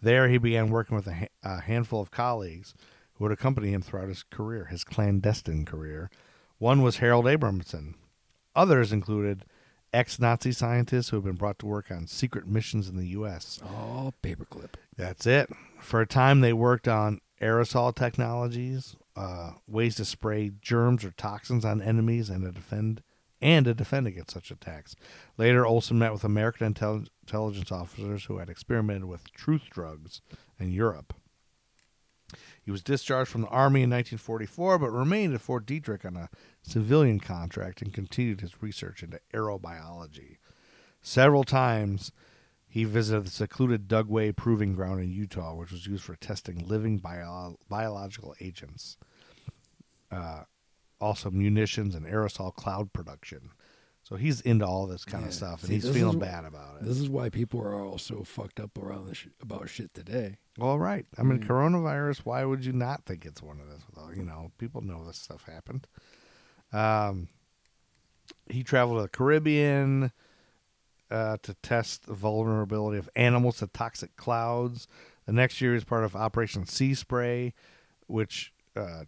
There, 0.00 0.28
he 0.28 0.38
began 0.38 0.70
working 0.70 0.96
with 0.96 1.06
a, 1.06 1.14
ha- 1.14 1.26
a 1.42 1.60
handful 1.60 2.00
of 2.00 2.10
colleagues 2.10 2.74
who 3.14 3.24
would 3.24 3.32
accompany 3.32 3.72
him 3.72 3.82
throughout 3.82 4.08
his 4.08 4.22
career, 4.22 4.66
his 4.66 4.84
clandestine 4.84 5.64
career. 5.64 6.10
One 6.58 6.82
was 6.82 6.98
Harold 6.98 7.24
Abramson. 7.26 7.94
Others 8.54 8.92
included 8.92 9.44
ex 9.94 10.18
Nazi 10.18 10.52
scientists 10.52 11.08
who 11.08 11.16
had 11.16 11.24
been 11.24 11.36
brought 11.36 11.58
to 11.60 11.66
work 11.66 11.90
on 11.90 12.06
secret 12.06 12.46
missions 12.46 12.88
in 12.88 12.96
the 12.96 13.08
U.S. 13.08 13.60
oh, 13.64 14.12
paperclip. 14.22 14.74
That's 14.96 15.26
it. 15.26 15.50
For 15.80 16.00
a 16.00 16.06
time, 16.06 16.40
they 16.40 16.52
worked 16.52 16.88
on 16.88 17.20
aerosol 17.40 17.94
technologies, 17.94 18.96
uh, 19.16 19.52
ways 19.66 19.96
to 19.96 20.04
spray 20.04 20.52
germs 20.60 21.04
or 21.04 21.12
toxins 21.12 21.64
on 21.64 21.80
enemies, 21.80 22.30
and 22.30 22.44
to 22.44 22.52
defend 22.52 23.02
and 23.40 23.66
to 23.66 23.74
defend 23.74 24.06
against 24.06 24.32
such 24.32 24.50
attacks. 24.50 24.96
Later, 25.36 25.66
Olson 25.66 25.98
met 25.98 26.12
with 26.12 26.24
American 26.24 26.72
intel- 26.72 27.08
intelligence 27.22 27.70
officers 27.70 28.24
who 28.24 28.38
had 28.38 28.48
experimented 28.48 29.04
with 29.04 29.30
truth 29.32 29.64
drugs 29.70 30.22
in 30.58 30.72
Europe. 30.72 31.12
He 32.64 32.70
was 32.70 32.82
discharged 32.82 33.30
from 33.30 33.42
the 33.42 33.48
Army 33.48 33.82
in 33.82 33.90
1944, 33.90 34.78
but 34.78 34.90
remained 34.90 35.34
at 35.34 35.40
Fort 35.42 35.66
Detrick 35.66 36.04
on 36.06 36.16
a 36.16 36.30
civilian 36.62 37.20
contract 37.20 37.82
and 37.82 37.92
continued 37.92 38.40
his 38.40 38.62
research 38.62 39.02
into 39.02 39.20
aerobiology. 39.34 40.38
Several 41.02 41.44
times, 41.44 42.10
he 42.66 42.84
visited 42.84 43.26
the 43.26 43.30
secluded 43.30 43.86
Dugway 43.86 44.34
Proving 44.34 44.74
Ground 44.74 45.00
in 45.02 45.10
Utah, 45.12 45.54
which 45.54 45.70
was 45.72 45.86
used 45.86 46.04
for 46.04 46.16
testing 46.16 46.66
living 46.66 46.96
bio- 46.98 47.58
biological 47.68 48.34
agents, 48.40 48.96
uh, 50.10 50.44
also 51.00 51.30
munitions 51.30 51.94
and 51.94 52.06
aerosol 52.06 52.54
cloud 52.54 52.92
production. 52.94 53.50
So 54.02 54.16
he's 54.16 54.40
into 54.40 54.66
all 54.66 54.86
this 54.86 55.04
kind 55.04 55.22
Yeah. 55.24 55.28
of 55.28 55.34
stuff, 55.34 55.60
and 55.60 55.68
See, 55.68 55.74
he's 55.74 55.90
feeling 55.90 56.14
is- 56.16 56.20
bad 56.20 56.44
about 56.46 56.78
it. 56.80 56.84
This 56.86 56.98
is 56.98 57.08
why 57.10 57.28
people 57.28 57.60
are 57.60 57.74
all 57.74 57.98
so 57.98 58.22
fucked 58.24 58.58
up 58.60 58.76
around 58.78 59.06
the 59.06 59.14
sh- 59.14 59.28
about 59.40 59.68
shit 59.68 59.92
today. 59.92 60.38
All 60.60 60.78
right. 60.78 61.04
I 61.18 61.22
mean, 61.22 61.40
coronavirus. 61.40 62.18
Why 62.18 62.44
would 62.44 62.64
you 62.64 62.72
not 62.72 63.04
think 63.06 63.24
it's 63.24 63.42
one 63.42 63.60
of 63.60 63.68
this? 63.68 63.82
Well, 63.94 64.14
you 64.14 64.22
know, 64.22 64.52
people 64.58 64.82
know 64.82 65.04
this 65.04 65.18
stuff 65.18 65.44
happened. 65.44 65.86
Um, 66.72 67.28
he 68.48 68.62
traveled 68.62 68.98
to 68.98 69.02
the 69.02 69.08
Caribbean 69.08 70.12
uh, 71.10 71.38
to 71.42 71.54
test 71.54 72.06
the 72.06 72.14
vulnerability 72.14 72.98
of 72.98 73.08
animals 73.16 73.58
to 73.58 73.66
toxic 73.66 74.16
clouds. 74.16 74.86
The 75.26 75.32
next 75.32 75.60
year, 75.60 75.72
was 75.72 75.84
part 75.84 76.04
of 76.04 76.14
Operation 76.14 76.66
Sea 76.66 76.94
Spray, 76.94 77.54
which, 78.06 78.52
uh, 78.76 79.04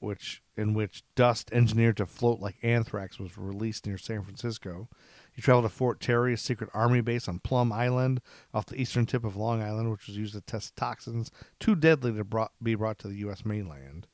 which 0.00 0.42
in 0.56 0.74
which 0.74 1.04
dust 1.14 1.50
engineered 1.52 1.96
to 1.98 2.06
float 2.06 2.40
like 2.40 2.56
anthrax 2.62 3.18
was 3.18 3.36
released 3.36 3.86
near 3.86 3.98
San 3.98 4.22
Francisco. 4.22 4.88
He 5.34 5.42
traveled 5.42 5.64
to 5.64 5.68
Fort 5.68 6.00
Terry, 6.00 6.32
a 6.32 6.36
secret 6.36 6.70
army 6.72 7.00
base 7.00 7.26
on 7.26 7.40
Plum 7.40 7.72
Island, 7.72 8.20
off 8.54 8.66
the 8.66 8.80
eastern 8.80 9.04
tip 9.04 9.24
of 9.24 9.36
Long 9.36 9.60
Island, 9.60 9.90
which 9.90 10.06
was 10.06 10.16
used 10.16 10.34
to 10.34 10.40
test 10.40 10.76
toxins 10.76 11.32
too 11.58 11.74
deadly 11.74 12.12
to 12.12 12.24
brought, 12.24 12.52
be 12.62 12.76
brought 12.76 12.98
to 13.00 13.08
the 13.08 13.16
U.S. 13.16 13.44
mainland. 13.44 14.06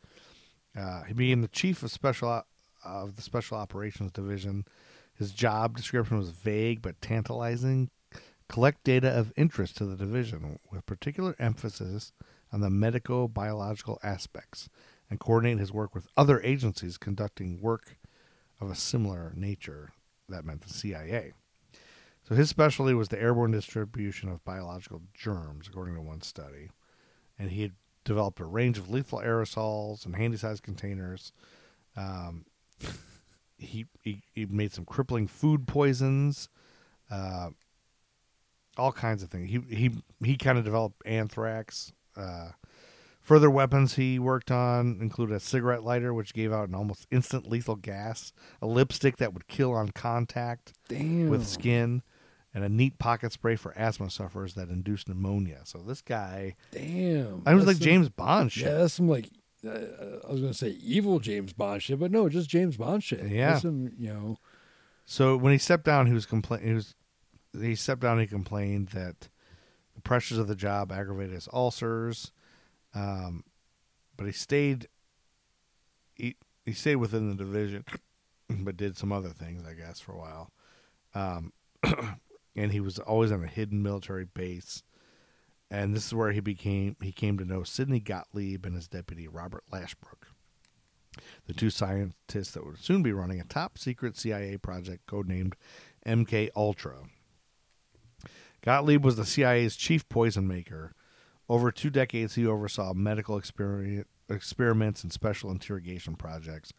Uh, 0.74 1.02
he 1.02 1.12
became 1.12 1.42
the 1.42 1.48
chief 1.48 1.82
of 1.82 1.90
special 1.90 2.28
o- 2.28 2.44
of 2.82 3.16
the 3.16 3.22
Special 3.22 3.58
Operations 3.58 4.12
Division. 4.12 4.64
His 5.14 5.32
job 5.32 5.76
description 5.76 6.16
was 6.16 6.30
vague 6.30 6.80
but 6.80 7.00
tantalizing. 7.02 7.90
Collect 8.48 8.82
data 8.82 9.08
of 9.10 9.32
interest 9.36 9.76
to 9.76 9.84
the 9.84 9.96
division, 9.96 10.58
with 10.70 10.86
particular 10.86 11.36
emphasis 11.38 12.12
on 12.50 12.62
the 12.62 12.70
medico-biological 12.70 14.00
aspects, 14.02 14.70
and 15.10 15.20
coordinate 15.20 15.58
his 15.58 15.72
work 15.72 15.94
with 15.94 16.08
other 16.16 16.40
agencies 16.40 16.96
conducting 16.96 17.60
work 17.60 17.98
of 18.58 18.70
a 18.70 18.74
similar 18.74 19.32
nature. 19.36 19.92
That 20.30 20.44
meant 20.44 20.62
the 20.62 20.72
CIA. 20.72 21.32
So 22.28 22.34
his 22.34 22.48
specialty 22.48 22.94
was 22.94 23.08
the 23.08 23.20
airborne 23.20 23.50
distribution 23.50 24.28
of 24.28 24.44
biological 24.44 25.02
germs, 25.14 25.68
according 25.68 25.96
to 25.96 26.00
one 26.00 26.22
study. 26.22 26.70
And 27.38 27.50
he 27.50 27.62
had 27.62 27.72
developed 28.04 28.40
a 28.40 28.44
range 28.44 28.78
of 28.78 28.90
lethal 28.90 29.20
aerosols 29.20 30.04
and 30.06 30.14
handy-sized 30.14 30.62
containers. 30.62 31.32
Um, 31.96 32.44
he, 33.58 33.86
he 34.02 34.22
he 34.32 34.46
made 34.46 34.72
some 34.72 34.84
crippling 34.84 35.26
food 35.26 35.66
poisons, 35.66 36.48
uh, 37.10 37.50
all 38.76 38.92
kinds 38.92 39.22
of 39.22 39.30
things. 39.30 39.50
He 39.50 39.60
he 39.74 39.90
he 40.24 40.36
kind 40.36 40.56
of 40.58 40.64
developed 40.64 41.02
anthrax. 41.04 41.92
Uh, 42.16 42.50
further 43.20 43.50
weapons 43.50 43.94
he 43.94 44.18
worked 44.18 44.50
on 44.50 44.98
included 45.00 45.34
a 45.34 45.40
cigarette 45.40 45.82
lighter, 45.84 46.12
which 46.14 46.34
gave 46.34 46.52
out 46.52 46.68
an 46.68 46.74
almost 46.74 47.06
instant 47.10 47.48
lethal 47.48 47.76
gas, 47.76 48.32
a 48.60 48.66
lipstick 48.66 49.16
that 49.18 49.32
would 49.34 49.48
kill 49.48 49.72
on 49.72 49.90
contact 49.90 50.72
Damn. 50.88 51.28
with 51.28 51.46
skin, 51.46 52.02
and 52.52 52.64
a 52.64 52.68
neat 52.68 52.98
pocket 52.98 53.32
spray 53.32 53.54
for 53.56 53.76
asthma 53.78 54.10
sufferers 54.10 54.54
that 54.54 54.68
induced 54.70 55.08
pneumonia. 55.08 55.60
So 55.64 55.78
this 55.78 56.02
guy, 56.02 56.56
Damn. 56.72 57.42
I 57.46 57.54
was 57.54 57.66
like 57.66 57.76
some- 57.76 57.84
James 57.84 58.08
Bond 58.08 58.50
shit. 58.52 58.64
Yeah, 58.66 58.74
that's 58.78 58.94
some 58.94 59.08
like 59.08 59.28
uh, 59.64 59.70
I 60.26 60.32
was 60.32 60.40
gonna 60.40 60.54
say 60.54 60.70
evil 60.70 61.20
James 61.20 61.52
Bond 61.52 61.82
shit, 61.82 61.98
but 62.00 62.10
no, 62.10 62.28
just 62.28 62.48
James 62.48 62.76
Bond 62.76 63.04
shit. 63.04 63.22
Yeah. 63.28 63.50
That's 63.50 63.62
some, 63.62 63.92
you 63.98 64.12
know. 64.12 64.36
So 65.04 65.36
when 65.36 65.52
he 65.52 65.58
stepped 65.58 65.84
down, 65.84 66.06
he 66.06 66.12
was 66.12 66.26
complaining. 66.26 66.68
He 66.68 66.74
was 66.74 66.94
he 67.60 67.74
stepped 67.74 68.00
down. 68.00 68.18
He 68.20 68.26
complained 68.26 68.88
that 68.88 69.28
the 69.94 70.00
pressures 70.00 70.38
of 70.38 70.48
the 70.48 70.54
job 70.56 70.90
aggravated 70.92 71.34
his 71.34 71.48
ulcers, 71.52 72.32
um, 72.94 73.44
but 74.16 74.26
he 74.26 74.32
stayed. 74.32 74.88
He 76.14 76.36
he 76.64 76.72
stayed 76.72 76.96
within 76.96 77.28
the 77.28 77.34
division, 77.36 77.84
but 78.50 78.76
did 78.76 78.96
some 78.96 79.12
other 79.12 79.30
things, 79.30 79.64
I 79.66 79.74
guess, 79.74 80.00
for 80.00 80.12
a 80.12 80.18
while. 80.18 80.50
Um, 81.14 81.52
and 82.56 82.72
he 82.72 82.80
was 82.80 82.98
always 82.98 83.32
on 83.32 83.42
a 83.42 83.48
hidden 83.48 83.82
military 83.82 84.24
base. 84.24 84.82
and 85.70 85.94
this 85.94 86.06
is 86.06 86.14
where 86.14 86.32
he 86.32 86.40
became 86.40 86.96
he 87.00 87.12
came 87.12 87.38
to 87.38 87.44
know 87.44 87.62
Sidney 87.62 88.00
Gottlieb 88.00 88.66
and 88.66 88.74
his 88.74 88.88
deputy 88.88 89.28
Robert 89.28 89.64
Lashbrook, 89.72 90.28
the 91.46 91.54
two 91.54 91.70
scientists 91.70 92.52
that 92.52 92.66
would 92.66 92.78
soon 92.78 93.02
be 93.02 93.12
running 93.12 93.40
a 93.40 93.44
top 93.44 93.78
secret 93.78 94.16
CIA 94.18 94.56
project 94.58 95.06
codenamed 95.06 95.54
MK 96.06 96.50
Ultra. 96.56 97.04
Gottlieb 98.62 99.04
was 99.04 99.16
the 99.16 99.24
CIA's 99.24 99.76
chief 99.76 100.08
poison 100.08 100.46
maker. 100.46 100.92
Over 101.50 101.72
two 101.72 101.90
decades, 101.90 102.36
he 102.36 102.46
oversaw 102.46 102.94
medical 102.94 103.36
exper- 103.36 104.04
experiments 104.28 105.02
and 105.02 105.12
special 105.12 105.50
interrogation 105.50 106.14
projects 106.14 106.72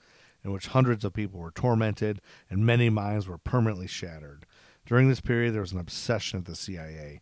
in 0.46 0.54
which 0.54 0.68
hundreds 0.68 1.04
of 1.04 1.12
people 1.12 1.42
were 1.42 1.52
tormented 1.52 2.22
and 2.50 2.66
many 2.66 2.90
minds 2.90 3.28
were 3.28 3.38
permanently 3.38 3.88
shattered. 3.88 4.46
During 4.86 5.10
this 5.10 5.20
period, 5.20 5.54
there 5.54 5.60
was 5.60 5.74
an 5.74 5.80
obsession 5.80 6.40
at 6.40 6.46
the 6.46 6.56
CIA. 6.56 7.20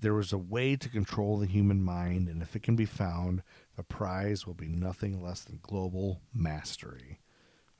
There 0.00 0.14
was 0.14 0.32
a 0.32 0.38
way 0.38 0.74
to 0.74 0.88
control 0.88 1.38
the 1.38 1.46
human 1.46 1.80
mind, 1.80 2.26
and 2.26 2.42
if 2.42 2.56
it 2.56 2.64
can 2.64 2.74
be 2.74 2.86
found, 2.86 3.44
the 3.76 3.84
prize 3.84 4.44
will 4.44 4.54
be 4.54 4.66
nothing 4.66 5.22
less 5.22 5.42
than 5.42 5.60
global 5.62 6.22
mastery. 6.34 7.20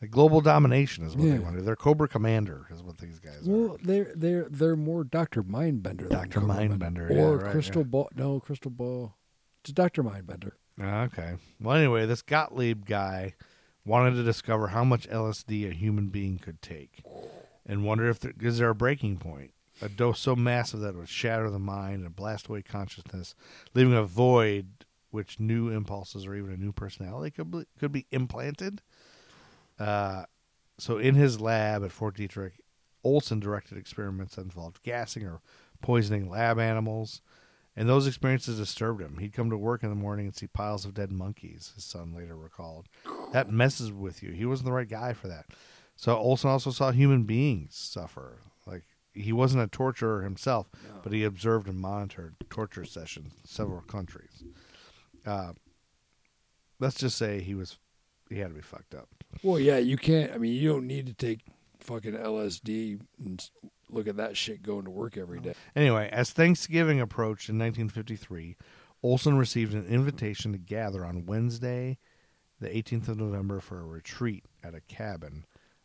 Like 0.01 0.10
global 0.10 0.40
domination 0.40 1.05
is 1.05 1.14
what 1.14 1.27
Yeah. 1.27 1.32
they 1.35 1.39
wanted. 1.40 1.64
They're 1.66 1.77
Cobra 1.77 2.09
Commander 2.09 2.66
is 2.72 2.82
what 2.82 2.98
these 2.98 3.18
guys 3.18 3.47
are. 3.47 3.51
Well, 3.51 3.77
they're 3.82 4.12
they're 4.14 4.47
they're 4.48 4.77
more 4.77 5.05
Doctor 5.05 5.43
Mindbender. 5.43 6.09
Cobra 6.31 6.55
Mindbender, 6.55 6.78
Bender. 6.78 7.09
yeah, 7.12 7.20
or 7.22 7.36
right, 7.39 7.52
Crystal 7.52 7.82
yeah. 7.82 7.89
Ball. 7.89 8.09
No, 8.14 8.40
Crystal 8.40 8.70
Ball. 8.70 9.14
It's 9.62 9.72
Doctor 9.72 10.02
Mindbender. 10.02 10.52
Ah, 10.81 11.02
Okay. 11.02 11.35
Well, 11.60 11.77
anyway, 11.77 12.06
this 12.06 12.22
Gottlieb 12.22 12.86
guy 12.86 13.35
wanted 13.85 14.14
to 14.14 14.22
discover 14.22 14.68
how 14.68 14.85
much 14.85 15.06
LSD 15.10 15.68
a 15.68 15.74
human 15.74 16.09
being 16.09 16.39
could 16.39 16.62
take, 16.62 17.02
and 17.66 17.85
wondered 17.85 18.09
if 18.09 18.20
there 18.20 18.32
is 18.40 18.56
there 18.59 18.70
a 18.70 18.74
breaking 18.74 19.18
point, 19.18 19.52
a 19.82 19.90
dose 19.90 20.20
so 20.20 20.35
massive 20.35 20.81
that 20.81 20.94
it 20.94 20.97
would 20.97 21.09
shatter 21.10 21.51
the 21.51 21.59
mind 21.59 22.05
and 22.06 22.16
blast 22.16 22.47
away 22.48 22.62
consciousness, 22.62 23.35
leaving 23.74 23.93
a 23.93 24.02
void 24.05 24.86
which 25.10 25.39
new 25.40 25.68
impulses 25.68 26.24
or 26.24 26.35
even 26.35 26.52
a 26.52 26.56
new 26.56 26.72
personality 26.72 27.31
could 27.31 27.51
be, 27.51 27.64
could 27.78 27.90
be 27.93 28.06
implanted. 28.12 28.81
Uh, 29.81 30.24
so 30.78 30.98
in 30.98 31.15
his 31.15 31.40
lab 31.40 31.82
at 31.85 31.93
Fort 31.93 32.16
Detrick, 32.16 32.52
Olson 33.02 33.40
directed 33.40 33.78
experiments 33.78 34.36
that 34.36 34.43
involved 34.43 34.82
gassing 34.82 35.24
or 35.27 35.40
poisoning 35.81 36.28
lab 36.28 36.59
animals. 36.59 37.23
And 37.77 37.89
those 37.89 38.07
experiences 38.07 38.59
disturbed 38.59 39.01
him. 39.01 39.19
He'd 39.19 39.32
come 39.32 39.48
to 39.48 39.57
work 39.57 39.82
in 39.82 39.89
the 39.89 39.94
morning 39.94 40.27
and 40.27 40.35
see 40.36 40.48
piles 40.48 40.85
of 40.85 40.93
dead 40.93 41.11
monkeys, 41.12 41.73
his 41.77 41.85
son 41.85 42.12
later 42.15 42.36
recalled. 42.36 42.89
That 43.32 43.51
messes 43.51 43.93
with 43.93 44.23
you. 44.23 44.32
He 44.32 44.44
wasn't 44.44 44.66
the 44.66 44.73
right 44.73 44.89
guy 44.89 45.12
for 45.12 45.28
that. 45.28 45.47
So 45.97 46.16
Olson 46.16 46.51
also 46.51 46.70
saw 46.73 46.90
human 46.90 47.24
beings 47.24 47.77
suffer. 47.77 48.40
Like 48.66 48.82
he 49.15 49.32
wasn't 49.32 49.62
a 49.62 49.69
torturer 49.69 50.23
himself, 50.23 50.69
but 51.02 51.12
he 51.12 51.24
observed 51.24 51.69
and 51.69 51.78
monitored 51.78 52.35
torture 52.51 52.85
sessions 52.85 53.32
in 53.35 53.48
several 53.48 53.82
countries. 53.82 54.43
Uh, 55.24 55.52
let's 56.81 56.97
just 56.97 57.16
say 57.16 57.40
he 57.40 57.55
was 57.55 57.78
he 58.28 58.39
had 58.39 58.48
to 58.48 58.55
be 58.55 58.61
fucked 58.61 58.94
up. 58.94 59.09
Well, 59.43 59.59
yeah, 59.59 59.78
you 59.78 59.97
can't. 59.97 60.32
I 60.32 60.39
mean, 60.39 60.52
you 60.52 60.69
don't 60.69 60.86
need 60.86 61.07
to 61.07 61.15
take 61.15 61.40
fucking 61.81 62.12
LSD 62.12 63.01
and 63.24 63.51
look 63.89 64.07
at 64.07 64.16
that 64.16 64.36
shit 64.36 64.62
going 64.62 64.85
to 64.85 64.90
work 64.90 65.16
every 65.16 65.40
day. 65.40 65.55
Anyway, 65.74 66.09
as 66.12 66.31
Thanksgiving 66.31 67.01
approached 67.01 67.48
in 67.48 67.59
1953, 67.59 68.57
Olson 69.02 69.36
received 69.36 69.74
an 69.74 69.86
invitation 69.86 70.52
to 70.52 70.59
gather 70.59 71.05
on 71.05 71.27
Wednesday, 71.27 71.98
the 72.61 72.69
18th 72.69 73.09
of 73.09 73.19
November, 73.19 73.61
for 73.61 73.81
a 73.81 73.86
retreat 73.86 74.44
at 74.62 74.74
a 74.74 74.81
cabin 74.82 75.44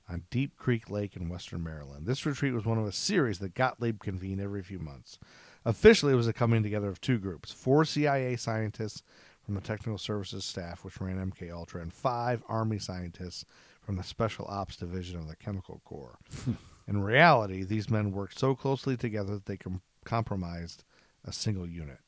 on 0.09 0.23
Deep 0.29 0.55
Creek 0.55 0.89
Lake 0.89 1.15
in 1.15 1.29
western 1.29 1.63
Maryland. 1.63 2.05
This 2.05 2.25
retreat 2.25 2.53
was 2.53 2.65
one 2.65 2.77
of 2.77 2.85
a 2.85 2.91
series 2.91 3.39
that 3.39 3.55
Gottlieb 3.55 4.01
convened 4.01 4.41
every 4.41 4.61
few 4.61 4.79
months. 4.79 5.17
Officially, 5.63 6.13
it 6.13 6.17
was 6.17 6.27
a 6.27 6.33
coming 6.33 6.61
together 6.61 6.89
of 6.89 7.01
two 7.01 7.17
groups 7.17 7.51
four 7.51 7.85
CIA 7.85 8.35
scientists 8.35 9.01
from 9.45 9.55
the 9.55 9.61
technical 9.61 9.97
services 9.97 10.43
staff, 10.43 10.83
which 10.83 10.99
ran 10.99 11.31
MK 11.31 11.53
Ultra, 11.53 11.81
and 11.81 11.93
five 11.93 12.43
Army 12.49 12.79
scientists 12.79 13.45
from 13.81 13.95
the 13.95 14.03
Special 14.03 14.45
Ops 14.49 14.75
Division 14.75 15.19
of 15.19 15.27
the 15.27 15.35
Chemical 15.35 15.81
Corps. 15.85 16.17
In 16.87 17.03
reality, 17.03 17.63
these 17.63 17.89
men 17.89 18.11
worked 18.11 18.39
so 18.39 18.55
closely 18.55 18.97
together 18.97 19.35
that 19.35 19.45
they 19.45 19.57
com- 19.57 19.81
compromised 20.03 20.83
a 21.23 21.31
single 21.31 21.67
unit. 21.67 21.99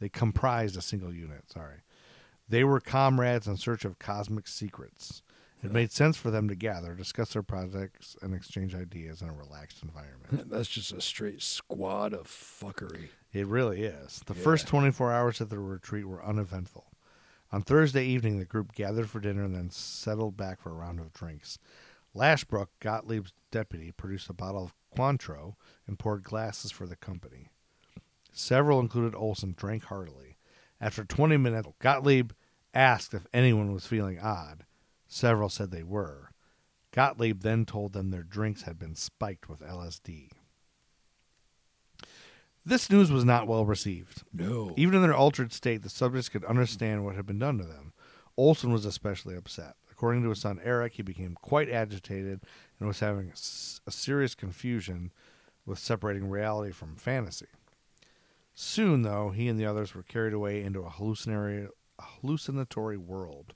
They 0.00 0.08
comprised 0.08 0.76
a 0.76 0.82
single 0.82 1.12
unit, 1.12 1.50
sorry. 1.50 1.82
They 2.48 2.64
were 2.64 2.80
comrades 2.80 3.46
in 3.46 3.56
search 3.56 3.84
of 3.84 3.98
cosmic 3.98 4.48
secrets. 4.48 5.22
It 5.62 5.70
made 5.70 5.92
sense 5.92 6.16
for 6.16 6.30
them 6.30 6.48
to 6.48 6.56
gather, 6.56 6.94
discuss 6.94 7.34
their 7.34 7.42
projects, 7.42 8.16
and 8.20 8.34
exchange 8.34 8.74
ideas 8.74 9.22
in 9.22 9.28
a 9.28 9.32
relaxed 9.32 9.82
environment. 9.82 10.50
That's 10.50 10.68
just 10.68 10.92
a 10.92 11.00
straight 11.00 11.40
squad 11.40 12.12
of 12.12 12.26
fuckery. 12.26 13.08
It 13.32 13.46
really 13.46 13.84
is. 13.84 14.20
The 14.26 14.34
first 14.34 14.66
24 14.66 15.12
hours 15.12 15.40
of 15.40 15.50
the 15.50 15.60
retreat 15.60 16.06
were 16.06 16.24
uneventful. 16.24 16.86
On 17.52 17.62
Thursday 17.62 18.04
evening, 18.04 18.38
the 18.38 18.44
group 18.44 18.74
gathered 18.74 19.08
for 19.08 19.20
dinner 19.20 19.44
and 19.44 19.54
then 19.54 19.70
settled 19.70 20.36
back 20.36 20.60
for 20.60 20.70
a 20.70 20.74
round 20.74 20.98
of 20.98 21.12
drinks. 21.12 21.58
Lashbrook, 22.14 22.68
Gottlieb's 22.80 23.32
deputy, 23.50 23.92
produced 23.92 24.28
a 24.28 24.34
bottle 24.34 24.64
of 24.64 24.74
Cointreau 24.96 25.54
and 25.86 25.98
poured 25.98 26.24
glasses 26.24 26.70
for 26.70 26.86
the 26.86 26.96
company. 26.96 27.48
Several, 28.32 28.80
included 28.80 29.14
Olson, 29.14 29.54
drank 29.56 29.84
heartily. 29.84 30.38
After 30.80 31.04
20 31.04 31.36
minutes, 31.36 31.68
Gottlieb 31.78 32.32
asked 32.74 33.14
if 33.14 33.26
anyone 33.32 33.72
was 33.72 33.86
feeling 33.86 34.18
odd. 34.18 34.64
Several 35.12 35.50
said 35.50 35.70
they 35.70 35.82
were. 35.82 36.30
Gottlieb 36.90 37.42
then 37.42 37.66
told 37.66 37.92
them 37.92 38.10
their 38.10 38.22
drinks 38.22 38.62
had 38.62 38.78
been 38.78 38.94
spiked 38.94 39.46
with 39.46 39.60
LSD. 39.60 40.30
This 42.64 42.88
news 42.88 43.12
was 43.12 43.22
not 43.22 43.46
well 43.46 43.66
received. 43.66 44.22
No. 44.32 44.72
Even 44.78 44.94
in 44.94 45.02
their 45.02 45.14
altered 45.14 45.52
state, 45.52 45.82
the 45.82 45.90
subjects 45.90 46.30
could 46.30 46.46
understand 46.46 47.04
what 47.04 47.14
had 47.14 47.26
been 47.26 47.38
done 47.38 47.58
to 47.58 47.64
them. 47.64 47.92
Olson 48.38 48.72
was 48.72 48.86
especially 48.86 49.36
upset. 49.36 49.74
According 49.90 50.22
to 50.22 50.30
his 50.30 50.40
son 50.40 50.58
Eric, 50.64 50.94
he 50.94 51.02
became 51.02 51.34
quite 51.34 51.68
agitated 51.68 52.40
and 52.78 52.88
was 52.88 53.00
having 53.00 53.28
a, 53.28 53.32
s- 53.32 53.82
a 53.86 53.90
serious 53.90 54.34
confusion 54.34 55.12
with 55.66 55.78
separating 55.78 56.30
reality 56.30 56.72
from 56.72 56.96
fantasy. 56.96 57.48
Soon, 58.54 59.02
though, 59.02 59.28
he 59.28 59.46
and 59.48 59.60
the 59.60 59.66
others 59.66 59.94
were 59.94 60.02
carried 60.02 60.32
away 60.32 60.62
into 60.62 60.80
a 60.80 60.88
hallucinatory, 60.90 61.68
hallucinatory 62.00 62.96
world. 62.96 63.52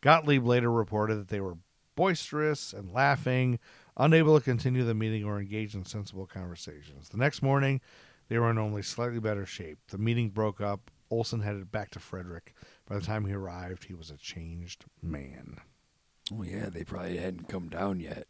Gottlieb 0.00 0.44
later 0.44 0.70
reported 0.70 1.16
that 1.16 1.28
they 1.28 1.40
were 1.40 1.56
boisterous 1.96 2.72
and 2.72 2.92
laughing, 2.92 3.58
unable 3.96 4.38
to 4.38 4.44
continue 4.44 4.84
the 4.84 4.94
meeting 4.94 5.24
or 5.24 5.40
engage 5.40 5.74
in 5.74 5.84
sensible 5.84 6.26
conversations. 6.26 7.08
The 7.08 7.16
next 7.16 7.42
morning, 7.42 7.80
they 8.28 8.38
were 8.38 8.50
in 8.50 8.58
only 8.58 8.82
slightly 8.82 9.18
better 9.18 9.46
shape. 9.46 9.78
The 9.88 9.98
meeting 9.98 10.30
broke 10.30 10.60
up. 10.60 10.90
Olson 11.10 11.40
headed 11.40 11.72
back 11.72 11.90
to 11.90 11.98
Frederick. 11.98 12.54
By 12.86 12.96
the 12.96 13.00
time 13.04 13.24
he 13.24 13.32
arrived, 13.32 13.84
he 13.84 13.94
was 13.94 14.10
a 14.10 14.16
changed 14.16 14.84
man. 15.02 15.56
Oh 16.32 16.42
yeah, 16.42 16.68
they 16.68 16.84
probably 16.84 17.16
hadn't 17.16 17.48
come 17.48 17.68
down 17.68 18.00
yet. 18.00 18.26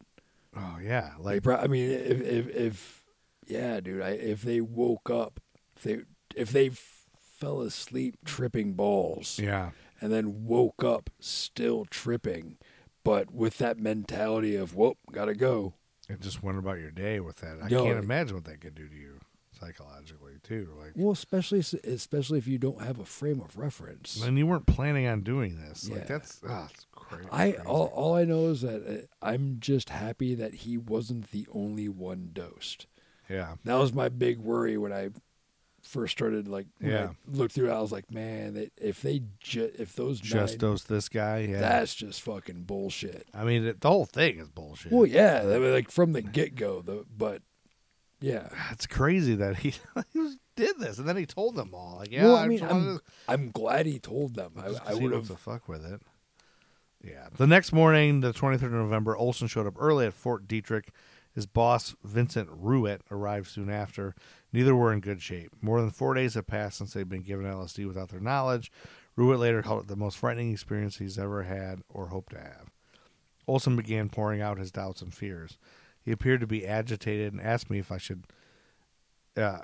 Oh 0.56 0.78
yeah, 0.82 1.12
like 1.18 1.42
pro- 1.42 1.56
I 1.56 1.66
mean, 1.66 1.90
if 1.90 2.20
if, 2.20 2.48
if 2.48 3.04
yeah, 3.46 3.80
dude, 3.80 4.00
I, 4.02 4.10
if 4.10 4.42
they 4.42 4.60
woke 4.60 5.10
up, 5.10 5.40
if 5.76 5.82
they 5.82 5.98
if 6.36 6.50
they 6.52 6.68
f- 6.68 7.06
fell 7.18 7.60
asleep 7.60 8.16
tripping 8.24 8.74
balls, 8.74 9.38
yeah, 9.42 9.70
and 10.00 10.12
then 10.12 10.44
woke 10.46 10.82
up 10.84 11.10
still 11.20 11.84
tripping, 11.86 12.58
but 13.04 13.30
with 13.32 13.58
that 13.58 13.78
mentality 13.78 14.54
of 14.56 14.74
whoop, 14.74 14.98
gotta 15.12 15.34
go. 15.34 15.74
and 16.08 16.20
just 16.20 16.42
went 16.42 16.56
about 16.58 16.78
your 16.78 16.90
day 16.90 17.20
with 17.20 17.36
that. 17.36 17.58
I 17.62 17.68
No. 17.68 17.84
can't 17.84 17.98
imagine 18.02 18.34
what 18.36 18.44
that 18.44 18.60
could 18.60 18.74
do 18.74 18.88
to 18.88 18.94
you 18.96 19.20
psychologically 19.52 20.38
too. 20.42 20.72
Like, 20.78 20.92
Well, 20.94 21.12
especially 21.12 21.58
especially 21.84 22.38
if 22.38 22.46
you 22.46 22.58
don't 22.58 22.80
have 22.82 22.98
a 22.98 23.04
frame 23.04 23.40
of 23.40 23.56
reference. 23.58 24.22
and 24.22 24.38
you 24.38 24.46
weren't 24.46 24.66
planning 24.66 25.06
on 25.06 25.22
doing 25.22 25.56
this. 25.60 25.88
Yeah. 25.88 25.96
Like 25.96 26.06
that's 26.06 26.40
ah, 26.48 26.68
it's 26.72 26.86
crazy. 26.92 27.28
I 27.30 27.52
all, 27.66 27.86
all 27.94 28.14
I 28.14 28.24
know 28.24 28.46
is 28.48 28.62
that 28.62 28.86
uh, 28.86 29.06
I'm 29.26 29.56
just 29.60 29.90
happy 29.90 30.34
that 30.36 30.54
he 30.54 30.78
wasn't 30.78 31.30
the 31.30 31.46
only 31.52 31.88
one 31.88 32.30
dosed. 32.32 32.86
yeah, 33.28 33.56
That 33.64 33.74
was 33.76 33.92
my 33.92 34.08
big 34.08 34.38
worry 34.38 34.78
when 34.78 34.92
I 34.92 35.10
first 35.88 36.12
started. 36.12 36.46
Like, 36.48 36.66
Yeah. 36.80 37.10
Looked 37.26 37.54
through, 37.54 37.70
I 37.70 37.80
was 37.80 37.90
like, 37.90 38.10
man, 38.10 38.54
they, 38.54 38.70
if 38.76 39.02
they 39.02 39.22
ju- 39.40 39.72
if 39.78 39.96
those 39.96 40.20
just 40.20 40.60
nine, 40.62 40.76
this 40.88 41.08
guy. 41.08 41.48
Yeah, 41.50 41.60
that's 41.60 41.94
just 41.94 42.22
fucking 42.22 42.62
bullshit. 42.64 43.26
I 43.34 43.44
mean, 43.44 43.64
it, 43.64 43.80
the 43.80 43.88
whole 43.88 44.06
thing 44.06 44.38
is 44.38 44.48
bullshit. 44.48 44.92
Well, 44.92 45.06
yeah, 45.06 45.42
I 45.44 45.58
mean, 45.58 45.72
like 45.72 45.90
from 45.90 46.12
the 46.12 46.22
get 46.22 46.54
go, 46.54 46.82
the 46.82 47.04
but 47.16 47.42
yeah. 48.20 48.48
it's 48.70 48.86
crazy 48.86 49.34
that 49.36 49.56
he, 49.56 49.74
he 50.12 50.18
was, 50.18 50.36
did 50.56 50.78
this, 50.78 50.98
and 50.98 51.08
then 51.08 51.16
he 51.16 51.26
told 51.26 51.56
them 51.56 51.70
all. 51.72 51.96
Like, 51.98 52.12
yeah, 52.12 52.24
well, 52.24 52.36
I 52.36 52.46
mean, 52.46 52.62
I'm, 52.62 52.98
to- 52.98 53.02
I'm 53.28 53.50
glad 53.50 53.86
he 53.86 53.98
told 53.98 54.34
them. 54.34 54.52
I, 54.56 54.92
I 54.92 54.94
would 54.94 55.12
have. 55.12 55.28
the 55.28 55.36
fuck 55.36 55.68
with 55.68 55.84
it. 55.84 56.02
Yeah. 57.02 57.28
The 57.36 57.46
next 57.46 57.72
morning, 57.72 58.20
the 58.20 58.32
23rd 58.32 58.62
of 58.64 58.72
November, 58.72 59.16
Olson 59.16 59.46
showed 59.46 59.66
up 59.66 59.74
early 59.78 60.06
at 60.06 60.14
Fort 60.14 60.48
Detrick. 60.48 60.88
His 61.32 61.46
boss, 61.46 61.94
Vincent 62.02 62.48
Ruwet, 62.50 63.00
arrived 63.10 63.46
soon 63.48 63.70
after. 63.70 64.16
Neither 64.52 64.74
were 64.74 64.92
in 64.92 65.00
good 65.00 65.20
shape. 65.20 65.52
More 65.60 65.80
than 65.80 65.90
four 65.90 66.14
days 66.14 66.34
had 66.34 66.46
passed 66.46 66.78
since 66.78 66.92
they'd 66.92 67.08
been 67.08 67.22
given 67.22 67.46
LSD 67.46 67.86
without 67.86 68.08
their 68.08 68.20
knowledge. 68.20 68.72
Ruwet 69.16 69.38
later 69.38 69.62
called 69.62 69.84
it 69.84 69.88
the 69.88 69.96
most 69.96 70.16
frightening 70.16 70.52
experience 70.52 70.96
he's 70.96 71.18
ever 71.18 71.42
had 71.42 71.82
or 71.88 72.08
hoped 72.08 72.32
to 72.32 72.38
have. 72.38 72.70
Olson 73.46 73.76
began 73.76 74.08
pouring 74.08 74.40
out 74.40 74.58
his 74.58 74.70
doubts 74.70 75.02
and 75.02 75.12
fears. 75.12 75.58
He 76.00 76.12
appeared 76.12 76.40
to 76.40 76.46
be 76.46 76.66
agitated 76.66 77.32
and 77.32 77.42
asked 77.42 77.70
me 77.70 77.78
if 77.78 77.90
I 77.92 77.98
should 77.98 78.24
uh, 79.36 79.60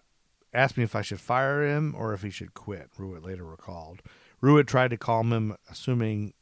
asked 0.52 0.76
me 0.76 0.84
if 0.84 0.94
I 0.94 1.02
should 1.02 1.20
fire 1.20 1.66
him 1.66 1.94
or 1.96 2.12
if 2.12 2.22
he 2.22 2.30
should 2.30 2.54
quit, 2.54 2.90
Ruwet 2.98 3.24
later 3.24 3.44
recalled. 3.44 4.02
Ruwet 4.42 4.66
tried 4.66 4.90
to 4.90 4.96
calm 4.96 5.32
him, 5.32 5.56
assuming 5.70 6.34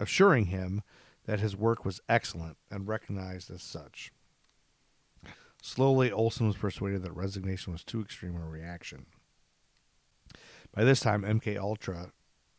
assuring 0.00 0.46
him 0.46 0.82
that 1.26 1.40
his 1.40 1.56
work 1.56 1.84
was 1.84 2.00
excellent 2.08 2.56
and 2.70 2.88
recognized 2.88 3.50
as 3.50 3.62
such. 3.62 4.12
Slowly, 5.64 6.10
Olson 6.10 6.48
was 6.48 6.56
persuaded 6.56 7.04
that 7.04 7.14
resignation 7.14 7.72
was 7.72 7.84
too 7.84 8.00
extreme 8.00 8.34
a 8.34 8.44
reaction. 8.44 9.06
By 10.74 10.82
this 10.82 10.98
time, 10.98 11.22
MK 11.22 11.56
Ultra 11.56 12.10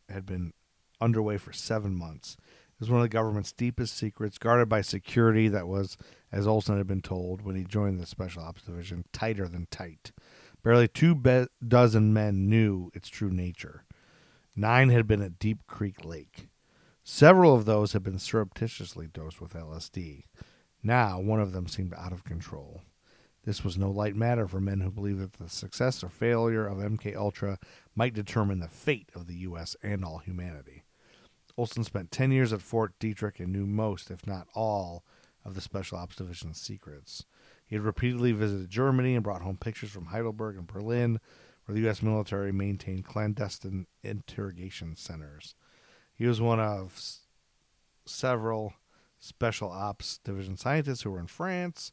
had 0.07 0.25
been 0.25 0.53
underway 1.01 1.37
for 1.37 1.51
seven 1.51 1.95
months. 1.95 2.37
It 2.39 2.79
was 2.79 2.89
one 2.89 3.01
of 3.01 3.03
the 3.03 3.09
government's 3.09 3.51
deepest 3.51 3.97
secrets, 3.97 4.37
guarded 4.37 4.69
by 4.69 4.81
security 4.81 5.49
that 5.49 5.67
was, 5.67 5.97
as 6.31 6.47
Olson 6.47 6.77
had 6.77 6.87
been 6.87 7.01
told 7.01 7.41
when 7.41 7.57
he 7.57 7.65
joined 7.65 7.99
the 7.99 8.05
Special 8.05 8.41
Ops 8.41 8.61
Division, 8.61 9.03
tighter 9.11 9.49
than 9.49 9.67
tight. 9.69 10.13
Barely 10.63 10.87
two 10.87 11.13
be- 11.13 11.47
dozen 11.67 12.13
men 12.13 12.49
knew 12.49 12.89
its 12.93 13.09
true 13.09 13.29
nature. 13.29 13.83
Nine 14.55 14.89
had 14.89 15.07
been 15.07 15.21
at 15.21 15.39
Deep 15.39 15.67
Creek 15.67 16.05
Lake. 16.05 16.47
Several 17.03 17.53
of 17.53 17.65
those 17.65 17.91
had 17.91 18.03
been 18.03 18.17
surreptitiously 18.17 19.07
dosed 19.07 19.41
with 19.41 19.55
LSD. 19.55 20.23
Now, 20.81 21.19
one 21.19 21.41
of 21.41 21.51
them 21.51 21.67
seemed 21.67 21.93
out 21.93 22.13
of 22.13 22.23
control. 22.23 22.81
This 23.45 23.63
was 23.63 23.77
no 23.77 23.91
light 23.91 24.15
matter 24.15 24.47
for 24.47 24.61
men 24.61 24.79
who 24.79 24.89
believed 24.89 25.19
that 25.19 25.33
the 25.33 25.49
success 25.49 26.03
or 26.03 26.09
failure 26.09 26.65
of 26.65 26.77
MK 26.77 27.15
Ultra 27.15 27.59
might 27.93 28.13
determine 28.13 28.59
the 28.59 28.69
fate 28.69 29.09
of 29.13 29.27
the 29.27 29.35
U.S. 29.39 29.75
and 29.83 30.05
all 30.05 30.19
humanity. 30.19 30.83
Olson 31.57 31.83
spent 31.83 32.09
10 32.11 32.31
years 32.31 32.53
at 32.53 32.61
Fort 32.61 32.97
Detrick 32.99 33.39
and 33.39 33.51
knew 33.51 33.65
most, 33.67 34.09
if 34.09 34.25
not 34.25 34.47
all, 34.55 35.03
of 35.45 35.55
the 35.55 35.61
Special 35.61 35.97
Ops 35.97 36.15
Division's 36.15 36.59
secrets. 36.59 37.25
He 37.65 37.75
had 37.75 37.83
repeatedly 37.83 38.31
visited 38.31 38.69
Germany 38.69 39.13
and 39.13 39.23
brought 39.23 39.41
home 39.41 39.57
pictures 39.57 39.91
from 39.91 40.05
Heidelberg 40.05 40.55
and 40.57 40.65
Berlin, 40.65 41.19
where 41.65 41.75
the 41.75 41.81
U.S. 41.81 42.01
military 42.01 42.51
maintained 42.53 43.05
clandestine 43.05 43.87
interrogation 44.03 44.95
centers. 44.95 45.55
He 46.15 46.25
was 46.25 46.39
one 46.39 46.59
of 46.59 46.93
s- 46.95 47.21
several 48.05 48.73
Special 49.19 49.69
Ops 49.69 50.19
Division 50.23 50.55
scientists 50.57 51.01
who 51.01 51.11
were 51.11 51.19
in 51.19 51.27
France 51.27 51.91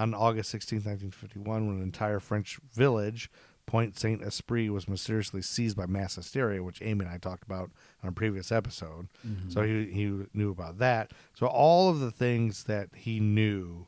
on 0.00 0.14
August 0.14 0.50
16, 0.50 0.76
1951, 0.78 1.66
when 1.66 1.76
an 1.76 1.82
entire 1.82 2.20
French 2.20 2.58
village, 2.74 3.30
Point 3.66 3.98
Saint 3.98 4.22
Esprit, 4.22 4.68
was 4.70 4.88
mysteriously 4.88 5.42
seized 5.42 5.76
by 5.76 5.86
mass 5.86 6.16
hysteria, 6.16 6.62
which 6.62 6.80
Amy 6.82 7.04
and 7.04 7.14
I 7.14 7.18
talked 7.18 7.42
about 7.44 7.70
on 8.02 8.08
a 8.08 8.12
previous 8.12 8.50
episode. 8.50 9.08
So 9.48 9.62
he, 9.62 9.86
he 9.86 10.24
knew 10.34 10.50
about 10.50 10.78
that. 10.78 11.12
So 11.34 11.46
all 11.46 11.90
of 11.90 12.00
the 12.00 12.10
things 12.10 12.64
that 12.64 12.88
he 12.94 13.20
knew, 13.20 13.86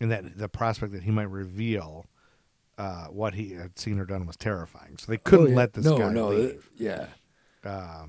and 0.00 0.10
that 0.10 0.36
the 0.38 0.48
prospect 0.48 0.92
that 0.92 1.02
he 1.04 1.10
might 1.10 1.30
reveal 1.30 2.06
uh, 2.78 3.06
what 3.06 3.34
he 3.34 3.50
had 3.52 3.78
seen 3.78 3.98
or 3.98 4.04
done 4.04 4.26
was 4.26 4.36
terrifying. 4.36 4.96
So 4.98 5.10
they 5.10 5.18
couldn't 5.18 5.46
Oh, 5.46 5.50
yeah. 5.50 5.56
let 5.56 5.72
this 5.74 5.84
no, 5.84 5.98
guy 5.98 6.12
no, 6.12 6.28
leave. 6.28 6.70
yeah. 6.76 7.06
Uh, 7.64 8.06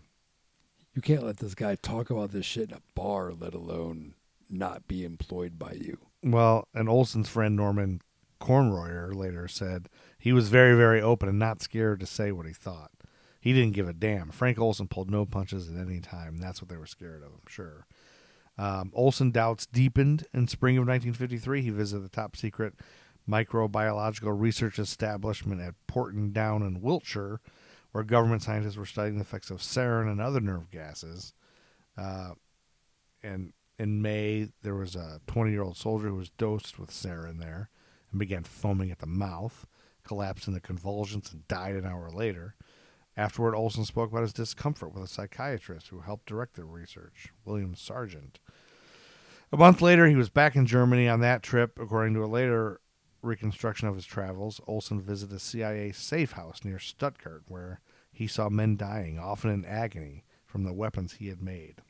You 0.95 1.01
can't 1.01 1.23
let 1.23 1.37
this 1.37 1.55
guy 1.55 1.75
talk 1.75 2.09
about 2.09 2.31
this 2.31 2.45
shit 2.45 2.69
in 2.71 2.77
a 2.77 2.81
bar, 2.95 3.33
let 3.33 3.53
alone 3.53 4.13
not 4.49 4.87
be 4.87 5.03
employed 5.03 5.57
by 5.57 5.73
you. 5.73 5.97
Well, 6.23 6.67
and 6.73 6.87
Olson's 6.87 7.29
friend 7.29 7.55
Norman 7.55 8.01
Cournoyer 8.39 9.13
later 9.13 9.47
said 9.47 9.89
he 10.17 10.31
was 10.31 10.49
very, 10.49 10.75
very 10.75 11.01
open 11.01 11.27
and 11.27 11.39
not 11.39 11.61
scared 11.61 11.99
to 11.99 12.05
say 12.05 12.31
what 12.31 12.45
he 12.45 12.53
thought. 12.53 12.91
He 13.41 13.51
didn't 13.51 13.73
give 13.73 13.89
a 13.89 13.93
damn. 13.93 14.31
Frank 14.31 14.57
Olson 14.57 14.87
pulled 14.87 15.11
no 15.11 15.25
punches 15.25 15.69
at 15.69 15.77
any 15.77 15.99
time. 15.99 16.37
That's 16.37 16.61
what 16.61 16.69
they 16.69 16.77
were 16.77 16.85
scared 16.85 17.23
of, 17.23 17.33
I'm 17.33 17.49
sure. 17.49 17.85
Um, 18.57 18.91
Olson 18.93 19.31
doubts 19.31 19.65
deepened 19.65 20.25
in 20.33 20.47
spring 20.47 20.77
of 20.77 20.87
1953. 20.87 21.61
He 21.61 21.69
visited 21.71 22.05
the 22.05 22.09
top 22.09 22.37
secret 22.37 22.75
microbiological 23.29 24.39
research 24.39 24.79
establishment 24.79 25.59
at 25.59 25.75
Porton 25.87 26.31
Down 26.31 26.61
in 26.61 26.81
Wiltshire, 26.81 27.41
where 27.91 28.03
government 28.03 28.43
scientists 28.43 28.77
were 28.77 28.85
studying 28.85 29.15
the 29.15 29.23
effects 29.23 29.51
of 29.51 29.59
sarin 29.59 30.09
and 30.09 30.21
other 30.21 30.39
nerve 30.39 30.71
gases. 30.71 31.33
Uh, 31.97 32.31
and 33.23 33.51
in 33.79 34.01
May, 34.01 34.49
there 34.61 34.75
was 34.75 34.95
a 34.95 35.21
20 35.27 35.51
year 35.51 35.63
old 35.63 35.77
soldier 35.77 36.09
who 36.09 36.15
was 36.15 36.29
dosed 36.29 36.77
with 36.77 36.91
sarin 36.91 37.39
there 37.39 37.69
and 38.11 38.19
began 38.19 38.43
foaming 38.43 38.91
at 38.91 38.99
the 38.99 39.07
mouth, 39.07 39.65
collapsed 40.03 40.47
into 40.47 40.59
convulsions, 40.59 41.31
and 41.31 41.47
died 41.47 41.75
an 41.75 41.85
hour 41.85 42.09
later. 42.09 42.55
Afterward, 43.15 43.55
Olson 43.55 43.85
spoke 43.85 44.11
about 44.11 44.23
his 44.23 44.33
discomfort 44.33 44.93
with 44.93 45.03
a 45.03 45.07
psychiatrist 45.07 45.89
who 45.89 45.99
helped 45.99 46.25
direct 46.25 46.55
the 46.55 46.65
research, 46.65 47.31
William 47.45 47.75
Sargant. 47.75 48.39
A 49.51 49.57
month 49.57 49.81
later, 49.81 50.07
he 50.07 50.15
was 50.15 50.29
back 50.29 50.55
in 50.55 50.65
Germany 50.65 51.07
on 51.07 51.19
that 51.19 51.43
trip. 51.43 51.77
According 51.79 52.15
to 52.15 52.23
a 52.23 52.25
later 52.25 52.81
reconstruction 53.21 53.87
of 53.87 53.95
his 53.95 54.05
travels, 54.05 54.59
Olson 54.65 54.99
visited 54.99 55.35
a 55.35 55.39
CIA 55.39 55.91
safe 55.91 56.31
house 56.31 56.61
near 56.63 56.79
Stuttgart 56.79 57.43
where 57.47 57.79
he 58.11 58.27
saw 58.27 58.49
men 58.49 58.77
dying, 58.77 59.19
often 59.19 59.51
in 59.51 59.65
agony, 59.65 60.23
from 60.45 60.63
the 60.63 60.73
weapons 60.73 61.13
he 61.13 61.27
had 61.27 61.41
made. 61.41 61.81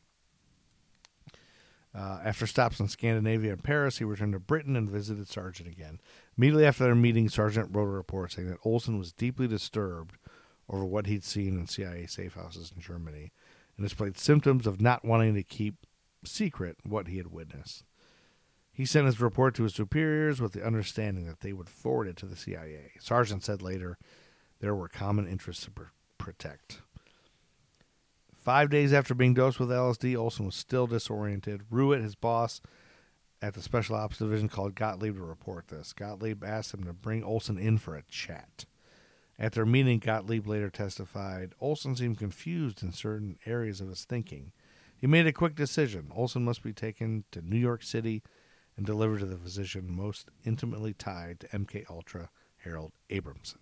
Uh, 1.96 2.20
after 2.24 2.48
stops 2.48 2.80
in 2.80 2.88
Scandinavia 2.88 3.52
and 3.54 3.64
Paris, 3.64 4.00
he 4.00 4.04
returned 4.04 4.34
to 4.34 4.40
Britain 4.40 4.76
and 4.76 4.90
visited 4.90 5.28
Sargant 5.28 5.68
again. 5.68 6.00
Immediately 6.38 6.66
after 6.66 6.86
their 6.86 6.96
meeting, 6.96 7.28
Sargant 7.28 7.76
wrote 7.76 7.84
a 7.84 7.92
report 7.92 8.32
saying 8.32 8.50
that 8.50 8.58
Olson 8.66 8.98
was 8.98 9.14
deeply 9.14 9.48
disturbed 9.48 10.18
over 10.68 10.86
what 10.86 11.06
he'd 11.06 11.24
seen 11.24 11.58
in 11.60 11.68
CIA 11.68 12.08
safe 12.08 12.34
houses 12.34 12.72
in 12.76 12.82
Germany 12.82 13.32
and 13.78 13.86
displayed 13.86 14.18
symptoms 14.18 14.66
of 14.66 14.82
not 14.82 15.06
wanting 15.06 15.36
to 15.36 15.44
keep 15.44 15.86
secret 16.26 16.78
what 16.84 17.08
he 17.08 17.18
had 17.18 17.28
witnessed. 17.28 17.84
He 18.72 18.86
sent 18.86 19.06
his 19.06 19.22
report 19.22 19.54
to 19.56 19.64
his 19.64 19.76
superiors 19.76 20.42
with 20.42 20.54
the 20.54 20.66
understanding 20.66 21.28
that 21.28 21.42
they 21.42 21.54
would 21.54 21.70
forward 21.70 22.08
it 22.08 22.18
to 22.18 22.26
the 22.26 22.36
CIA. 22.36 22.94
Sargant 23.00 23.44
said 23.44 23.62
later 23.62 24.00
there 24.62 24.74
were 24.74 24.88
common 24.88 25.28
interests 25.28 25.66
to 25.66 25.72
pr- 25.72 25.84
protect. 26.18 26.82
Five 28.44 28.70
days 28.70 28.92
after 28.92 29.14
being 29.14 29.34
dosed 29.34 29.58
with 29.58 29.70
LSD, 29.70 30.18
Olson 30.18 30.48
was 30.48 30.56
still 30.56 30.86
disoriented. 30.86 31.62
Ruwet, 31.72 32.04
his 32.04 32.16
boss 32.16 32.60
at 33.42 33.54
the 33.54 33.62
Special 33.62 33.96
Ops 33.96 34.18
Division, 34.18 34.50
called 34.50 34.76
Gottlieb 34.76 35.16
to 35.16 35.24
report 35.24 35.70
this. 35.70 35.94
Gottlieb 35.94 36.44
asked 36.44 36.74
him 36.74 36.84
to 36.84 36.92
bring 36.92 37.24
Olson 37.24 37.58
in 37.58 37.78
for 37.78 37.96
a 37.96 38.04
chat. 38.04 38.66
At 39.40 39.54
their 39.54 39.66
meeting, 39.66 40.00
Gottlieb 40.00 40.46
later 40.46 40.70
testified 40.70 41.54
Olson 41.62 41.96
seemed 41.96 42.18
confused 42.18 42.84
in 42.84 42.92
certain 42.92 43.38
areas 43.46 43.80
of 43.80 43.88
his 43.88 44.04
thinking. 44.04 44.52
He 44.98 45.08
made 45.08 45.26
a 45.26 45.34
quick 45.34 45.56
decision. 45.56 46.12
Olson 46.14 46.44
must 46.44 46.64
be 46.64 46.74
taken 46.74 47.24
to 47.32 47.42
New 47.42 47.58
York 47.58 47.82
City 47.82 48.24
and 48.76 48.86
delivered 48.86 49.20
to 49.20 49.26
the 49.26 49.38
physician 49.38 49.88
most 49.90 50.30
intimately 50.44 50.94
tied 50.94 51.40
to 51.40 51.48
MK 51.48 51.90
Ultra, 51.90 52.30
Harold 52.58 52.92
Abramson. 53.10 53.60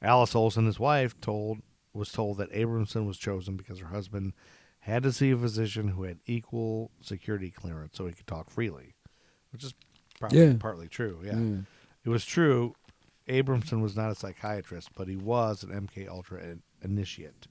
Alice 0.00 0.34
Olson, 0.34 0.64
his 0.64 0.80
wife, 0.80 1.20
told 1.20 1.58
was 1.94 2.10
told 2.12 2.38
that 2.38 2.52
Abramson 2.52 3.06
was 3.06 3.18
chosen 3.18 3.56
because 3.56 3.78
her 3.80 3.88
husband 3.88 4.32
had 4.80 5.02
to 5.04 5.12
see 5.12 5.30
a 5.30 5.36
physician 5.36 5.88
who 5.88 6.02
had 6.04 6.18
equal 6.26 6.90
security 7.00 7.50
clearance 7.50 7.96
so 7.96 8.06
he 8.06 8.12
could 8.12 8.26
talk 8.26 8.50
freely, 8.50 8.94
which 9.52 9.62
is 9.62 9.74
probably 10.18 10.38
Yeah. 10.44 10.56
partly 10.58 10.88
true. 10.88 11.20
Yeah, 11.24 11.34
Mm. 11.34 11.66
it 12.04 12.08
was 12.08 12.24
true. 12.24 12.74
Abramson 13.28 13.80
was 13.82 13.94
not 13.96 14.10
a 14.10 14.14
psychiatrist, 14.16 14.90
but 14.94 15.06
he 15.06 15.16
was 15.16 15.62
an 15.62 15.70
MK 15.70 16.08
Ultra 16.08 16.42
in- 16.42 16.62
initiate. 16.82 17.46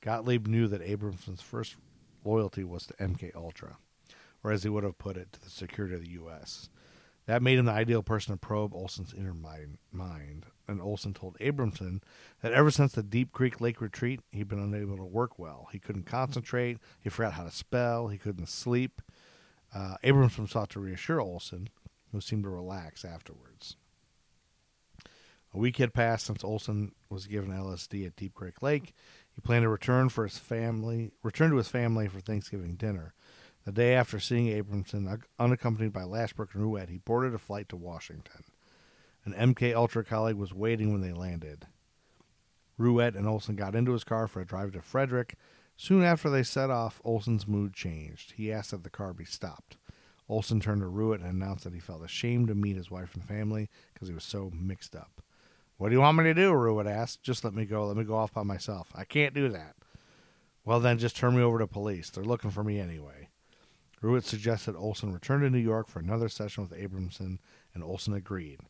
Gottlieb 0.00 0.46
knew 0.46 0.68
that 0.68 0.82
Abramson's 0.82 1.42
first 1.42 1.76
loyalty 2.24 2.62
was 2.62 2.86
to 2.86 2.94
MK 3.02 3.32
Ultra, 3.34 3.78
or 4.44 4.52
as 4.52 4.62
he 4.62 4.68
would 4.68 4.84
have 4.84 4.98
put 4.98 5.16
it, 5.16 5.32
to 5.32 5.40
the 5.40 5.50
security 5.50 5.94
of 5.96 6.02
the 6.02 6.10
U.S. 6.10 6.68
That 7.26 7.42
made 7.42 7.58
him 7.58 7.64
the 7.64 7.72
ideal 7.72 8.02
person 8.02 8.34
to 8.34 8.38
probe 8.38 8.72
Olson's 8.72 9.12
inner 9.12 9.34
mind. 9.34 9.78
mind. 9.90 10.46
And 10.68 10.80
Olson 10.80 11.12
told 11.12 11.36
Abramson 11.38 12.02
that 12.40 12.52
ever 12.52 12.70
since 12.70 12.92
the 12.92 13.02
Deep 13.02 13.32
Creek 13.32 13.60
Lake 13.60 13.80
retreat, 13.80 14.20
he'd 14.30 14.48
been 14.48 14.58
unable 14.62 14.96
to 14.96 15.04
work 15.04 15.38
well. 15.38 15.68
He 15.72 15.78
couldn't 15.78 16.06
concentrate. 16.06 16.78
He 17.00 17.08
forgot 17.08 17.34
how 17.34 17.44
to 17.44 17.50
spell. 17.50 18.08
He 18.08 18.18
couldn't 18.18 18.48
sleep. 18.48 19.02
Uh, 19.74 19.96
Abramson 20.04 20.48
sought 20.48 20.70
to 20.70 20.80
reassure 20.80 21.20
Olson, 21.20 21.68
who 22.12 22.20
seemed 22.20 22.44
to 22.44 22.48
relax 22.48 23.04
afterwards. 23.04 23.76
A 25.52 25.58
week 25.58 25.78
had 25.78 25.94
passed 25.94 26.26
since 26.26 26.44
Olson 26.44 26.92
was 27.08 27.26
given 27.26 27.50
LSD 27.50 28.06
at 28.06 28.16
Deep 28.16 28.34
Creek 28.34 28.62
Lake. 28.62 28.92
He 29.34 29.40
planned 29.40 29.62
to 29.62 29.68
return 29.68 30.08
for 30.10 30.24
his 30.24 30.38
family, 30.38 31.12
return 31.22 31.50
to 31.50 31.56
his 31.56 31.68
family 31.68 32.08
for 32.08 32.20
Thanksgiving 32.20 32.74
dinner. 32.74 33.14
The 33.66 33.72
day 33.72 33.94
after 33.94 34.20
seeing 34.20 34.46
Abramson, 34.46 35.22
unaccompanied 35.40 35.92
by 35.92 36.02
Lashbrook 36.02 36.54
and 36.54 36.62
Ruwet, 36.62 36.88
he 36.88 36.98
boarded 36.98 37.34
a 37.34 37.38
flight 37.38 37.68
to 37.70 37.76
Washington. 37.76 38.44
An 39.24 39.32
MK 39.32 39.74
Ultra 39.74 40.04
colleague 40.04 40.36
was 40.36 40.54
waiting 40.54 40.92
when 40.92 41.00
they 41.00 41.12
landed. 41.12 41.66
Ruwet 42.78 43.16
and 43.16 43.26
Olson 43.26 43.56
got 43.56 43.74
into 43.74 43.90
his 43.90 44.04
car 44.04 44.28
for 44.28 44.40
a 44.40 44.46
drive 44.46 44.70
to 44.74 44.82
Frederick. 44.82 45.34
Soon 45.76 46.04
after 46.04 46.30
they 46.30 46.44
set 46.44 46.70
off, 46.70 47.00
Olson's 47.04 47.48
mood 47.48 47.74
changed. 47.74 48.34
He 48.36 48.52
asked 48.52 48.70
that 48.70 48.84
the 48.84 48.88
car 48.88 49.12
be 49.12 49.24
stopped. 49.24 49.76
Olson 50.28 50.60
turned 50.60 50.82
to 50.82 50.86
Ruwet 50.86 51.16
and 51.16 51.26
announced 51.26 51.64
that 51.64 51.74
he 51.74 51.80
felt 51.80 52.04
ashamed 52.04 52.46
to 52.46 52.54
meet 52.54 52.76
his 52.76 52.92
wife 52.92 53.16
and 53.16 53.24
family 53.24 53.68
because 53.92 54.06
he 54.06 54.14
was 54.14 54.22
so 54.22 54.52
mixed 54.54 54.94
up. 54.94 55.20
What 55.76 55.88
do 55.88 55.96
you 55.96 56.00
want 56.00 56.18
me 56.18 56.22
to 56.22 56.34
do? 56.34 56.52
Ruwet 56.52 56.88
asked. 56.88 57.24
Just 57.24 57.42
let 57.42 57.52
me 57.52 57.64
go. 57.64 57.84
Let 57.84 57.96
me 57.96 58.04
go 58.04 58.14
off 58.14 58.32
by 58.32 58.44
myself. 58.44 58.92
I 58.94 59.02
can't 59.02 59.34
do 59.34 59.48
that. 59.48 59.74
Well, 60.64 60.78
then 60.78 60.98
just 60.98 61.16
turn 61.16 61.34
me 61.34 61.42
over 61.42 61.58
to 61.58 61.66
police. 61.66 62.10
They're 62.10 62.22
looking 62.22 62.52
for 62.52 62.62
me 62.62 62.78
anyway. 62.78 63.25
Ruwet 64.06 64.22
suggested 64.22 64.76
Olson 64.76 65.12
return 65.12 65.40
to 65.40 65.50
New 65.50 65.58
York 65.58 65.88
for 65.88 65.98
another 65.98 66.28
session 66.28 66.62
with 66.62 66.78
Abramson, 66.78 67.38
and 67.74 67.82
Olson 67.82 68.14
agreed. 68.14 68.60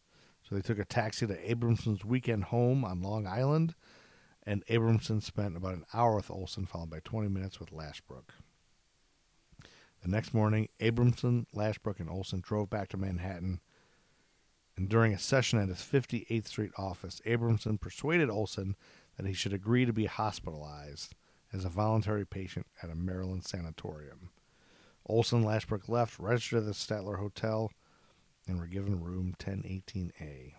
So 0.42 0.54
they 0.54 0.62
took 0.62 0.78
a 0.78 0.84
taxi 0.84 1.26
to 1.26 1.34
Abramson's 1.34 2.06
weekend 2.06 2.44
home 2.44 2.86
on 2.86 3.02
Long 3.02 3.26
Island, 3.26 3.74
and 4.44 4.64
Abramson 4.66 5.22
spent 5.22 5.54
about 5.54 5.74
an 5.74 5.84
hour 5.92 6.16
with 6.16 6.30
Olson, 6.30 6.64
followed 6.64 6.88
by 6.88 7.00
20 7.00 7.28
minutes 7.28 7.60
with 7.60 7.70
Lashbrook. 7.70 8.30
The 10.02 10.08
next 10.08 10.32
morning, 10.32 10.68
Abramson, 10.80 11.44
Lashbrook, 11.54 12.00
and 12.00 12.08
Olson 12.08 12.40
drove 12.40 12.70
back 12.70 12.88
to 12.90 12.96
Manhattan. 12.96 13.60
And 14.74 14.88
during 14.88 15.12
a 15.12 15.18
session 15.18 15.58
at 15.58 15.68
his 15.68 15.78
58th 15.78 16.46
Street 16.46 16.72
office, 16.78 17.20
Abramson 17.26 17.78
persuaded 17.78 18.30
Olson 18.30 18.74
that 19.18 19.26
he 19.26 19.34
should 19.34 19.52
agree 19.52 19.84
to 19.84 19.92
be 19.92 20.06
hospitalized 20.06 21.14
as 21.52 21.66
a 21.66 21.70
voluntary 21.70 22.26
patient 22.26 22.66
at 22.82 22.88
a 22.88 22.94
Maryland 22.94 23.44
sanatorium. 23.44 24.30
Olson 25.06 25.44
Lashbrook 25.44 25.88
left, 25.88 26.18
registered 26.18 26.60
at 26.60 26.66
the 26.66 26.72
Statler 26.72 27.18
Hotel, 27.18 27.70
and 28.46 28.58
were 28.58 28.66
given 28.66 29.02
room 29.02 29.34
1018A. 29.38 30.52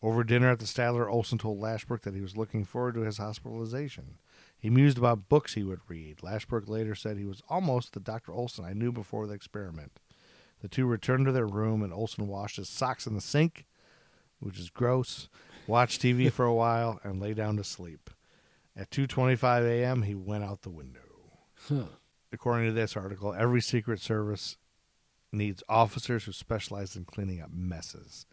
Over 0.00 0.22
dinner 0.22 0.50
at 0.50 0.60
the 0.60 0.64
Statler, 0.64 1.10
Olson 1.10 1.38
told 1.38 1.60
Lashbrook 1.60 2.02
that 2.02 2.14
he 2.14 2.20
was 2.20 2.36
looking 2.36 2.64
forward 2.64 2.94
to 2.94 3.00
his 3.00 3.18
hospitalization. 3.18 4.18
He 4.56 4.70
mused 4.70 4.96
about 4.96 5.28
books 5.28 5.54
he 5.54 5.64
would 5.64 5.80
read. 5.88 6.18
Lashbrook 6.18 6.68
later 6.68 6.94
said 6.94 7.16
he 7.16 7.24
was 7.24 7.42
almost 7.48 7.92
the 7.92 8.00
Dr. 8.00 8.32
Olson 8.32 8.64
I 8.64 8.72
knew 8.72 8.92
before 8.92 9.26
the 9.26 9.34
experiment. 9.34 9.98
The 10.60 10.68
two 10.68 10.86
returned 10.86 11.26
to 11.26 11.32
their 11.32 11.46
room, 11.46 11.82
and 11.82 11.92
Olson 11.92 12.28
washed 12.28 12.56
his 12.56 12.68
socks 12.68 13.06
in 13.06 13.14
the 13.14 13.20
sink, 13.20 13.64
which 14.40 14.58
is 14.58 14.70
gross, 14.70 15.28
watched 15.66 16.00
TV 16.02 16.30
for 16.30 16.44
a 16.44 16.54
while, 16.54 17.00
and 17.02 17.20
lay 17.20 17.34
down 17.34 17.56
to 17.56 17.64
sleep. 17.64 18.10
At 18.76 18.90
2:25 18.90 19.64
a.m., 19.64 20.02
he 20.02 20.14
went 20.14 20.44
out 20.44 20.62
the 20.62 20.70
window. 20.70 21.00
According 22.32 22.66
to 22.66 22.72
this 22.72 22.96
article, 22.96 23.34
every 23.34 23.60
Secret 23.60 24.00
Service 24.00 24.56
needs 25.32 25.62
officers 25.68 26.24
who 26.24 26.32
specialize 26.32 26.96
in 26.96 27.04
cleaning 27.04 27.40
up 27.40 27.50
messes. 27.52 28.26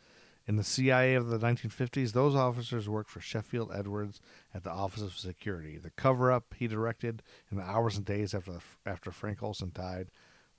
In 0.48 0.58
the 0.58 0.64
CIA 0.64 1.16
of 1.16 1.28
the 1.28 1.40
1950s, 1.40 2.12
those 2.12 2.36
officers 2.36 2.88
worked 2.88 3.10
for 3.10 3.20
Sheffield 3.20 3.72
Edwards 3.74 4.22
at 4.54 4.64
the 4.64 4.70
Office 4.70 5.02
of 5.02 5.18
Security. 5.18 5.78
The 5.78 5.90
cover 5.90 6.32
up 6.32 6.54
he 6.56 6.68
directed 6.68 7.24
in 7.50 7.58
the 7.58 7.64
hours 7.64 7.98
and 7.98 8.06
days 8.06 8.34
after, 8.34 8.52
the, 8.52 8.62
after 8.86 9.12
Frank 9.12 9.42
Olson 9.42 9.72
died 9.74 10.12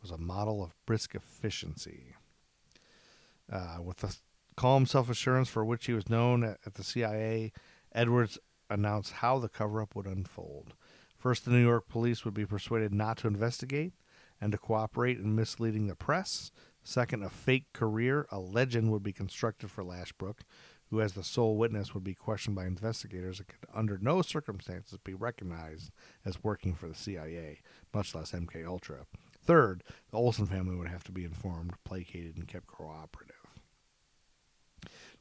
was 0.03 0.11
a 0.11 0.19
model 0.19 0.63
of 0.63 0.75
brisk 0.87 1.15
efficiency. 1.15 2.15
Uh, 3.51 3.79
with 3.81 3.99
the 3.99 4.17
calm 4.57 4.87
self 4.87 5.09
assurance 5.09 5.49
for 5.49 5.65
which 5.65 5.87
he 5.87 5.93
was 5.93 6.09
known 6.09 6.43
at, 6.43 6.59
at 6.67 6.75
the 6.75 6.83
CIA, 6.83 7.53
Edwards 7.93 8.39
announced 8.69 9.13
how 9.13 9.39
the 9.39 9.49
cover 9.49 9.81
up 9.81 9.95
would 9.95 10.07
unfold. 10.07 10.75
First, 11.19 11.45
the 11.45 11.51
New 11.51 11.63
York 11.63 11.89
police 11.89 12.25
would 12.25 12.35
be 12.35 12.47
persuaded 12.47 12.93
not 12.93 13.19
to 13.19 13.29
investigate 13.29 13.95
and 14.41 14.53
to 14.53 14.59
cooperate 14.59 15.19
in 15.19 15.35
misleading 15.35 15.87
the 15.87 15.95
press. 15.95 16.51
Second, 16.83 17.23
a 17.23 17.31
fake 17.31 17.73
career, 17.73 18.27
a 18.31 18.39
legend 18.39 18.93
would 18.93 19.03
be 19.03 19.13
constructed 19.13 19.71
for 19.71 19.83
Lashbrook, 19.83 20.41
who, 20.91 21.01
as 21.01 21.15
the 21.15 21.25
sole 21.25 21.57
witness, 21.57 21.95
would 21.95 22.05
be 22.05 22.15
questioned 22.15 22.55
by 22.55 22.67
investigators 22.67 23.39
and 23.39 23.49
could, 23.49 23.59
under 23.75 23.99
no 23.99 24.23
circumstances, 24.23 24.99
be 25.03 25.15
recognized 25.15 25.91
as 26.25 26.45
working 26.45 26.75
for 26.75 26.89
the 26.89 26.95
CIA, 26.95 27.61
much 27.93 28.15
less 28.15 28.33
MK 28.33 28.65
Ultra. 28.67 29.07
Third, 29.43 29.83
the 30.11 30.19
Olson 30.19 30.47
family 30.47 30.77
would 30.77 30.89
have 30.89 31.05
to 31.05 31.13
be 31.13 31.25
informed, 31.25 31.73
placated, 31.85 32.37
and 32.37 32.47
kept 32.47 32.67
cooperative. 32.67 33.35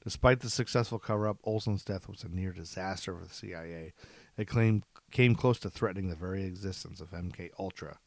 Despite 0.03 0.41
the 0.41 0.51
successful 0.51 0.99
cover 0.99 1.27
up, 1.27 1.39
Olson's 1.43 1.83
death 1.83 2.07
was 2.07 2.23
a 2.23 2.29
near 2.29 2.51
disaster 2.51 3.15
for 3.17 3.25
the 3.25 3.33
CIA. 3.33 3.93
It 4.37 4.45
claimed, 4.45 4.83
came 5.15 5.33
close 5.33 5.57
to 5.59 5.69
threatening 5.69 6.09
the 6.09 6.15
very 6.15 6.43
existence 6.43 6.99
of 6.99 7.11
MK 7.11 7.49
Ultra. 7.57 7.99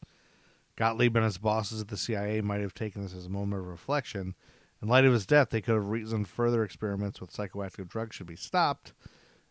Gottlieb 0.75 1.15
and 1.15 1.25
his 1.25 1.39
bosses 1.39 1.81
at 1.81 1.87
the 1.87 1.97
CIA 1.97 2.39
might 2.41 2.61
have 2.61 2.75
taken 2.75 3.01
this 3.01 3.15
as 3.15 3.25
a 3.25 3.29
moment 3.29 3.63
of 3.63 3.67
reflection. 3.67 4.35
In 4.79 4.89
light 4.89 5.05
of 5.05 5.13
his 5.13 5.25
death, 5.25 5.49
they 5.49 5.59
could 5.59 5.73
have 5.73 5.89
reasoned 5.89 6.27
further 6.27 6.63
experiments 6.63 7.19
with 7.19 7.33
psychoactive 7.33 7.89
drugs 7.89 8.15
should 8.15 8.27
be 8.27 8.35
stopped, 8.35 8.93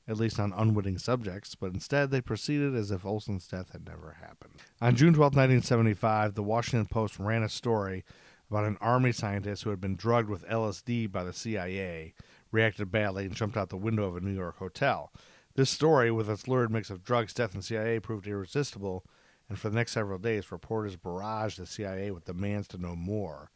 at 0.06 0.18
least 0.18 0.38
on 0.38 0.52
unwitting 0.52 0.98
subjects, 0.98 1.56
but 1.56 1.72
instead 1.74 2.12
they 2.12 2.20
proceeded 2.20 2.76
as 2.76 2.92
if 2.92 3.04
Olson's 3.04 3.48
death 3.48 3.72
had 3.72 3.88
never 3.88 4.18
happened. 4.20 4.54
On 4.80 4.94
June 4.94 5.12
12, 5.12 5.32
1975, 5.32 6.34
the 6.34 6.44
Washington 6.44 6.86
Post 6.86 7.18
ran 7.18 7.42
a 7.42 7.48
story 7.48 8.04
about 8.48 8.66
an 8.66 8.78
army 8.80 9.10
scientist 9.10 9.64
who 9.64 9.70
had 9.70 9.80
been 9.80 9.96
drugged 9.96 10.30
with 10.30 10.46
LSD 10.46 11.10
by 11.10 11.24
the 11.24 11.32
CIA, 11.32 12.14
reacted 12.52 12.92
badly, 12.92 13.26
and 13.26 13.34
jumped 13.34 13.56
out 13.56 13.68
the 13.68 13.76
window 13.76 14.04
of 14.04 14.16
a 14.16 14.20
New 14.20 14.30
York 14.30 14.58
hotel. 14.58 15.10
This 15.58 15.70
story, 15.70 16.12
with 16.12 16.30
its 16.30 16.46
lurid 16.46 16.70
mix 16.70 16.88
of 16.88 17.02
drugs, 17.02 17.34
death, 17.34 17.52
and 17.52 17.64
CIA, 17.64 17.98
proved 17.98 18.28
irresistible, 18.28 19.04
and 19.48 19.58
for 19.58 19.68
the 19.68 19.74
next 19.74 19.90
several 19.90 20.20
days, 20.20 20.52
reporters 20.52 20.94
barraged 20.94 21.56
the 21.56 21.66
CIA 21.66 22.12
with 22.12 22.26
demands 22.26 22.68
to 22.68 22.78
know 22.78 22.94
more. 22.94 23.50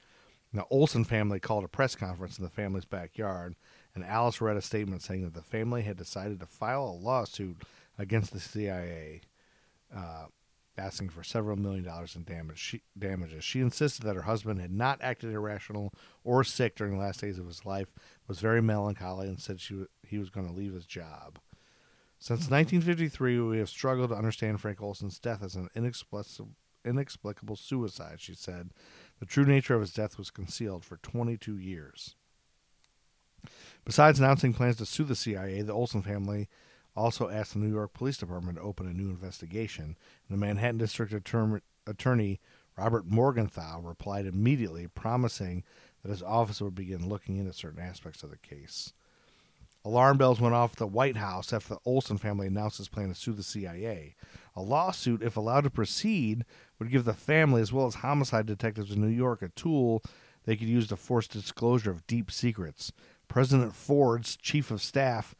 The 0.52 0.64
Olson 0.64 1.04
family 1.04 1.38
called 1.38 1.62
a 1.62 1.68
press 1.68 1.94
conference 1.94 2.38
in 2.38 2.42
the 2.42 2.50
family's 2.50 2.86
backyard, 2.86 3.54
and 3.94 4.02
Alice 4.02 4.40
read 4.40 4.56
a 4.56 4.62
statement 4.62 5.02
saying 5.02 5.22
that 5.22 5.34
the 5.34 5.42
family 5.42 5.82
had 5.82 5.96
decided 5.96 6.40
to 6.40 6.46
file 6.46 6.82
a 6.82 7.00
lawsuit 7.00 7.62
against 7.96 8.32
the 8.32 8.40
CIA, 8.40 9.20
uh, 9.94 10.24
asking 10.76 11.10
for 11.10 11.22
several 11.22 11.56
million 11.56 11.84
dollars 11.84 12.16
in 12.16 12.24
damage 12.24 12.58
she, 12.58 12.82
damages. 12.98 13.44
She 13.44 13.60
insisted 13.60 14.02
that 14.06 14.16
her 14.16 14.22
husband 14.22 14.60
had 14.60 14.72
not 14.72 14.98
acted 15.02 15.32
irrational 15.32 15.94
or 16.24 16.42
sick 16.42 16.74
during 16.74 16.94
the 16.94 17.04
last 17.04 17.20
days 17.20 17.38
of 17.38 17.46
his 17.46 17.64
life, 17.64 17.92
was 18.26 18.40
very 18.40 18.60
melancholy, 18.60 19.28
and 19.28 19.38
said 19.38 19.60
she 19.60 19.84
he 20.04 20.18
was 20.18 20.30
going 20.30 20.48
to 20.48 20.52
leave 20.52 20.74
his 20.74 20.84
job. 20.84 21.38
Since 22.22 22.50
1953, 22.50 23.40
we 23.40 23.58
have 23.58 23.68
struggled 23.68 24.10
to 24.10 24.14
understand 24.14 24.60
Frank 24.60 24.80
Olson's 24.80 25.18
death 25.18 25.42
as 25.42 25.56
an 25.56 25.68
inexplicable, 25.74 26.50
inexplicable 26.84 27.56
suicide, 27.56 28.20
she 28.20 28.32
said. 28.32 28.70
The 29.18 29.26
true 29.26 29.44
nature 29.44 29.74
of 29.74 29.80
his 29.80 29.92
death 29.92 30.18
was 30.18 30.30
concealed 30.30 30.84
for 30.84 30.98
22 30.98 31.58
years. 31.58 32.14
Besides 33.84 34.20
announcing 34.20 34.54
plans 34.54 34.76
to 34.76 34.86
sue 34.86 35.02
the 35.02 35.16
CIA, 35.16 35.62
the 35.62 35.72
Olson 35.72 36.00
family 36.00 36.48
also 36.94 37.28
asked 37.28 37.54
the 37.54 37.58
New 37.58 37.72
York 37.74 37.92
Police 37.92 38.18
Department 38.18 38.56
to 38.56 38.62
open 38.62 38.86
a 38.86 38.94
new 38.94 39.10
investigation. 39.10 39.84
And 39.84 39.96
the 40.28 40.36
Manhattan 40.36 40.78
District 40.78 41.12
Attorney, 41.12 41.58
Attorney 41.88 42.38
Robert 42.78 43.04
Morgenthau 43.04 43.80
replied 43.80 44.26
immediately, 44.26 44.86
promising 44.86 45.64
that 46.04 46.10
his 46.12 46.22
office 46.22 46.60
would 46.60 46.76
begin 46.76 47.08
looking 47.08 47.38
into 47.38 47.52
certain 47.52 47.82
aspects 47.82 48.22
of 48.22 48.30
the 48.30 48.38
case. 48.38 48.92
Alarm 49.84 50.16
bells 50.16 50.40
went 50.40 50.54
off 50.54 50.72
at 50.72 50.78
the 50.78 50.86
White 50.86 51.16
House 51.16 51.52
after 51.52 51.74
the 51.74 51.80
Olson 51.84 52.16
family 52.16 52.46
announced 52.46 52.78
its 52.78 52.88
plan 52.88 53.08
to 53.08 53.14
sue 53.14 53.32
the 53.32 53.42
CIA. 53.42 54.14
A 54.54 54.62
lawsuit, 54.62 55.22
if 55.22 55.36
allowed 55.36 55.64
to 55.64 55.70
proceed, 55.70 56.44
would 56.78 56.90
give 56.90 57.04
the 57.04 57.14
family, 57.14 57.60
as 57.60 57.72
well 57.72 57.86
as 57.86 57.96
homicide 57.96 58.46
detectives 58.46 58.92
in 58.92 59.00
New 59.00 59.08
York, 59.08 59.42
a 59.42 59.48
tool 59.48 60.02
they 60.44 60.56
could 60.56 60.68
use 60.68 60.86
to 60.88 60.96
force 60.96 61.26
disclosure 61.26 61.90
of 61.90 62.06
deep 62.06 62.30
secrets. 62.30 62.92
President 63.26 63.74
Ford's 63.74 64.36
chief 64.36 64.70
of 64.70 64.82
staff, 64.82 65.34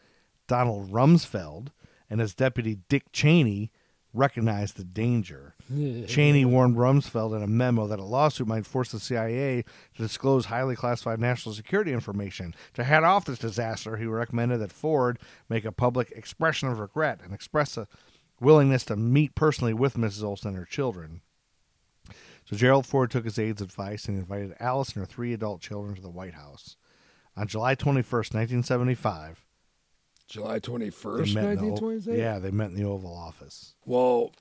Donald 0.48 0.90
Rumsfeld, 0.90 1.68
and 2.10 2.20
his 2.20 2.34
deputy, 2.34 2.78
Dick 2.88 3.12
Cheney, 3.12 3.70
recognized 4.14 4.76
the 4.76 4.84
danger. 4.84 5.54
Cheney 6.06 6.44
warned 6.44 6.76
Rumsfeld 6.76 7.34
in 7.36 7.42
a 7.42 7.46
memo 7.46 7.86
that 7.86 7.98
a 7.98 8.04
lawsuit 8.04 8.46
might 8.46 8.66
force 8.66 8.92
the 8.92 9.00
CIA 9.00 9.62
to 9.96 10.02
disclose 10.02 10.46
highly 10.46 10.76
classified 10.76 11.18
national 11.20 11.54
security 11.54 11.92
information. 11.92 12.54
To 12.74 12.84
head 12.84 13.04
off 13.04 13.24
this 13.24 13.38
disaster, 13.38 13.96
he 13.96 14.04
recommended 14.06 14.58
that 14.58 14.72
Ford 14.72 15.18
make 15.48 15.64
a 15.64 15.72
public 15.72 16.10
expression 16.12 16.68
of 16.68 16.78
regret 16.78 17.20
and 17.24 17.32
express 17.32 17.76
a 17.76 17.88
willingness 18.40 18.84
to 18.86 18.96
meet 18.96 19.34
personally 19.34 19.72
with 19.72 19.94
Mrs. 19.96 20.22
Olson 20.22 20.48
and 20.48 20.58
her 20.58 20.64
children. 20.64 21.22
So 22.44 22.56
Gerald 22.56 22.86
Ford 22.86 23.10
took 23.10 23.24
his 23.24 23.38
aide's 23.38 23.62
advice 23.62 24.06
and 24.06 24.18
invited 24.18 24.54
Alice 24.58 24.92
and 24.94 24.96
her 24.96 25.06
three 25.06 25.32
adult 25.32 25.60
children 25.60 25.94
to 25.94 26.02
the 26.02 26.10
White 26.10 26.34
House. 26.34 26.76
On 27.36 27.46
July 27.46 27.74
21st, 27.74 28.34
1975, 28.34 29.46
July 30.28 30.60
21st, 30.60 31.34
met 31.34 31.58
the 32.06 32.16
yeah, 32.16 32.38
they 32.38 32.50
met 32.50 32.70
in 32.70 32.76
the 32.76 32.84
Oval 32.84 33.14
Office. 33.14 33.74
Well, 33.84 34.32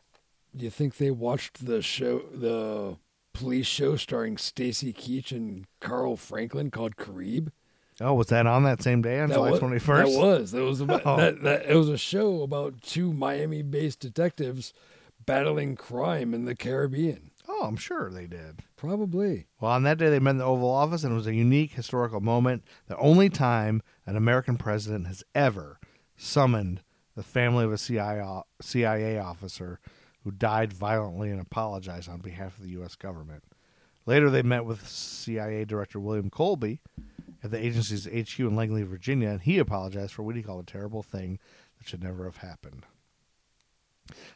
do 0.55 0.63
you 0.63 0.71
think 0.71 0.97
they 0.97 1.11
watched 1.11 1.65
the 1.65 1.81
show, 1.81 2.19
the 2.33 2.97
police 3.33 3.67
show 3.67 3.95
starring 3.95 4.37
Stacy 4.37 4.93
Keach 4.93 5.31
and 5.31 5.65
Carl 5.79 6.15
Franklin 6.17 6.71
called 6.71 6.97
Caribe? 6.97 7.51
Oh, 7.99 8.13
was 8.15 8.27
that 8.27 8.47
on 8.47 8.63
that 8.63 8.81
same 8.81 9.01
day 9.01 9.19
on 9.19 9.31
July 9.31 9.51
was, 9.51 9.59
21st? 9.59 9.85
That 9.97 10.19
was. 10.19 10.51
That 10.51 10.63
was 10.63 10.81
about, 10.81 11.01
Oh. 11.05 11.17
that, 11.17 11.43
that, 11.43 11.65
it 11.67 11.75
was 11.75 11.89
a 11.89 11.97
show 11.97 12.41
about 12.41 12.81
two 12.81 13.13
Miami-based 13.13 13.99
detectives 13.99 14.73
battling 15.25 15.75
crime 15.75 16.33
in 16.33 16.45
the 16.45 16.55
Caribbean. 16.55 17.30
Oh, 17.47 17.65
I'm 17.65 17.75
sure 17.75 18.09
they 18.09 18.27
did. 18.27 18.63
Probably. 18.75 19.47
Well, 19.59 19.71
on 19.71 19.83
that 19.83 19.97
day, 19.97 20.09
they 20.09 20.19
met 20.19 20.31
in 20.31 20.37
the 20.37 20.45
Oval 20.45 20.69
Office, 20.69 21.03
and 21.03 21.13
it 21.13 21.15
was 21.15 21.27
a 21.27 21.33
unique 21.33 21.73
historical 21.73 22.21
moment. 22.21 22.63
The 22.87 22.97
only 22.97 23.29
time 23.29 23.81
an 24.05 24.15
American 24.15 24.57
president 24.57 25.07
has 25.07 25.23
ever 25.33 25.79
summoned 26.15 26.81
the 27.15 27.23
family 27.23 27.65
of 27.65 27.73
a 27.73 27.77
CIA, 27.77 28.41
CIA 28.61 29.19
officer 29.19 29.79
who 30.23 30.31
died 30.31 30.71
violently 30.71 31.29
and 31.31 31.41
apologized 31.41 32.09
on 32.09 32.19
behalf 32.19 32.57
of 32.57 32.63
the 32.63 32.71
U.S. 32.71 32.95
government. 32.95 33.43
Later, 34.05 34.29
they 34.29 34.43
met 34.43 34.65
with 34.65 34.87
CIA 34.87 35.65
Director 35.65 35.99
William 35.99 36.29
Colby 36.29 36.81
at 37.43 37.51
the 37.51 37.63
agency's 37.63 38.05
HQ 38.05 38.39
in 38.39 38.55
Langley, 38.55 38.83
Virginia, 38.83 39.29
and 39.29 39.41
he 39.41 39.57
apologized 39.57 40.13
for 40.13 40.23
what 40.23 40.35
he 40.35 40.43
called 40.43 40.63
a 40.63 40.71
terrible 40.71 41.03
thing 41.03 41.39
that 41.77 41.87
should 41.87 42.03
never 42.03 42.25
have 42.25 42.37
happened. 42.37 42.85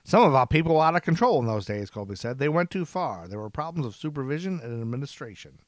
Some 0.04 0.24
of 0.24 0.36
our 0.36 0.48
people 0.48 0.76
were 0.76 0.84
out 0.84 0.96
of 0.96 1.02
control 1.02 1.40
in 1.40 1.48
those 1.48 1.66
days, 1.66 1.90
Colby 1.90 2.16
said. 2.16 2.38
They 2.38 2.50
went 2.50 2.70
too 2.70 2.86
far. 2.86 3.28
There 3.28 3.40
were 3.40 3.50
problems 3.50 3.86
of 3.86 3.96
supervision 3.96 4.60
and 4.62 4.82
administration. 4.82 5.60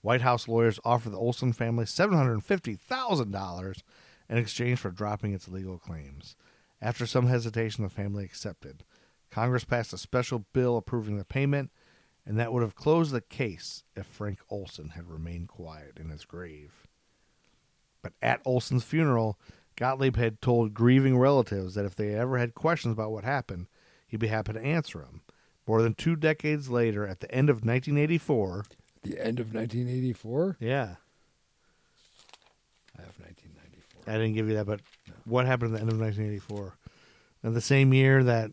White 0.00 0.20
House 0.20 0.46
lawyers 0.48 0.78
offered 0.84 1.12
the 1.12 1.18
Olson 1.18 1.52
family 1.52 1.84
$750,000 1.84 3.82
in 4.28 4.38
exchange 4.38 4.78
for 4.78 4.90
dropping 4.90 5.32
its 5.32 5.48
legal 5.48 5.78
claims. 5.78 6.36
After 6.82 7.06
some 7.06 7.26
hesitation, 7.26 7.84
the 7.84 7.90
family 7.90 8.24
accepted. 8.24 8.84
Congress 9.30 9.64
passed 9.64 9.92
a 9.92 9.98
special 9.98 10.44
bill 10.52 10.76
approving 10.76 11.16
the 11.16 11.24
payment, 11.24 11.70
and 12.26 12.38
that 12.38 12.52
would 12.52 12.62
have 12.62 12.74
closed 12.74 13.12
the 13.12 13.20
case 13.20 13.82
if 13.96 14.06
Frank 14.06 14.40
Olson 14.50 14.90
had 14.90 15.08
remained 15.08 15.48
quiet 15.48 15.98
in 15.98 16.10
his 16.10 16.24
grave. 16.24 16.86
But 18.02 18.12
at 18.20 18.42
Olson's 18.44 18.84
funeral, 18.84 19.38
Gottlieb 19.76 20.16
had 20.16 20.40
told 20.40 20.74
grieving 20.74 21.18
relatives 21.18 21.74
that 21.74 21.84
if 21.84 21.94
they 21.96 22.14
ever 22.14 22.38
had 22.38 22.54
questions 22.54 22.92
about 22.92 23.10
what 23.12 23.24
happened, 23.24 23.66
he'd 24.06 24.20
be 24.20 24.28
happy 24.28 24.52
to 24.52 24.60
answer 24.60 24.98
them. 25.00 25.22
More 25.66 25.82
than 25.82 25.94
two 25.94 26.14
decades 26.16 26.68
later, 26.68 27.06
at 27.06 27.20
the 27.20 27.30
end 27.34 27.48
of 27.50 27.64
1984, 27.64 28.64
The 29.02 29.18
end 29.24 29.40
of 29.40 29.54
1984. 29.54 30.56
yeah, 30.60 30.96
I 32.98 33.02
have 33.02 33.18
1994. 33.18 34.02
I 34.06 34.18
didn't 34.18 34.34
give 34.34 34.48
you 34.48 34.54
that, 34.56 34.66
but 34.66 34.80
what 35.24 35.46
happened 35.46 35.72
at 35.72 35.76
the 35.76 35.80
end 35.82 35.92
of 35.92 35.98
1984? 35.98 36.76
And 37.42 37.54
the 37.56 37.60
same 37.60 37.92
year 37.92 38.22
that 38.24 38.50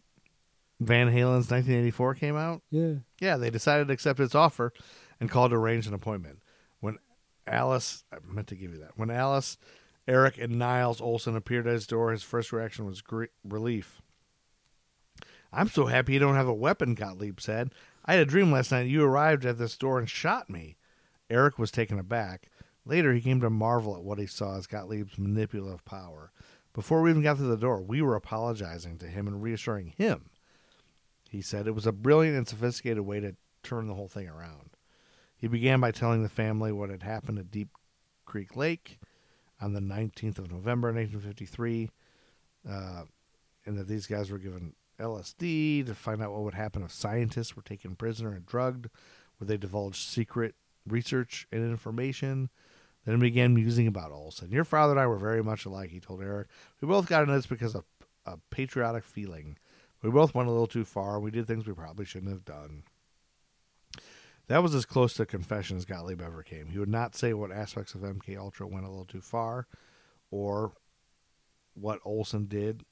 Van 0.80 1.08
Halen's 1.10 1.50
1984 1.52 2.16
came 2.16 2.36
out, 2.36 2.62
Yeah. 2.72 2.96
yeah, 3.20 3.38
they 3.38 3.50
decided 3.50 3.88
to 3.88 3.94
accept 3.94 4.20
its 4.20 4.36
offer 4.36 4.74
and 5.20 5.30
called 5.30 5.52
to 5.52 5.58
arrange 5.58 5.86
an 5.88 5.94
appointment. 5.94 6.40
When 6.80 6.98
Alice, 7.46 8.04
I 8.12 8.18
meant 8.28 8.48
to 8.48 8.56
give 8.56 8.72
you 8.74 8.80
that. 8.80 8.98
When 8.98 9.12
Alice, 9.12 9.58
Eric, 10.08 10.38
and 10.38 10.58
Niles 10.58 11.00
Olson 11.02 11.36
appeared 11.36 11.68
at 11.68 11.74
his 11.74 11.88
door, 11.88 12.12
his 12.12 12.24
first 12.24 12.52
reaction 12.52 12.86
was 12.86 13.02
gr- 13.02 13.26
relief. 13.44 14.02
I'm 15.54 15.68
so 15.68 15.86
happy 15.86 16.14
you 16.14 16.20
don't 16.20 16.36
have 16.36 16.48
a 16.48 16.54
weapon, 16.54 16.96
Gottlieb 16.96 17.40
said. 17.40 17.74
I 18.06 18.14
had 18.14 18.22
a 18.22 18.30
dream 18.30 18.52
last 18.52 18.72
night 18.72 18.88
you 18.88 19.04
arrived 19.04 19.46
at 19.46 19.58
this 19.58 19.78
door 19.78 20.00
and 20.00 20.10
shot 20.10 20.50
me. 20.50 20.78
Eric 21.30 21.60
was 21.60 21.72
taken 21.72 22.00
aback. 22.00 22.50
Later, 22.86 23.14
he 23.14 23.22
came 23.22 23.42
to 23.42 23.50
marvel 23.50 23.96
at 23.96 24.04
what 24.04 24.18
he 24.18 24.26
saw 24.26 24.58
as 24.58 24.66
Gottlieb's 24.66 25.20
manipulative 25.20 25.86
power. 25.86 26.32
Before 26.74 27.02
we 27.02 27.12
even 27.12 27.22
got 27.22 27.38
through 27.38 27.50
the 27.50 27.58
door, 27.58 27.82
we 27.82 28.02
were 28.02 28.16
apologizing 28.16 28.98
to 29.00 29.08
him 29.08 29.28
and 29.28 29.44
reassuring 29.44 29.94
him. 29.98 30.30
He 31.30 31.42
said 31.42 31.68
it 31.68 31.76
was 31.76 31.86
a 31.86 31.92
brilliant 31.92 32.38
and 32.38 32.48
sophisticated 32.48 33.02
way 33.02 33.20
to 33.20 33.36
turn 33.62 33.88
the 33.88 33.94
whole 33.94 34.08
thing 34.08 34.28
around. 34.28 34.72
He 35.38 35.48
began 35.48 35.80
by 35.80 35.92
telling 35.92 36.24
the 36.24 36.30
family 36.30 36.72
what 36.72 36.90
had 36.90 37.04
happened 37.04 37.40
at 37.40 37.52
Deep 37.52 37.70
Creek 38.26 38.56
Lake 38.56 39.00
on 39.62 39.74
the 39.74 39.80
19th 39.80 40.40
of 40.40 40.52
November, 40.52 40.90
1953, 40.90 41.90
uh, 42.70 43.04
and 43.66 43.78
that 43.78 43.88
these 43.88 44.08
guys 44.08 44.32
were 44.32 44.40
given 44.40 44.74
LSD 45.00 45.86
to 45.86 45.96
find 45.96 46.22
out 46.22 46.32
what 46.32 46.42
would 46.42 46.54
happen 46.54 46.84
if 46.84 46.92
scientists 46.92 47.56
were 47.56 47.62
taken 47.62 47.96
prisoner 47.96 48.34
and 48.34 48.46
drugged, 48.46 48.90
Would 49.40 49.48
they 49.48 49.58
divulge 49.58 50.00
secret 50.00 50.56
research 50.88 51.48
and 51.52 51.64
information. 51.64 52.50
Then 53.06 53.16
he 53.16 53.22
began 53.22 53.54
musing 53.54 53.88
about 53.88 54.12
Olson. 54.12 54.52
Your 54.52 54.64
father 54.64 54.92
and 54.92 55.00
I 55.00 55.08
were 55.08 55.18
very 55.18 55.44
much 55.44 55.66
alike, 55.66 55.90
he 55.90 56.00
told 56.00 56.22
Eric. 56.22 56.48
We 56.82 56.88
both 56.88 57.08
got 57.08 57.24
into 57.24 57.34
this 57.34 57.48
because 57.48 57.76
of 57.76 57.84
a 58.26 58.38
patriotic 58.52 59.04
feeling. 59.04 59.58
We 60.04 60.12
both 60.12 60.36
went 60.36 60.50
a 60.50 60.52
little 60.52 60.68
too 60.68 60.86
far. 60.86 61.20
We 61.20 61.32
did 61.32 61.48
things 61.48 61.66
we 61.66 61.74
probably 61.74 62.06
shouldn't 62.06 62.32
have 62.32 62.46
done. 62.46 62.84
That 64.52 64.64
was 64.64 64.76
as 64.76 64.84
close 64.84 65.14
to 65.14 65.26
confession 65.26 65.78
as 65.78 65.86
Gottlieb 65.86 66.22
ever 66.22 66.44
came. 66.44 66.68
He 66.68 66.78
would 66.78 66.90
not 66.90 67.16
say 67.16 67.34
what 67.34 67.54
aspects 67.54 67.96
of 67.96 68.02
MK 68.02 68.38
Ultra 68.38 68.68
went 68.68 68.86
a 68.86 68.90
little 68.90 69.06
too 69.06 69.22
far, 69.22 69.66
or 70.30 70.74
what 71.74 72.02
Olson 72.04 72.48
did 72.48 72.84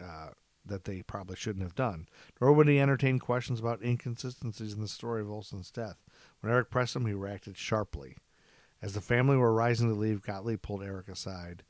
uh, 0.00 0.28
that 0.64 0.84
they 0.84 1.02
probably 1.02 1.34
shouldn't 1.34 1.64
have 1.64 1.74
done. 1.74 2.06
Nor 2.40 2.52
would 2.52 2.68
he 2.68 2.78
entertain 2.78 3.18
questions 3.18 3.58
about 3.58 3.82
inconsistencies 3.82 4.72
in 4.72 4.80
the 4.80 4.86
story 4.86 5.20
of 5.20 5.28
Olson's 5.28 5.72
death. 5.72 6.04
When 6.38 6.52
Eric 6.52 6.70
pressed 6.70 6.94
him, 6.94 7.04
he 7.04 7.14
reacted 7.14 7.58
sharply. 7.58 8.16
As 8.80 8.94
the 8.94 9.00
family 9.00 9.36
were 9.36 9.52
rising 9.52 9.88
to 9.88 9.98
leave, 9.98 10.22
Gottlieb 10.22 10.62
pulled 10.62 10.84
Eric 10.84 11.08
aside. 11.08 11.64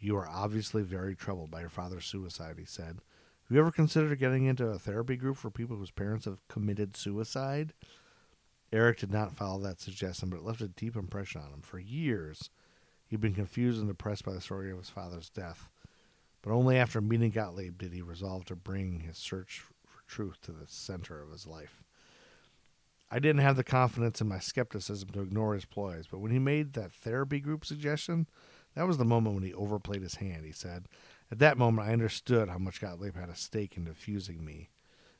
You 0.00 0.16
are 0.16 0.28
obviously 0.28 0.82
very 0.82 1.14
troubled 1.14 1.52
by 1.52 1.60
your 1.60 1.70
father's 1.70 2.06
suicide, 2.06 2.56
he 2.58 2.64
said. 2.64 2.96
Have 2.96 3.54
you 3.54 3.60
ever 3.60 3.70
considered 3.70 4.18
getting 4.18 4.46
into 4.46 4.66
a 4.66 4.80
therapy 4.80 5.14
group 5.14 5.36
for 5.36 5.48
people 5.52 5.76
whose 5.76 5.92
parents 5.92 6.24
have 6.24 6.40
committed 6.48 6.96
suicide? 6.96 7.72
Eric 8.72 8.98
did 8.98 9.12
not 9.12 9.36
follow 9.36 9.60
that 9.60 9.80
suggestion, 9.80 10.28
but 10.28 10.38
it 10.38 10.44
left 10.44 10.60
a 10.60 10.68
deep 10.68 10.96
impression 10.96 11.40
on 11.40 11.52
him. 11.52 11.62
For 11.62 11.78
years, 11.78 12.50
he'd 13.06 13.20
been 13.20 13.34
confused 13.34 13.78
and 13.78 13.88
depressed 13.88 14.24
by 14.24 14.32
the 14.32 14.40
story 14.40 14.70
of 14.70 14.78
his 14.78 14.90
father's 14.90 15.30
death. 15.30 15.68
But 16.42 16.52
only 16.52 16.76
after 16.76 17.00
meeting 17.00 17.30
Gottlieb 17.30 17.78
did 17.78 17.92
he 17.92 18.02
resolve 18.02 18.44
to 18.46 18.56
bring 18.56 19.00
his 19.00 19.18
search 19.18 19.62
for 19.84 20.02
truth 20.06 20.40
to 20.42 20.52
the 20.52 20.66
center 20.66 21.20
of 21.22 21.30
his 21.30 21.46
life. 21.46 21.82
I 23.10 23.20
didn't 23.20 23.42
have 23.42 23.56
the 23.56 23.64
confidence 23.64 24.20
in 24.20 24.28
my 24.28 24.40
skepticism 24.40 25.10
to 25.10 25.22
ignore 25.22 25.54
his 25.54 25.64
ploys, 25.64 26.06
but 26.10 26.18
when 26.18 26.32
he 26.32 26.40
made 26.40 26.72
that 26.72 26.92
therapy 26.92 27.38
group 27.38 27.64
suggestion, 27.64 28.26
that 28.74 28.86
was 28.86 28.98
the 28.98 29.04
moment 29.04 29.36
when 29.36 29.44
he 29.44 29.54
overplayed 29.54 30.02
his 30.02 30.16
hand, 30.16 30.44
he 30.44 30.52
said. 30.52 30.86
At 31.30 31.38
that 31.38 31.56
moment, 31.56 31.88
I 31.88 31.92
understood 31.92 32.48
how 32.48 32.58
much 32.58 32.80
Gottlieb 32.80 33.16
had 33.16 33.28
a 33.28 33.36
stake 33.36 33.76
in 33.76 33.84
defusing 33.84 34.44
me. 34.44 34.70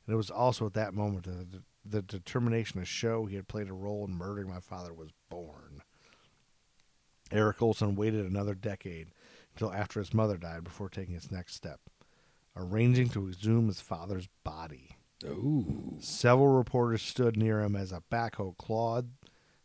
And 0.04 0.14
it 0.14 0.16
was 0.16 0.30
also 0.30 0.66
at 0.66 0.74
that 0.74 0.94
moment 0.94 1.24
that 1.24 1.62
the, 1.90 2.02
determination 2.02 2.80
to 2.80 2.86
show 2.86 3.26
he 3.26 3.36
had 3.36 3.48
played 3.48 3.68
a 3.68 3.74
role 3.74 4.04
in 4.06 4.14
murdering 4.14 4.48
my 4.48 4.60
father 4.60 4.92
was 4.92 5.10
born. 5.30 5.82
Eric 7.32 7.60
Olson 7.60 7.96
waited 7.96 8.24
another 8.24 8.54
decade 8.54 9.08
until 9.54 9.72
after 9.72 10.00
his 10.00 10.14
mother 10.14 10.36
died 10.36 10.64
before 10.64 10.88
taking 10.88 11.14
his 11.14 11.30
next 11.32 11.54
step, 11.54 11.80
arranging 12.56 13.08
to 13.10 13.28
exhume 13.28 13.66
his 13.66 13.80
father's 13.80 14.28
body. 14.44 14.96
Ooh. 15.24 15.96
Several 15.98 16.48
reporters 16.48 17.02
stood 17.02 17.36
near 17.36 17.62
him 17.62 17.74
as 17.74 17.90
a 17.90 18.02
backhoe 18.12 18.56
clawed 18.58 19.10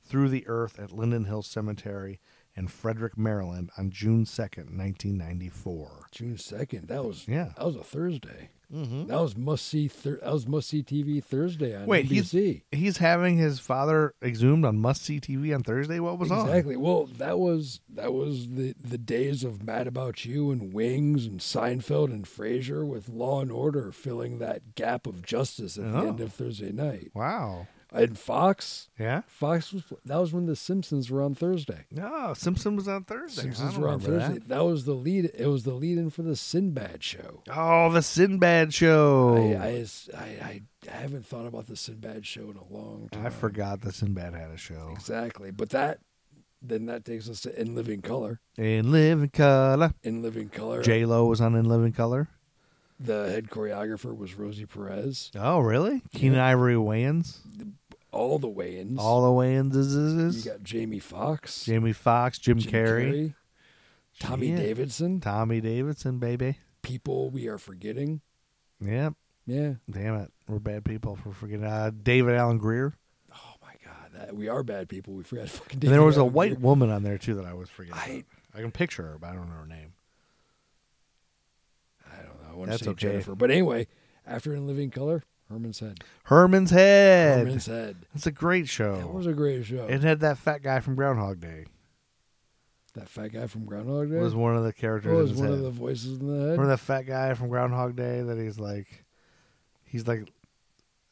through 0.04 0.30
the 0.30 0.48
earth 0.48 0.80
at 0.80 0.92
Linden 0.92 1.26
Hill 1.26 1.44
Cemetery 1.44 2.20
in 2.56 2.68
Frederick, 2.68 3.18
Maryland 3.18 3.70
on 3.78 3.92
June 3.92 4.26
2nd, 4.26 4.76
1994. 4.78 6.08
June 6.12 6.38
second. 6.38 6.88
That 6.88 7.04
was 7.04 7.28
Yeah. 7.28 7.54
That 7.58 7.66
was 7.66 7.76
a 7.76 7.84
Thursday. 7.84 8.50
Mm-hmm. 8.74 9.08
That 9.08 9.22
was 9.22 9.36
must 9.36 9.66
see. 9.68 9.88
Thir- 9.88 10.20
that 10.24 10.32
was 10.32 10.48
must 10.48 10.70
see 10.70 10.82
TV 10.84 11.24
Thursday 11.24 11.76
on 11.76 11.86
Wait, 11.88 12.06
he's, 12.06 12.32
NBC. 12.34 12.62
he's 12.72 12.98
having 12.98 13.38
his 13.38 13.60
father 13.60 14.14
exhumed 14.24 14.64
on 14.66 14.78
must 14.80 15.04
see 15.04 15.20
TV 15.20 15.54
on 15.54 15.64
Thursday? 15.64 16.00
What 16.00 16.18
was 16.20 16.32
on? 16.32 16.48
Exactly. 16.48 16.78
Well, 16.78 17.06
that 17.18 17.38
was 17.40 17.82
that 17.90 18.14
was 18.14 18.50
the 18.50 18.74
the 18.82 18.98
days 18.98 19.44
of 19.44 19.64
Mad 19.64 19.88
About 19.88 20.24
You 20.26 20.52
and 20.52 20.74
Wings 20.74 21.26
and 21.26 21.40
Seinfeld 21.40 22.12
and 22.12 22.26
Frasier 22.26 22.86
with 22.88 23.10
Law 23.10 23.42
and 23.42 23.52
Order 23.52 23.92
filling 23.92 24.40
that 24.40 24.76
gap 24.76 25.06
of 25.06 25.22
justice 25.26 25.78
at 25.78 25.86
Oh. 25.86 25.92
the 25.92 26.08
end 26.08 26.20
of 26.22 26.34
Thursday 26.34 26.72
night. 26.72 27.12
Wow. 27.14 27.68
And 27.94 28.18
Fox, 28.18 28.88
Yeah? 28.98 29.24
Fox 29.28 29.74
was 29.74 29.84
that 30.06 30.16
was 30.18 30.32
when 30.32 30.46
the 30.46 30.56
Simpsons 30.56 31.12
were 31.12 31.22
on 31.22 31.36
Thursday. 31.36 31.86
No, 31.92 32.34
Simpson 32.34 32.78
was 32.78 32.88
on 32.88 33.04
Thursday. 33.04 33.42
Simpsons 33.42 33.78
were 33.78 33.90
on 33.90 34.00
Thursday. 34.00 34.40
That. 34.48 34.64
was 34.64 34.86
the 34.86 34.94
lead. 34.94 35.30
It 35.38 35.48
was 35.48 35.64
the 35.64 35.74
lead 35.74 35.98
in 35.98 36.10
for 36.10 36.22
the 36.22 36.38
Sinbad 36.38 37.04
show. 37.04 37.44
Oh, 37.54 37.92
the 37.92 38.02
Sinbad 38.02 38.74
show. 38.74 39.36
I, 39.36 39.66
I, 39.66 39.86
I, 40.18 40.24
I 40.24 40.62
I 40.90 40.96
haven't 40.96 41.26
thought 41.26 41.46
about 41.46 41.68
the 41.68 41.76
Sinbad 41.76 42.26
show 42.26 42.50
in 42.50 42.56
a 42.58 42.74
long 42.74 43.10
time. 43.12 43.26
I 43.26 43.30
forgot 43.30 43.82
the 43.82 43.92
Sinbad 43.92 44.34
had 44.36 44.52
a 44.52 44.58
show. 44.58 44.92
exactly, 44.96 45.52
but 45.52 45.70
that 45.72 46.00
then 46.62 46.86
that 46.86 47.04
takes 47.04 47.28
us 47.30 47.42
to 47.42 47.60
In 47.60 47.76
Living 47.76 48.02
Color. 48.02 48.40
In 48.58 48.92
Living 48.92 49.30
Color. 49.30 49.94
In 50.04 50.22
Living 50.22 50.48
Color, 50.50 50.82
J 50.84 51.06
Lo 51.06 51.26
was 51.26 51.42
on 51.42 51.56
In 51.56 51.66
Living 51.66 51.92
Color. 51.92 52.30
the 53.00 53.30
head 53.30 53.50
choreographer 53.50 54.16
was 54.16 54.36
Rosie 54.36 54.66
Perez. 54.66 55.32
Oh, 55.36 55.60
really? 55.60 56.02
Keenen 56.14 56.40
Ivory 56.40 56.76
Wayans. 56.76 57.40
All 58.12 58.40
the 58.40 58.50
Wayans. 58.50 58.98
All 59.00 59.22
the 59.22 59.42
Wayans. 59.42 59.76
Is, 59.76 59.96
is, 59.96 60.14
is. 60.36 60.46
you 60.46 60.52
got 60.52 60.64
Jamie 60.64 61.00
Foxx, 61.00 61.64
Jamie 61.66 61.94
Foxx, 61.94 62.38
Jim, 62.40 62.60
Jim 62.60 62.72
Carrey, 62.72 63.34
Tommy 64.20 64.50
Yeah. 64.50 64.58
Davidson. 64.58 65.22
Tommy 65.22 65.62
Davidson, 65.62 66.20
baby. 66.20 66.58
People 66.82 67.30
we 67.30 67.48
are 67.48 67.58
forgetting. 67.58 68.22
Yep. 68.82 69.14
Yeah. 69.46 69.74
Damn 69.90 70.16
it. 70.16 70.32
We're 70.48 70.60
bad 70.60 70.84
people 70.84 71.16
for 71.16 71.32
forgetting. 71.32 71.66
Uh, 71.66 71.92
David 72.04 72.36
Alan 72.36 72.58
Grier. 72.58 72.94
Oh 73.34 73.54
my 73.62 73.74
God, 73.86 74.12
that, 74.14 74.36
we 74.36 74.50
are 74.50 74.64
bad 74.64 74.90
people. 74.90 75.14
We 75.14 75.24
forgot 75.24 75.50
fucking. 75.50 75.80
And 75.84 75.92
there 75.94 76.04
was 76.04 76.18
a 76.18 76.26
white 76.26 76.52
Allen 76.52 76.62
woman 76.64 76.90
on 76.90 77.04
there, 77.04 77.18
too, 77.18 77.36
that 77.36 77.46
I 77.46 77.54
was 77.54 77.70
forgetting. 77.70 78.00
I- 78.00 78.24
I 78.54 78.60
can 78.60 78.72
picture 78.72 79.04
her, 79.04 79.18
but 79.18 79.30
I 79.30 79.34
don't 79.34 79.48
know 79.48 79.56
her 79.56 79.66
name. 79.66 79.94
I 82.06 82.18
don't 82.18 82.42
know. 82.44 82.50
I 82.52 82.56
want 82.56 82.70
That's 82.70 82.80
to 82.80 82.86
say 82.86 82.92
okay. 82.92 83.08
Jennifer, 83.08 83.34
but 83.36 83.50
anyway, 83.50 83.88
after 84.28 84.54
In 84.54 84.68
Living 84.68 84.90
Color, 84.92 85.24
Herman's 85.52 85.80
Head. 85.80 86.04
Herman's 86.24 86.72
Head. 86.72 87.40
Herman's 87.40 87.66
Head. 87.66 87.98
That's 88.14 88.28
a 88.28 88.32
great 88.32 88.68
show. 88.70 88.96
It 88.96 89.14
was 89.14 89.28
a 89.28 89.34
great 89.34 89.66
show. 89.66 89.86
it 89.88 90.02
had 90.02 90.22
that 90.22 90.38
fat 90.38 90.64
guy 90.64 90.80
from 90.80 90.96
Groundhog 90.96 91.40
Day. 91.42 91.66
that 92.94 93.10
fat 93.10 93.30
guy 93.34 93.48
from 93.48 93.66
Groundhog 93.66 94.10
Day 94.10 94.18
Was 94.18 94.34
one 94.36 94.56
of 94.56 94.64
the 94.64 94.74
characters. 94.74 95.12
Oh, 95.12 95.18
was 95.18 95.32
in 95.32 95.36
his 95.36 95.42
one 95.42 95.50
head. 95.50 95.58
of 95.60 95.64
the 95.64 95.72
voices 95.72 96.20
in 96.20 96.28
the 96.28 96.34
head. 96.40 96.52
Remember 96.52 96.68
that 96.68 96.78
fat 96.80 97.04
guy 97.04 97.34
from 97.34 97.50
Groundhog 97.50 97.96
Day 97.96 98.22
that 98.22 98.38
he's 98.38 98.60
like, 98.60 99.06
he's 99.84 100.08
like, 100.08 100.32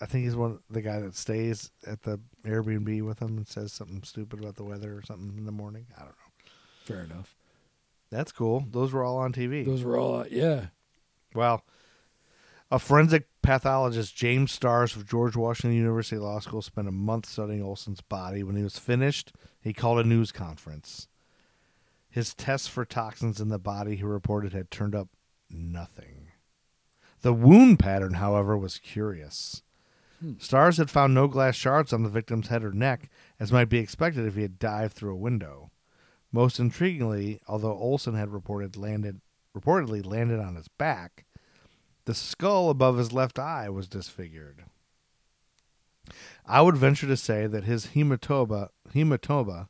I 0.01 0.05
think 0.05 0.23
he's 0.23 0.35
one 0.35 0.59
the 0.69 0.81
guy 0.81 0.99
that 1.01 1.15
stays 1.15 1.71
at 1.85 2.01
the 2.03 2.19
Airbnb 2.45 3.01
with 3.01 3.21
him 3.21 3.35
and 3.37 3.45
says 3.47 3.73
something 3.73 4.01
stupid 4.03 4.39
about 4.39 4.55
the 4.55 4.63
weather 4.63 4.93
or 4.95 5.01
something 5.03 5.37
in 5.37 5.45
the 5.45 5.51
morning. 5.51 5.87
I 5.97 5.99
don't 6.01 6.09
know. 6.09 6.13
Fair 6.85 7.03
enough. 7.03 7.35
That's 8.09 8.31
cool. 8.31 8.65
Those 8.71 8.93
were 8.93 9.03
all 9.03 9.17
on 9.17 9.33
TV. 9.33 9.65
Those 9.65 9.83
were 9.83 9.97
all, 9.97 10.25
yeah. 10.27 10.67
well, 11.35 11.63
A 12.71 12.77
forensic 12.77 13.27
pathologist, 13.41 14.15
James 14.15 14.51
Starrs 14.51 14.95
of 14.95 15.07
George 15.07 15.35
Washington 15.35 15.75
University 15.75 16.17
Law 16.17 16.39
School, 16.39 16.61
spent 16.61 16.87
a 16.87 16.91
month 16.91 17.25
studying 17.25 17.63
Olson's 17.63 18.01
body. 18.01 18.43
When 18.43 18.55
he 18.55 18.63
was 18.63 18.77
finished, 18.77 19.33
he 19.59 19.73
called 19.73 19.99
a 19.99 20.03
news 20.03 20.31
conference. 20.31 21.07
His 22.09 22.35
tests 22.35 22.67
for 22.67 22.85
toxins 22.85 23.41
in 23.41 23.49
the 23.49 23.57
body, 23.57 23.95
he 23.95 24.03
reported, 24.03 24.53
had 24.53 24.69
turned 24.69 24.93
up 24.93 25.09
nothing. 25.49 26.31
The 27.21 27.33
wound 27.33 27.79
pattern, 27.79 28.15
however, 28.15 28.55
was 28.55 28.77
curious. 28.77 29.63
Hmm. 30.19 30.33
Starrs 30.37 30.77
had 30.77 30.91
found 30.91 31.13
no 31.13 31.27
glass 31.27 31.55
shards 31.55 31.91
on 31.91 32.03
the 32.03 32.09
victim's 32.09 32.49
head 32.49 32.63
or 32.63 32.71
neck, 32.71 33.09
as 33.39 33.51
might 33.51 33.69
be 33.69 33.79
expected 33.79 34.25
if 34.25 34.35
he 34.35 34.43
had 34.43 34.59
dived 34.59 34.93
through 34.93 35.13
a 35.13 35.17
window. 35.17 35.71
Most 36.31 36.59
intriguingly, 36.59 37.39
although 37.47 37.73
Olson 37.73 38.13
had 38.13 38.29
reported 38.29 38.77
landed 38.77 39.21
reportedly 39.57 40.05
landed 40.05 40.39
on 40.39 40.55
his 40.55 40.67
back, 40.67 41.25
the 42.05 42.13
skull 42.13 42.69
above 42.69 42.97
his 42.97 43.13
left 43.13 43.39
eye 43.39 43.69
was 43.69 43.87
disfigured. 43.87 44.65
I 46.45 46.61
would 46.61 46.77
venture 46.77 47.07
to 47.07 47.17
say 47.17 47.45
that 47.47 47.65
his 47.65 47.87
hematoma, 47.87 48.69
hematoma 48.93 49.67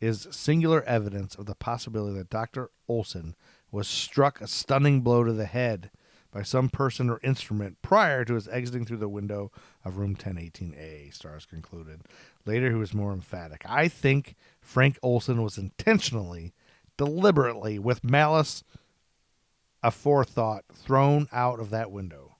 is 0.00 0.28
singular 0.30 0.82
evidence 0.82 1.34
of 1.34 1.46
the 1.46 1.54
possibility 1.54 2.18
that 2.18 2.30
Dr. 2.30 2.70
Olson 2.88 3.34
was 3.70 3.88
struck 3.88 4.40
a 4.40 4.46
stunning 4.46 5.00
blow 5.00 5.24
to 5.24 5.32
the 5.32 5.46
head 5.46 5.90
by 6.30 6.42
some 6.42 6.68
person 6.68 7.08
or 7.08 7.20
instrument 7.22 7.80
prior 7.80 8.24
to 8.24 8.34
his 8.34 8.48
exiting 8.48 8.84
through 8.84 8.98
the 8.98 9.08
window 9.08 9.52
of 9.84 9.96
room 9.96 10.16
1018A, 10.16 11.14
Starrs 11.14 11.46
concluded. 11.46 12.02
Later, 12.44 12.70
he 12.70 12.76
was 12.76 12.92
more 12.92 13.12
emphatic. 13.12 13.62
I 13.66 13.86
think 13.88 14.34
Frank 14.60 14.98
Olson 15.00 15.42
was 15.42 15.56
intentionally, 15.56 16.52
deliberately, 16.96 17.78
with 17.78 18.02
malice 18.02 18.64
aforethought, 19.84 20.62
thrown 20.72 21.28
out 21.30 21.60
of 21.60 21.70
that 21.70 21.90
window. 21.90 22.36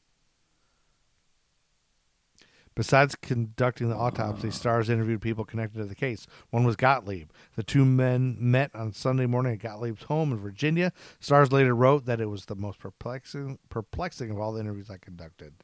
Besides 2.76 3.14
conducting 3.14 3.88
the 3.88 3.94
autopsy, 3.94 4.48
ah. 4.48 4.50
Starrs 4.50 4.90
interviewed 4.90 5.22
people 5.22 5.44
connected 5.44 5.78
to 5.78 5.84
the 5.84 5.94
case. 5.94 6.26
One 6.50 6.64
was 6.64 6.74
Gottlieb. 6.74 7.30
The 7.54 7.62
two 7.62 7.84
men 7.84 8.36
met 8.40 8.74
on 8.74 8.92
Sunday 8.92 9.26
morning 9.26 9.52
at 9.52 9.60
Gottlieb's 9.60 10.04
home 10.04 10.32
in 10.32 10.38
Virginia. 10.38 10.92
Starrs 11.20 11.52
later 11.52 11.74
wrote 11.74 12.06
that 12.06 12.20
it 12.20 12.26
was 12.26 12.46
the 12.46 12.56
most 12.56 12.80
perplexing, 12.80 13.58
perplexing 13.68 14.30
of 14.30 14.40
all 14.40 14.52
the 14.52 14.60
interviews 14.60 14.90
I 14.90 14.96
conducted. 14.96 15.54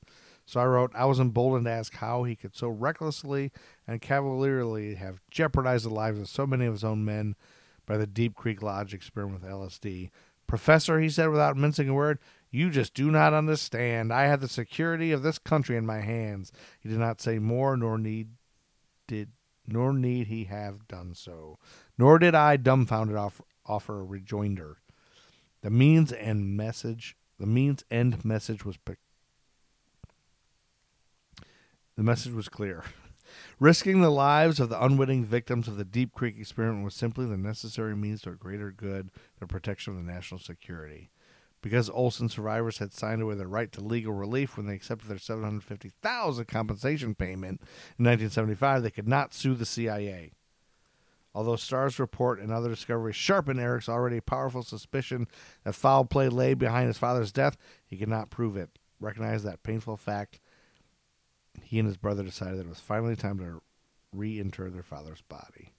So 0.47 0.61
I 0.61 0.66
wrote, 0.66 0.93
I 0.94 1.05
was 1.05 1.19
emboldened 1.19 1.65
to 1.66 1.73
ask 1.73 1.94
how 1.94 2.24
he 2.24 2.36
could 2.36 2.55
so 2.55 2.69
recklessly 2.69 3.51
and 3.89 4.01
cavalierly 4.01 4.94
have 4.94 5.20
jeopardized 5.31 5.85
the 5.85 5.90
lives 5.90 6.20
of 6.20 6.28
so 6.28 6.47
many 6.47 6.66
of 6.66 6.74
his 6.74 6.85
own 6.85 7.05
men 7.05 7.35
by 7.86 7.97
the 7.97 8.07
Deep 8.07 8.36
Creek 8.36 8.62
Lodge 8.62 8.94
experiment 8.94 9.43
with 9.43 9.51
LSD. 9.51 10.11
Professor, 10.51 10.98
he 10.98 11.09
said 11.09 11.28
without 11.28 11.56
mincing 11.56 11.89
a 11.89 11.94
word, 11.94 12.18
you 12.51 12.70
just 12.70 12.93
do 12.93 13.12
not 13.12 13.32
understand. 13.32 14.12
I 14.12 14.24
have 14.24 14.40
the 14.40 14.48
security 14.48 15.12
of 15.12 15.22
this 15.22 15.39
country 15.39 15.77
in 15.77 15.86
my 15.86 16.01
hands. 16.01 16.51
He 16.81 16.89
did 16.89 16.98
not 16.98 17.20
say 17.20 17.39
more, 17.39 17.77
nor 17.77 17.97
need 17.97 18.31
did 19.06 19.31
nor 19.64 19.93
need 19.93 20.27
he 20.27 20.47
have 20.47 20.89
done 20.89 21.14
so. 21.14 21.60
Nor 21.97 22.18
did 22.18 22.35
I, 22.35 22.56
dumbfounded, 22.56 23.14
offer, 23.14 23.44
offer 23.64 24.01
a 24.01 24.05
rejoinder. 24.05 24.78
The 25.62 25.70
means 25.70 26.10
and 26.10 26.56
message, 26.56 27.16
the 27.39 27.47
means 27.47 27.85
end 27.89 28.24
message 28.24 28.64
was 28.64 28.77
pe- 28.77 28.97
the 31.97 32.02
message 32.02 32.32
was 32.32 32.48
clear. 32.48 32.82
Risking 33.59 34.01
the 34.01 34.11
lives 34.11 34.61
of 34.61 34.69
the 34.69 34.82
unwitting 34.82 35.24
victims 35.24 35.69
of 35.69 35.77
the 35.77 35.85
Deep 35.85 36.12
Creek 36.12 36.36
experiment 36.39 36.85
was 36.85 36.94
simply 36.94 37.27
the 37.27 37.36
necessary 37.36 37.97
means 37.97 38.23
to 38.23 38.31
a 38.31 38.35
greater 38.35 38.70
good, 38.70 39.11
the 39.39 39.47
protection 39.47 39.93
of 39.93 39.98
the 40.05 40.12
national 40.12 40.40
security. 40.40 41.11
Because 41.62 41.90
Olson 41.90 42.28
survivors 42.28 42.78
had 42.78 42.93
signed 42.93 43.20
away 43.20 43.35
their 43.35 43.47
right 43.47 43.70
to 43.73 43.82
legal 43.82 44.15
relief 44.15 44.57
when 44.57 44.66
they 44.66 44.74
accepted 44.74 45.09
their 45.09 45.19
750000 45.19 46.44
compensation 46.47 47.15
payment 47.15 47.61
in 47.98 48.07
1975, 48.07 48.82
they 48.82 48.90
could 48.90 49.09
not 49.09 49.35
sue 49.35 49.55
the 49.55 49.66
CIA. 49.66 50.32
Although 51.35 51.57
Starrs' 51.57 51.98
report 51.98 52.40
and 52.40 52.51
other 52.51 52.70
discoveries 52.70 53.16
sharpened 53.16 53.61
Eric's 53.61 53.89
already 53.89 54.20
powerful 54.20 54.62
suspicion 54.62 55.28
that 55.65 55.74
foul 55.74 56.05
play 56.05 56.28
lay 56.28 56.55
behind 56.55 56.89
his 56.89 56.98
father's 56.98 57.31
death, 57.31 57.57
he 57.86 57.97
could 57.97 58.09
not 58.09 58.31
prove 58.31 58.57
it. 58.57 58.70
Recognize 58.98 59.43
that 59.44 59.62
painful 59.62 59.97
fact, 59.97 60.40
he 61.62 61.78
and 61.78 61.86
his 61.86 61.97
brother 61.97 62.22
decided 62.22 62.59
that 62.59 62.66
it 62.66 62.68
was 62.68 62.81
finally 62.81 63.16
time 63.16 63.39
to 63.39 63.62
reinter 64.12 64.70
their 64.70 64.82
father's 64.82 65.22
body. 65.22 65.72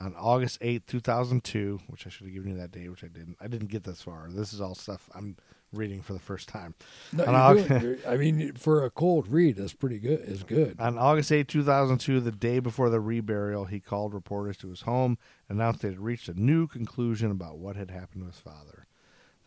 On 0.00 0.14
August 0.16 0.60
8th, 0.60 0.86
2002, 0.86 1.80
which 1.88 2.06
I 2.06 2.10
should 2.10 2.26
have 2.26 2.34
given 2.34 2.52
you 2.52 2.56
that 2.58 2.70
date, 2.70 2.88
which 2.88 3.02
I 3.02 3.08
didn't. 3.08 3.36
I 3.40 3.48
didn't 3.48 3.66
get 3.68 3.82
this 3.82 4.00
far. 4.02 4.28
This 4.30 4.52
is 4.52 4.60
all 4.60 4.76
stuff 4.76 5.10
I'm 5.12 5.36
reading 5.72 6.02
for 6.02 6.12
the 6.12 6.20
first 6.20 6.48
time. 6.48 6.74
No, 7.12 7.24
August- 7.26 8.06
I 8.06 8.16
mean, 8.16 8.52
for 8.54 8.84
a 8.84 8.90
cold 8.90 9.26
read, 9.28 9.56
that's 9.56 9.74
pretty 9.74 9.98
good. 9.98 10.20
It's 10.20 10.44
good. 10.44 10.76
On 10.80 10.96
August 10.98 11.32
8, 11.32 11.48
2002, 11.48 12.20
the 12.20 12.30
day 12.32 12.60
before 12.60 12.90
the 12.90 13.00
reburial, 13.02 13.68
he 13.68 13.80
called 13.80 14.14
reporters 14.14 14.56
to 14.58 14.68
his 14.70 14.82
home 14.82 15.18
and 15.48 15.58
announced 15.58 15.82
they 15.82 15.88
had 15.88 15.98
reached 16.00 16.28
a 16.28 16.40
new 16.40 16.66
conclusion 16.68 17.30
about 17.30 17.58
what 17.58 17.76
had 17.76 17.90
happened 17.90 18.22
to 18.22 18.26
his 18.28 18.38
father. 18.40 18.86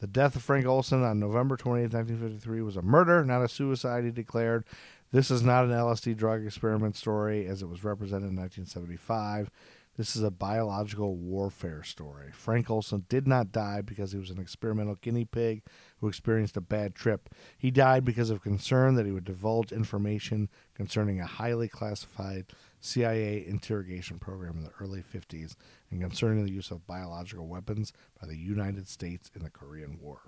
The 0.01 0.07
death 0.07 0.35
of 0.35 0.41
Frank 0.41 0.65
Olson 0.65 1.03
on 1.03 1.19
November 1.19 1.55
28, 1.55 1.93
1953 1.93 2.61
was 2.63 2.75
a 2.75 2.81
murder, 2.81 3.23
not 3.23 3.43
a 3.43 3.47
suicide, 3.47 4.03
he 4.03 4.09
declared. 4.09 4.65
This 5.11 5.29
is 5.29 5.43
not 5.43 5.65
an 5.65 5.69
LSD 5.69 6.17
drug 6.17 6.43
experiment 6.43 6.95
story 6.95 7.45
as 7.45 7.61
it 7.61 7.69
was 7.69 7.83
represented 7.83 8.31
in 8.31 8.35
1975. 8.35 9.51
This 9.97 10.15
is 10.15 10.23
a 10.23 10.31
biological 10.31 11.15
warfare 11.15 11.83
story. 11.83 12.31
Frank 12.33 12.71
Olson 12.71 13.05
did 13.09 13.27
not 13.27 13.51
die 13.51 13.81
because 13.81 14.11
he 14.11 14.17
was 14.17 14.31
an 14.31 14.39
experimental 14.39 14.95
guinea 14.95 15.25
pig 15.25 15.61
who 15.99 16.07
experienced 16.07 16.57
a 16.57 16.61
bad 16.61 16.95
trip. 16.95 17.29
He 17.59 17.69
died 17.69 18.03
because 18.03 18.31
of 18.31 18.41
concern 18.41 18.95
that 18.95 19.05
he 19.05 19.11
would 19.11 19.25
divulge 19.25 19.71
information 19.71 20.49
concerning 20.73 21.19
a 21.19 21.27
highly 21.27 21.67
classified 21.67 22.47
CIA 22.79 23.45
interrogation 23.45 24.17
program 24.17 24.57
in 24.57 24.63
the 24.63 24.71
early 24.79 25.03
50s 25.03 25.55
and 25.91 26.01
concerning 26.01 26.45
the 26.45 26.51
use 26.51 26.71
of 26.71 26.87
biological 26.87 27.47
weapons 27.47 27.91
by 28.19 28.27
the 28.27 28.37
United 28.37 28.87
States 28.87 29.29
in 29.35 29.43
the 29.43 29.49
Korean 29.49 29.99
War. 30.01 30.21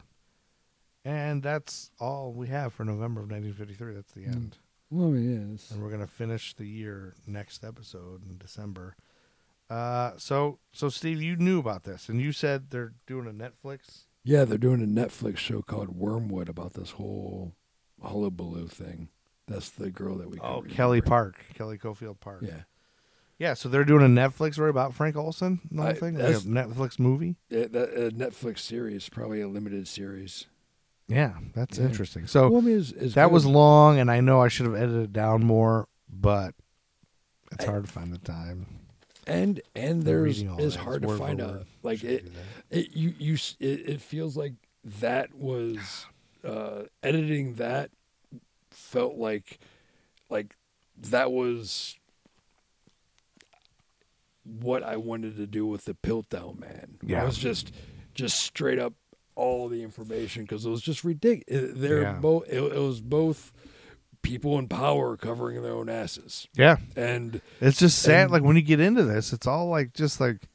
And 1.06 1.42
that's 1.44 1.92
all 2.00 2.32
we 2.34 2.48
have 2.48 2.74
for 2.74 2.86
November 2.86 3.22
of 3.22 3.30
1953. 3.30 3.94
That's 3.94 4.12
the 4.14 4.26
end. 4.26 4.58
Well, 4.90 5.14
I 5.14 5.18
it's- 5.18 5.72
And 5.72 5.82
we're 5.82 5.90
going 5.90 6.02
to 6.02 6.08
finish 6.08 6.54
the 6.54 6.66
year 6.68 7.16
next 7.26 7.64
episode 7.64 8.24
in 8.30 8.38
December. 8.38 8.96
Uh, 9.70 10.12
so, 10.18 10.60
so 10.72 10.90
Steve, 10.90 11.22
you 11.22 11.36
knew 11.36 11.60
about 11.60 11.84
this, 11.84 12.08
and 12.10 12.22
you 12.22 12.32
said 12.32 12.70
they're 12.70 12.94
doing 13.08 13.26
a 13.28 13.32
Netflix. 13.32 14.04
yeah, 14.24 14.46
they're 14.46 14.58
doing 14.58 14.82
a 14.84 14.86
Netflix 14.86 15.38
show 15.38 15.62
called 15.62 15.90
Wormwood 15.98 16.48
about 16.48 16.74
this 16.74 16.92
whole 16.92 17.54
hullabaloo 18.02 18.68
thing. 18.68 19.10
That's 19.48 19.70
the 19.70 19.90
girl 19.90 20.18
that 20.18 20.30
we. 20.30 20.40
Oh, 20.40 20.62
Kelly. 20.62 21.02
Park, 21.02 21.36
Kelly 21.54 21.78
Coffield 21.78 22.20
Park. 22.22 22.44
Yeah, 22.46 22.62
yeah. 23.44 23.54
So 23.54 23.70
they're 23.70 23.84
doing 23.84 24.04
a 24.04 24.08
Netflix 24.22 24.54
story 24.54 24.70
about 24.70 24.94
Frank 24.94 25.16
Olson, 25.16 25.60
and 25.70 25.78
the 25.80 25.84
whole 25.84 25.92
I- 25.92 25.96
thing, 25.96 26.14
like 26.16 26.24
a 26.24 26.40
that's- 26.40 26.46
Netflix 26.46 26.98
movie. 27.00 27.36
That, 27.50 27.76
a 27.76 28.10
Netflix 28.12 28.60
series, 28.60 29.10
probably 29.10 29.42
a 29.42 29.48
limited 29.48 29.88
series. 29.88 30.46
Yeah, 31.08 31.34
that's 31.54 31.78
Yeah. 31.78 31.86
interesting. 31.86 32.28
So 32.28 32.50
Well, 32.50 32.62
I 32.62 32.66
mean, 32.66 32.80
it's- 32.80 32.92
it's 32.94 33.16
that 33.16 33.30
was 33.32 33.46
long, 33.46 34.00
and 34.00 34.10
I 34.10 34.22
know 34.22 34.42
I 34.42 34.48
should 34.48 34.66
have 34.66 34.76
edited 34.76 35.04
it 35.04 35.14
down 35.14 35.44
more, 35.44 35.88
but 36.10 36.56
it's 37.52 37.66
hard 37.66 37.86
to 37.86 37.92
find 37.92 38.14
the 38.14 38.18
time. 38.20 38.66
and 39.28 39.62
and 39.76 40.04
there's 40.04 40.40
reading 40.40 40.50
all 40.50 40.62
it's 40.62 40.76
that. 40.76 40.82
hard 40.84 40.96
It's 40.98 41.04
to 41.04 41.08
word 41.10 41.18
for 41.18 41.24
find 41.28 41.40
word. 41.40 41.50
out. 41.62 41.68
Like 41.84 42.04
it, 42.04 42.26
do 42.26 42.32
it 42.72 42.92
you 42.96 43.14
you 43.20 43.34
s- 43.36 43.56
it, 43.60 43.80
it 43.90 44.02
feels 44.02 44.36
like 44.36 44.54
that 44.84 45.34
was 45.36 46.06
uh, 46.44 46.84
editing 47.04 47.56
that 47.56 47.92
felt 48.72 49.16
like 49.16 49.60
like 50.30 50.56
that 50.98 51.32
was 51.32 51.98
what 54.44 54.84
I 54.84 54.98
wanted 54.98 55.38
to 55.38 55.48
do 55.48 55.66
with 55.66 55.86
the 55.86 55.94
Piltdown 55.94 56.60
Man. 56.60 56.98
Yeah. 57.04 57.24
it 57.24 57.26
was 57.26 57.38
just 57.38 57.72
just 58.14 58.40
straight 58.40 58.80
up 58.80 58.94
all 59.36 59.68
the 59.70 59.82
information 59.84 60.44
because 60.44 60.66
it 60.66 60.70
was 60.70 60.82
just 60.82 61.04
ridiculous. 61.04 61.72
Uh, 61.72 61.74
they're 61.76 62.02
Yeah. 62.02 62.14
both 62.20 62.48
it, 62.48 62.62
it 62.62 62.80
was 62.80 63.02
both 63.02 63.52
people 64.22 64.58
in 64.60 64.68
power 64.68 65.18
covering 65.18 65.62
their 65.62 65.74
own 65.74 65.90
asses 65.90 66.48
Yeah, 66.56 66.78
and 66.96 67.42
it's 67.60 67.80
just 67.80 68.00
sad. 68.00 68.24
And- 68.24 68.32
like 68.32 68.44
when 68.44 68.56
you 68.56 68.62
get 68.62 68.80
into 68.80 69.04
this, 69.04 69.34
it's 69.34 69.48
all 69.48 69.68
like 69.68 69.94
just 69.94 70.20
like 70.22 70.48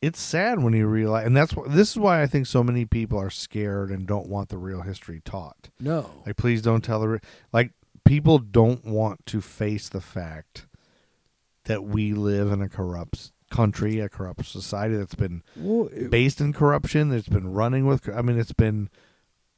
it's 0.00 0.20
sad 0.20 0.60
when 0.60 0.72
you 0.72 0.86
realize, 0.88 1.26
and 1.26 1.36
that's 1.36 1.54
what 1.54 1.70
this 1.70 1.90
is 1.92 1.96
why 1.98 2.22
I 2.22 2.26
think 2.26 2.46
so 2.46 2.64
many 2.64 2.84
people 2.84 3.18
are 3.18 3.30
scared 3.30 3.90
and 3.90 4.04
don't 4.06 4.28
want 4.28 4.48
the 4.48 4.58
real 4.58 4.82
history 4.82 5.20
taught. 5.24 5.70
no 5.78 6.10
Like, 6.26 6.36
please 6.36 6.60
don't 6.62 6.82
tell 6.82 6.98
the 7.00 7.08
re- 7.08 7.20
like 7.52 7.70
people 8.04 8.38
don't 8.40 8.84
want 8.84 9.24
to 9.26 9.40
face 9.40 9.88
the 9.88 10.00
fact 10.00 10.66
that 11.64 11.84
we 11.84 12.12
live 12.12 12.50
in 12.52 12.60
a 12.62 12.68
corrupt 12.68 13.32
country, 13.50 14.00
a 14.00 14.08
corrupt 14.08 14.44
society 14.46 14.96
that's 14.96 15.14
been 15.14 15.42
well, 15.56 15.88
it- 15.92 16.10
based 16.10 16.40
in 16.40 16.52
corruption. 16.52 17.10
That's 17.10 17.28
been 17.28 17.52
running 17.52 17.86
with. 17.86 18.08
I 18.08 18.22
mean, 18.22 18.38
it's 18.38 18.52
been 18.52 18.88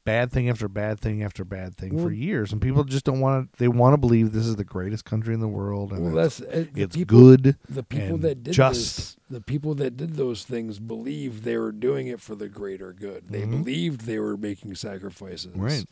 bad 0.03 0.31
thing 0.31 0.47
after 0.49 0.67
bad 0.67 0.99
thing 0.99 1.23
after 1.23 1.43
bad 1.43 1.75
thing 1.75 1.97
for 1.99 2.11
years, 2.11 2.51
and 2.51 2.61
people 2.61 2.83
just 2.83 3.05
don't 3.05 3.19
want 3.21 3.51
to. 3.53 3.57
They 3.59 3.67
want 3.67 3.93
to 3.93 3.97
believe 3.97 4.33
this 4.33 4.45
is 4.45 4.55
the 4.55 4.63
greatest 4.63 5.03
country 5.05 5.33
in 5.33 5.39
the 5.39 5.47
world, 5.47 5.91
and 5.93 6.13
Well, 6.13 6.25
it's, 6.25 6.37
that's 6.37 6.69
it's 6.75 6.95
people, 6.95 7.19
good. 7.19 7.57
The 7.69 7.83
people 7.83 8.17
that 8.19 8.43
did 8.43 8.53
just. 8.53 8.95
this, 8.97 9.17
the 9.29 9.41
people 9.41 9.73
that 9.75 9.97
did 9.97 10.15
those 10.15 10.43
things, 10.43 10.77
believed 10.77 11.43
they 11.43 11.57
were 11.57 11.71
doing 11.71 12.05
it 12.07 12.21
for 12.21 12.35
the 12.35 12.47
greater 12.49 12.93
good. 12.93 13.29
They 13.29 13.41
Mhm. 13.41 13.51
believed 13.63 14.01
they 14.01 14.19
were 14.19 14.37
making 14.37 14.75
sacrifices. 14.75 15.55
Right. 15.55 15.85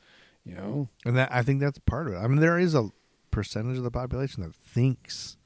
You 0.45 0.55
know. 0.55 0.89
And 1.05 1.15
that 1.17 1.31
I 1.31 1.41
think 1.41 1.59
that's 1.61 1.79
part 1.79 2.07
of 2.07 2.13
it. 2.13 2.17
I 2.17 2.27
mean, 2.27 2.39
there 2.41 2.59
is 2.59 2.75
a 2.75 2.89
percentage 3.31 3.77
of 3.77 3.83
the 3.83 3.89
population 3.91 4.43
that 4.43 4.53
thinks. 4.53 5.37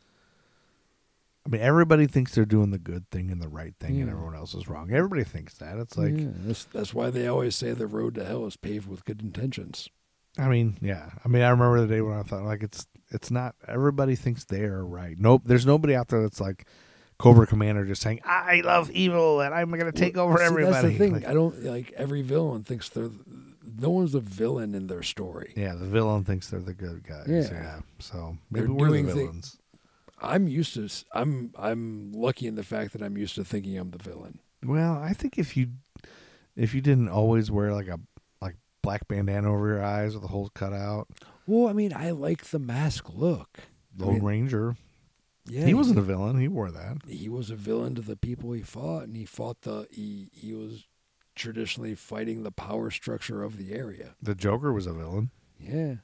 I 1.47 1.49
mean, 1.49 1.61
everybody 1.61 2.07
thinks 2.07 2.35
they're 2.35 2.43
doing 2.45 2.71
the 2.71 2.77
good 2.77 3.09
thing 3.09 3.31
and 3.31 3.41
the 3.41 3.47
right 3.47 3.73
thing, 3.79 4.01
and 4.01 4.09
everyone 4.09 4.35
else 4.35 4.53
is 4.53 4.67
wrong. 4.67 4.91
Everybody 4.91 5.23
thinks 5.23 5.53
that. 5.55 5.77
It's 5.77 5.97
like, 5.97 6.17
yeah, 6.17 6.27
that's 6.39 6.65
that's 6.65 6.93
why 6.93 7.09
they 7.09 7.25
always 7.25 7.55
say 7.55 7.71
the 7.71 7.87
road 7.87 8.15
to 8.15 8.25
hell 8.25 8.45
is 8.45 8.57
paved 8.57 8.89
with 8.89 9.05
good 9.05 9.21
intentions. 9.21 9.87
I 10.37 10.49
mean, 10.49 10.77
yeah. 10.81 11.09
I 11.23 11.29
mean, 11.29 11.43
I 11.43 11.49
remember 11.49 11.79
the 11.79 11.87
day 11.87 12.01
when 12.01 12.17
I 12.17 12.23
thought, 12.23 12.43
like, 12.43 12.63
it's 12.63 12.85
it's 13.11 13.31
not. 13.31 13.55
Everybody 13.65 14.15
thinks 14.15 14.43
they're 14.43 14.83
right. 14.83 15.15
Nope. 15.17 15.43
There's 15.45 15.65
nobody 15.65 15.95
out 15.95 16.09
there 16.09 16.21
that's 16.21 16.41
like 16.41 16.67
Cobra 17.17 17.47
Commander 17.47 17.85
just 17.85 18.01
saying, 18.01 18.19
"I 18.25 18.61
love 18.65 18.91
evil 18.91 19.39
and 19.39 19.53
I'm 19.53 19.71
going 19.71 19.89
to 19.89 19.97
take 19.97 20.17
over 20.17 20.37
See, 20.37 20.43
everybody." 20.43 20.73
That's 20.73 20.87
the 20.87 20.97
thing. 20.97 21.13
Like, 21.13 21.27
I 21.27 21.33
don't 21.33 21.63
like 21.63 21.93
every 21.95 22.23
villain 22.23 22.63
thinks 22.63 22.89
they're. 22.89 23.09
No 23.79 23.89
one's 23.89 24.15
a 24.15 24.19
villain 24.19 24.75
in 24.75 24.87
their 24.87 25.03
story. 25.03 25.53
yeah, 25.55 25.75
the 25.75 25.85
villain 25.85 26.23
thinks 26.23 26.49
they're 26.49 26.59
the 26.59 26.73
good 26.73 27.03
guys. 27.07 27.27
Yeah. 27.27 27.49
Yeah. 27.51 27.79
So 27.99 28.37
They're 28.51 28.63
maybe 28.63 28.73
we're 28.73 28.87
doing 28.87 29.05
the 29.05 29.13
villains. 29.13 29.57
I'm 30.21 30.47
used 30.47 30.73
to. 30.75 30.89
I'm 31.13 31.51
I'm 31.57 32.11
lucky 32.13 32.47
in 32.47 32.55
the 32.55 32.63
fact 32.63 32.93
that 32.93 33.01
I'm 33.03 33.17
used 33.17 33.35
to 33.35 33.43
thinking 33.43 33.77
I'm 33.77 33.91
the 33.91 33.97
villain. 33.97 34.39
Well, 34.63 34.93
I 34.95 35.13
think 35.13 35.37
if 35.37 35.55
you 35.55 35.69
if 36.55 36.73
you 36.73 36.81
didn't 36.81 37.09
always 37.09 37.51
wear 37.51 37.73
like 37.73 37.87
a 37.87 37.99
like 38.41 38.55
black 38.81 39.07
bandana 39.07 39.51
over 39.53 39.67
your 39.67 39.83
eyes 39.83 40.13
with 40.13 40.23
the 40.23 40.29
holes 40.29 40.49
cut 40.55 40.73
out, 40.73 41.07
Well, 41.45 41.67
I 41.69 41.73
mean, 41.73 41.93
I 41.93 42.11
like 42.11 42.45
the 42.45 42.59
mask 42.59 43.13
look. 43.13 43.59
I 43.99 44.03
Lone 44.03 44.13
mean, 44.15 44.23
Ranger, 44.23 44.75
Yeah, 45.47 45.65
he 45.65 45.73
wasn't 45.73 45.99
a 45.99 46.03
villain. 46.03 46.39
He 46.39 46.47
wore 46.47 46.71
that. 46.71 46.97
he 47.07 47.29
was 47.29 47.49
a 47.51 47.55
villain 47.55 47.93
to 47.95 48.01
the 48.01 48.17
people 48.17 48.51
he 48.53 48.61
fought, 48.63 49.03
and 49.03 49.15
he 49.15 49.25
fought 49.25 49.61
the 49.61 49.87
he 49.91 50.29
he 50.33 50.53
was 50.53 50.85
traditionally 51.35 51.93
fighting 51.93 52.41
the 52.41 52.51
power 52.51 52.89
structure 52.89 53.43
of 53.43 53.57
the 53.57 53.71
area. 53.73 54.15
The 54.21 54.33
Joker 54.33 54.73
was 54.73 54.87
a 54.87 54.93
villain. 54.93 55.29
Yeah. 55.59 55.95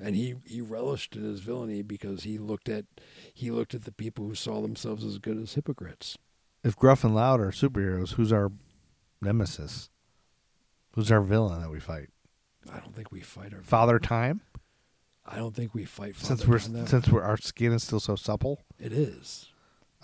And 0.00 0.14
he, 0.14 0.36
he 0.44 0.60
relished 0.60 1.16
in 1.16 1.24
his 1.24 1.40
villainy 1.40 1.82
because 1.82 2.22
he 2.22 2.38
looked 2.38 2.68
at 2.68 2.84
he 3.34 3.50
looked 3.50 3.74
at 3.74 3.84
the 3.84 3.92
people 3.92 4.26
who 4.26 4.34
saw 4.34 4.60
themselves 4.62 5.04
as 5.04 5.18
good 5.18 5.36
as 5.38 5.54
hypocrites. 5.54 6.16
If 6.62 6.76
Gruff 6.76 7.02
and 7.04 7.14
Loud 7.14 7.40
are 7.40 7.50
superheroes, 7.50 8.12
who's 8.14 8.32
our 8.32 8.52
nemesis? 9.20 9.90
Who's 10.92 11.10
our 11.10 11.20
villain 11.20 11.60
that 11.62 11.70
we 11.70 11.80
fight? 11.80 12.08
I 12.72 12.78
don't 12.78 12.94
think 12.94 13.10
we 13.10 13.20
fight 13.20 13.52
our 13.54 13.62
Father 13.62 13.98
Time. 13.98 14.40
I 15.26 15.36
don't 15.36 15.54
think 15.54 15.74
we 15.74 15.84
fight 15.84 16.16
Father 16.16 16.36
Since 16.36 16.48
we're 16.48 16.58
Time 16.58 16.86
since 16.86 17.08
we're 17.08 17.22
our 17.22 17.36
skin 17.36 17.72
is 17.72 17.82
still 17.82 18.00
so 18.00 18.14
supple. 18.16 18.62
it 18.78 18.92
is. 18.92 19.50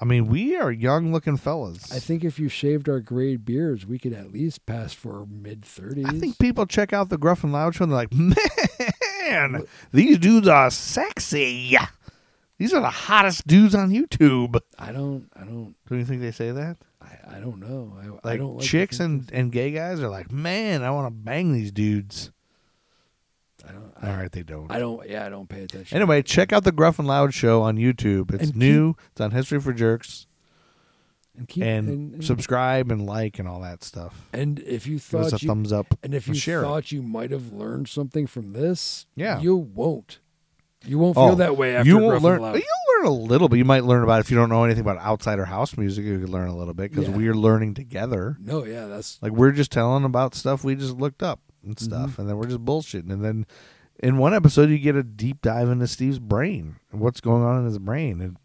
I 0.01 0.05
mean, 0.05 0.27
we 0.27 0.57
are 0.57 0.73
young 0.73 1.13
looking 1.13 1.37
fellas. 1.37 1.93
I 1.93 2.01
think 2.01 2.25
if 2.25 2.41
you 2.41 2.49
shaved 2.49 2.89
our 2.89 2.99
gray 2.99 3.37
beards, 3.37 3.87
we 3.87 3.97
could 4.01 4.13
at 4.13 4.33
least 4.33 4.67
pass 4.67 4.93
for 4.93 5.25
mid 5.25 5.65
thirties. 5.65 6.07
I 6.09 6.19
think 6.19 6.39
people 6.41 6.67
check 6.67 6.93
out 6.93 7.11
the 7.11 7.19
Gruff 7.19 7.45
and 7.45 7.53
Loud 7.53 7.77
show 7.77 7.85
and 7.85 7.93
they're 7.93 7.99
like, 8.01 8.13
man, 8.13 8.35
these 9.93 10.19
dudes 10.19 10.49
are 10.49 10.71
sexy. 10.71 11.77
These 12.59 12.73
are 12.73 12.81
the 12.81 12.91
hottest 12.91 13.47
dudes 13.47 13.75
on 13.75 13.91
YouTube. 13.91 14.59
I 14.79 14.93
don't 14.93 15.29
I 15.37 15.41
don't 15.45 15.75
Do 15.89 15.97
you 15.97 16.05
think 16.05 16.21
they 16.21 16.31
say 16.31 16.51
that? 16.53 16.77
I, 17.03 17.37
I 17.37 17.41
don't 17.41 17.59
know. 17.59 17.93
I, 18.01 18.07
Like, 18.07 18.35
I 18.35 18.37
don't 18.39 18.57
like 18.57 18.65
chicks 18.67 19.01
and, 19.01 19.29
and 19.33 19.51
gay 19.53 19.71
guys 19.73 20.01
are 20.01 20.09
like, 20.09 20.31
man, 20.33 20.83
I 20.83 20.91
want 20.91 21.07
to 21.07 21.11
bang 21.11 21.53
these 21.53 21.73
dudes. 21.73 22.31
I 23.69 23.73
don't 23.73 23.93
All 24.03 24.11
I, 24.11 24.17
right, 24.23 24.33
they 24.33 24.43
don't. 24.43 24.71
I 24.71 24.79
don't 24.79 25.09
yeah, 25.09 25.25
I 25.27 25.29
don't 25.31 25.49
pay 25.49 25.65
attention. 25.65 25.97
Anyway, 25.97 26.23
check 26.23 26.53
out 26.53 26.65
the 26.65 26.73
Gruff 26.73 26.99
and 26.99 27.09
Loud 27.09 27.33
show 27.35 27.63
on 27.63 27.77
YouTube. 27.77 28.33
It's 28.33 28.45
And 28.45 28.53
keep- 28.53 28.57
new. 28.57 28.95
it's 29.13 29.21
on 29.21 29.31
History 29.33 29.59
for 29.61 29.73
Jerks. 29.73 30.27
And 31.37 31.49
keep 31.49 31.63
and, 31.65 31.89
and, 31.89 32.15
and, 32.15 32.25
subscribe 32.25 32.91
and 32.93 33.07
like 33.07 33.39
and 33.39 33.49
all 33.49 33.61
that 33.63 33.83
stuff. 33.83 34.29
and 34.33 34.59
if 34.61 34.87
you 34.87 34.97
Give 34.99 35.15
us 35.21 35.27
a 35.27 35.31
thought 35.31 35.43
you 35.43 35.49
thumbs 35.49 35.73
up. 35.73 35.87
and 36.03 36.15
if 36.15 36.29
you 36.29 36.35
share 36.35 36.61
it. 36.61 36.65
thought 36.65 36.93
you 36.93 37.03
might 37.03 37.31
have 37.31 37.53
learned 37.53 37.89
something 37.89 38.27
from 38.27 38.53
this, 38.53 39.07
Yeah. 39.17 39.41
you 39.41 39.57
won't. 39.57 40.21
You 40.87 40.99
won't 40.99 41.15
feel 41.17 41.25
Oh, 41.25 41.35
that 41.37 41.57
way 41.57 41.75
after 41.77 41.89
you 41.89 41.99
won't 41.99 42.23
learn. 42.23 42.43
Loud. 42.43 42.55
You'll 42.57 42.99
learn 42.99 43.07
a 43.07 43.11
little, 43.27 43.49
but 43.49 43.57
you 43.57 43.65
might 43.65 43.85
learn 43.85 44.03
about 44.03 44.21
if 44.21 44.31
you 44.31 44.37
don't 44.37 44.51
know 44.51 44.65
anything 44.65 44.83
about 44.83 44.99
outsider 44.99 45.47
house 45.47 45.77
music. 45.79 46.05
You 46.05 46.21
could 46.21 46.29
learn 46.29 46.49
a 46.49 46.57
little 46.57 46.75
bit 46.75 46.91
because 46.91 47.09
Yeah. 47.09 47.17
we're 47.17 47.35
learning 47.35 47.73
together. 47.75 48.37
No, 48.39 48.65
yeah, 48.65 48.87
that's 48.87 49.19
Like 49.23 49.33
we're 49.33 49.53
just 49.53 49.73
telling 49.73 50.05
about 50.05 50.35
stuff 50.35 50.63
we 50.63 50.75
just 50.75 50.97
looked 50.97 51.23
up 51.23 51.41
and 51.65 51.75
Mm-hmm. 51.75 51.85
stuff, 51.85 52.19
and 52.19 52.29
then 52.29 52.37
we're 52.37 52.49
just 52.49 52.65
bullshitting. 52.67 53.11
And 53.11 53.25
then 53.25 53.47
in 54.03 54.19
one 54.19 54.35
episode, 54.35 54.69
you 54.69 54.79
get 54.79 54.95
a 54.95 55.03
deep 55.03 55.41
dive 55.41 55.71
into 55.71 55.87
Steve's 55.87 56.19
brain 56.19 56.77
and 56.93 57.01
what's 57.01 57.23
going 57.23 57.43
on 57.43 57.59
in 57.61 57.65
his 57.65 57.79
brain. 57.79 58.21
And 58.21 58.37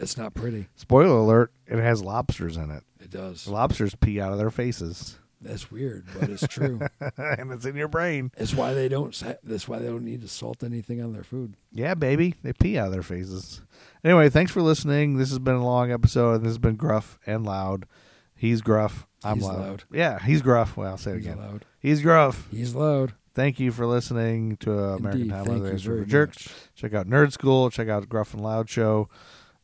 it's 0.00 0.16
not 0.16 0.34
pretty. 0.34 0.68
spoiler 0.76 1.16
alert: 1.18 1.52
it 1.66 1.78
has 1.78 2.02
lobsters 2.02 2.56
in 2.56 2.70
it. 2.70 2.82
It 3.00 3.10
does. 3.10 3.46
Lobsters 3.46 3.94
pee 3.94 4.20
out 4.20 4.32
of 4.32 4.38
their 4.38 4.50
faces, 4.50 5.18
That's 5.40 5.70
weird, 5.70 6.04
but 6.18 6.28
it's 6.28 6.46
true. 6.48 6.80
and 7.16 7.52
it's 7.52 7.64
in 7.64 7.76
your 7.76 7.88
brain. 7.88 8.32
it's 8.36 8.54
why 8.54 8.74
they 8.74 8.88
don't. 8.88 9.14
That's 9.44 9.68
why 9.68 9.78
they 9.78 9.86
don't 9.86 10.04
need 10.04 10.20
to 10.22 10.28
salt 10.28 10.62
anything 10.64 11.00
on 11.02 11.12
their 11.12 11.22
food. 11.22 11.54
Yeah, 11.72 11.94
baby. 11.94 12.34
They 12.42 12.52
pee 12.52 12.76
out 12.78 12.86
of 12.86 12.92
their 12.92 13.02
faces. 13.02 13.62
Anyway, 14.04 14.28
thanks 14.30 14.50
for 14.52 14.62
listening. 14.62 15.16
This 15.16 15.30
has 15.30 15.38
been 15.38 15.54
a 15.54 15.64
long 15.64 15.90
episode, 15.92 16.34
and 16.36 16.44
this 16.44 16.50
has 16.50 16.58
been 16.58 16.76
gruff 16.76 17.18
and 17.26 17.44
loud. 17.46 17.86
He's 18.34 18.60
gruff. 18.62 19.06
I'm 19.24 19.36
He's 19.38 19.46
loud. 19.46 19.58
loud. 19.60 19.84
Yeah, 19.92 20.18
he's 20.20 20.42
gruff. 20.42 20.76
Well, 20.76 20.88
I'll 20.90 20.96
say 20.96 21.12
it 21.12 21.16
again. 21.18 21.38
loud. 21.38 21.64
He's 21.80 22.02
gruff. 22.02 22.46
He's 22.50 22.74
loud. 22.74 23.14
Thank 23.34 23.58
you 23.60 23.70
for 23.72 23.86
listening 23.86 24.56
to 24.58 24.72
uh, 24.72 24.96
American 24.96 25.22
Indeed, 25.22 25.30
Time 25.30 25.44
thank 25.44 25.62
Leather 25.62 25.72
you 25.74 25.78
very 25.78 26.00
for 26.02 26.06
Jerks. 26.08 26.46
much. 26.48 26.54
Check 26.74 26.94
out 26.94 27.06
Nerd 27.08 27.32
School. 27.32 27.70
Check 27.70 27.88
out 27.88 28.08
Gruff 28.08 28.34
and 28.34 28.42
Loud 28.42 28.68
Show. 28.68 29.08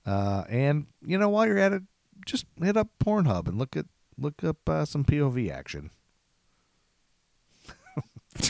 Uh, 0.06 0.44
and 0.48 0.86
you 1.05 1.18
know, 1.18 1.28
while 1.28 1.47
you're 1.47 1.59
at 1.59 1.72
it, 1.72 1.82
just 2.26 2.47
hit 2.62 2.76
up 2.76 2.89
Pornhub 3.05 3.48
and 3.48 3.59
look 3.59 3.76
at 3.76 3.86
look 4.18 4.43
up 4.44 4.68
uh, 4.68 4.85
some 4.85 5.05
POV 5.05 5.51
action. 5.51 5.90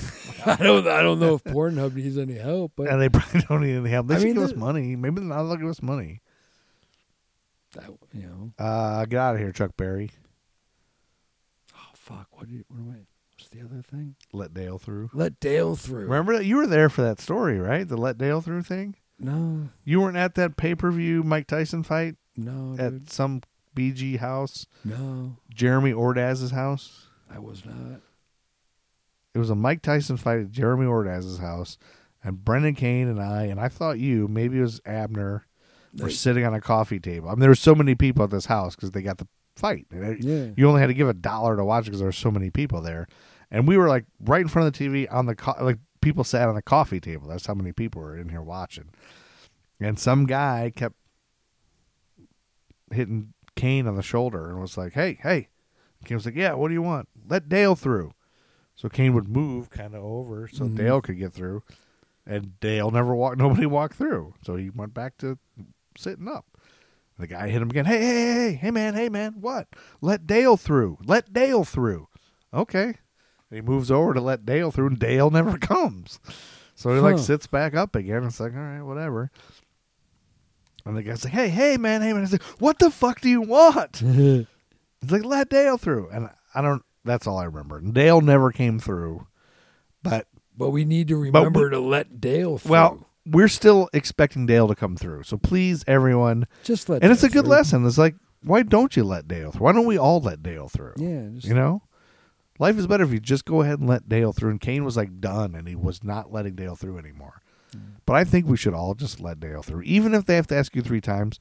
I 0.47 0.57
don't. 0.57 0.87
I 0.89 1.03
don't 1.03 1.21
know 1.21 1.35
if 1.35 1.45
Pornhub 1.45 1.95
needs 1.95 2.19
any 2.19 2.35
help, 2.35 2.73
but 2.77 2.89
And 2.89 3.01
they 3.01 3.09
probably 3.09 3.43
don't 3.49 3.63
need 3.63 3.77
any 3.77 3.91
help. 3.91 4.07
They 4.09 4.15
I 4.15 4.19
should 4.19 4.25
mean, 4.25 4.35
give 4.35 4.45
us 4.45 4.55
money. 4.57 4.97
Maybe 4.97 5.17
they're 5.17 5.25
not 5.25 5.43
looking 5.43 5.63
give 5.67 5.71
us 5.71 5.83
money. 5.83 6.21
that, 7.75 7.91
you 8.13 8.23
know. 8.23 8.53
Uh, 8.59 9.05
get 9.07 9.21
out 9.21 9.35
of 9.35 9.41
here, 9.41 9.53
Chuck 9.53 9.77
Berry. 9.77 10.11
Oh 11.75 11.91
fuck! 11.95 12.29
What? 12.33 12.49
Do 12.49 12.55
you, 12.55 12.65
what 12.69 12.79
am 12.79 12.91
I? 12.91 12.97
What's 13.37 13.49
the 13.51 13.61
other 13.63 13.83
thing? 13.83 14.17
Let 14.33 14.55
Dale 14.55 14.79
through. 14.79 15.11
Let 15.13 15.41
Dale 15.41 15.77
through. 15.77 16.05
Remember 16.05 16.37
that 16.37 16.45
you 16.47 16.57
were 16.57 16.67
there 16.67 16.89
for 16.89 17.03
that 17.03 17.21
story, 17.21 17.59
right? 17.59 17.87
The 17.87 17.97
let 17.97 18.17
Dale 18.19 18.41
through 18.41 18.63
thing. 18.63 18.97
No, 19.25 19.69
You 19.85 20.01
weren't 20.01 20.17
at 20.17 20.35
that 20.35 20.57
pay 20.57 20.75
per 20.75 20.91
view 20.91 21.23
Mike 21.23 21.47
Tyson 21.47 21.83
fight 21.83 22.17
no, 22.37 22.75
at 22.79 22.91
dude. 22.91 23.11
some 23.11 23.43
BG 23.77 24.19
house, 24.19 24.67
no. 24.85 25.37
Jeremy 25.53 25.93
Ordaz's 25.93 26.51
house. 26.51 27.07
I 27.31 27.39
was 27.39 27.65
not. 27.65 28.01
It 29.35 29.39
was 29.39 29.51
a 29.51 29.55
Mike 29.55 29.83
Tyson 29.83 30.17
fight 30.17 30.41
at 30.41 30.51
Jeremy 30.51 30.87
Ordaz's 30.87 31.39
house, 31.39 31.77
and 32.23 32.45
Brendan 32.45 32.75
Kane 32.75 33.09
and 33.09 33.21
I, 33.21 33.45
and 33.45 33.59
I 33.61 33.69
thought 33.69 33.99
you, 33.99 34.29
maybe 34.29 34.59
it 34.59 34.63
was 34.63 34.81
Abner, 34.87 35.47
were 35.99 36.11
sitting 36.11 36.45
on 36.45 36.55
a 36.55 36.61
coffee 36.61 37.01
table. 37.01 37.29
I 37.29 37.33
mean, 37.33 37.41
there 37.41 37.51
were 37.51 37.55
so 37.57 37.75
many 37.75 37.95
people 37.95 38.23
at 38.25 38.31
this 38.31 38.47
house 38.47 38.77
because 38.77 38.91
they 38.93 39.03
got 39.03 39.19
the 39.19 39.27
fight. 39.57 39.87
Yeah. 39.93 40.49
You 40.57 40.69
only 40.69 40.81
had 40.81 40.89
to 40.89 40.95
give 40.95 41.09
a 41.09 41.15
dollar 41.15 41.57
to 41.57 41.65
watch 41.65 41.85
because 41.87 41.99
there 42.01 42.09
were 42.09 42.13
so 42.13 42.31
many 42.31 42.51
people 42.51 42.81
there, 42.81 43.09
and 43.51 43.67
we 43.67 43.77
were 43.77 43.89
like 43.89 44.05
right 44.21 44.41
in 44.43 44.49
front 44.49 44.69
of 44.69 44.75
the 44.79 44.85
TV 44.89 45.07
on 45.13 45.27
the 45.27 45.35
co- 45.35 45.57
like 45.65 45.79
people 46.05 46.23
sat 46.25 46.49
on 46.49 46.57
a 46.57 46.63
coffee 46.63 47.01
table. 47.01 47.27
That's 47.29 47.47
how 47.47 47.55
many 47.55 47.73
people 47.73 48.03
were 48.03 48.17
in 48.17 48.29
here 48.29 48.43
watching, 48.43 48.91
and 49.81 49.99
some 49.99 50.27
guy 50.27 50.73
kept 50.75 50.97
hitting 52.93 53.33
Kane 53.57 53.87
on 53.87 53.97
the 53.97 54.03
shoulder 54.03 54.51
and 54.51 54.61
was 54.61 54.77
like, 54.77 54.93
"Hey, 54.93 55.19
hey." 55.23 55.49
Kane 56.05 56.17
was 56.17 56.27
like, 56.27 56.37
"Yeah, 56.37 56.53
what 56.53 56.69
do 56.69 56.75
you 56.75 56.83
want? 56.83 57.09
Let 57.27 57.49
Dale 57.49 57.75
through." 57.75 58.13
So 58.77 58.89
Kane 58.89 59.15
would 59.15 59.29
move 59.29 59.71
kind 59.71 59.95
of 59.95 60.03
over 60.03 60.49
so 60.49 60.65
Mhm. 60.65 60.77
Dale 60.77 61.01
could 61.01 61.19
get 61.19 61.33
through, 61.33 61.63
and 62.27 62.59
Dale 62.61 62.91
never 62.91 63.15
walked. 63.15 63.39
Nobody 63.39 63.67
walked 63.67 63.95
through, 63.95 64.35
so 64.43 64.57
he 64.57 64.69
went 64.71 64.93
back 64.93 65.17
to 65.19 65.39
sitting 65.97 66.29
up. 66.29 66.47
The 67.19 67.29
guy 67.29 67.49
hit 67.49 67.63
him 67.63 67.71
again. 67.71 67.85
Hey, 67.85 68.01
hey, 68.01 68.33
hey, 68.33 68.53
hey, 68.55 68.71
man, 68.73 68.95
hey, 68.95 69.09
man, 69.09 69.35
what? 69.41 69.69
Let 70.01 70.27
Dale 70.27 70.57
through. 70.57 70.99
Let 71.05 71.33
Dale 71.33 71.65
through. 71.65 72.09
Okay. 72.53 72.97
He 73.55 73.61
moves 73.61 73.91
over 73.91 74.13
to 74.15 74.21
let 74.21 74.45
Dale 74.45 74.71
through, 74.71 74.89
and 74.89 74.99
Dale 74.99 75.31
never 75.31 75.57
comes. 75.59 76.19
So 76.75 76.93
he 76.95 77.01
like 77.01 77.19
sits 77.19 77.47
back 77.47 77.75
up 77.75 77.95
again. 77.95 78.25
It's 78.25 78.41
like, 78.41 78.53
all 78.55 78.59
right, 78.61 78.83
whatever. 78.83 79.31
And 80.85 80.97
the 80.97 81.03
guy's 81.03 81.25
like, 81.25 81.33
hey, 81.33 81.49
hey, 81.49 81.77
man, 81.77 82.03
hey, 82.03 82.13
man. 82.13 82.23
He's 82.23 82.33
like, 82.33 82.43
what 82.61 82.79
the 82.79 82.91
fuck 82.91 83.21
do 83.21 83.29
you 83.31 83.41
want? 83.41 83.97
He's 84.05 84.47
like, 85.11 85.25
let 85.25 85.49
Dale 85.49 85.79
through. 85.79 86.11
And 86.11 86.29
I 86.55 86.61
don't, 86.61 86.83
that's 87.05 87.27
all 87.27 87.39
I 87.39 87.45
remember. 87.45 87.79
And 87.79 87.95
Dale 87.95 88.21
never 88.21 88.51
came 88.53 88.79
through. 88.79 89.27
But, 90.03 90.27
But 90.57 90.71
we 90.71 90.85
need 90.85 91.09
to 91.09 91.17
remember 91.17 91.65
we- 91.65 91.71
to 91.71 91.81
let 91.81 92.21
Dale 92.21 92.59
through. 92.59 92.71
well, 92.73 93.07
we're 93.27 93.49
still 93.49 93.89
expecting 93.95 94.45
Dale 94.45 94.69
to 94.69 94.75
come 94.75 94.97
through. 94.97 95.23
So 95.23 95.39
please, 95.39 95.85
everyone. 95.87 96.47
just 96.65 96.89
let. 96.91 97.03
And 97.03 97.11
it's 97.11 97.23
a 97.23 97.31
good 97.31 97.45
through. 97.45 97.53
lesson. 97.53 97.87
It's 97.87 97.97
like, 97.97 98.17
why 98.43 98.63
don't 98.63 98.95
you 98.95 99.05
let 99.05 99.27
Dale 99.27 99.53
through? 99.53 99.63
Why 99.65 99.73
don't 99.73 99.87
we 99.87 99.97
all 99.97 100.21
let 100.21 100.43
Dale 100.43 100.69
through? 100.69 100.95
Yeah, 100.99 101.29
You 101.41 101.55
know? 101.55 101.83
Life 102.59 102.79
is 102.79 102.87
better 102.87 103.05
if 103.05 103.13
you 103.13 103.21
just 103.21 103.45
go 103.45 103.63
ahead 103.63 103.81
and 103.81 103.89
let 103.89 104.09
Dale 104.09 104.33
through. 104.33 104.51
And 104.51 104.61
Kane 104.61 104.85
was 104.85 104.97
like 104.97 105.21
done, 105.21 105.55
and 105.55 105.67
he 105.67 105.75
was 105.75 106.05
not 106.05 106.33
letting 106.33 106.55
Dale 106.55 106.77
through 106.77 106.99
anymore. 106.99 107.43
Mm. 107.75 107.97
But 108.07 108.15
I 108.15 108.25
think 108.25 108.47
we 108.47 108.57
should 108.57 108.75
all 108.75 108.95
just 108.95 109.21
let 109.21 109.41
Dale 109.41 109.63
through, 109.63 109.83
even 109.83 110.15
if 110.15 110.25
they 110.25 110.37
have 110.37 110.47
to 110.49 110.57
ask 110.57 110.75
you 110.77 110.83
three 110.83 111.01
times. 111.01 111.41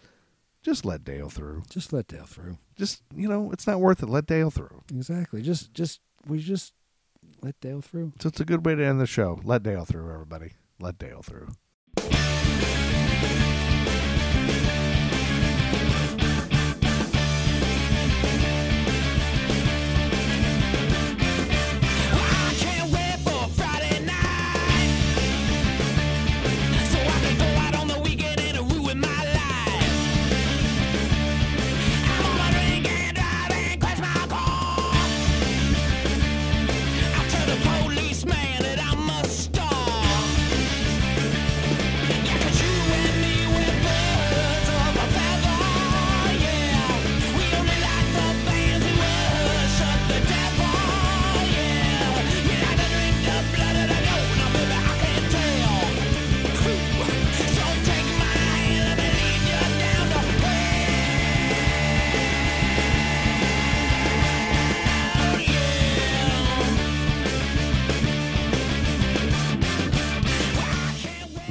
Just 0.64 0.86
let 0.86 1.04
Dale 1.04 1.30
through. 1.30 1.64
Just 1.70 1.92
let 1.92 2.08
Dale 2.08 2.26
through. 2.26 2.58
Just 2.78 3.04
you 3.16 3.28
know, 3.28 3.52
it's 3.52 3.68
not 3.68 3.82
worth 3.82 4.02
it. 4.02 4.10
Let 4.10 4.26
Dale 4.26 4.50
through. 4.50 4.84
Exactly. 4.92 5.42
Just 5.42 5.74
just 5.74 6.00
we 6.26 6.40
just 6.40 6.74
let 7.42 7.60
Dale 7.60 7.82
through. 7.82 8.14
So 8.20 8.30
it's 8.30 8.40
a 8.40 8.46
good 8.46 8.66
way 8.66 8.74
to 8.76 8.84
end 8.84 9.02
the 9.02 9.06
show. 9.06 9.42
Let 9.44 9.64
Dale 9.64 9.86
through, 9.86 10.12
everybody. 10.12 10.54
Let 10.80 10.98
Dale 10.98 11.22
through. 11.22 11.50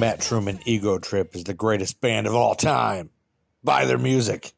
Matt 0.03 0.19
Truman 0.19 0.59
Ego 0.65 0.99
Trip 0.99 1.33
is 1.33 1.45
the 1.45 1.53
greatest 1.53 2.01
band 2.01 2.27
of 2.27 2.35
all 2.35 2.55
time. 2.55 3.09
Buy 3.63 3.85
their 3.85 3.97
music. 3.97 4.51